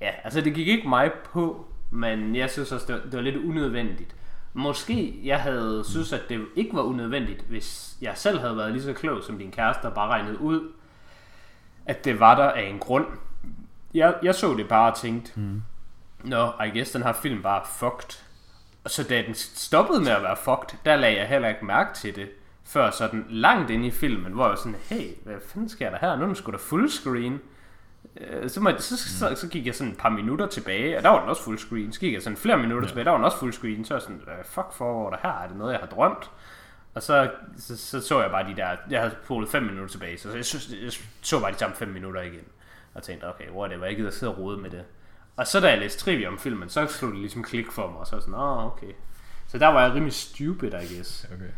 ja, 0.01 0.11
altså 0.25 0.41
det 0.41 0.55
gik 0.55 0.69
ikke 0.69 0.89
mig 0.89 1.11
på, 1.33 1.67
men 1.91 2.37
jeg 2.37 2.51
synes 2.51 2.73
også, 2.73 2.87
det 2.87 2.95
var, 2.95 3.01
det 3.01 3.13
var 3.13 3.21
lidt 3.21 3.37
unødvendigt. 3.37 4.15
Måske 4.53 5.21
jeg 5.25 5.41
havde 5.41 5.83
synes, 5.91 6.13
at 6.13 6.23
det 6.29 6.47
ikke 6.57 6.77
var 6.77 6.83
unødvendigt, 6.83 7.43
hvis 7.43 7.97
jeg 8.01 8.13
selv 8.15 8.41
havde 8.41 8.57
været 8.57 8.73
lige 8.73 8.83
så 8.83 8.93
klog 8.93 9.23
som 9.23 9.39
din 9.39 9.51
kæreste 9.51 9.85
og 9.85 9.95
bare 9.95 10.09
regnet 10.09 10.37
ud, 10.37 10.73
at 11.87 12.05
det 12.05 12.21
var 12.21 12.35
der 12.35 12.51
af 12.51 12.63
en 12.63 12.79
grund. 12.79 13.07
Jeg, 13.95 14.15
jeg 14.23 14.35
så 14.35 14.55
det 14.55 14.69
bare 14.69 14.93
og 14.93 14.99
tænkte, 14.99 15.33
mm. 15.41 15.63
Nå, 16.25 16.47
I 16.47 16.69
guess 16.69 16.93
den 16.93 17.03
her 17.03 17.13
film 17.13 17.43
bare 17.43 17.63
fucked. 17.79 18.23
Og 18.85 18.91
så 18.91 19.03
da 19.03 19.23
den 19.23 19.35
stoppede 19.35 20.01
med 20.01 20.09
at 20.09 20.23
være 20.23 20.37
fucked, 20.37 20.79
der 20.85 20.97
lagde 20.97 21.17
jeg 21.17 21.29
heller 21.29 21.49
ikke 21.49 21.65
mærke 21.65 21.95
til 21.95 22.17
det 22.17 22.29
før 22.67 22.91
sådan 22.91 23.27
langt 23.29 23.71
ind 23.71 23.87
i 23.87 23.91
filmen, 23.91 24.33
hvor 24.33 24.49
jeg 24.49 24.59
sådan, 24.59 24.77
hey, 24.89 25.11
hvad 25.25 25.35
fanden 25.47 25.69
sker 25.69 25.91
der 25.91 25.99
her? 26.01 26.17
Nu 26.17 26.23
er 26.23 26.27
den 26.27 26.37
sgu 26.37 26.53
da 26.53 26.57
fullscreen. 26.57 27.41
Øh, 28.21 28.51
så, 28.51 28.61
må, 28.61 28.71
så, 28.79 28.97
så, 28.97 29.35
så, 29.35 29.49
gik 29.49 29.67
jeg 29.67 29.75
sådan 29.75 29.93
et 29.93 29.99
par 29.99 30.09
minutter 30.09 30.47
tilbage, 30.47 30.97
og 30.97 31.03
der 31.03 31.09
var 31.09 31.21
den 31.21 31.29
også 31.29 31.43
fullscreen. 31.43 31.93
Så 31.93 32.01
gik 32.01 32.13
jeg 32.13 32.23
sådan 32.23 32.37
flere 32.37 32.59
minutter 32.59 32.83
ja. 32.83 32.89
tilbage, 32.89 33.05
der 33.05 33.11
var 33.11 33.19
den 33.19 33.25
også 33.25 33.39
fullscreen. 33.39 33.85
Så 33.85 33.95
var 33.95 33.99
jeg 33.99 34.03
sådan, 34.03 34.21
hvad 34.25 34.35
fuck 34.45 34.73
foregår 34.73 35.11
der 35.11 35.17
her? 35.23 35.43
Er 35.43 35.49
det 35.49 35.57
noget, 35.57 35.73
jeg 35.73 35.81
har 35.81 35.87
drømt? 35.87 36.31
Og 36.95 37.03
så, 37.03 37.31
så, 37.59 37.77
så, 37.77 38.01
så 38.01 38.21
jeg 38.21 38.31
bare 38.31 38.49
de 38.49 38.57
der, 38.57 38.77
jeg 38.91 39.01
havde 39.01 39.15
polet 39.27 39.49
5 39.49 39.63
minutter 39.63 39.89
tilbage, 39.89 40.19
så 40.19 40.33
jeg, 40.33 40.45
synes, 40.45 40.71
jeg 40.83 40.93
så 41.23 41.41
bare 41.41 41.53
de 41.53 41.59
samme 41.59 41.77
5 41.77 41.89
minutter 41.89 42.23
igen. 42.23 42.45
Og 42.95 43.03
tænkte, 43.03 43.29
okay, 43.29 43.51
whatever, 43.51 43.87
jeg 43.87 43.97
gider 43.97 44.11
sidde 44.11 44.35
og 44.35 44.39
rode 44.39 44.59
med 44.59 44.71
det. 44.71 44.85
Og 45.37 45.47
så 45.47 45.61
da 45.61 45.69
jeg 45.69 45.79
læste 45.79 46.01
trivia 46.01 46.29
om 46.29 46.39
filmen, 46.39 46.69
så 46.69 46.87
slog 46.87 47.11
det 47.11 47.21
ligesom 47.21 47.43
klik 47.43 47.71
for 47.73 47.91
mig, 47.91 48.01
og 48.01 48.07
så 48.07 48.13
var 48.13 48.19
jeg 48.19 48.23
sådan, 48.23 48.35
åh, 48.35 48.59
oh, 48.59 48.73
okay. 48.73 48.93
Så 49.47 49.59
der 49.59 49.67
var 49.67 49.83
jeg 49.83 49.95
rimelig 49.95 50.13
stupid, 50.13 50.69
I 50.69 50.95
guess. 50.95 51.25
Okay. 51.35 51.51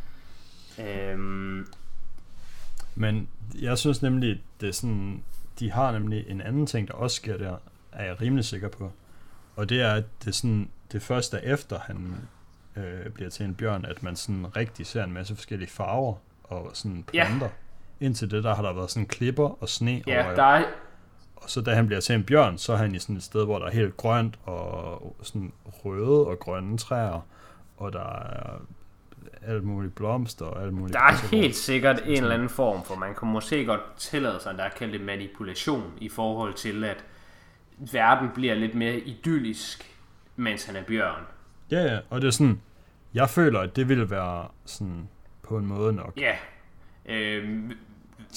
Øhm. 0.81 1.67
Men 2.95 3.29
jeg 3.61 3.79
synes 3.79 4.03
nemlig, 4.03 4.43
det 4.61 4.69
er 4.69 4.73
sådan, 4.73 5.23
de 5.59 5.71
har 5.71 5.93
nemlig 5.93 6.25
en 6.29 6.41
anden 6.41 6.67
ting, 6.67 6.89
der 6.89 6.95
også 6.95 7.17
sker 7.17 7.37
der, 7.37 7.57
er 7.93 8.05
jeg 8.05 8.21
rimelig 8.21 8.45
sikker 8.45 8.69
på. 8.69 8.93
Og 9.57 9.69
det 9.69 9.83
er, 9.83 9.93
at 9.93 10.05
det, 10.21 10.29
er 10.29 10.33
sådan, 10.33 10.71
det 10.93 11.03
første 11.03 11.37
er 11.37 11.55
efter, 11.55 11.79
han 11.79 12.15
øh, 12.77 13.11
bliver 13.11 13.31
til 13.31 13.45
en 13.45 13.55
bjørn, 13.55 13.85
at 13.85 14.03
man 14.03 14.17
sådan 14.17 14.57
rigtig 14.57 14.87
ser 14.87 15.05
en 15.05 15.13
masse 15.13 15.35
forskellige 15.35 15.71
farver 15.71 16.15
og 16.45 16.71
sådan 16.75 17.03
planter. 17.03 17.47
Ja. 18.01 18.07
Indtil 18.07 18.31
det, 18.31 18.45
der 18.45 18.55
har 18.55 18.63
der 18.63 18.73
været 18.73 18.91
sådan 18.91 19.07
klipper 19.07 19.63
og 19.63 19.69
sne. 19.69 20.03
Ja, 20.07 20.31
og, 20.31 20.37
der 20.37 20.43
er... 20.43 20.65
og 21.37 21.51
så 21.51 21.61
da 21.61 21.75
han 21.75 21.87
bliver 21.87 22.01
til 22.01 22.15
en 22.15 22.25
bjørn, 22.25 22.59
så 22.59 22.73
er 22.73 22.77
han 22.77 22.95
i 22.95 22.99
sådan 22.99 23.17
et 23.17 23.23
sted, 23.23 23.45
hvor 23.45 23.59
der 23.59 23.67
er 23.67 23.71
helt 23.71 23.97
grønt 23.97 24.39
og 24.45 25.17
sådan 25.23 25.53
røde 25.65 26.27
og 26.27 26.39
grønne 26.39 26.79
træer. 26.79 27.27
Og 27.77 27.93
der 27.93 28.21
er 28.21 28.61
alt 29.43 29.65
muligt 29.65 29.95
blomster 29.95 30.45
og 30.45 30.63
alt 30.63 30.73
muligt. 30.73 30.95
Der 30.95 31.03
er 31.03 31.29
helt 31.31 31.57
sikkert 31.57 32.03
en 32.05 32.23
eller 32.23 32.35
anden 32.35 32.49
form 32.49 32.85
for, 32.85 32.95
man 32.95 33.15
kan 33.15 33.29
måske 33.29 33.65
godt 33.65 33.97
tillade 33.97 34.41
sig, 34.41 34.53
at 34.53 34.59
der 34.59 34.65
er 34.65 34.71
kaldt 34.71 35.05
manipulation 35.05 35.93
i 36.01 36.09
forhold 36.09 36.55
til, 36.55 36.85
at 36.85 37.05
verden 37.93 38.29
bliver 38.35 38.55
lidt 38.55 38.75
mere 38.75 38.99
idyllisk, 38.99 39.95
mens 40.37 40.65
han 40.65 40.77
er 40.77 40.83
bjørn. 40.83 41.23
Ja, 41.71 41.83
ja, 41.83 41.99
og 42.11 42.21
det 42.21 42.27
er 42.27 42.31
sådan, 42.31 42.61
jeg 43.15 43.29
føler, 43.31 43.61
at 43.61 43.77
det 43.77 43.89
ville 43.89 44.11
være 44.11 44.49
sådan 44.65 45.09
på 45.43 45.57
en 45.57 45.67
måde 45.67 45.93
nok. 45.93 46.13
Ja, 46.17 46.37
øh, 47.07 47.71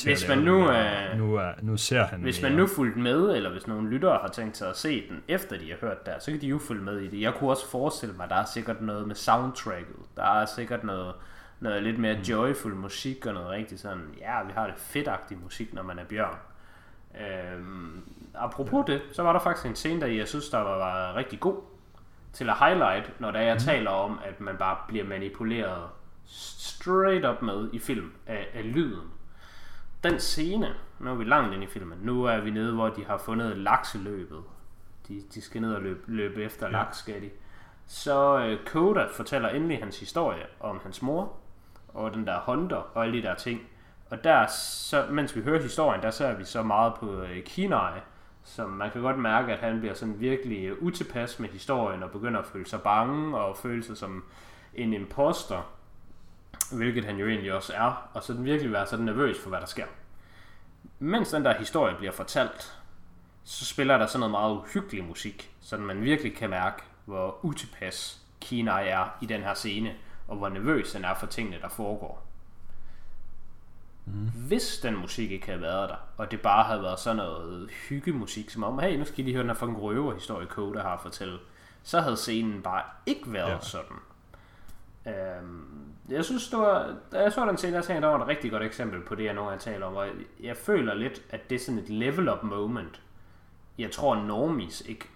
hvis 0.03 0.27
man 0.27 0.37
nu, 0.37 0.67
er, 0.67 1.15
nu, 1.15 1.35
er, 1.35 1.51
nu 1.61 1.77
ser 1.77 2.03
han 2.03 2.21
Hvis 2.21 2.41
mere. 2.41 2.51
man 2.51 2.59
nu 2.59 2.67
fulgt 2.67 2.97
med, 2.97 3.35
eller 3.35 3.51
hvis 3.51 3.67
nogle 3.67 3.89
lyttere 3.89 4.17
har 4.21 4.27
tænkt 4.27 4.57
sig 4.57 4.69
at 4.69 4.77
se 4.77 5.09
den, 5.09 5.23
efter 5.27 5.57
de 5.57 5.69
har 5.69 5.77
hørt 5.81 6.05
der, 6.05 6.19
så 6.19 6.31
kan 6.31 6.41
de 6.41 6.47
jo 6.47 6.59
følge 6.59 6.81
med 6.81 6.99
i 6.99 7.07
det. 7.07 7.21
Jeg 7.21 7.33
kunne 7.33 7.49
også 7.49 7.69
forestille 7.69 8.15
mig, 8.15 8.23
at 8.23 8.29
der 8.29 8.35
er 8.35 8.45
sikkert 8.45 8.81
noget 8.81 9.07
med 9.07 9.15
soundtracket. 9.15 9.95
Der 10.15 10.23
er 10.23 10.45
sikkert 10.45 10.83
noget, 10.83 11.13
noget 11.59 11.83
lidt 11.83 11.99
mere 11.99 12.13
mm. 12.13 12.21
joyful 12.21 12.75
musik, 12.75 13.25
og 13.25 13.33
noget 13.33 13.49
rigtig 13.49 13.79
sådan, 13.79 14.03
ja, 14.19 14.43
vi 14.43 14.51
har 14.55 14.67
det 14.67 14.75
fedtagtige 14.77 15.39
musik, 15.43 15.73
når 15.73 15.83
man 15.83 15.99
er 15.99 16.03
bjørn. 16.03 16.37
Øhm, 17.21 18.01
apropos 18.35 18.85
ja. 18.87 18.93
det, 18.93 19.01
så 19.11 19.23
var 19.23 19.33
der 19.33 19.39
faktisk 19.39 19.65
en 19.65 19.75
scene, 19.75 20.01
der 20.01 20.07
jeg 20.07 20.27
synes, 20.27 20.49
der 20.49 20.57
var, 20.57 20.77
var 20.77 21.15
rigtig 21.15 21.39
god 21.39 21.57
til 22.33 22.49
at 22.49 22.55
highlight, 22.59 23.19
når 23.19 23.31
der 23.31 23.39
jeg 23.39 23.53
mm. 23.53 23.59
taler 23.59 23.89
om, 23.89 24.19
at 24.25 24.41
man 24.41 24.57
bare 24.57 24.77
bliver 24.87 25.05
manipuleret 25.05 25.83
straight 26.25 27.25
up 27.25 27.41
med 27.41 27.69
i 27.73 27.79
film 27.79 28.11
af, 28.27 28.47
af 28.53 28.73
lyden 28.73 29.11
den 30.03 30.19
scene, 30.19 30.73
nu 30.99 31.09
er 31.09 31.15
vi 31.15 31.23
langt 31.23 31.53
ind 31.53 31.63
i 31.63 31.67
filmen, 31.67 31.97
nu 32.01 32.23
er 32.23 32.39
vi 32.39 32.49
nede, 32.49 32.73
hvor 32.73 32.89
de 32.89 33.05
har 33.05 33.17
fundet 33.17 33.57
lakseløbet. 33.57 34.43
De, 35.07 35.21
de 35.33 35.41
skal 35.41 35.61
ned 35.61 35.75
og 35.75 35.81
løbe, 35.81 35.99
løbe 36.07 36.43
efter 36.43 36.65
ja. 36.65 36.71
laks, 36.71 36.97
skal 36.97 37.21
de. 37.21 37.29
Så 37.87 38.47
uh, 38.51 38.65
Koda 38.65 39.05
fortæller 39.11 39.49
endelig 39.49 39.79
hans 39.79 39.99
historie 39.99 40.45
om 40.59 40.79
hans 40.83 41.01
mor, 41.01 41.33
og 41.87 42.13
den 42.13 42.27
der 42.27 42.39
hunter, 42.45 42.75
og 42.75 43.03
alle 43.03 43.17
de 43.17 43.27
der 43.27 43.35
ting. 43.35 43.61
Og 44.09 44.23
der, 44.23 44.47
så, 44.47 45.05
mens 45.11 45.35
vi 45.35 45.41
hører 45.41 45.61
historien, 45.61 46.01
der 46.01 46.11
ser 46.11 46.33
vi 46.33 46.43
så 46.43 46.63
meget 46.63 46.93
på 46.93 47.05
uh, 47.05 47.27
Kinai, 47.45 47.99
som 48.43 48.69
man 48.69 48.91
kan 48.91 49.01
godt 49.01 49.19
mærke, 49.19 49.53
at 49.53 49.59
han 49.59 49.79
bliver 49.79 49.93
sådan 49.93 50.19
virkelig 50.19 50.71
uh, 50.71 50.77
utilpas 50.83 51.39
med 51.39 51.49
historien, 51.49 52.03
og 52.03 52.11
begynder 52.11 52.39
at 52.39 52.45
føle 52.45 52.67
sig 52.67 52.81
bange, 52.81 53.37
og 53.37 53.57
føle 53.57 53.83
sig 53.83 53.97
som 53.97 54.23
en 54.73 54.93
imposter 54.93 55.61
hvilket 56.71 57.05
han 57.05 57.17
jo 57.17 57.27
egentlig 57.27 57.53
også 57.53 57.73
er, 57.73 58.09
og 58.13 58.23
så 58.23 58.33
den 58.33 58.45
virkelig 58.45 58.71
være 58.71 58.87
sådan 58.87 59.05
nervøs 59.05 59.39
for, 59.39 59.49
hvad 59.49 59.59
der 59.59 59.65
sker. 59.65 59.85
Mens 60.99 61.31
den 61.31 61.45
der 61.45 61.57
historie 61.57 61.95
bliver 61.97 62.11
fortalt, 62.11 62.77
så 63.43 63.65
spiller 63.65 63.97
der 63.97 64.07
sådan 64.07 64.19
noget 64.19 64.31
meget 64.31 64.57
uhyggelig 64.57 65.03
musik, 65.03 65.51
så 65.61 65.77
man 65.77 66.01
virkelig 66.01 66.35
kan 66.35 66.49
mærke, 66.49 66.83
hvor 67.05 67.45
utilpas 67.45 68.21
Kina 68.41 68.71
er 68.71 69.17
i 69.21 69.25
den 69.25 69.41
her 69.41 69.53
scene, 69.53 69.95
og 70.27 70.37
hvor 70.37 70.49
nervøs 70.49 70.91
den 70.91 71.05
er 71.05 71.13
for 71.13 71.27
tingene, 71.27 71.61
der 71.61 71.69
foregår. 71.69 72.27
Mm. 74.05 74.31
Hvis 74.47 74.79
den 74.79 74.95
musik 74.95 75.31
ikke 75.31 75.45
havde 75.45 75.61
været 75.61 75.89
der, 75.89 75.95
og 76.17 76.31
det 76.31 76.41
bare 76.41 76.63
havde 76.63 76.81
været 76.81 76.99
sådan 76.99 77.17
noget 77.17 77.69
hyggemusik, 77.89 78.49
som 78.49 78.63
om, 78.63 78.79
hey, 78.79 78.97
nu 78.97 79.05
skal 79.05 79.19
I 79.19 79.23
lige 79.23 79.33
høre 79.33 79.43
den 79.43 79.49
her 79.49 79.57
fucking 79.57 79.81
røverhistorie, 79.81 80.47
Code 80.47 80.81
har 80.81 80.93
at 80.93 81.01
fortælle, 81.01 81.39
så 81.83 82.01
havde 82.01 82.17
scenen 82.17 82.61
bare 82.61 82.83
ikke 83.05 83.33
været 83.33 83.49
ja. 83.49 83.59
sådan. 83.59 83.97
Øhm, 85.05 85.90
jeg 86.11 86.25
synes, 86.25 86.49
det 86.49 86.59
var, 86.59 86.95
da 87.11 87.21
jeg 87.21 87.31
så 87.31 87.45
den 87.45 87.73
der 87.73 87.81
tænkte, 87.81 88.01
der 88.01 88.07
var 88.07 88.21
et 88.21 88.27
rigtig 88.27 88.51
godt 88.51 88.63
eksempel 88.63 89.01
på 89.01 89.15
det, 89.15 89.23
jeg 89.23 89.33
nogle 89.33 89.49
gange 89.49 89.61
taler 89.63 89.85
om, 89.85 89.95
og 89.95 90.07
jeg 90.43 90.57
føler 90.57 90.93
lidt, 90.93 91.21
at 91.29 91.49
det 91.49 91.55
er 91.55 91.59
sådan 91.59 91.79
et 91.79 91.89
level 91.89 92.29
up 92.29 92.43
moment, 92.43 93.01
jeg 93.77 93.91
tror, 93.91 94.15
normies 94.15 94.81
ikke 94.81 95.09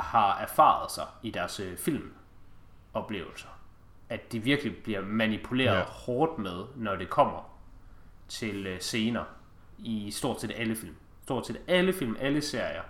har 0.00 0.38
erfaret 0.38 0.90
sig 0.90 1.04
i 1.22 1.30
deres 1.30 1.60
øh, 1.60 1.76
filmoplevelser. 1.76 3.48
At 4.08 4.32
de 4.32 4.38
virkelig 4.38 4.76
bliver 4.76 5.00
manipuleret 5.00 5.76
ja. 5.76 5.82
hårdt 5.82 6.38
med, 6.38 6.64
når 6.76 6.96
det 6.96 7.10
kommer 7.10 7.58
til 8.28 8.66
øh, 8.66 8.80
scener 8.80 9.24
i 9.78 10.10
stort 10.10 10.40
set 10.40 10.52
alle 10.56 10.76
film. 10.76 10.94
Stort 11.22 11.46
set 11.46 11.60
alle 11.68 11.92
film, 11.92 12.16
alle 12.20 12.42
serier. 12.42 12.82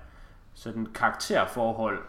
Så 0.54 0.72
den 0.72 0.86
karakterforhold... 0.94 2.02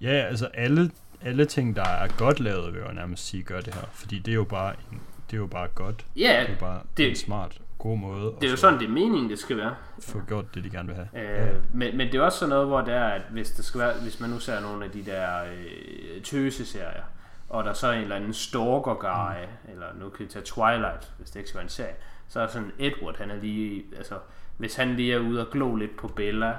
Ja, 0.00 0.08
altså 0.08 0.46
alle 0.46 0.90
alle 1.22 1.44
ting, 1.44 1.76
der 1.76 1.88
er 1.88 2.08
godt 2.18 2.40
lavet, 2.40 2.74
vil 2.74 2.82
jeg 2.84 2.94
nærmest 2.94 3.26
sige, 3.26 3.42
gør 3.42 3.60
det 3.60 3.74
her. 3.74 3.82
Fordi 3.92 4.18
det 4.18 4.30
er 4.30 4.34
jo 4.34 4.44
bare, 4.44 4.74
en, 4.92 5.00
det 5.30 5.36
er 5.36 5.40
jo 5.40 5.46
bare 5.46 5.68
godt. 5.74 6.04
Ja, 6.16 6.44
det 6.46 6.54
er 6.54 6.58
bare 6.58 6.80
det, 6.96 7.08
en 7.08 7.16
smart, 7.16 7.60
god 7.78 7.98
måde. 7.98 8.34
Det 8.40 8.46
er 8.46 8.50
jo 8.50 8.56
sådan, 8.56 8.78
det 8.78 8.86
er 8.86 8.92
meningen, 8.92 9.30
det 9.30 9.38
skal 9.38 9.56
være. 9.56 9.74
Få 10.00 10.20
gjort 10.28 10.54
det, 10.54 10.64
de 10.64 10.70
gerne 10.70 10.88
vil 10.88 10.96
have. 10.96 11.48
Øh, 11.48 11.54
men, 11.72 11.96
men 11.96 12.06
det 12.06 12.14
er 12.14 12.22
også 12.22 12.38
sådan 12.38 12.50
noget, 12.50 12.66
hvor 12.66 12.80
det 12.80 12.94
er, 12.94 13.04
at 13.06 13.22
hvis, 13.30 13.50
det 13.50 13.64
skal 13.64 13.80
være, 13.80 13.92
hvis 14.02 14.20
man 14.20 14.30
nu 14.30 14.38
ser 14.38 14.60
nogle 14.60 14.84
af 14.84 14.90
de 14.90 15.04
der 15.04 15.42
øh, 15.42 16.22
tøse-serier, 16.22 17.02
og 17.48 17.64
der 17.64 17.72
så 17.72 17.86
er 17.86 17.92
en 17.92 18.02
eller 18.02 18.16
anden 18.16 18.32
stalker 18.32 18.94
guy, 18.94 19.44
mm. 19.44 19.72
eller 19.72 19.86
nu 20.00 20.08
kan 20.08 20.26
vi 20.26 20.30
tage 20.30 20.44
Twilight, 20.44 21.12
hvis 21.18 21.30
det 21.30 21.40
ikke 21.40 21.48
skal 21.48 21.58
være 21.58 21.64
en 21.64 21.68
serie, 21.68 21.94
så 22.28 22.40
er 22.40 22.46
sådan 22.46 22.72
Edward, 22.78 23.18
han 23.18 23.30
er 23.30 23.36
lige, 23.36 23.84
altså, 23.96 24.14
hvis 24.56 24.76
han 24.76 24.96
lige 24.96 25.14
er 25.14 25.18
ude 25.18 25.46
og 25.46 25.52
glo 25.52 25.74
lidt 25.74 25.96
på 25.96 26.08
Bella, 26.08 26.54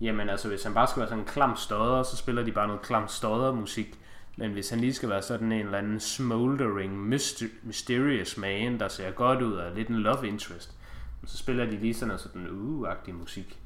jamen 0.00 0.28
altså, 0.28 0.48
hvis 0.48 0.64
han 0.64 0.74
bare 0.74 0.86
skal 0.86 1.00
være 1.00 1.08
sådan 1.08 1.24
en 1.24 1.28
klam 1.28 1.56
stodder, 1.56 2.02
så 2.02 2.16
spiller 2.16 2.42
de 2.44 2.52
bare 2.52 2.66
noget 2.66 2.82
klam 2.82 3.08
stodder 3.08 3.52
musik, 3.52 3.98
men 4.36 4.52
hvis 4.52 4.70
han 4.70 4.80
lige 4.80 4.94
skal 4.94 5.08
være 5.08 5.22
sådan 5.22 5.52
en 5.52 5.66
eller 5.66 5.78
anden 5.78 6.00
smoldering, 6.00 7.12
myster- 7.14 7.54
mysterious 7.62 8.36
man, 8.36 8.80
der 8.80 8.88
ser 8.88 9.10
godt 9.10 9.42
ud 9.42 9.52
og 9.52 9.66
er 9.66 9.74
lidt 9.74 9.88
en 9.88 9.96
love 9.96 10.28
interest, 10.28 10.76
så 11.26 11.36
spiller 11.36 11.64
de 11.64 11.76
lige 11.76 11.94
sådan 11.94 12.08
noget 12.08 12.20
sådan 12.20 12.46
uh-agtig 12.46 13.12
musik. 13.12 13.60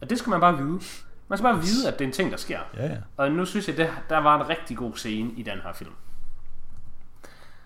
Og 0.00 0.10
det 0.10 0.18
skal 0.18 0.30
man 0.30 0.40
bare 0.40 0.56
vide. 0.56 0.80
Man 1.28 1.38
skal 1.38 1.42
bare 1.52 1.60
vide, 1.60 1.88
at 1.88 1.98
det 1.98 2.04
er 2.04 2.08
en 2.08 2.12
ting, 2.12 2.30
der 2.30 2.36
sker. 2.36 2.60
Ja, 2.76 2.86
ja. 2.86 2.96
Og 3.16 3.32
nu 3.32 3.44
synes 3.44 3.68
jeg, 3.68 3.78
at 3.78 3.90
der 4.08 4.18
var 4.18 4.40
en 4.40 4.48
rigtig 4.48 4.76
god 4.76 4.92
scene 4.94 5.32
i 5.32 5.42
den 5.42 5.58
her 5.60 5.72
film. 5.72 5.92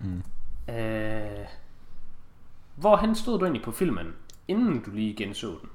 Mm. 0.00 0.22
Øh, 0.74 1.46
hvor 2.76 2.96
han 2.96 3.14
stod 3.14 3.38
du 3.38 3.44
egentlig 3.44 3.64
på 3.64 3.72
filmen, 3.72 4.14
inden 4.48 4.80
du 4.80 4.90
lige 4.90 5.14
genså 5.14 5.48
den? 5.48 5.68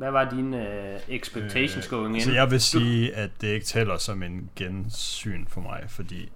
Hvad 0.00 0.10
var 0.10 0.30
dine 0.30 0.56
uh, 0.56 1.14
expectations 1.14 1.86
øh, 1.86 1.90
going 1.90 2.16
in? 2.16 2.22
Så 2.22 2.32
jeg 2.32 2.50
vil 2.50 2.60
sige, 2.60 3.14
at 3.14 3.30
det 3.40 3.48
ikke 3.48 3.66
tæller 3.66 3.96
som 3.96 4.22
en 4.22 4.50
gensyn 4.56 5.46
for 5.46 5.60
mig, 5.60 5.84
fordi 5.88 6.32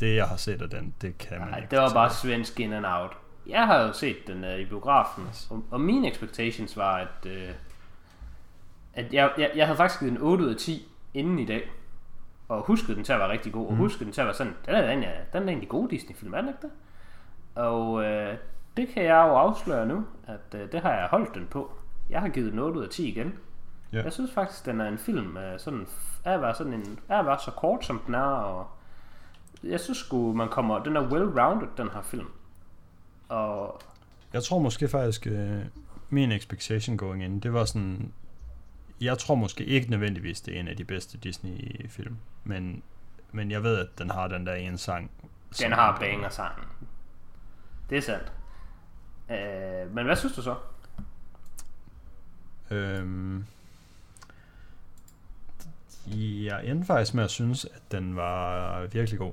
det, 0.00 0.16
jeg 0.16 0.26
har 0.26 0.36
set 0.36 0.62
af 0.62 0.70
den, 0.70 0.94
det 1.00 1.18
kan 1.18 1.38
man 1.38 1.48
Nej, 1.48 1.58
ikke. 1.58 1.70
det 1.70 1.78
var 1.78 1.92
bare 1.92 2.10
svensk 2.10 2.60
in 2.60 2.72
and 2.72 2.86
out. 2.86 3.10
Jeg 3.46 3.66
har 3.66 3.82
jo 3.82 3.92
set 3.92 4.16
den 4.26 4.44
uh, 4.44 4.60
i 4.60 4.64
biografen, 4.64 5.24
og, 5.50 5.64
og 5.70 5.80
mine 5.80 6.10
expectations 6.10 6.76
var, 6.76 6.96
at, 6.96 7.26
uh, 7.26 7.32
at 8.94 9.12
jeg, 9.14 9.30
jeg, 9.38 9.50
jeg 9.56 9.66
havde 9.66 9.76
faktisk 9.76 10.00
givet 10.00 10.12
den 10.12 10.22
8 10.22 10.44
ud 10.44 10.50
af 10.50 10.56
10 10.56 10.88
inden 11.14 11.38
i 11.38 11.44
dag, 11.44 11.70
og 12.48 12.62
huskede 12.62 12.96
den 12.96 13.04
til 13.04 13.12
at 13.12 13.18
være 13.18 13.28
rigtig 13.28 13.52
god, 13.52 13.68
og 13.68 13.76
huskede 13.76 14.04
den 14.04 14.12
til 14.12 14.20
at 14.20 14.26
være 14.26 14.34
sådan, 14.34 14.54
den 14.66 14.74
er, 14.74 14.86
den 14.86 15.02
er, 15.02 15.12
den 15.32 15.42
er 15.42 15.48
egentlig 15.48 15.68
god 15.68 15.88
Disney-film, 15.88 16.34
er 16.34 16.40
den 16.40 16.48
ikke 16.48 16.60
det? 16.62 16.70
Og 17.54 17.92
uh, 17.92 18.02
det 18.76 18.88
kan 18.88 19.02
jeg 19.02 19.26
jo 19.28 19.34
afsløre 19.34 19.86
nu, 19.86 20.04
at 20.26 20.60
uh, 20.60 20.60
det 20.72 20.80
har 20.80 20.92
jeg 20.92 21.08
holdt 21.10 21.34
den 21.34 21.46
på. 21.46 21.72
Jeg 22.10 22.20
har 22.20 22.28
givet 22.28 22.52
den 22.52 22.58
8 22.58 22.78
ud 22.78 22.84
af 22.84 22.90
10 22.90 23.08
igen. 23.08 23.34
Ja. 23.92 24.02
Jeg 24.02 24.12
synes 24.12 24.32
faktisk, 24.32 24.66
den 24.66 24.80
er 24.80 24.88
en 24.88 24.98
film, 24.98 25.36
uh, 25.36 25.58
sådan, 25.58 25.86
er 26.24 26.38
være 26.38 26.54
sådan 26.54 26.72
en, 26.72 26.98
er 27.08 27.22
være 27.22 27.38
så 27.44 27.50
kort, 27.50 27.84
som 27.84 28.02
den 28.06 28.14
er, 28.14 28.20
og 28.20 28.66
jeg 29.62 29.80
synes 29.80 29.98
sgu, 29.98 30.32
man 30.32 30.48
kommer, 30.48 30.82
den 30.82 30.96
er 30.96 31.08
well-rounded, 31.08 31.68
den 31.76 31.90
her 31.90 32.02
film. 32.02 32.28
Og 33.28 33.80
Jeg 34.32 34.42
tror 34.42 34.58
måske 34.58 34.88
faktisk, 34.88 35.26
øh, 35.26 35.62
min 36.10 36.32
expectation 36.32 36.96
going 36.96 37.24
in, 37.24 37.40
det 37.40 37.52
var 37.52 37.64
sådan, 37.64 38.12
jeg 39.00 39.18
tror 39.18 39.34
måske 39.34 39.64
ikke 39.64 39.90
nødvendigvis, 39.90 40.40
det 40.40 40.56
er 40.56 40.60
en 40.60 40.68
af 40.68 40.76
de 40.76 40.84
bedste 40.84 41.18
Disney-film, 41.18 42.16
men, 42.44 42.82
men 43.32 43.50
jeg 43.50 43.62
ved, 43.62 43.78
at 43.78 43.98
den 43.98 44.10
har 44.10 44.28
den 44.28 44.46
der 44.46 44.54
ene 44.54 44.78
sang. 44.78 45.10
den 45.60 45.72
har 45.72 45.96
banger 46.00 46.28
sangen. 46.28 46.64
Det 47.90 47.98
er 47.98 48.02
sandt. 48.02 48.32
Øh, 49.30 49.94
men 49.94 50.04
hvad 50.04 50.16
synes 50.16 50.34
du 50.34 50.42
så? 50.42 50.54
Øhm, 52.70 53.44
jeg 56.16 56.66
endte 56.66 56.86
faktisk 56.86 57.14
med 57.14 57.24
at 57.24 57.30
synes, 57.30 57.64
at 57.64 57.82
den 57.92 58.16
var 58.16 58.80
virkelig 58.86 59.18
god. 59.18 59.32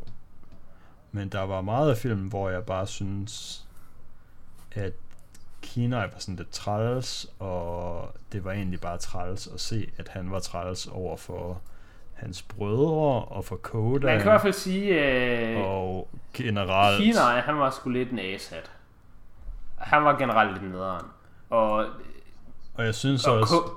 Men 1.12 1.30
der 1.30 1.42
var 1.42 1.62
meget 1.62 1.90
af 1.90 1.98
filmen, 1.98 2.28
hvor 2.28 2.50
jeg 2.50 2.66
bare 2.66 2.88
synes, 2.88 3.66
at 4.72 4.94
Kina 5.62 5.98
var 5.98 6.14
sådan 6.18 6.36
lidt 6.36 6.52
træls, 6.52 7.28
og 7.40 8.10
det 8.32 8.44
var 8.44 8.52
egentlig 8.52 8.82
bare 8.82 8.98
træls 8.98 9.48
at 9.48 9.60
se, 9.60 9.90
at 9.98 10.10
han 10.10 10.32
var 10.32 10.40
træls 10.40 10.88
over 10.88 11.18
for 11.18 11.62
hans 12.14 12.42
brødre 12.42 13.26
og 13.26 13.46
for 13.46 13.56
Koda. 13.56 14.08
Man 14.08 14.18
kan 14.18 14.28
i 14.28 14.30
hvert 14.30 14.42
fald 14.42 14.54
sige, 14.54 15.16
øh, 15.56 15.60
og 15.60 16.10
generelt... 16.34 17.04
Kina, 17.04 17.20
han 17.20 17.60
var 17.60 17.70
sgu 17.70 17.90
lidt 17.90 18.12
en 18.12 18.20
ashat. 18.20 18.72
Han 19.78 20.04
var 20.04 20.18
generelt 20.18 20.52
lidt 20.52 20.72
nederen. 20.72 21.06
Og, 21.50 21.86
Og 22.74 22.86
jeg 22.86 22.95
synes 22.95 23.28
og, 23.28 23.39
også, 23.39 23.53
Ko- 23.59 23.71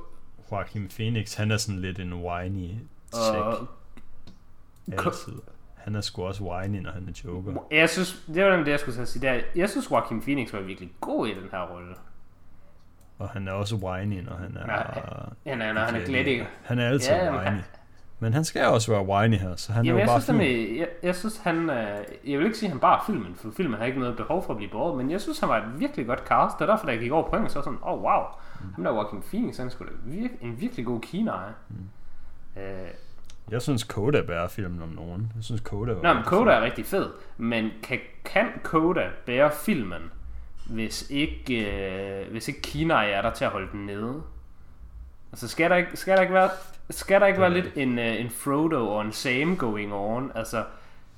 Joaquin 0.56 0.88
Phoenix, 0.88 1.34
han 1.34 1.50
er 1.50 1.56
sådan 1.56 1.80
lidt 1.80 1.98
en 1.98 2.12
whiny 2.14 2.68
tjek. 3.12 3.34
og 3.34 3.68
Altid. 4.92 5.32
Han 5.74 5.94
er 5.94 6.00
sgu 6.00 6.22
også 6.24 6.44
whiny, 6.44 6.76
når 6.82 6.90
han 6.90 7.08
er 7.08 7.20
joker. 7.24 7.52
jeg 7.70 7.90
synes, 7.90 8.22
det 8.34 8.44
var 8.44 8.56
det, 8.56 8.68
jeg 8.68 8.80
skulle 8.80 9.06
sige 9.06 9.26
der. 9.26 9.40
Jeg 9.56 9.70
synes, 9.70 9.90
Joaquin 9.90 10.22
Phoenix 10.22 10.52
var 10.52 10.60
virkelig 10.60 10.92
god 11.00 11.26
i 11.28 11.34
den 11.34 11.48
her 11.52 11.66
rolle. 11.66 11.94
Og 13.18 13.28
han 13.28 13.48
er 13.48 13.52
også 13.52 13.76
whiny, 13.76 14.20
når 14.20 14.36
han 14.36 14.56
er... 14.56 14.66
Nej, 14.66 15.02
Han 15.46 15.62
er, 15.62 15.72
når 15.72 15.80
han 15.80 15.94
er 15.96 16.04
glædig. 16.04 16.46
Han 16.64 16.78
er 16.78 16.88
altid 16.88 17.08
Ja, 17.14 17.30
whiny. 17.32 17.44
han- 17.48 17.62
Men 18.18 18.32
han 18.32 18.44
skal 18.44 18.66
også 18.66 18.92
være 18.92 19.02
whiny 19.06 19.36
her, 19.38 19.56
så 19.56 19.72
han 19.72 19.84
Jamen, 19.84 19.96
er 19.96 20.00
jeg 20.02 20.08
jo 20.08 20.12
bare 20.12 20.20
synes, 20.20 20.38
nemlig, 20.38 20.78
jeg, 20.78 20.88
jeg 21.02 21.14
synes, 21.14 21.36
han... 21.38 21.70
Øh, 21.70 21.98
jeg 22.26 22.38
vil 22.38 22.44
ikke 22.46 22.58
sige, 22.58 22.66
at 22.66 22.70
han 22.72 22.80
bare 22.80 23.00
filmen, 23.06 23.34
for 23.34 23.48
filmen 23.56 23.78
har 23.78 23.86
ikke 23.86 23.98
noget 24.00 24.16
behov 24.16 24.42
for 24.44 24.50
at 24.50 24.56
blive 24.56 24.70
båret, 24.70 24.96
men 24.96 25.10
jeg 25.10 25.20
synes, 25.20 25.40
han 25.40 25.48
var 25.48 25.56
et 25.56 25.80
virkelig 25.80 26.06
godt 26.06 26.18
cast. 26.28 26.58
Det 26.58 26.62
er 26.62 26.66
derfor, 26.72 26.86
da 26.86 26.92
jeg 26.92 27.00
gik 27.00 27.12
over 27.12 27.30
på 27.30 27.36
engelsk, 27.36 27.52
så 27.52 27.58
var 27.58 27.72
jeg 27.72 27.78
sådan, 27.78 27.88
åh, 27.94 27.98
oh, 27.98 28.02
wow. 28.02 28.22
Mm. 28.60 28.72
Ham 28.74 28.84
der 28.84 28.90
Joaquin 28.94 29.22
Phoenix, 29.22 29.56
han 29.56 29.70
skulle 29.70 29.92
virke, 30.04 30.34
en 30.40 30.60
virkelig 30.60 30.86
god 30.86 31.00
kina. 31.00 31.32
Mm. 31.68 31.76
Øh, 32.62 32.88
Jeg 33.50 33.62
synes, 33.62 33.84
Koda 33.84 34.22
bærer 34.22 34.48
filmen 34.48 34.82
om 34.82 34.88
nogen. 34.88 35.32
Jeg 35.36 35.44
synes, 35.44 35.60
Koda 35.60 35.92
var 35.92 36.02
Nå, 36.02 36.14
men 36.14 36.22
Koda 36.24 36.50
er 36.50 36.60
rigtig 36.60 36.86
fed, 36.86 37.06
men 37.36 37.70
kan, 37.82 37.98
kan 38.24 38.46
Koda 38.62 39.06
bære 39.26 39.50
filmen, 39.64 40.02
hvis 40.70 41.10
ikke, 41.10 41.70
øh, 41.70 42.30
hvis 42.30 42.48
ikke 42.48 42.62
Kina 42.62 42.94
er 42.94 43.22
der 43.22 43.30
til 43.30 43.44
at 43.44 43.50
holde 43.50 43.68
den 43.72 43.86
nede? 43.86 44.22
Altså, 45.32 45.48
skal 45.48 45.70
der 45.70 45.76
ikke, 45.76 45.96
skal 45.96 46.16
der 46.16 46.22
ikke 46.22 46.34
være, 46.34 46.50
skal 46.90 47.20
der 47.20 47.26
ikke 47.26 47.40
være 47.40 47.54
lidt 47.54 47.72
en, 47.76 47.98
øh, 47.98 48.20
en 48.20 48.30
Frodo 48.30 48.88
og 48.88 49.02
en 49.02 49.12
Sam 49.12 49.56
going 49.56 49.94
on? 49.94 50.32
Altså, 50.34 50.64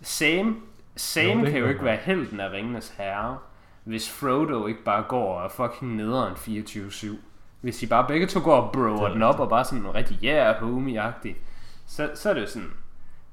Sam, 0.01 0.63
Sam 0.97 1.39
Jo, 1.39 1.45
kan 1.45 1.57
jo 1.57 1.69
ikke 1.69 1.85
være 1.85 1.97
helten 1.97 2.41
af 2.41 2.51
Ringenes 2.51 2.95
Herre, 2.99 3.39
hvis 3.85 4.11
Frodo 4.11 4.67
ikke 4.67 4.85
bare 4.85 5.05
går 5.09 5.35
og 5.35 5.45
er 5.45 5.49
fucking 5.49 5.97
nederen 5.97 6.33
24-7. 6.33 7.07
Hvis 7.61 7.79
de 7.79 7.87
bare 7.87 8.05
begge 8.09 8.27
to 8.27 8.41
går 8.41 8.57
og 8.57 8.73
broer 8.73 9.09
er 9.09 9.13
den 9.13 9.23
op 9.23 9.41
og 9.41 9.49
bare 9.49 9.65
sådan 9.65 9.95
rigtig 9.95 10.19
yeah 10.25 10.57
homie-agtig, 10.57 11.37
så, 11.87 12.11
så 12.15 12.31
er 12.31 12.35
det 12.35 12.41
jo 12.41 12.47
sådan, 12.47 12.73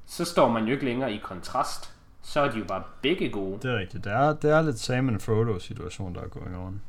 så 0.06 0.24
står 0.24 0.48
man 0.48 0.64
jo 0.64 0.72
ikke 0.72 0.84
længere 0.84 1.12
i 1.12 1.20
kontrast. 1.22 1.92
Så 2.22 2.40
er 2.40 2.50
de 2.50 2.58
jo 2.58 2.64
bare 2.64 2.82
begge 3.02 3.30
gode. 3.30 3.58
Det 3.62 3.74
er 3.74 3.78
rigtigt. 3.78 4.04
Det 4.04 4.12
er, 4.12 4.34
det 4.34 4.50
er 4.50 4.62
lidt 4.62 4.78
Sam 4.78 5.08
and 5.08 5.20
Frodo 5.20 5.58
situation, 5.58 6.14
der 6.14 6.20
er 6.20 6.28
going 6.28 6.56
on. 6.56 6.80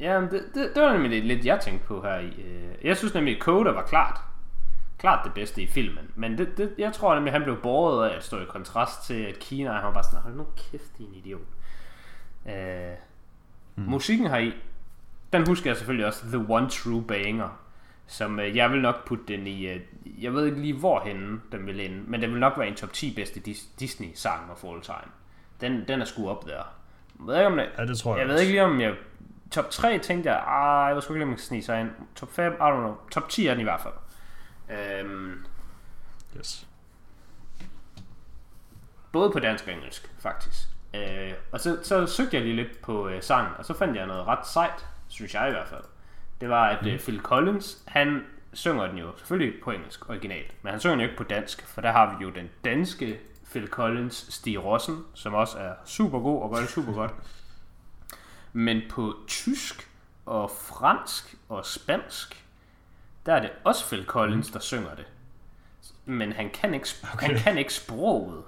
Ja, 0.00 0.20
det, 0.20 0.42
det, 0.54 0.70
det 0.74 0.82
var 0.82 0.92
nemlig 0.92 1.10
lidt, 1.10 1.26
lidt, 1.26 1.46
jeg 1.46 1.60
tænkte 1.60 1.86
på 1.86 2.02
her 2.02 2.18
i. 2.18 2.26
Øh, 2.26 2.86
jeg 2.86 2.96
synes 2.96 3.14
nemlig, 3.14 3.36
at 3.36 3.42
Coda 3.42 3.70
var 3.70 3.82
klart, 3.82 4.20
klart 5.02 5.24
det 5.24 5.34
bedste 5.34 5.62
i 5.62 5.66
filmen. 5.66 6.10
Men 6.14 6.38
det, 6.38 6.56
det, 6.58 6.72
jeg 6.78 6.92
tror 6.92 7.14
nemlig, 7.14 7.28
at 7.28 7.32
han 7.38 7.42
blev 7.42 7.56
båret 7.62 8.10
af 8.10 8.16
at 8.16 8.24
stå 8.24 8.40
i 8.40 8.44
kontrast 8.48 9.06
til, 9.06 9.14
at 9.24 9.38
Kina, 9.38 9.72
han 9.72 9.84
var 9.84 9.92
bare 9.92 10.04
sådan, 10.04 10.20
hold 10.20 10.34
nu 10.34 10.46
kæft, 10.56 10.98
din 10.98 11.14
idiot. 11.14 11.40
Øh, 12.48 12.92
mm. 13.76 13.82
Musikken 13.84 14.26
her 14.26 14.38
i, 14.38 14.52
den 15.32 15.46
husker 15.46 15.70
jeg 15.70 15.76
selvfølgelig 15.76 16.06
også, 16.06 16.26
The 16.26 16.46
One 16.48 16.68
True 16.70 17.02
Banger. 17.02 17.58
Som 18.06 18.40
øh, 18.40 18.56
jeg 18.56 18.70
vil 18.70 18.80
nok 18.80 19.06
putte 19.06 19.24
den 19.28 19.46
i, 19.46 19.66
øh, 19.66 19.80
jeg 20.20 20.34
ved 20.34 20.46
ikke 20.46 20.60
lige 20.60 20.78
hvorhenne 20.78 21.40
den 21.52 21.66
vil 21.66 21.80
ende, 21.80 22.02
men 22.06 22.22
den 22.22 22.30
vil 22.30 22.40
nok 22.40 22.58
være 22.58 22.68
en 22.68 22.74
top 22.74 22.92
10 22.92 23.14
bedste 23.14 23.40
Dis- 23.46 23.68
Disney-sang 23.80 24.50
of 24.50 24.64
all 24.64 24.80
time. 24.80 25.12
Den, 25.60 25.88
den 25.88 26.00
er 26.00 26.04
sgu 26.04 26.28
op 26.28 26.46
der. 26.46 26.52
Jeg 27.18 27.26
ved 27.26 27.36
ikke, 27.36 27.46
om 27.46 27.56
det, 27.56 27.68
Ja, 27.78 27.86
det 27.86 27.98
tror 27.98 28.12
jeg 28.14 28.18
jeg 28.20 28.26
ved 28.26 28.34
også. 28.34 28.42
ikke 28.42 28.52
lige 28.52 28.64
om 28.64 28.80
jeg... 28.80 28.94
Top 29.50 29.70
3 29.70 29.98
tænkte 29.98 30.30
jeg, 30.30 30.42
ah, 30.46 30.88
jeg 30.88 30.94
ved 30.94 31.02
sgu 31.02 31.14
ikke, 31.14 31.24
om 31.24 31.30
jeg 31.30 31.38
snige 31.38 31.62
sig 31.62 31.80
ind. 31.80 31.90
Top 32.16 32.32
5, 32.32 32.52
I 32.52 32.56
don't 32.56 32.70
know. 32.78 32.94
Top 33.10 33.28
10 33.28 33.46
er 33.46 33.50
den 33.50 33.60
i 33.60 33.64
hvert 33.64 33.80
fald. 33.80 33.94
Øhm, 34.70 35.44
Yes. 36.36 36.66
både 39.12 39.30
på 39.30 39.38
dansk 39.38 39.66
og 39.66 39.72
engelsk, 39.72 40.12
faktisk. 40.18 40.58
Øh, 40.94 41.32
og 41.52 41.60
så, 41.60 41.78
så 41.82 42.06
søgte 42.06 42.36
jeg 42.36 42.44
lige 42.44 42.56
lidt 42.56 42.82
på 42.82 43.08
øh, 43.08 43.22
sangen, 43.22 43.52
og 43.58 43.64
så 43.64 43.74
fandt 43.74 43.96
jeg 43.96 44.06
noget 44.06 44.26
ret 44.26 44.46
sejt, 44.46 44.86
synes 45.08 45.34
jeg 45.34 45.48
i 45.48 45.50
hvert 45.50 45.68
fald. 45.68 45.84
Det 46.40 46.48
var, 46.48 46.68
at 46.68 46.86
øh, 46.86 46.98
Phil 47.00 47.20
Collins, 47.20 47.82
han 47.86 48.24
synger 48.52 48.86
den 48.86 48.98
jo 48.98 49.16
selvfølgelig 49.16 49.62
på 49.62 49.70
engelsk 49.70 50.08
originalt, 50.10 50.64
men 50.64 50.70
han 50.70 50.80
synger 50.80 50.94
den 50.94 51.00
jo 51.00 51.06
ikke 51.06 51.18
på 51.18 51.24
dansk, 51.24 51.66
for 51.66 51.80
der 51.80 51.92
har 51.92 52.16
vi 52.18 52.24
jo 52.24 52.30
den 52.30 52.50
danske 52.64 53.20
Phil 53.50 53.68
Collins, 53.68 54.26
Stig 54.34 54.64
Rossen, 54.64 55.04
som 55.14 55.34
også 55.34 55.58
er 55.58 55.72
super 55.84 56.20
god 56.20 56.42
og 56.42 56.50
gør 56.50 56.60
det 56.60 56.68
super 56.68 56.92
godt. 56.92 57.12
Men 58.52 58.82
på 58.90 59.14
tysk 59.26 59.88
og 60.26 60.50
fransk 60.50 61.34
og 61.48 61.66
spansk, 61.66 62.46
der 63.26 63.34
er 63.34 63.40
det 63.40 63.50
også 63.64 63.88
Phil 63.88 64.04
Collins, 64.06 64.50
der 64.50 64.58
synger 64.58 64.94
det. 64.94 65.06
Men 66.04 66.32
han 66.32 66.50
kan 66.50 66.74
ikke, 66.74 66.88
okay. 67.12 67.26
han 67.26 67.36
kan 67.36 67.58
ikke 67.58 67.74
sproget. 67.74 68.44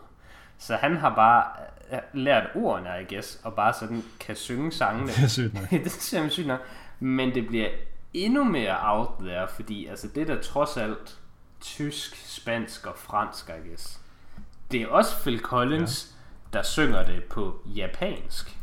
Så 0.58 0.76
han 0.76 0.96
har 0.96 1.14
bare 1.14 1.44
øh, 1.92 1.98
lært 2.12 2.50
ordene, 2.54 2.88
I 3.02 3.14
guess, 3.14 3.40
og 3.44 3.54
bare 3.54 3.72
sådan 3.72 4.04
kan 4.20 4.36
synge 4.36 4.72
sangene. 4.72 5.12
Det 5.12 5.24
er 5.24 5.28
sygt 5.28 5.54
nok. 5.54 5.70
det 5.70 5.86
er 5.86 5.90
simpelthen 5.90 6.30
sygt 6.30 6.46
nok. 6.46 6.60
Men 7.00 7.34
det 7.34 7.46
bliver 7.46 7.68
endnu 8.14 8.44
mere 8.44 8.76
out 8.82 9.08
there, 9.20 9.48
fordi 9.48 9.86
altså 9.86 10.08
det 10.08 10.28
der 10.28 10.40
trods 10.42 10.76
alt 10.76 11.18
tysk, 11.60 12.16
spansk 12.16 12.86
og 12.86 12.96
fransk, 12.96 13.48
I 13.48 13.68
guess. 13.68 14.00
Det 14.70 14.82
er 14.82 14.88
også 14.88 15.22
Phil 15.22 15.40
Collins, 15.40 16.14
ja. 16.52 16.58
der 16.58 16.64
synger 16.64 17.02
det 17.02 17.24
på 17.24 17.62
japansk. 17.66 18.58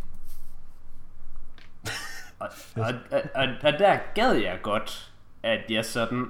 Og, 2.39 2.49
og, 2.75 2.93
og, 3.11 3.21
og, 3.35 3.47
og 3.63 3.73
der 3.79 3.97
gad 4.15 4.33
jeg 4.33 4.59
godt, 4.63 5.10
at 5.43 5.61
jeg 5.69 5.85
sådan 5.85 6.27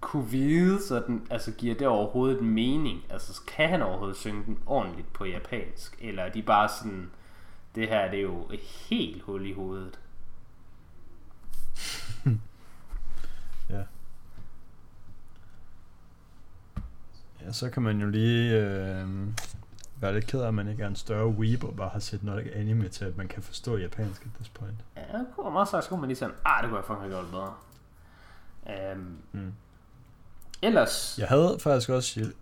kunne 0.00 0.30
vide 0.30 0.82
sådan, 0.82 1.26
altså 1.30 1.52
giver 1.52 1.74
det 1.74 1.86
overhovedet 1.86 2.40
en 2.40 2.50
mening? 2.50 3.04
Altså 3.10 3.40
kan 3.46 3.68
han 3.68 3.82
overhovedet 3.82 4.16
synge 4.16 4.44
den 4.44 4.58
ordentligt 4.66 5.12
på 5.12 5.24
japansk? 5.24 5.96
Eller 6.00 6.22
er 6.22 6.32
de 6.32 6.42
bare 6.42 6.68
sådan, 6.68 7.10
det 7.74 7.88
her 7.88 8.10
det 8.10 8.18
er 8.18 8.22
jo 8.22 8.46
et 8.52 8.60
helt 8.60 9.22
hul 9.22 9.46
i 9.46 9.52
hovedet. 9.52 9.98
ja. 13.70 13.82
Ja, 17.40 17.52
så 17.52 17.70
kan 17.70 17.82
man 17.82 18.00
jo 18.00 18.08
lige 18.08 18.56
øh, 18.56 19.08
være 20.00 20.14
lidt 20.14 20.26
ked 20.26 20.40
af, 20.40 20.48
at 20.48 20.54
man 20.54 20.68
ikke 20.68 20.82
er 20.82 20.88
en 20.88 20.96
større 20.96 21.28
weeb 21.28 21.64
og 21.64 21.76
bare 21.76 21.88
har 21.88 21.98
set 21.98 22.22
noget 22.22 22.50
anime 22.50 22.88
til, 22.88 23.04
at 23.04 23.16
man 23.16 23.28
kan 23.28 23.42
forstå 23.42 23.76
japansk 23.76 24.22
at 24.22 24.30
this 24.34 24.48
point. 24.48 24.76
Ja, 24.96 25.18
det 25.18 25.26
kunne 25.36 25.52
meget 25.52 25.68
så 25.68 25.80
skulle 25.80 26.00
man 26.00 26.08
lige 26.08 26.18
sådan, 26.18 26.34
ah, 26.44 26.62
det 26.62 26.70
kunne 26.70 26.78
jeg 26.78 26.84
fucking 26.84 27.00
have 27.00 27.12
gjort 27.12 27.30
bedre. 27.30 27.54
Um, 28.66 29.18
mm. 29.32 29.52
Ellers... 30.62 31.18
Jeg 31.18 31.28
havde 31.28 31.56
faktisk 31.60 31.90
også... 31.90 32.32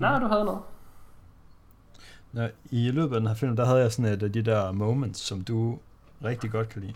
Nej, 0.00 0.18
du 0.18 0.26
havde 0.26 0.44
noget. 0.44 0.62
Nå, 2.32 2.48
I 2.70 2.90
løbet 2.90 3.14
af 3.14 3.20
den 3.20 3.28
her 3.28 3.34
film, 3.34 3.56
der 3.56 3.64
havde 3.64 3.80
jeg 3.80 3.92
sådan 3.92 4.12
et 4.12 4.22
af 4.22 4.32
de 4.32 4.42
der 4.42 4.72
moments, 4.72 5.20
som 5.20 5.44
du 5.44 5.78
rigtig 6.24 6.50
godt 6.50 6.68
kan 6.68 6.82
lide. 6.82 6.94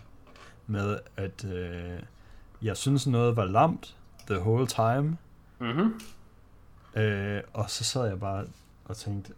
Med 0.67 0.99
at 1.17 1.45
øh, 1.45 1.99
jeg 2.61 2.77
synes 2.77 3.07
noget 3.07 3.35
var 3.35 3.45
lamt 3.45 3.95
the 4.27 4.39
whole 4.39 4.67
time. 4.67 5.17
Mm-hmm. 5.59 5.99
Øh, 6.95 7.41
og 7.53 7.69
så 7.69 7.83
sad 7.83 8.07
jeg 8.07 8.19
bare 8.19 8.45
og 8.85 8.97
tænkte, 8.97 9.33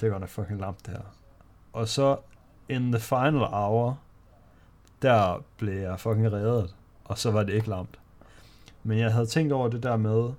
det 0.00 0.10
går 0.10 0.18
nok 0.18 0.28
fucking 0.28 0.60
lamt 0.60 0.86
det 0.86 0.94
her. 0.94 1.02
Og 1.72 1.88
så 1.88 2.16
in 2.68 2.92
the 2.92 3.00
final 3.00 3.44
hour, 3.44 3.98
der 5.02 5.42
blev 5.56 5.74
jeg 5.74 6.00
fucking 6.00 6.32
reddet. 6.32 6.74
Og 7.04 7.18
så 7.18 7.30
var 7.30 7.42
det 7.42 7.52
ikke 7.52 7.68
lamt. 7.68 7.98
Men 8.84 8.98
jeg 8.98 9.12
havde 9.12 9.26
tænkt 9.26 9.52
over 9.52 9.68
det 9.68 9.82
der 9.82 9.96
med, 9.96 10.32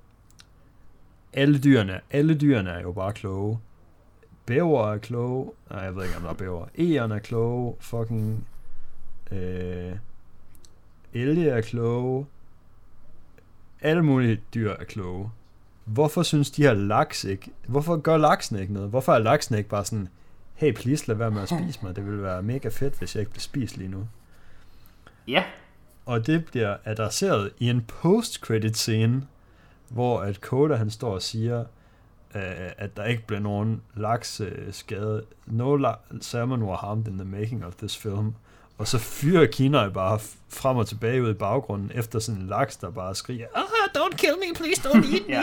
alle 1.33 1.59
dyrene, 1.59 2.01
alle 2.11 2.35
dyrene 2.35 2.69
er 2.69 2.81
jo 2.81 2.91
bare 2.91 3.13
kloge. 3.13 3.59
Bæver 4.45 4.91
er 4.91 4.97
kloge. 4.97 5.51
Nej, 5.69 5.79
jeg 5.79 5.95
ved 5.95 6.03
ikke, 6.03 6.15
om 6.17 6.23
der 6.23 6.29
er 6.29 6.33
bæver. 6.33 6.65
Egerne 6.77 7.15
er 7.15 7.19
kloge. 7.19 7.75
Fucking... 7.79 8.47
Øh, 9.31 9.95
elge 11.13 11.49
er 11.49 11.61
kloge. 11.61 12.25
Alle 13.81 14.03
mulige 14.03 14.41
dyr 14.53 14.71
er 14.71 14.83
kloge. 14.83 15.31
Hvorfor 15.85 16.23
synes 16.23 16.51
de 16.51 16.63
her 16.63 16.73
laks 16.73 17.23
ikke... 17.23 17.51
Hvorfor 17.67 17.97
gør 17.97 18.17
laksen 18.17 18.59
ikke 18.59 18.73
noget? 18.73 18.89
Hvorfor 18.89 19.13
er 19.13 19.19
laksen 19.19 19.57
ikke 19.57 19.69
bare 19.69 19.85
sådan... 19.85 20.09
Hey, 20.53 20.73
please, 20.73 21.07
lad 21.07 21.15
være 21.15 21.31
med 21.31 21.41
at 21.41 21.49
spise 21.49 21.79
mig. 21.83 21.95
Det 21.95 22.05
ville 22.05 22.23
være 22.23 22.43
mega 22.43 22.69
fedt, 22.69 22.97
hvis 22.97 23.15
jeg 23.15 23.19
ikke 23.19 23.31
blev 23.31 23.39
spist 23.39 23.77
lige 23.77 23.89
nu. 23.89 24.07
Ja, 25.27 25.43
og 26.05 26.27
det 26.27 26.45
bliver 26.45 26.77
adresseret 26.85 27.51
i 27.59 27.69
en 27.69 27.81
post-credit 27.81 28.77
scene, 28.77 29.27
hvor 29.89 30.19
at 30.19 30.41
Koda 30.41 30.75
han 30.75 30.89
står 30.89 31.13
og 31.13 31.21
siger, 31.21 31.59
uh, 32.35 32.41
at 32.77 32.97
der 32.97 33.05
ikke 33.05 33.23
bliver 33.27 33.39
nogen 33.39 33.81
laks 33.95 34.41
uh, 34.41 34.47
skade. 34.71 35.23
No 35.45 35.77
la- 35.77 36.21
salmon 36.21 36.63
were 36.63 36.77
harmed 36.77 37.07
in 37.07 37.17
the 37.17 37.25
making 37.27 37.65
of 37.65 37.75
this 37.75 37.97
film. 37.97 38.33
Og 38.77 38.87
så 38.87 38.97
fyrer 38.97 39.45
Kina 39.45 39.89
bare 39.89 40.19
frem 40.49 40.77
og 40.77 40.87
tilbage 40.87 41.23
ud 41.23 41.29
i 41.29 41.33
baggrunden, 41.33 41.91
efter 41.93 42.19
sådan 42.19 42.41
en 42.41 42.47
laks, 42.47 42.77
der 42.77 42.89
bare 42.89 43.15
skriger, 43.15 43.47
ah, 43.55 43.63
don't 43.97 44.15
kill 44.15 44.33
me, 44.33 44.55
please 44.55 44.89
don't 44.89 45.13
eat 45.13 45.27
me. 45.27 45.33
ja. 45.35 45.41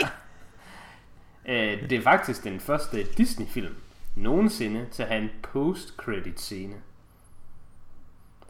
Uh, 1.45 1.89
det 1.89 1.91
er 1.91 2.01
faktisk 2.01 2.43
den 2.43 2.59
første 2.59 3.03
Disney-film 3.17 3.75
nogensinde 4.15 4.85
til 4.91 5.03
at 5.03 5.09
have 5.09 5.21
en 5.23 5.29
post-credit 5.41 6.41
scene. 6.41 6.73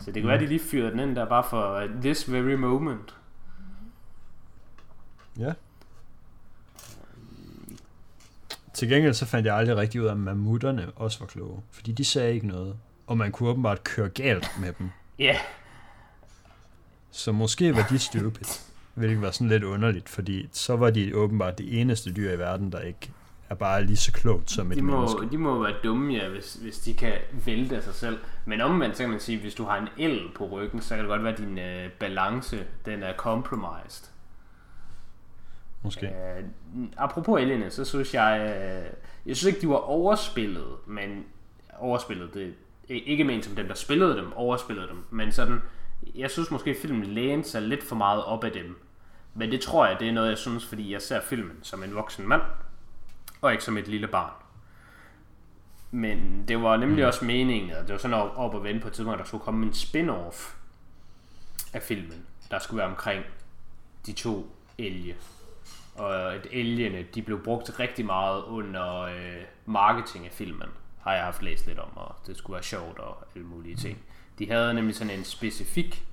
Så 0.04 0.12
det 0.12 0.14
kan 0.14 0.24
mm. 0.24 0.28
være, 0.28 0.40
de 0.40 0.46
lige 0.46 0.60
fyrer 0.60 0.90
den 0.90 1.00
ind 1.00 1.16
der 1.16 1.26
bare 1.26 1.44
for 1.50 1.84
uh, 1.84 2.02
this 2.02 2.32
very 2.32 2.54
moment. 2.54 3.16
Ja. 5.40 5.54
Til 8.74 8.90
gengæld 8.90 9.14
så 9.14 9.26
fandt 9.26 9.46
jeg 9.46 9.56
aldrig 9.56 9.78
rigtig 9.78 10.02
ud 10.02 10.06
af, 10.06 10.12
at 10.12 10.18
mammutterne 10.18 10.92
også 10.96 11.20
var 11.20 11.26
kloge. 11.26 11.62
Fordi 11.72 11.92
de 11.92 12.06
sagde 12.06 12.34
ikke 12.34 12.48
noget. 12.48 12.78
Og 13.08 13.18
man 13.18 13.32
kunne 13.32 13.50
åbenbart 13.50 13.84
køre 13.84 14.10
galt 14.10 14.52
med 14.60 14.74
dem. 14.80 14.90
Ja. 15.20 15.26
yeah. 15.26 15.38
Så 17.12 17.32
måske 17.32 17.76
var 17.76 17.88
de 17.90 18.00
stupid. 18.00 18.46
Hvilket 18.94 19.22
var 19.22 19.32
sådan 19.32 19.50
lidt 19.50 19.64
underligt, 19.64 20.10
fordi 20.10 20.50
så 20.52 20.76
var 20.76 20.90
de 20.90 21.16
åbenbart 21.16 21.58
det 21.58 21.82
eneste 21.82 22.14
dyr 22.14 22.32
i 22.32 22.40
verden, 22.40 22.72
der 22.72 22.80
ikke 22.80 23.12
er 23.50 23.56
bare 23.56 23.84
lige 23.84 23.98
så 23.98 24.12
klogt 24.12 24.52
som 24.52 24.72
et 24.72 24.78
de 24.78 24.82
må, 24.82 24.98
menneske. 24.98 25.30
De 25.32 25.38
må 25.38 25.64
være 25.64 25.76
dumme, 25.84 26.14
ja, 26.14 26.30
hvis, 26.30 26.54
hvis 26.54 26.80
de 26.80 26.94
kan 26.94 27.14
vælte 27.46 27.76
af 27.76 27.84
sig 27.84 27.94
selv. 27.94 28.18
Men 28.46 28.62
omvendt, 28.62 28.98
så 28.98 29.04
kan 29.04 29.10
man 29.10 29.20
sige, 29.20 29.40
hvis 29.40 29.56
du 29.56 29.64
har 29.64 29.78
en 29.78 29.88
el 29.98 30.22
på 30.36 30.46
ryggen, 30.46 30.82
så 30.82 30.96
kan 30.96 31.00
det 31.00 31.10
godt 31.10 31.24
være, 31.24 31.34
at 31.34 31.40
din 31.40 31.58
øh, 31.58 31.90
balance, 31.92 32.66
den 32.86 33.04
er 33.04 33.14
compromised. 33.14 34.10
Måske. 35.84 36.06
Øh, 36.06 36.44
apropos 36.98 37.42
elene, 37.42 37.70
så 37.70 37.86
synes 37.86 38.14
jeg, 38.14 38.40
øh, 38.42 38.94
jeg 39.26 39.36
synes 39.38 39.44
ikke, 39.44 39.62
de 39.62 39.70
var 39.70 39.76
overspillet, 39.76 40.68
men 40.88 41.26
overspillet, 41.80 42.34
det 42.34 42.54
ikke 42.90 43.24
ment 43.24 43.46
som 43.46 43.56
dem, 43.56 43.68
der 43.68 43.74
spillede 43.74 44.18
dem, 44.18 44.34
overspillede 44.34 44.88
dem, 44.88 45.04
men 45.10 45.32
sådan, 45.32 45.62
jeg 46.16 46.32
synes 46.32 46.52
måske, 46.52 46.76
filmen 46.82 47.06
lænede 47.06 47.48
sig 47.48 47.62
lidt 47.62 47.84
for 47.84 47.96
meget 47.96 48.24
op 48.24 48.44
af 48.44 48.52
dem. 48.52 48.78
Men 49.34 49.52
det 49.52 49.62
tror 49.62 49.86
jeg, 49.86 49.98
det 50.00 50.08
er 50.08 50.12
noget, 50.12 50.30
jeg 50.30 50.38
synes, 50.38 50.66
fordi 50.66 50.92
jeg 50.92 51.02
ser 51.02 51.22
filmen 51.22 51.58
som 51.62 51.84
en 51.84 51.96
voksen 51.96 52.28
mand, 52.28 52.42
og 53.44 53.52
ikke 53.52 53.64
som 53.64 53.78
et 53.78 53.88
lille 53.88 54.08
barn. 54.08 54.32
Men 55.92 56.46
det 56.48 56.62
var 56.62 56.78
nemlig 56.78 57.04
mm. 57.04 57.08
også 57.08 57.26
meningen, 57.26 57.72
at 57.72 57.88
det 57.88 57.92
var 57.92 57.98
sådan 57.98 58.18
op, 58.18 58.32
op 58.36 58.54
og 58.54 58.64
vende 58.64 58.82
på 58.82 58.88
et 58.88 58.94
tidspunkt, 58.94 59.14
at 59.14 59.20
der 59.20 59.28
skulle 59.28 59.44
komme 59.44 59.66
en 59.66 59.74
spin-off 59.74 60.56
af 61.74 61.82
filmen, 61.82 62.26
der 62.52 62.60
skulle 62.60 62.78
være 62.78 62.88
omkring 62.88 63.26
de 64.06 64.14
to 64.14 64.56
elge. 64.78 65.16
Og 65.96 66.34
at 66.34 66.48
elgene, 66.52 67.06
de 67.16 67.22
blev 67.22 67.44
brugt 67.44 67.80
rigtig 67.80 68.06
meget 68.06 68.44
under 68.44 69.02
øh, 69.02 69.42
marketing 69.66 70.26
af 70.26 70.32
filmen, 70.32 70.68
har 71.02 71.14
jeg 71.14 71.24
haft 71.24 71.44
læst 71.44 71.68
lidt 71.68 71.80
om, 71.80 71.98
og 71.98 72.16
det 72.28 72.38
skulle 72.38 72.54
være 72.54 72.64
sjovt 72.64 73.00
og 73.00 73.28
alle 73.36 73.48
mulige 73.48 73.76
ting. 73.76 73.98
De 74.40 74.50
havde 74.50 74.74
nemlig 74.74 74.96
sådan 74.96 75.18
en 75.18 75.24
specifik 75.24 76.06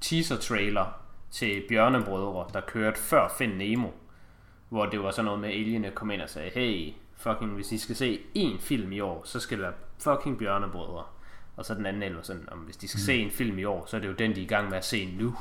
teaser-trailer 0.00 0.86
til 1.30 1.62
Bjørnebrødre, 1.68 2.46
der 2.52 2.60
kørte 2.60 3.00
før 3.00 3.28
Find 3.38 3.54
Nemo, 3.54 3.88
hvor 4.68 4.86
det 4.86 5.02
var 5.02 5.10
sådan 5.10 5.24
noget 5.24 5.40
med, 5.40 5.48
at 5.48 5.54
aliene 5.54 5.90
kom 5.90 6.10
ind 6.10 6.22
og 6.22 6.30
sagde, 6.30 6.50
hey, 6.50 6.92
fucking, 7.16 7.54
hvis 7.54 7.72
I 7.72 7.78
skal 7.78 7.96
se 7.96 8.20
én 8.36 8.60
film 8.60 8.92
i 8.92 9.00
år, 9.00 9.22
så 9.24 9.40
skal 9.40 9.58
det 9.58 9.64
være 9.64 9.74
fucking 9.98 10.38
Bjørnebrødre. 10.38 11.04
Og 11.56 11.64
så 11.64 11.74
den 11.74 11.86
anden 11.86 12.02
el 12.02 12.14
var 12.14 12.22
sådan, 12.22 12.48
om 12.52 12.58
hvis 12.58 12.76
de 12.76 12.88
skal 12.88 12.98
mm. 12.98 13.04
se 13.04 13.14
en 13.14 13.30
film 13.30 13.58
i 13.58 13.64
år, 13.64 13.86
så 13.86 13.96
er 13.96 14.00
det 14.00 14.08
jo 14.08 14.12
den, 14.12 14.34
de 14.34 14.40
er 14.40 14.44
i 14.44 14.48
gang 14.48 14.68
med 14.68 14.78
at 14.78 14.84
se 14.84 15.16
nu. 15.18 15.36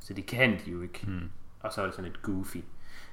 Så 0.00 0.14
det 0.14 0.26
kan 0.26 0.60
de 0.64 0.70
jo 0.70 0.82
ikke. 0.82 1.00
Mm. 1.06 1.30
Og 1.60 1.72
så 1.72 1.80
er 1.80 1.84
det 1.86 1.94
sådan 1.94 2.10
lidt 2.10 2.22
goofy. 2.22 2.56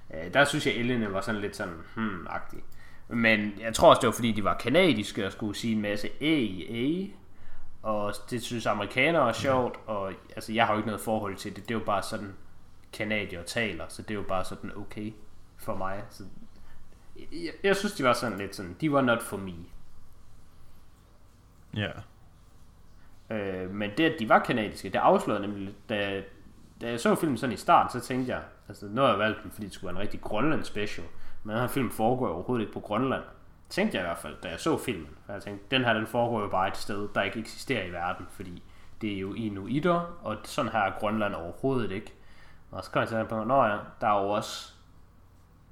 Uh, 0.10 0.34
der 0.34 0.46
synes 0.46 0.66
jeg, 0.66 0.78
aliene 0.78 1.14
var 1.14 1.22
sådan 1.22 1.42
lidt 1.42 1.56
sådan, 1.56 1.74
hmm, 1.96 2.28
agtig. 2.30 2.60
Men 3.08 3.54
jeg 3.60 3.74
tror 3.74 3.90
også, 3.90 4.00
det 4.00 4.08
var 4.08 4.14
fordi, 4.14 4.32
de 4.32 4.44
var 4.44 4.58
kanadiske 4.58 5.26
og 5.26 5.32
skulle 5.32 5.56
sige 5.56 5.74
en 5.74 5.82
masse 5.82 6.10
A, 6.22 6.46
A. 6.70 7.06
Og 7.84 8.14
det 8.30 8.42
synes 8.42 8.66
amerikanere 8.66 9.30
er 9.30 9.34
sjovt, 9.34 9.80
og 9.86 10.14
altså, 10.36 10.54
jeg 10.54 10.66
har 10.66 10.74
jo 10.74 10.80
ikke 10.80 10.88
noget 10.88 11.02
forhold 11.02 11.36
til 11.36 11.56
det. 11.56 11.64
Det 11.64 11.76
er 11.76 11.80
jo 11.80 11.86
bare 11.86 12.04
sådan, 12.04 12.34
kanadier 12.94 13.44
taler, 13.44 13.86
så 13.88 14.02
det 14.02 14.12
er 14.12 14.16
jo 14.16 14.26
bare 14.28 14.46
sådan 14.46 14.72
okay 14.78 15.14
for 15.58 15.76
mig. 15.76 16.04
Så 16.10 16.24
jeg, 17.32 17.52
jeg 17.64 17.76
synes, 17.76 17.94
de 17.94 18.04
var 18.04 18.14
sådan 18.14 18.38
lidt 18.38 18.56
sådan, 18.56 18.76
de 18.82 18.92
var 18.92 19.02
not 19.02 19.22
for 19.22 19.38
me. 19.38 19.54
Ja. 21.76 21.92
Yeah. 23.32 23.64
Øh, 23.64 23.72
men 23.72 23.92
det, 23.98 24.04
at 24.04 24.20
de 24.20 24.30
var 24.30 24.40
kanadiske, 24.40 24.90
det 24.90 25.00
afslørede 25.00 25.42
nemlig 25.42 25.76
da, 25.90 26.24
da 26.82 26.90
jeg 26.90 27.00
så 27.00 27.16
filmen 27.16 27.38
sådan 27.38 27.54
i 27.54 27.58
starten, 27.58 28.02
så 28.02 28.08
tænkte 28.08 28.32
jeg, 28.32 28.42
altså 28.68 28.86
nu 28.86 29.02
har 29.02 29.10
jeg 29.10 29.20
valgt 29.20 29.44
den, 29.44 29.52
fordi 29.52 29.66
det 29.66 29.74
skulle 29.74 29.94
være 29.94 30.02
en 30.02 30.02
rigtig 30.02 30.22
Grønland 30.22 30.64
special, 30.64 31.08
men 31.44 31.54
den 31.54 31.62
her 31.62 31.68
film 31.68 31.92
foregår 31.92 32.28
overhovedet 32.28 32.64
ikke 32.64 32.74
på 32.74 32.80
Grønland. 32.80 33.24
Tænkte 33.70 33.98
jeg 33.98 34.06
i 34.06 34.08
hvert 34.08 34.18
fald, 34.18 34.36
da 34.44 34.50
jeg 34.50 34.60
så 34.60 34.78
filmen. 34.78 35.10
For 35.26 35.34
jeg 35.34 35.42
tænkte, 35.42 35.66
den 35.72 35.86
her 35.86 35.94
den 35.94 36.08
foregår 36.08 36.42
jo 36.42 36.48
bare 36.48 36.68
et 36.68 36.78
sted, 36.78 37.10
der 37.16 37.22
ikke 37.22 37.40
eksisterer 37.40 37.86
i 37.86 37.92
verden, 37.92 38.26
fordi 38.30 38.64
det 39.02 39.14
er 39.14 39.20
jo 39.20 39.34
inuiter, 39.34 40.20
og 40.24 40.38
sådan 40.44 40.72
her 40.72 40.80
er 40.80 41.00
Grønland 41.00 41.34
overhovedet 41.34 41.92
ikke. 41.92 42.14
Og 42.72 42.84
så 42.84 42.92
kom 42.92 43.00
jeg 43.00 43.10
til 43.10 43.26
på, 43.30 43.44
nå 43.44 43.64
ja, 43.64 43.78
der 44.02 44.08
er 44.08 44.24
jo 44.24 44.30
også 44.30 44.74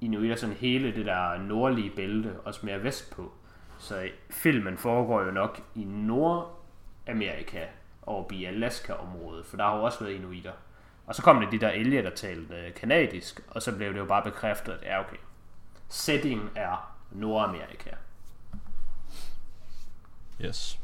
inuiter 0.00 0.36
sådan 0.36 0.56
hele 0.56 0.94
det 0.94 1.06
der 1.06 1.38
nordlige 1.38 1.90
bælte, 1.96 2.40
også 2.44 2.66
mere 2.66 2.82
vestpå. 2.82 3.32
Så 3.78 4.08
filmen 4.30 4.78
foregår 4.78 5.22
jo 5.22 5.30
nok 5.30 5.60
i 5.74 5.84
Nordamerika 5.84 7.64
og 8.02 8.30
i 8.32 8.44
Alaska-området, 8.44 9.46
for 9.46 9.56
der 9.56 9.64
har 9.64 9.76
jo 9.76 9.82
også 9.82 10.04
været 10.04 10.14
inuiter. 10.14 10.52
Og 11.06 11.14
så 11.14 11.22
kom 11.22 11.40
det 11.40 11.52
de 11.52 11.60
der 11.60 11.70
elge, 11.70 12.02
der 12.02 12.10
talte 12.10 12.54
øh, 12.54 12.74
kanadisk, 12.74 13.40
og 13.48 13.62
så 13.62 13.76
blev 13.76 13.92
det 13.92 13.98
jo 13.98 14.04
bare 14.04 14.22
bekræftet, 14.22 14.72
at 14.72 14.82
ja, 14.82 15.00
okay, 15.00 15.16
setting 15.88 16.50
er 16.54 16.96
Nordamerika. 17.10 17.90
Yes. 20.44 20.80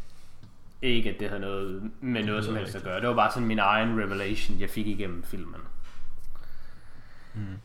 Ikke 0.83 1.11
at 1.11 1.21
det 1.21 1.29
havde 1.29 1.41
noget 1.41 1.91
med 2.01 2.25
noget 2.25 2.45
som 2.45 2.57
helst 2.57 2.75
at 2.75 2.83
gøre. 2.83 3.01
Det 3.01 3.09
var 3.09 3.15
bare 3.15 3.33
sådan 3.33 3.49
min 3.49 3.59
egen 3.59 4.01
revelation, 4.03 4.61
jeg 4.61 4.71
fik 4.71 4.87
igennem 4.87 5.23
filmen. 5.23 5.61
Mm. 7.37 7.59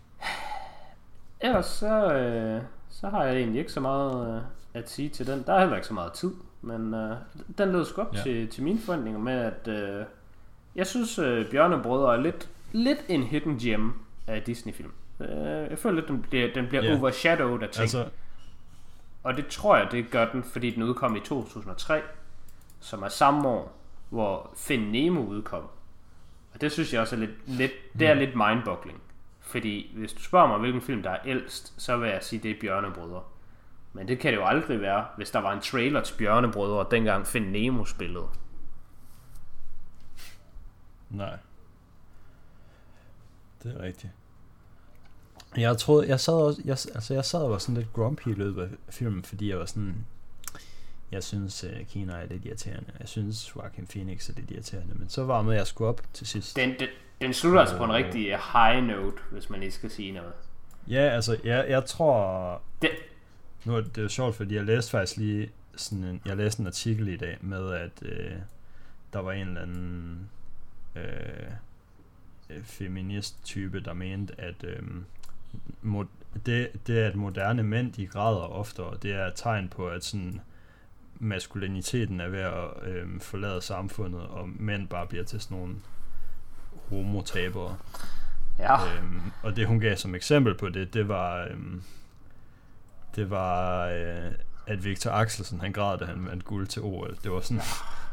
Ellers 1.40 1.66
så, 1.66 2.14
øh, 2.14 2.62
så 2.90 3.10
har 3.10 3.24
jeg 3.24 3.36
egentlig 3.36 3.60
ikke 3.60 3.72
så 3.72 3.80
meget 3.80 4.36
øh, 4.36 4.42
at 4.74 4.90
sige 4.90 5.10
til 5.10 5.28
den. 5.28 5.44
Der 5.48 5.54
er 5.54 5.60
heller 5.60 5.76
ikke 5.76 5.88
så 5.88 5.94
meget 5.94 6.14
tid, 6.14 6.32
men 6.62 6.94
øh, 6.94 7.16
den 7.58 7.72
lød 7.72 7.86
sgu 7.86 8.02
op 8.02 8.16
ja. 8.16 8.22
til, 8.22 8.48
til 8.48 8.64
mine 8.64 8.80
forventninger 8.80 9.20
med, 9.20 9.34
at 9.34 9.68
øh, 9.68 10.06
Jeg 10.76 10.88
synes, 10.88 11.20
øh, 11.20 11.52
Bjørnebrødre 11.52 12.14
er 12.16 12.22
lidt, 12.22 12.50
lidt 12.72 13.00
en 13.08 13.24
hidden 13.24 13.60
gem 13.60 13.94
af 14.28 14.42
Disney-film. 14.42 14.92
Øh, 15.20 15.28
jeg 15.70 15.80
føler 15.80 15.96
lidt, 15.96 16.08
den 16.08 16.22
bliver, 16.22 16.54
den 16.54 16.68
bliver 16.68 16.84
yeah. 16.84 17.02
overshadowed 17.02 17.64
af 17.64 17.70
ting. 17.70 17.82
Altså, 17.82 18.06
Og 19.24 19.38
det 19.38 19.48
tror 19.48 19.78
jeg, 19.78 19.88
det 19.92 20.12
gør 20.12 20.32
den, 20.32 20.44
fordi 20.44 20.70
den 20.72 20.84
udkom 20.84 21.16
i 21.16 21.20
2003, 21.20 22.02
som 22.80 23.04
er 23.04 23.10
samme 23.10 23.48
år, 23.48 23.78
hvor 24.10 24.54
Find 24.58 24.90
Nemo 24.90 25.22
udkom. 25.22 25.64
Og 26.54 26.62
det 26.62 26.72
synes 26.72 26.94
jeg 26.94 27.02
også 27.02 27.16
er 27.16 27.20
lidt, 27.20 27.48
lidt 27.48 27.72
det 28.00 28.08
er 28.08 28.14
lidt 28.14 28.36
mindboggling. 28.36 29.02
Fordi 29.52 29.92
hvis 29.96 30.14
du 30.14 30.22
spørger 30.22 30.48
mig, 30.48 30.60
hvilken 30.60 30.82
film 30.82 31.04
der 31.04 31.10
er 31.10 31.20
ældst, 31.26 31.82
så 31.82 31.98
vil 31.98 32.10
jeg 32.10 32.24
sige, 32.24 32.44
det 32.44 32.52
er 32.52 32.56
Bjørnebrødre. 32.62 33.24
Men 33.94 34.08
det 34.08 34.20
kan 34.20 34.34
det 34.34 34.40
jo 34.40 34.46
aldrig 34.46 34.82
være, 34.82 35.06
hvis 35.18 35.32
der 35.32 35.40
var 35.40 35.54
en 35.54 35.62
trailer 35.62 36.02
til 36.02 36.18
Bjørnebrødre, 36.18 36.86
dengang 36.92 37.28
Find 37.28 37.50
Nemo 37.50 37.86
spillede. 37.86 38.28
nej. 41.10 41.38
Det 43.64 43.76
er 43.78 43.82
rigtigt. 43.82 44.14
Jeg 45.58 45.78
troede, 45.78 46.08
jeg 46.08 46.20
sad 46.20 46.34
også, 46.34 46.62
jeg, 46.66 46.72
altså 46.72 47.14
jeg 47.14 47.26
sad 47.26 47.40
og 47.42 47.52
var 47.52 47.58
sådan 47.58 47.76
lidt 47.76 47.94
grumpy 47.94 48.28
i 48.28 48.34
løbet 48.34 48.62
af 48.88 48.94
filmen, 48.94 49.24
fordi 49.24 49.50
jeg 49.50 49.60
var 49.60 49.66
sådan, 49.66 50.06
jeg 51.12 51.24
synes 51.24 51.64
uh, 51.64 51.88
Kina 51.88 52.14
er 52.14 52.26
lidt 52.26 52.46
irriterende. 52.46 52.92
Jeg 53.00 53.08
synes 53.08 53.56
Joaquin 53.56 53.88
Phoenix 53.88 54.30
er 54.30 54.34
lidt 54.34 54.52
irriterende, 54.52 54.94
men 54.94 55.10
så 55.10 55.24
var 55.24 55.42
med, 55.42 55.54
at 55.54 55.60
jeg 55.60 55.68
skulle 55.68 55.90
op 55.90 56.02
til 56.14 56.28
sidst. 56.28 56.56
Den, 56.56 56.70
den, 56.80 56.88
den 57.22 57.34
slutter 57.34 57.60
altså 57.60 57.78
på 57.78 57.84
en 57.84 57.94
rigtig 57.94 58.38
high 58.54 58.84
note, 58.88 59.18
hvis 59.32 59.50
man 59.50 59.60
lige 59.60 59.72
skal 59.72 59.92
sige 59.92 60.12
noget. 60.12 60.34
Ja, 60.88 61.00
altså, 61.10 61.38
jeg, 61.44 61.66
jeg 61.70 61.86
tror... 61.86 62.62
Det- 62.82 62.90
Nu 63.66 63.76
er 63.76 63.82
det 63.82 63.98
jo 64.04 64.10
sjovt, 64.10 64.36
fordi 64.36 64.56
jeg 64.56 64.64
læste 64.64 64.92
faktisk 64.92 65.18
lige 65.18 65.50
sådan 65.76 66.04
en, 66.04 66.22
jeg 66.26 66.38
læste 66.38 66.60
en 66.62 66.68
artikel 66.68 67.08
i 67.08 67.18
dag 67.18 67.38
med, 67.42 67.72
at 67.74 67.92
øh, 68.02 68.32
der 69.14 69.20
var 69.20 69.32
en 69.32 69.48
eller 69.48 69.62
anden 69.62 70.30
øh, 70.96 71.04
øh, 72.50 72.64
feminist-type, 72.64 73.80
der 73.80 73.94
mente, 73.94 74.34
at 74.42 74.64
øh, 74.64 74.80
mod, 75.82 76.06
det, 76.46 76.88
det, 76.88 76.98
at 76.98 77.16
moderne 77.16 77.64
mænd, 77.64 77.94
de 77.94 78.08
græder 78.08 78.40
oftere, 78.40 78.98
det 79.02 79.12
er 79.14 79.26
et 79.26 79.34
tegn 79.36 79.70
på, 79.70 79.88
at 79.88 80.04
sådan 80.04 80.42
maskuliniteten 81.20 82.20
er 82.22 82.28
ved 82.28 82.40
at 82.40 82.88
øh, 82.88 83.20
forlade 83.20 83.62
samfundet, 83.62 84.22
og 84.22 84.50
mænd 84.50 84.88
bare 84.88 85.08
bliver 85.08 85.24
til 85.24 85.42
sådan 85.42 85.58
nogle 85.58 85.76
homotabere. 86.98 87.76
Ja, 88.60 88.76
Øhm, 88.76 89.22
og 89.44 89.56
det 89.56 89.68
hun 89.68 89.80
gav 89.80 89.98
som 89.98 90.16
eksempel 90.16 90.58
på 90.58 90.70
det, 90.70 90.94
det 90.94 91.08
var, 91.08 91.44
øhm, 91.52 91.82
det 93.16 93.30
var, 93.30 93.86
øh, 93.88 94.32
at 94.68 94.86
Victor 94.86 95.12
Axelsen, 95.12 95.62
han 95.62 95.72
græd, 95.74 95.98
da 95.98 96.06
han 96.06 96.26
vandt 96.30 96.46
guld 96.46 96.68
til 96.68 96.82
OL. 96.82 97.18
Det 97.24 97.32
var 97.32 97.42
sådan, 97.42 97.62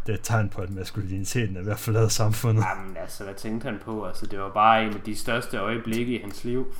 det 0.07 0.13
er 0.13 0.17
et 0.17 0.21
tegn 0.23 0.49
på, 0.49 0.63
at 0.63 0.71
maskuliniteten 0.71 1.57
er 1.57 1.63
ved 1.63 1.73
at 1.73 1.79
forlade 1.79 2.11
samfundet. 2.11 2.65
Jamen 2.77 2.97
altså, 2.97 3.25
hvad 3.25 3.35
tænkte 3.35 3.65
han 3.65 3.79
på? 3.85 4.07
Altså, 4.07 4.27
det 4.27 4.39
var 4.41 4.49
bare 4.51 4.85
en 4.85 4.95
af 4.95 5.01
de 5.01 5.17
største 5.17 5.57
øjeblikke 5.57 6.19
i 6.19 6.23
hans 6.23 6.45
liv. 6.45 6.75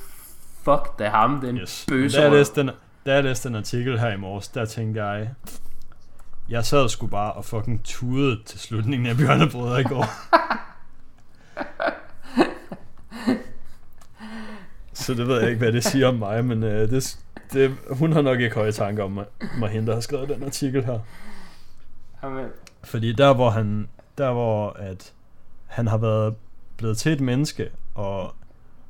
Fuck 0.63 0.99
da 0.99 1.09
ham, 1.09 1.41
den 1.41 1.57
Yes. 1.57 1.61
yes. 1.61 1.85
Men 1.87 1.97
bøse 1.97 2.17
Da 2.17 2.23
jeg, 2.23 2.31
læste 2.31 2.61
den, 2.61 2.69
da 3.05 3.13
jeg 3.13 3.23
læste 3.23 3.47
den 3.49 3.55
artikel 3.55 3.99
her 3.99 4.09
i 4.13 4.17
morges, 4.17 4.47
der 4.47 4.65
tænkte 4.65 5.03
jeg, 5.03 5.29
jeg 6.49 6.65
sad 6.65 6.89
sgu 6.89 7.07
bare 7.07 7.33
og 7.33 7.45
fucking 7.45 7.83
tudede 7.83 8.43
til 8.45 8.59
slutningen 8.59 9.05
af 9.07 9.17
Bjørnebrødre 9.17 9.81
i 9.81 9.83
går. 9.83 10.05
Så 14.93 15.13
det 15.13 15.27
ved 15.27 15.39
jeg 15.39 15.49
ikke, 15.49 15.59
hvad 15.59 15.71
det 15.71 15.83
siger 15.83 16.07
om 16.07 16.15
mig, 16.15 16.45
men 16.45 16.63
øh, 16.63 16.89
det, 16.89 17.19
det, 17.53 17.77
hun 17.89 18.13
har 18.13 18.21
nok 18.21 18.39
ikke 18.39 18.55
høje 18.55 18.71
tanker 18.71 19.03
om 19.03 19.11
mig, 19.11 19.25
mig 19.59 19.69
hende, 19.69 19.87
der 19.87 19.93
har 19.93 20.01
skrevet 20.01 20.29
den 20.29 20.43
artikel 20.43 20.85
her. 20.85 20.99
Jamen, 22.23 22.47
Fordi 22.83 23.13
der 23.13 23.33
hvor 23.33 23.49
han 23.49 23.89
der 24.17 24.31
hvor 24.31 24.69
at 24.69 25.13
han 25.65 25.87
har 25.87 25.97
været 25.97 26.35
blevet 26.77 26.97
til 26.97 27.11
et 27.11 27.21
menneske 27.21 27.69
og 27.95 28.35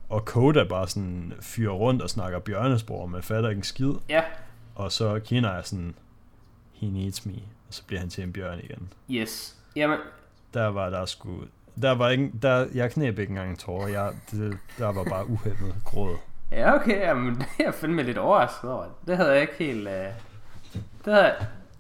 og 0.10 0.26
Koda 0.26 0.64
bare 0.64 0.88
sådan 0.88 1.34
fyrer 1.42 1.72
rundt 1.74 2.02
og 2.02 2.10
snakker 2.10 2.40
bjørnesprog, 2.40 3.02
og 3.02 3.10
man 3.10 3.24
fatter 3.24 3.50
ikke 3.50 3.60
en 3.60 3.64
skid. 3.64 3.92
ja, 4.10 4.22
Og 4.76 4.92
så 4.92 5.20
Kina 5.20 5.48
er 5.48 5.62
sådan, 5.62 5.96
he 6.74 6.88
needs 6.88 7.26
me, 7.26 7.34
og 7.68 7.74
så 7.74 7.84
bliver 7.88 8.00
han 8.00 8.10
til 8.10 8.24
en 8.24 8.34
bjørn 8.34 8.60
igen. 8.60 8.94
yes. 9.10 9.56
Jamen, 9.76 9.98
Der 10.54 10.68
var 10.68 10.90
der 10.90 11.06
sgu, 11.06 11.30
der 11.82 11.96
var 11.96 12.10
ikke, 12.10 12.32
der, 12.42 12.66
jeg 12.74 12.92
knæb 12.92 13.20
ikke 13.20 13.30
engang 13.30 13.50
en 13.50 13.58
tårer, 13.58 13.88
jeg, 13.88 14.12
det, 14.32 14.58
der 14.78 14.92
var 14.92 15.04
bare 15.04 15.30
uhemmet 15.30 15.76
gråd. 15.86 16.16
ja 16.52 16.76
okay, 16.76 17.00
jamen, 17.02 17.36
det 17.36 17.42
er 17.60 17.64
jeg 17.64 17.74
fandme 17.74 18.04
lidt 18.04 18.18
overrasket 18.18 18.70
over. 18.72 18.86
Det 19.08 19.18
havde 19.18 19.32
jeg 19.32 19.42
ikke 19.42 19.54
helt... 19.60 19.88
Uh... 19.88 19.94
Det, 21.06 21.14
havde... 21.14 21.32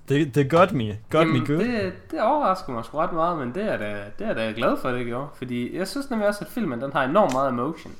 Det, 0.09 0.35
det 0.35 0.49
got 0.49 0.71
me, 0.71 0.97
got 1.09 1.27
me 1.27 1.33
Jamen, 1.33 1.45
good. 1.47 1.57
det, 1.59 1.93
det 2.11 2.21
overrasker 2.21 2.73
mig 2.73 2.85
sgu 2.85 2.97
ret 2.97 3.13
meget, 3.13 3.37
men 3.37 3.53
det 3.55 3.63
er 3.73 3.77
da, 3.77 4.03
det 4.19 4.27
er 4.27 4.33
da 4.33 4.53
glad 4.55 4.77
for, 4.81 4.89
at 4.89 4.95
det 4.95 5.05
gjorde. 5.05 5.27
Fordi 5.35 5.77
jeg 5.77 5.87
synes 5.87 6.09
nemlig 6.09 6.27
også, 6.27 6.45
at 6.45 6.51
filmen 6.51 6.81
den 6.81 6.91
har 6.93 7.03
enormt 7.03 7.33
meget 7.33 7.49
emotion. 7.49 7.93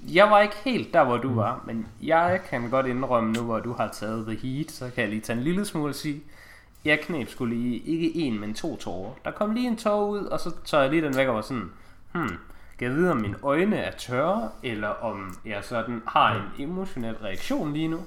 Jeg 0.00 0.30
var 0.30 0.40
ikke 0.40 0.54
helt 0.64 0.94
der, 0.94 1.04
hvor 1.04 1.16
du 1.16 1.28
Mm. 1.30 1.36
var, 1.36 1.62
men 1.66 1.86
jeg 2.02 2.40
kan 2.50 2.70
godt 2.70 2.86
indrømme 2.86 3.32
nu, 3.32 3.40
hvor 3.42 3.60
du 3.60 3.72
har 3.72 3.88
taget 3.92 4.26
The 4.26 4.36
Heat, 4.48 4.70
så 4.70 4.90
kan 4.94 5.02
jeg 5.02 5.08
lige 5.10 5.20
tage 5.20 5.36
en 5.36 5.42
lille 5.44 5.64
smule 5.64 5.88
og 5.90 5.94
sige, 5.94 6.22
jeg 6.86 7.00
knep 7.00 7.28
skulle 7.28 7.56
lige 7.56 7.78
ikke 7.78 8.14
en, 8.16 8.40
men 8.40 8.54
to 8.54 8.76
tårer. 8.76 9.10
Der 9.24 9.30
kom 9.30 9.54
lige 9.54 9.66
en 9.68 9.76
tår 9.76 10.06
ud, 10.06 10.24
og 10.24 10.40
så 10.40 10.50
tager 10.64 10.82
jeg 10.82 10.90
lige 10.90 11.02
den 11.02 11.16
væk 11.16 11.28
og 11.28 11.34
var 11.34 11.40
sådan, 11.40 11.70
hmm, 12.12 12.28
kan 12.78 12.88
jeg 12.88 12.96
vide, 12.96 13.10
om 13.10 13.16
mine 13.16 13.36
øjne 13.42 13.76
er 13.76 13.90
tørre, 13.98 14.48
eller 14.62 14.88
om 14.88 15.38
jeg 15.46 15.58
sådan 15.62 16.02
har 16.06 16.34
en 16.34 16.64
emotionel 16.64 17.14
reaktion 17.14 17.72
lige 17.72 17.88
nu? 17.88 17.98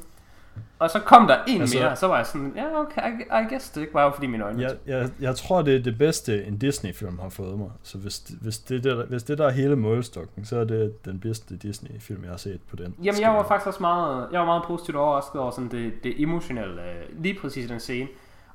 Og 0.79 0.89
så 0.89 0.99
kom 0.99 1.27
der 1.27 1.37
en 1.47 1.61
Altså- 1.61 1.77
mere, 1.77 1.89
og 1.91 1.97
så 1.97 2.07
var 2.07 2.17
jeg 2.17 2.25
sådan, 2.25 2.53
ja, 2.55 2.79
okay, 2.79 3.01
I, 3.19 3.21
I 3.21 3.49
guess 3.49 3.69
det 3.69 3.81
ikke 3.81 3.93
bare 3.93 4.13
fordi 4.13 4.27
mine 4.27 4.43
øjne 4.43 4.61
Jeg, 4.61 4.75
jeg, 4.85 5.09
jeg 5.19 5.35
tror, 5.35 5.61
det 5.61 5.75
er 5.75 5.79
det 5.79 5.97
bedste, 5.97 6.45
en 6.45 6.57
Disney-film 6.57 7.19
har 7.19 7.29
fået 7.29 7.57
mig. 7.57 7.69
Så 7.83 7.97
hvis, 7.97 8.19
hvis, 8.41 8.57
det, 8.57 8.83
der, 8.83 9.05
hvis 9.05 9.23
det 9.23 9.37
der 9.37 9.45
er 9.45 9.49
hele 9.51 9.75
målestokken, 9.75 10.45
så 10.45 10.57
er 10.57 10.63
det 10.63 11.05
den 11.05 11.19
bedste 11.19 11.57
Disney-film, 11.57 12.23
jeg 12.23 12.29
har 12.31 12.37
set 12.37 12.59
på 12.69 12.75
den. 12.75 12.95
Jamen, 13.03 13.21
jeg 13.21 13.29
var 13.33 13.47
faktisk 13.47 13.67
også 13.67 13.79
meget, 13.81 14.27
jeg 14.31 14.39
var 14.39 14.45
meget 14.45 14.63
positivt 14.67 14.97
overrasket 14.97 15.41
over 15.41 15.51
sådan 15.51 15.69
det, 15.71 15.93
det 16.03 16.21
emotionelle, 16.21 16.81
øh, 16.81 17.21
lige 17.23 17.37
præcis 17.41 17.69
den 17.69 17.79
scene. 17.79 18.07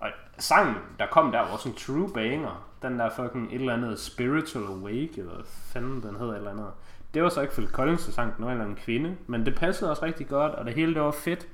Og 0.05 0.11
sangen, 0.39 0.77
der 0.99 1.07
kom 1.07 1.33
der, 1.33 1.39
var 1.39 1.57
sådan 1.57 1.73
en 1.73 1.79
true 1.79 2.13
banger. 2.15 2.69
Den 2.83 2.99
der 2.99 3.11
fucking 3.11 3.47
et 3.47 3.61
eller 3.61 3.73
andet 3.73 4.01
Spiritual 4.01 4.67
Awake, 4.67 5.11
eller 5.17 5.35
hvad 5.35 5.45
fanden 5.45 6.03
den 6.03 6.17
hedder 6.17 6.33
et 6.33 6.37
eller 6.37 6.51
andet. 6.51 6.71
Det 7.15 7.23
var 7.23 7.29
så 7.29 7.41
ikke 7.41 7.55
Phil 7.55 7.69
Collins, 7.69 8.05
der 8.05 8.13
sang 8.13 8.37
den, 8.37 8.45
var 8.45 8.51
en 8.51 8.57
eller 8.57 8.65
anden 8.65 8.85
kvinde. 8.85 9.17
Men 9.27 9.47
det 9.47 9.55
passede 9.55 9.91
også 9.91 10.05
rigtig 10.05 10.29
godt, 10.29 10.53
og 10.53 10.65
det 10.65 10.75
hele 10.75 10.95
det 10.95 11.03
var 11.03 11.11
fedt. 11.11 11.47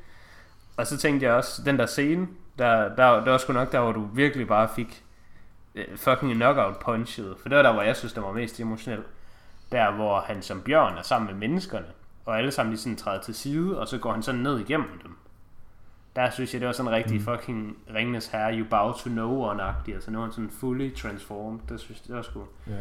Og 0.76 0.86
så 0.86 0.96
tænkte 0.96 1.26
jeg 1.26 1.34
også, 1.34 1.62
den 1.64 1.78
der 1.78 1.86
scene, 1.86 2.28
der, 2.58 2.94
der, 2.94 3.24
der 3.24 3.30
var 3.30 3.38
sgu 3.38 3.52
nok 3.52 3.72
der, 3.72 3.80
hvor 3.80 3.92
du 3.92 4.08
virkelig 4.14 4.48
bare 4.48 4.68
fik 4.76 5.04
øh, 5.74 5.96
fucking 5.96 6.34
knockout 6.34 6.78
punchet. 6.78 7.36
For 7.42 7.48
det 7.48 7.56
var 7.56 7.62
der, 7.62 7.72
hvor 7.72 7.82
jeg 7.82 7.96
synes, 7.96 8.12
det 8.12 8.22
var 8.22 8.32
mest 8.32 8.60
emotionelt. 8.60 9.06
Der, 9.72 9.90
hvor 9.92 10.20
han 10.20 10.42
som 10.42 10.62
bjørn 10.62 10.98
er 10.98 11.02
sammen 11.02 11.30
med 11.30 11.48
menneskerne, 11.48 11.86
og 12.26 12.38
alle 12.38 12.50
sammen 12.50 12.70
lige 12.70 12.80
sådan 12.80 12.96
træder 12.96 13.20
til 13.20 13.34
side, 13.34 13.80
og 13.80 13.88
så 13.88 13.98
går 13.98 14.12
han 14.12 14.22
sådan 14.22 14.40
ned 14.40 14.58
igennem 14.58 15.00
dem. 15.02 15.16
Der 16.16 16.30
synes 16.30 16.52
jeg, 16.52 16.60
det 16.60 16.66
var 16.66 16.72
sådan 16.72 16.92
rigtig 16.92 17.16
mm. 17.16 17.24
fucking 17.24 17.76
Ringnes 17.94 18.26
Herre, 18.26 18.54
you 18.58 18.66
bow 18.70 18.92
to 18.92 19.10
no 19.10 19.52
one-agtig. 19.52 19.94
Altså 19.94 20.10
nu 20.10 20.18
er 20.18 20.22
han 20.22 20.32
sådan 20.32 20.50
fully 20.50 20.94
transformed. 20.96 21.60
Det 21.68 21.80
synes 21.80 21.98
jeg, 22.00 22.06
det 22.08 22.16
var 22.16 22.22
sgu... 22.22 22.44
Ja. 22.66 22.72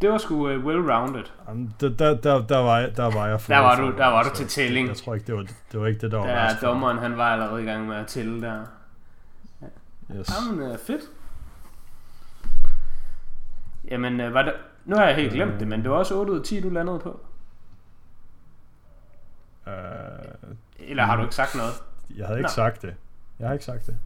Det 0.00 0.10
var 0.10 0.18
sgu 0.18 0.34
uh, 0.34 0.64
well-rounded. 0.64 1.24
Jamen, 1.48 1.74
der, 1.80 1.88
der, 1.88 2.16
der, 2.20 2.46
der, 2.46 2.58
var 2.58 2.78
jeg, 2.78 2.96
der 2.96 3.10
var 3.10 3.26
jeg 3.26 3.40
Der 3.48 3.58
var 3.58 3.76
du- 3.80 3.96
der 3.96 4.06
var 4.06 4.22
du 4.22 4.28
så 4.28 4.34
til 4.34 4.48
tælling. 4.48 4.88
Jeg 4.88 4.96
tror 4.96 5.14
ikke, 5.14 5.26
det 5.26 5.34
var, 5.34 5.46
det 5.72 5.80
var 5.80 5.86
ikke 5.86 6.00
det, 6.00 6.12
der 6.12 6.18
var 6.18 6.26
Der 6.26 6.56
dommeren, 6.62 6.98
han 6.98 7.16
var 7.16 7.32
allerede 7.32 7.62
i 7.62 7.66
gang 7.66 7.86
med 7.86 7.96
at 7.96 8.06
tælle 8.06 8.42
der. 8.42 8.64
Yes. 10.16 10.30
Jamen, 10.50 10.70
uh, 10.72 10.78
fedt. 10.78 11.02
Jamen, 13.90 14.20
uh, 14.20 14.34
var 14.34 14.42
det... 14.42 14.52
Nu 14.84 14.96
har 14.96 15.04
jeg 15.04 15.14
helt 15.16 15.32
glemt 15.32 15.60
det, 15.60 15.68
men 15.68 15.82
det 15.82 15.90
var 15.90 15.96
også 15.96 16.14
8 16.14 16.32
ud 16.32 16.38
af 16.38 16.44
10, 16.44 16.60
du 16.60 16.68
landede 16.70 16.98
på. 16.98 17.20
Uh, 19.66 19.72
Eller 20.78 21.04
har 21.04 21.16
du 21.16 21.22
ikke 21.22 21.34
sagt 21.34 21.54
noget? 21.54 21.72
Jeg 22.16 22.26
havde 22.26 22.38
ikke 22.38 22.48
Nå. 22.48 22.54
sagt 22.54 22.82
det. 22.82 22.94
Jeg 23.38 23.48
har 23.48 23.52
ikke 23.52 23.64
sagt 23.64 23.86
det. 23.86 23.96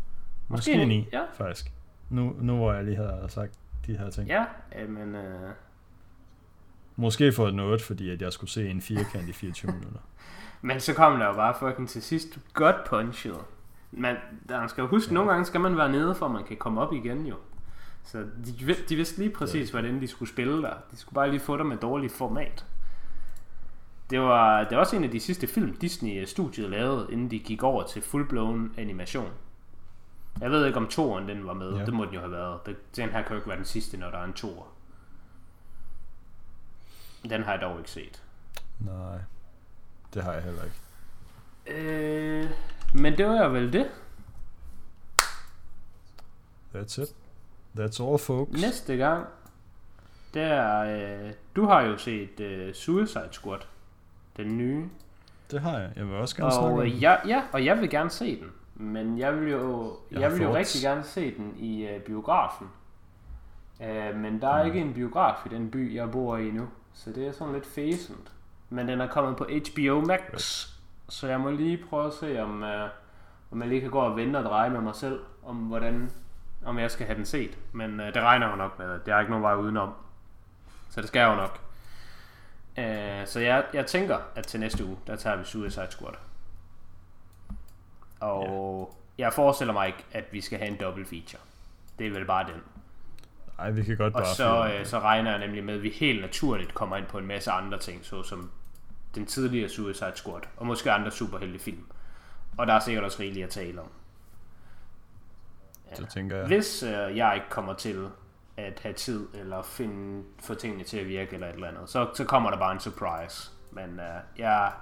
Måske, 0.49 0.71
Måske 0.71 0.87
ni, 0.87 1.09
ja. 1.13 1.23
faktisk. 1.35 1.73
Nu, 2.11 2.35
nu 2.41 2.57
hvor 2.57 2.73
jeg 2.73 2.85
lige 2.85 2.97
havde 2.97 3.25
sagt 3.29 3.53
de 3.87 3.99
her 3.99 4.11
ting. 4.11 4.29
Ja, 4.29 4.45
men... 4.89 5.15
Uh... 5.15 5.51
Måske 6.97 7.33
fået 7.33 7.55
noget, 7.55 7.83
fordi 7.83 8.11
at 8.11 8.23
jeg 8.23 8.33
skulle 8.33 8.51
se 8.51 8.69
en 8.69 8.81
firkant 8.81 9.29
i 9.29 9.33
24 9.33 9.73
minutter. 9.79 10.01
Men 10.63 10.81
så 10.81 10.95
kom 10.95 11.19
der 11.19 11.27
jo 11.27 11.33
bare 11.33 11.55
fucking 11.59 11.89
til 11.89 12.03
sidst 12.03 12.39
godt 12.53 12.77
punchet. 12.87 13.39
Men 13.91 14.17
der 14.49 14.67
skal 14.67 14.83
jo 14.83 14.89
huske, 14.89 15.11
ja. 15.11 15.15
nogle 15.15 15.31
gange 15.31 15.45
skal 15.45 15.61
man 15.61 15.77
være 15.77 15.93
nede, 15.93 16.15
for 16.15 16.29
man 16.29 16.45
kan 16.45 16.57
komme 16.57 16.81
op 16.81 16.93
igen 16.93 17.27
jo. 17.27 17.37
Så 18.05 18.19
de, 18.19 18.75
de 18.89 18.95
vidste 18.97 19.19
lige 19.19 19.31
præcis, 19.31 19.71
hvordan 19.71 20.01
de 20.01 20.09
skulle 20.09 20.29
spille 20.29 20.63
der. 20.63 20.75
De 20.91 20.97
skulle 20.97 21.15
bare 21.15 21.31
lige 21.31 21.41
få 21.41 21.57
dig 21.57 21.67
med 21.67 21.77
dårligt 21.77 22.13
format. 22.13 22.67
Det 24.11 24.21
var, 24.21 24.65
det 24.65 24.71
var 24.71 24.79
også 24.79 24.97
en 24.97 25.05
af 25.05 25.11
de 25.11 25.21
sidste 25.21 25.47
film, 25.47 25.77
Disney-studiet 25.77 26.71
lavede, 26.71 27.13
inden 27.13 27.31
de 27.31 27.39
gik 27.39 27.63
over 27.63 27.87
til 27.87 28.01
full-blown 28.01 28.81
animation. 28.81 29.31
Jeg 30.41 30.51
ved 30.51 30.67
ikke, 30.67 30.79
om 30.79 30.89
toeren 30.89 31.29
den 31.29 31.47
var 31.47 31.53
med. 31.53 31.73
Ja. 31.77 31.85
Det 31.85 31.95
må 31.95 32.05
den 32.05 32.15
jo 32.15 32.21
have 32.21 32.33
været. 32.33 32.77
Den 32.97 33.09
her 33.09 33.23
kan 33.23 33.31
jo 33.31 33.37
ikke 33.37 33.49
være 33.49 33.57
den 33.57 33.65
sidste, 33.65 33.97
når 33.97 34.11
der 34.11 34.19
er 34.19 34.25
en 34.25 34.33
toer. 34.33 34.75
Den 37.23 37.43
har 37.43 37.53
jeg 37.53 37.61
dog 37.61 37.79
ikke 37.79 37.91
set. 37.91 38.23
Nej, 38.81 39.19
det 40.15 40.23
har 40.23 40.33
jeg 40.33 40.43
heller 40.43 40.63
ikke. 40.65 40.77
Øh, 41.67 42.51
men 42.95 43.19
det 43.19 43.27
var 43.27 43.45
jo 43.45 43.51
vel 43.51 43.73
det. 43.73 43.91
That's 46.75 47.03
it. 47.03 47.15
That's 47.79 48.03
all, 48.09 48.19
folks. 48.19 48.61
Næste 48.61 48.97
gang, 48.97 49.27
det 50.35 50.43
er... 50.43 50.79
Øh, 50.81 51.33
du 51.57 51.67
har 51.67 51.83
jo 51.83 51.99
set 51.99 52.41
øh, 52.41 52.75
Suicide 52.75 53.29
Squad. 53.33 53.61
Den 54.37 54.59
nye. 54.59 54.89
Det 55.51 55.61
har 55.61 55.79
jeg. 55.79 55.91
Jeg 55.97 56.07
vil 56.07 56.15
også 56.17 56.37
gerne 56.37 56.53
snakke 56.53 56.69
Og, 56.69 56.73
om 56.75 56.81
øh, 56.81 56.91
den. 56.91 56.99
ja, 56.99 57.17
ja, 57.27 57.43
og 57.53 57.65
jeg 57.65 57.81
vil 57.81 57.91
gerne 57.91 58.11
se 58.11 58.41
den. 58.41 58.51
Men 58.75 59.19
jeg 59.19 59.41
vil 59.41 59.51
jo, 59.51 59.93
Jeg 60.11 60.21
jeg 60.21 60.33
vil 60.33 60.43
jo 60.43 60.55
rigtig 60.55 60.83
gerne 60.83 61.03
se 61.03 61.35
den 61.37 61.55
i 61.59 61.87
øh, 61.87 62.01
biografen. 62.01 62.67
Øh, 63.83 64.17
men 64.17 64.41
der 64.41 64.49
er 64.49 64.63
Mm. 64.63 64.67
ikke 64.67 64.81
en 64.81 64.95
biograf 64.95 65.47
i 65.47 65.49
den 65.49 65.71
by, 65.71 65.95
jeg 65.95 66.11
bor 66.11 66.37
i 66.37 66.51
nu. 66.51 66.69
Så 66.93 67.11
det 67.13 67.27
er 67.29 67.33
sådan 67.33 67.55
lidt 67.55 67.67
fæsent. 67.67 68.33
Men 68.71 68.89
den 68.89 69.01
er 69.01 69.07
kommet 69.07 69.37
på 69.37 69.45
HBO 69.45 70.01
Max. 70.01 70.67
Så 71.09 71.27
jeg 71.29 71.41
må 71.41 71.51
lige 71.51 71.85
prøve 71.91 72.07
at 72.07 72.13
se, 72.13 72.43
om, 72.43 72.63
øh, 72.63 72.89
om 73.53 73.61
jeg 73.61 73.69
lige 73.69 73.81
kan 73.81 73.91
gå 73.91 73.99
og 73.99 74.17
vente 74.17 74.37
og 74.37 74.45
dreje 74.45 74.71
med 74.71 74.81
mig 74.81 74.95
selv, 74.95 75.21
om 75.47 75.57
hvordan 75.57 76.11
om 76.65 76.79
jeg 76.79 76.91
skal 76.91 77.07
have 77.07 77.17
den 77.17 77.25
set. 77.25 77.59
Men 77.73 78.01
øh, 78.01 78.07
det 78.15 78.23
regner 78.23 78.51
jo 78.51 78.57
nok 78.57 78.79
med, 78.79 79.01
der 79.07 79.15
er 79.15 79.21
ikke 79.21 79.31
nogen 79.31 79.43
vej 79.43 79.55
udenom. 79.55 79.91
Så 80.91 81.01
det 81.01 81.09
skal 81.09 81.21
jeg 81.21 81.31
jo 81.31 81.35
nok. 81.37 81.61
Øh, 82.79 83.27
så 83.27 83.41
jeg, 83.41 83.65
jeg 83.73 83.87
tænker, 83.87 84.19
at 84.35 84.47
til 84.47 84.61
næste 84.61 84.85
uge, 84.85 84.97
der 85.07 85.17
tager 85.17 85.37
vi 85.37 85.45
Suicide 85.45 85.87
Squad. 85.91 86.15
Og 88.21 88.97
jeg 89.19 89.33
forestiller 89.33 89.73
mig 89.73 89.87
ikke, 89.87 90.05
at 90.13 90.25
vi 90.33 90.41
skal 90.41 90.59
have 90.59 90.69
en 90.71 90.81
dobbelt 90.81 91.09
feature. 91.09 91.41
Det 91.99 92.07
er 92.07 92.11
vel 92.11 92.25
bare 92.25 92.45
den. 92.47 92.61
Ej, 93.59 93.71
vi 93.71 93.85
kan 93.85 93.97
godt 93.97 94.15
Og 94.15 94.23
bare 94.23 94.35
så, 94.35 94.45
fyre- 94.65 94.79
øh, 94.81 94.87
så 94.87 95.01
regner 95.01 95.31
jeg 95.31 95.41
nemlig 95.41 95.65
med, 95.65 95.75
at 95.75 95.83
vi 95.83 95.91
helt 95.91 96.21
naturligt 96.21 96.75
kommer 96.75 96.97
ind 96.97 97.07
på 97.07 97.19
en 97.19 97.27
masse 97.27 97.51
andre 97.51 97.79
ting, 97.79 98.05
såsom 98.05 98.51
den 99.15 99.27
tidligere 99.27 99.69
Suicide 99.69 100.13
Squad, 100.15 100.41
og 100.57 100.67
måske 100.67 100.93
andre 100.93 101.11
superheltefilm. 101.11 101.87
Og 102.59 102.67
der 102.67 102.73
er 102.73 102.81
sikkert 102.81 103.05
også 103.05 103.21
rigeligt 103.21 103.45
at 103.45 103.51
tale 103.51 103.81
om. 103.81 103.89
Så 105.95 106.07
tænker 106.07 106.37
jeg, 106.37 106.47
Hvis 106.47 106.83
øh, 106.83 107.17
jeg 107.17 107.33
ikke 107.35 107.47
kommer 107.51 107.75
til 107.75 108.09
at 108.57 108.81
have 108.83 108.93
tid, 108.93 109.27
eller 109.35 109.63
finde, 109.63 110.25
få 110.41 110.55
tingene 110.55 110.85
til 110.85 110.99
at 110.99 111.09
virke, 111.09 111.35
eller 111.35 111.47
et 111.49 111.55
eller 111.55 111.69
andet, 111.69 111.91
så, 111.91 112.09
så 112.15 112.25
kommer 112.25 112.51
der 112.51 112.59
bare 112.59 112.73
en 112.73 112.81
surprise. 112.81 113.51
Men 113.71 114.01
øh, 114.01 114.21
jeg, 114.39 114.73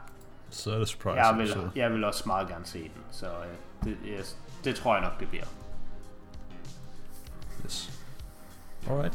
så 0.51 0.74
er 0.74 0.78
det 0.78 0.89
surprise 0.89 1.27
jeg, 1.27 1.36
vil, 1.36 1.44
episode. 1.44 1.70
jeg 1.77 1.93
vil 1.93 2.05
også 2.05 2.23
meget 2.27 2.49
gerne 2.49 2.66
se 2.66 2.82
den, 2.82 3.03
så 3.11 3.27
øh, 3.27 3.57
det, 3.85 3.99
jeg, 4.07 4.24
det 4.65 4.74
tror 4.74 4.94
jeg 4.94 5.05
nok, 5.05 5.20
det 5.20 5.28
bliver. 5.28 5.44
Yes. 7.65 8.01
Alright. 8.90 9.15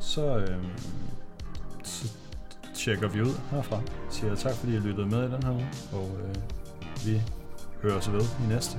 Så, 0.00 0.36
øhm, 0.36 0.70
så 1.82 2.12
tjekker 2.74 3.08
vi 3.08 3.20
ud 3.22 3.40
herfra. 3.50 3.80
Siger 4.10 4.34
tak 4.34 4.54
fordi 4.54 4.74
I 4.74 4.78
lyttede 4.78 5.06
med 5.06 5.28
i 5.28 5.32
den 5.32 5.42
her 5.42 5.52
uge, 5.52 5.68
og 5.92 6.18
øh, 6.20 6.34
vi 7.06 7.22
hører 7.82 7.96
os 7.96 8.12
ved 8.12 8.22
i 8.44 8.48
næste. 8.48 8.78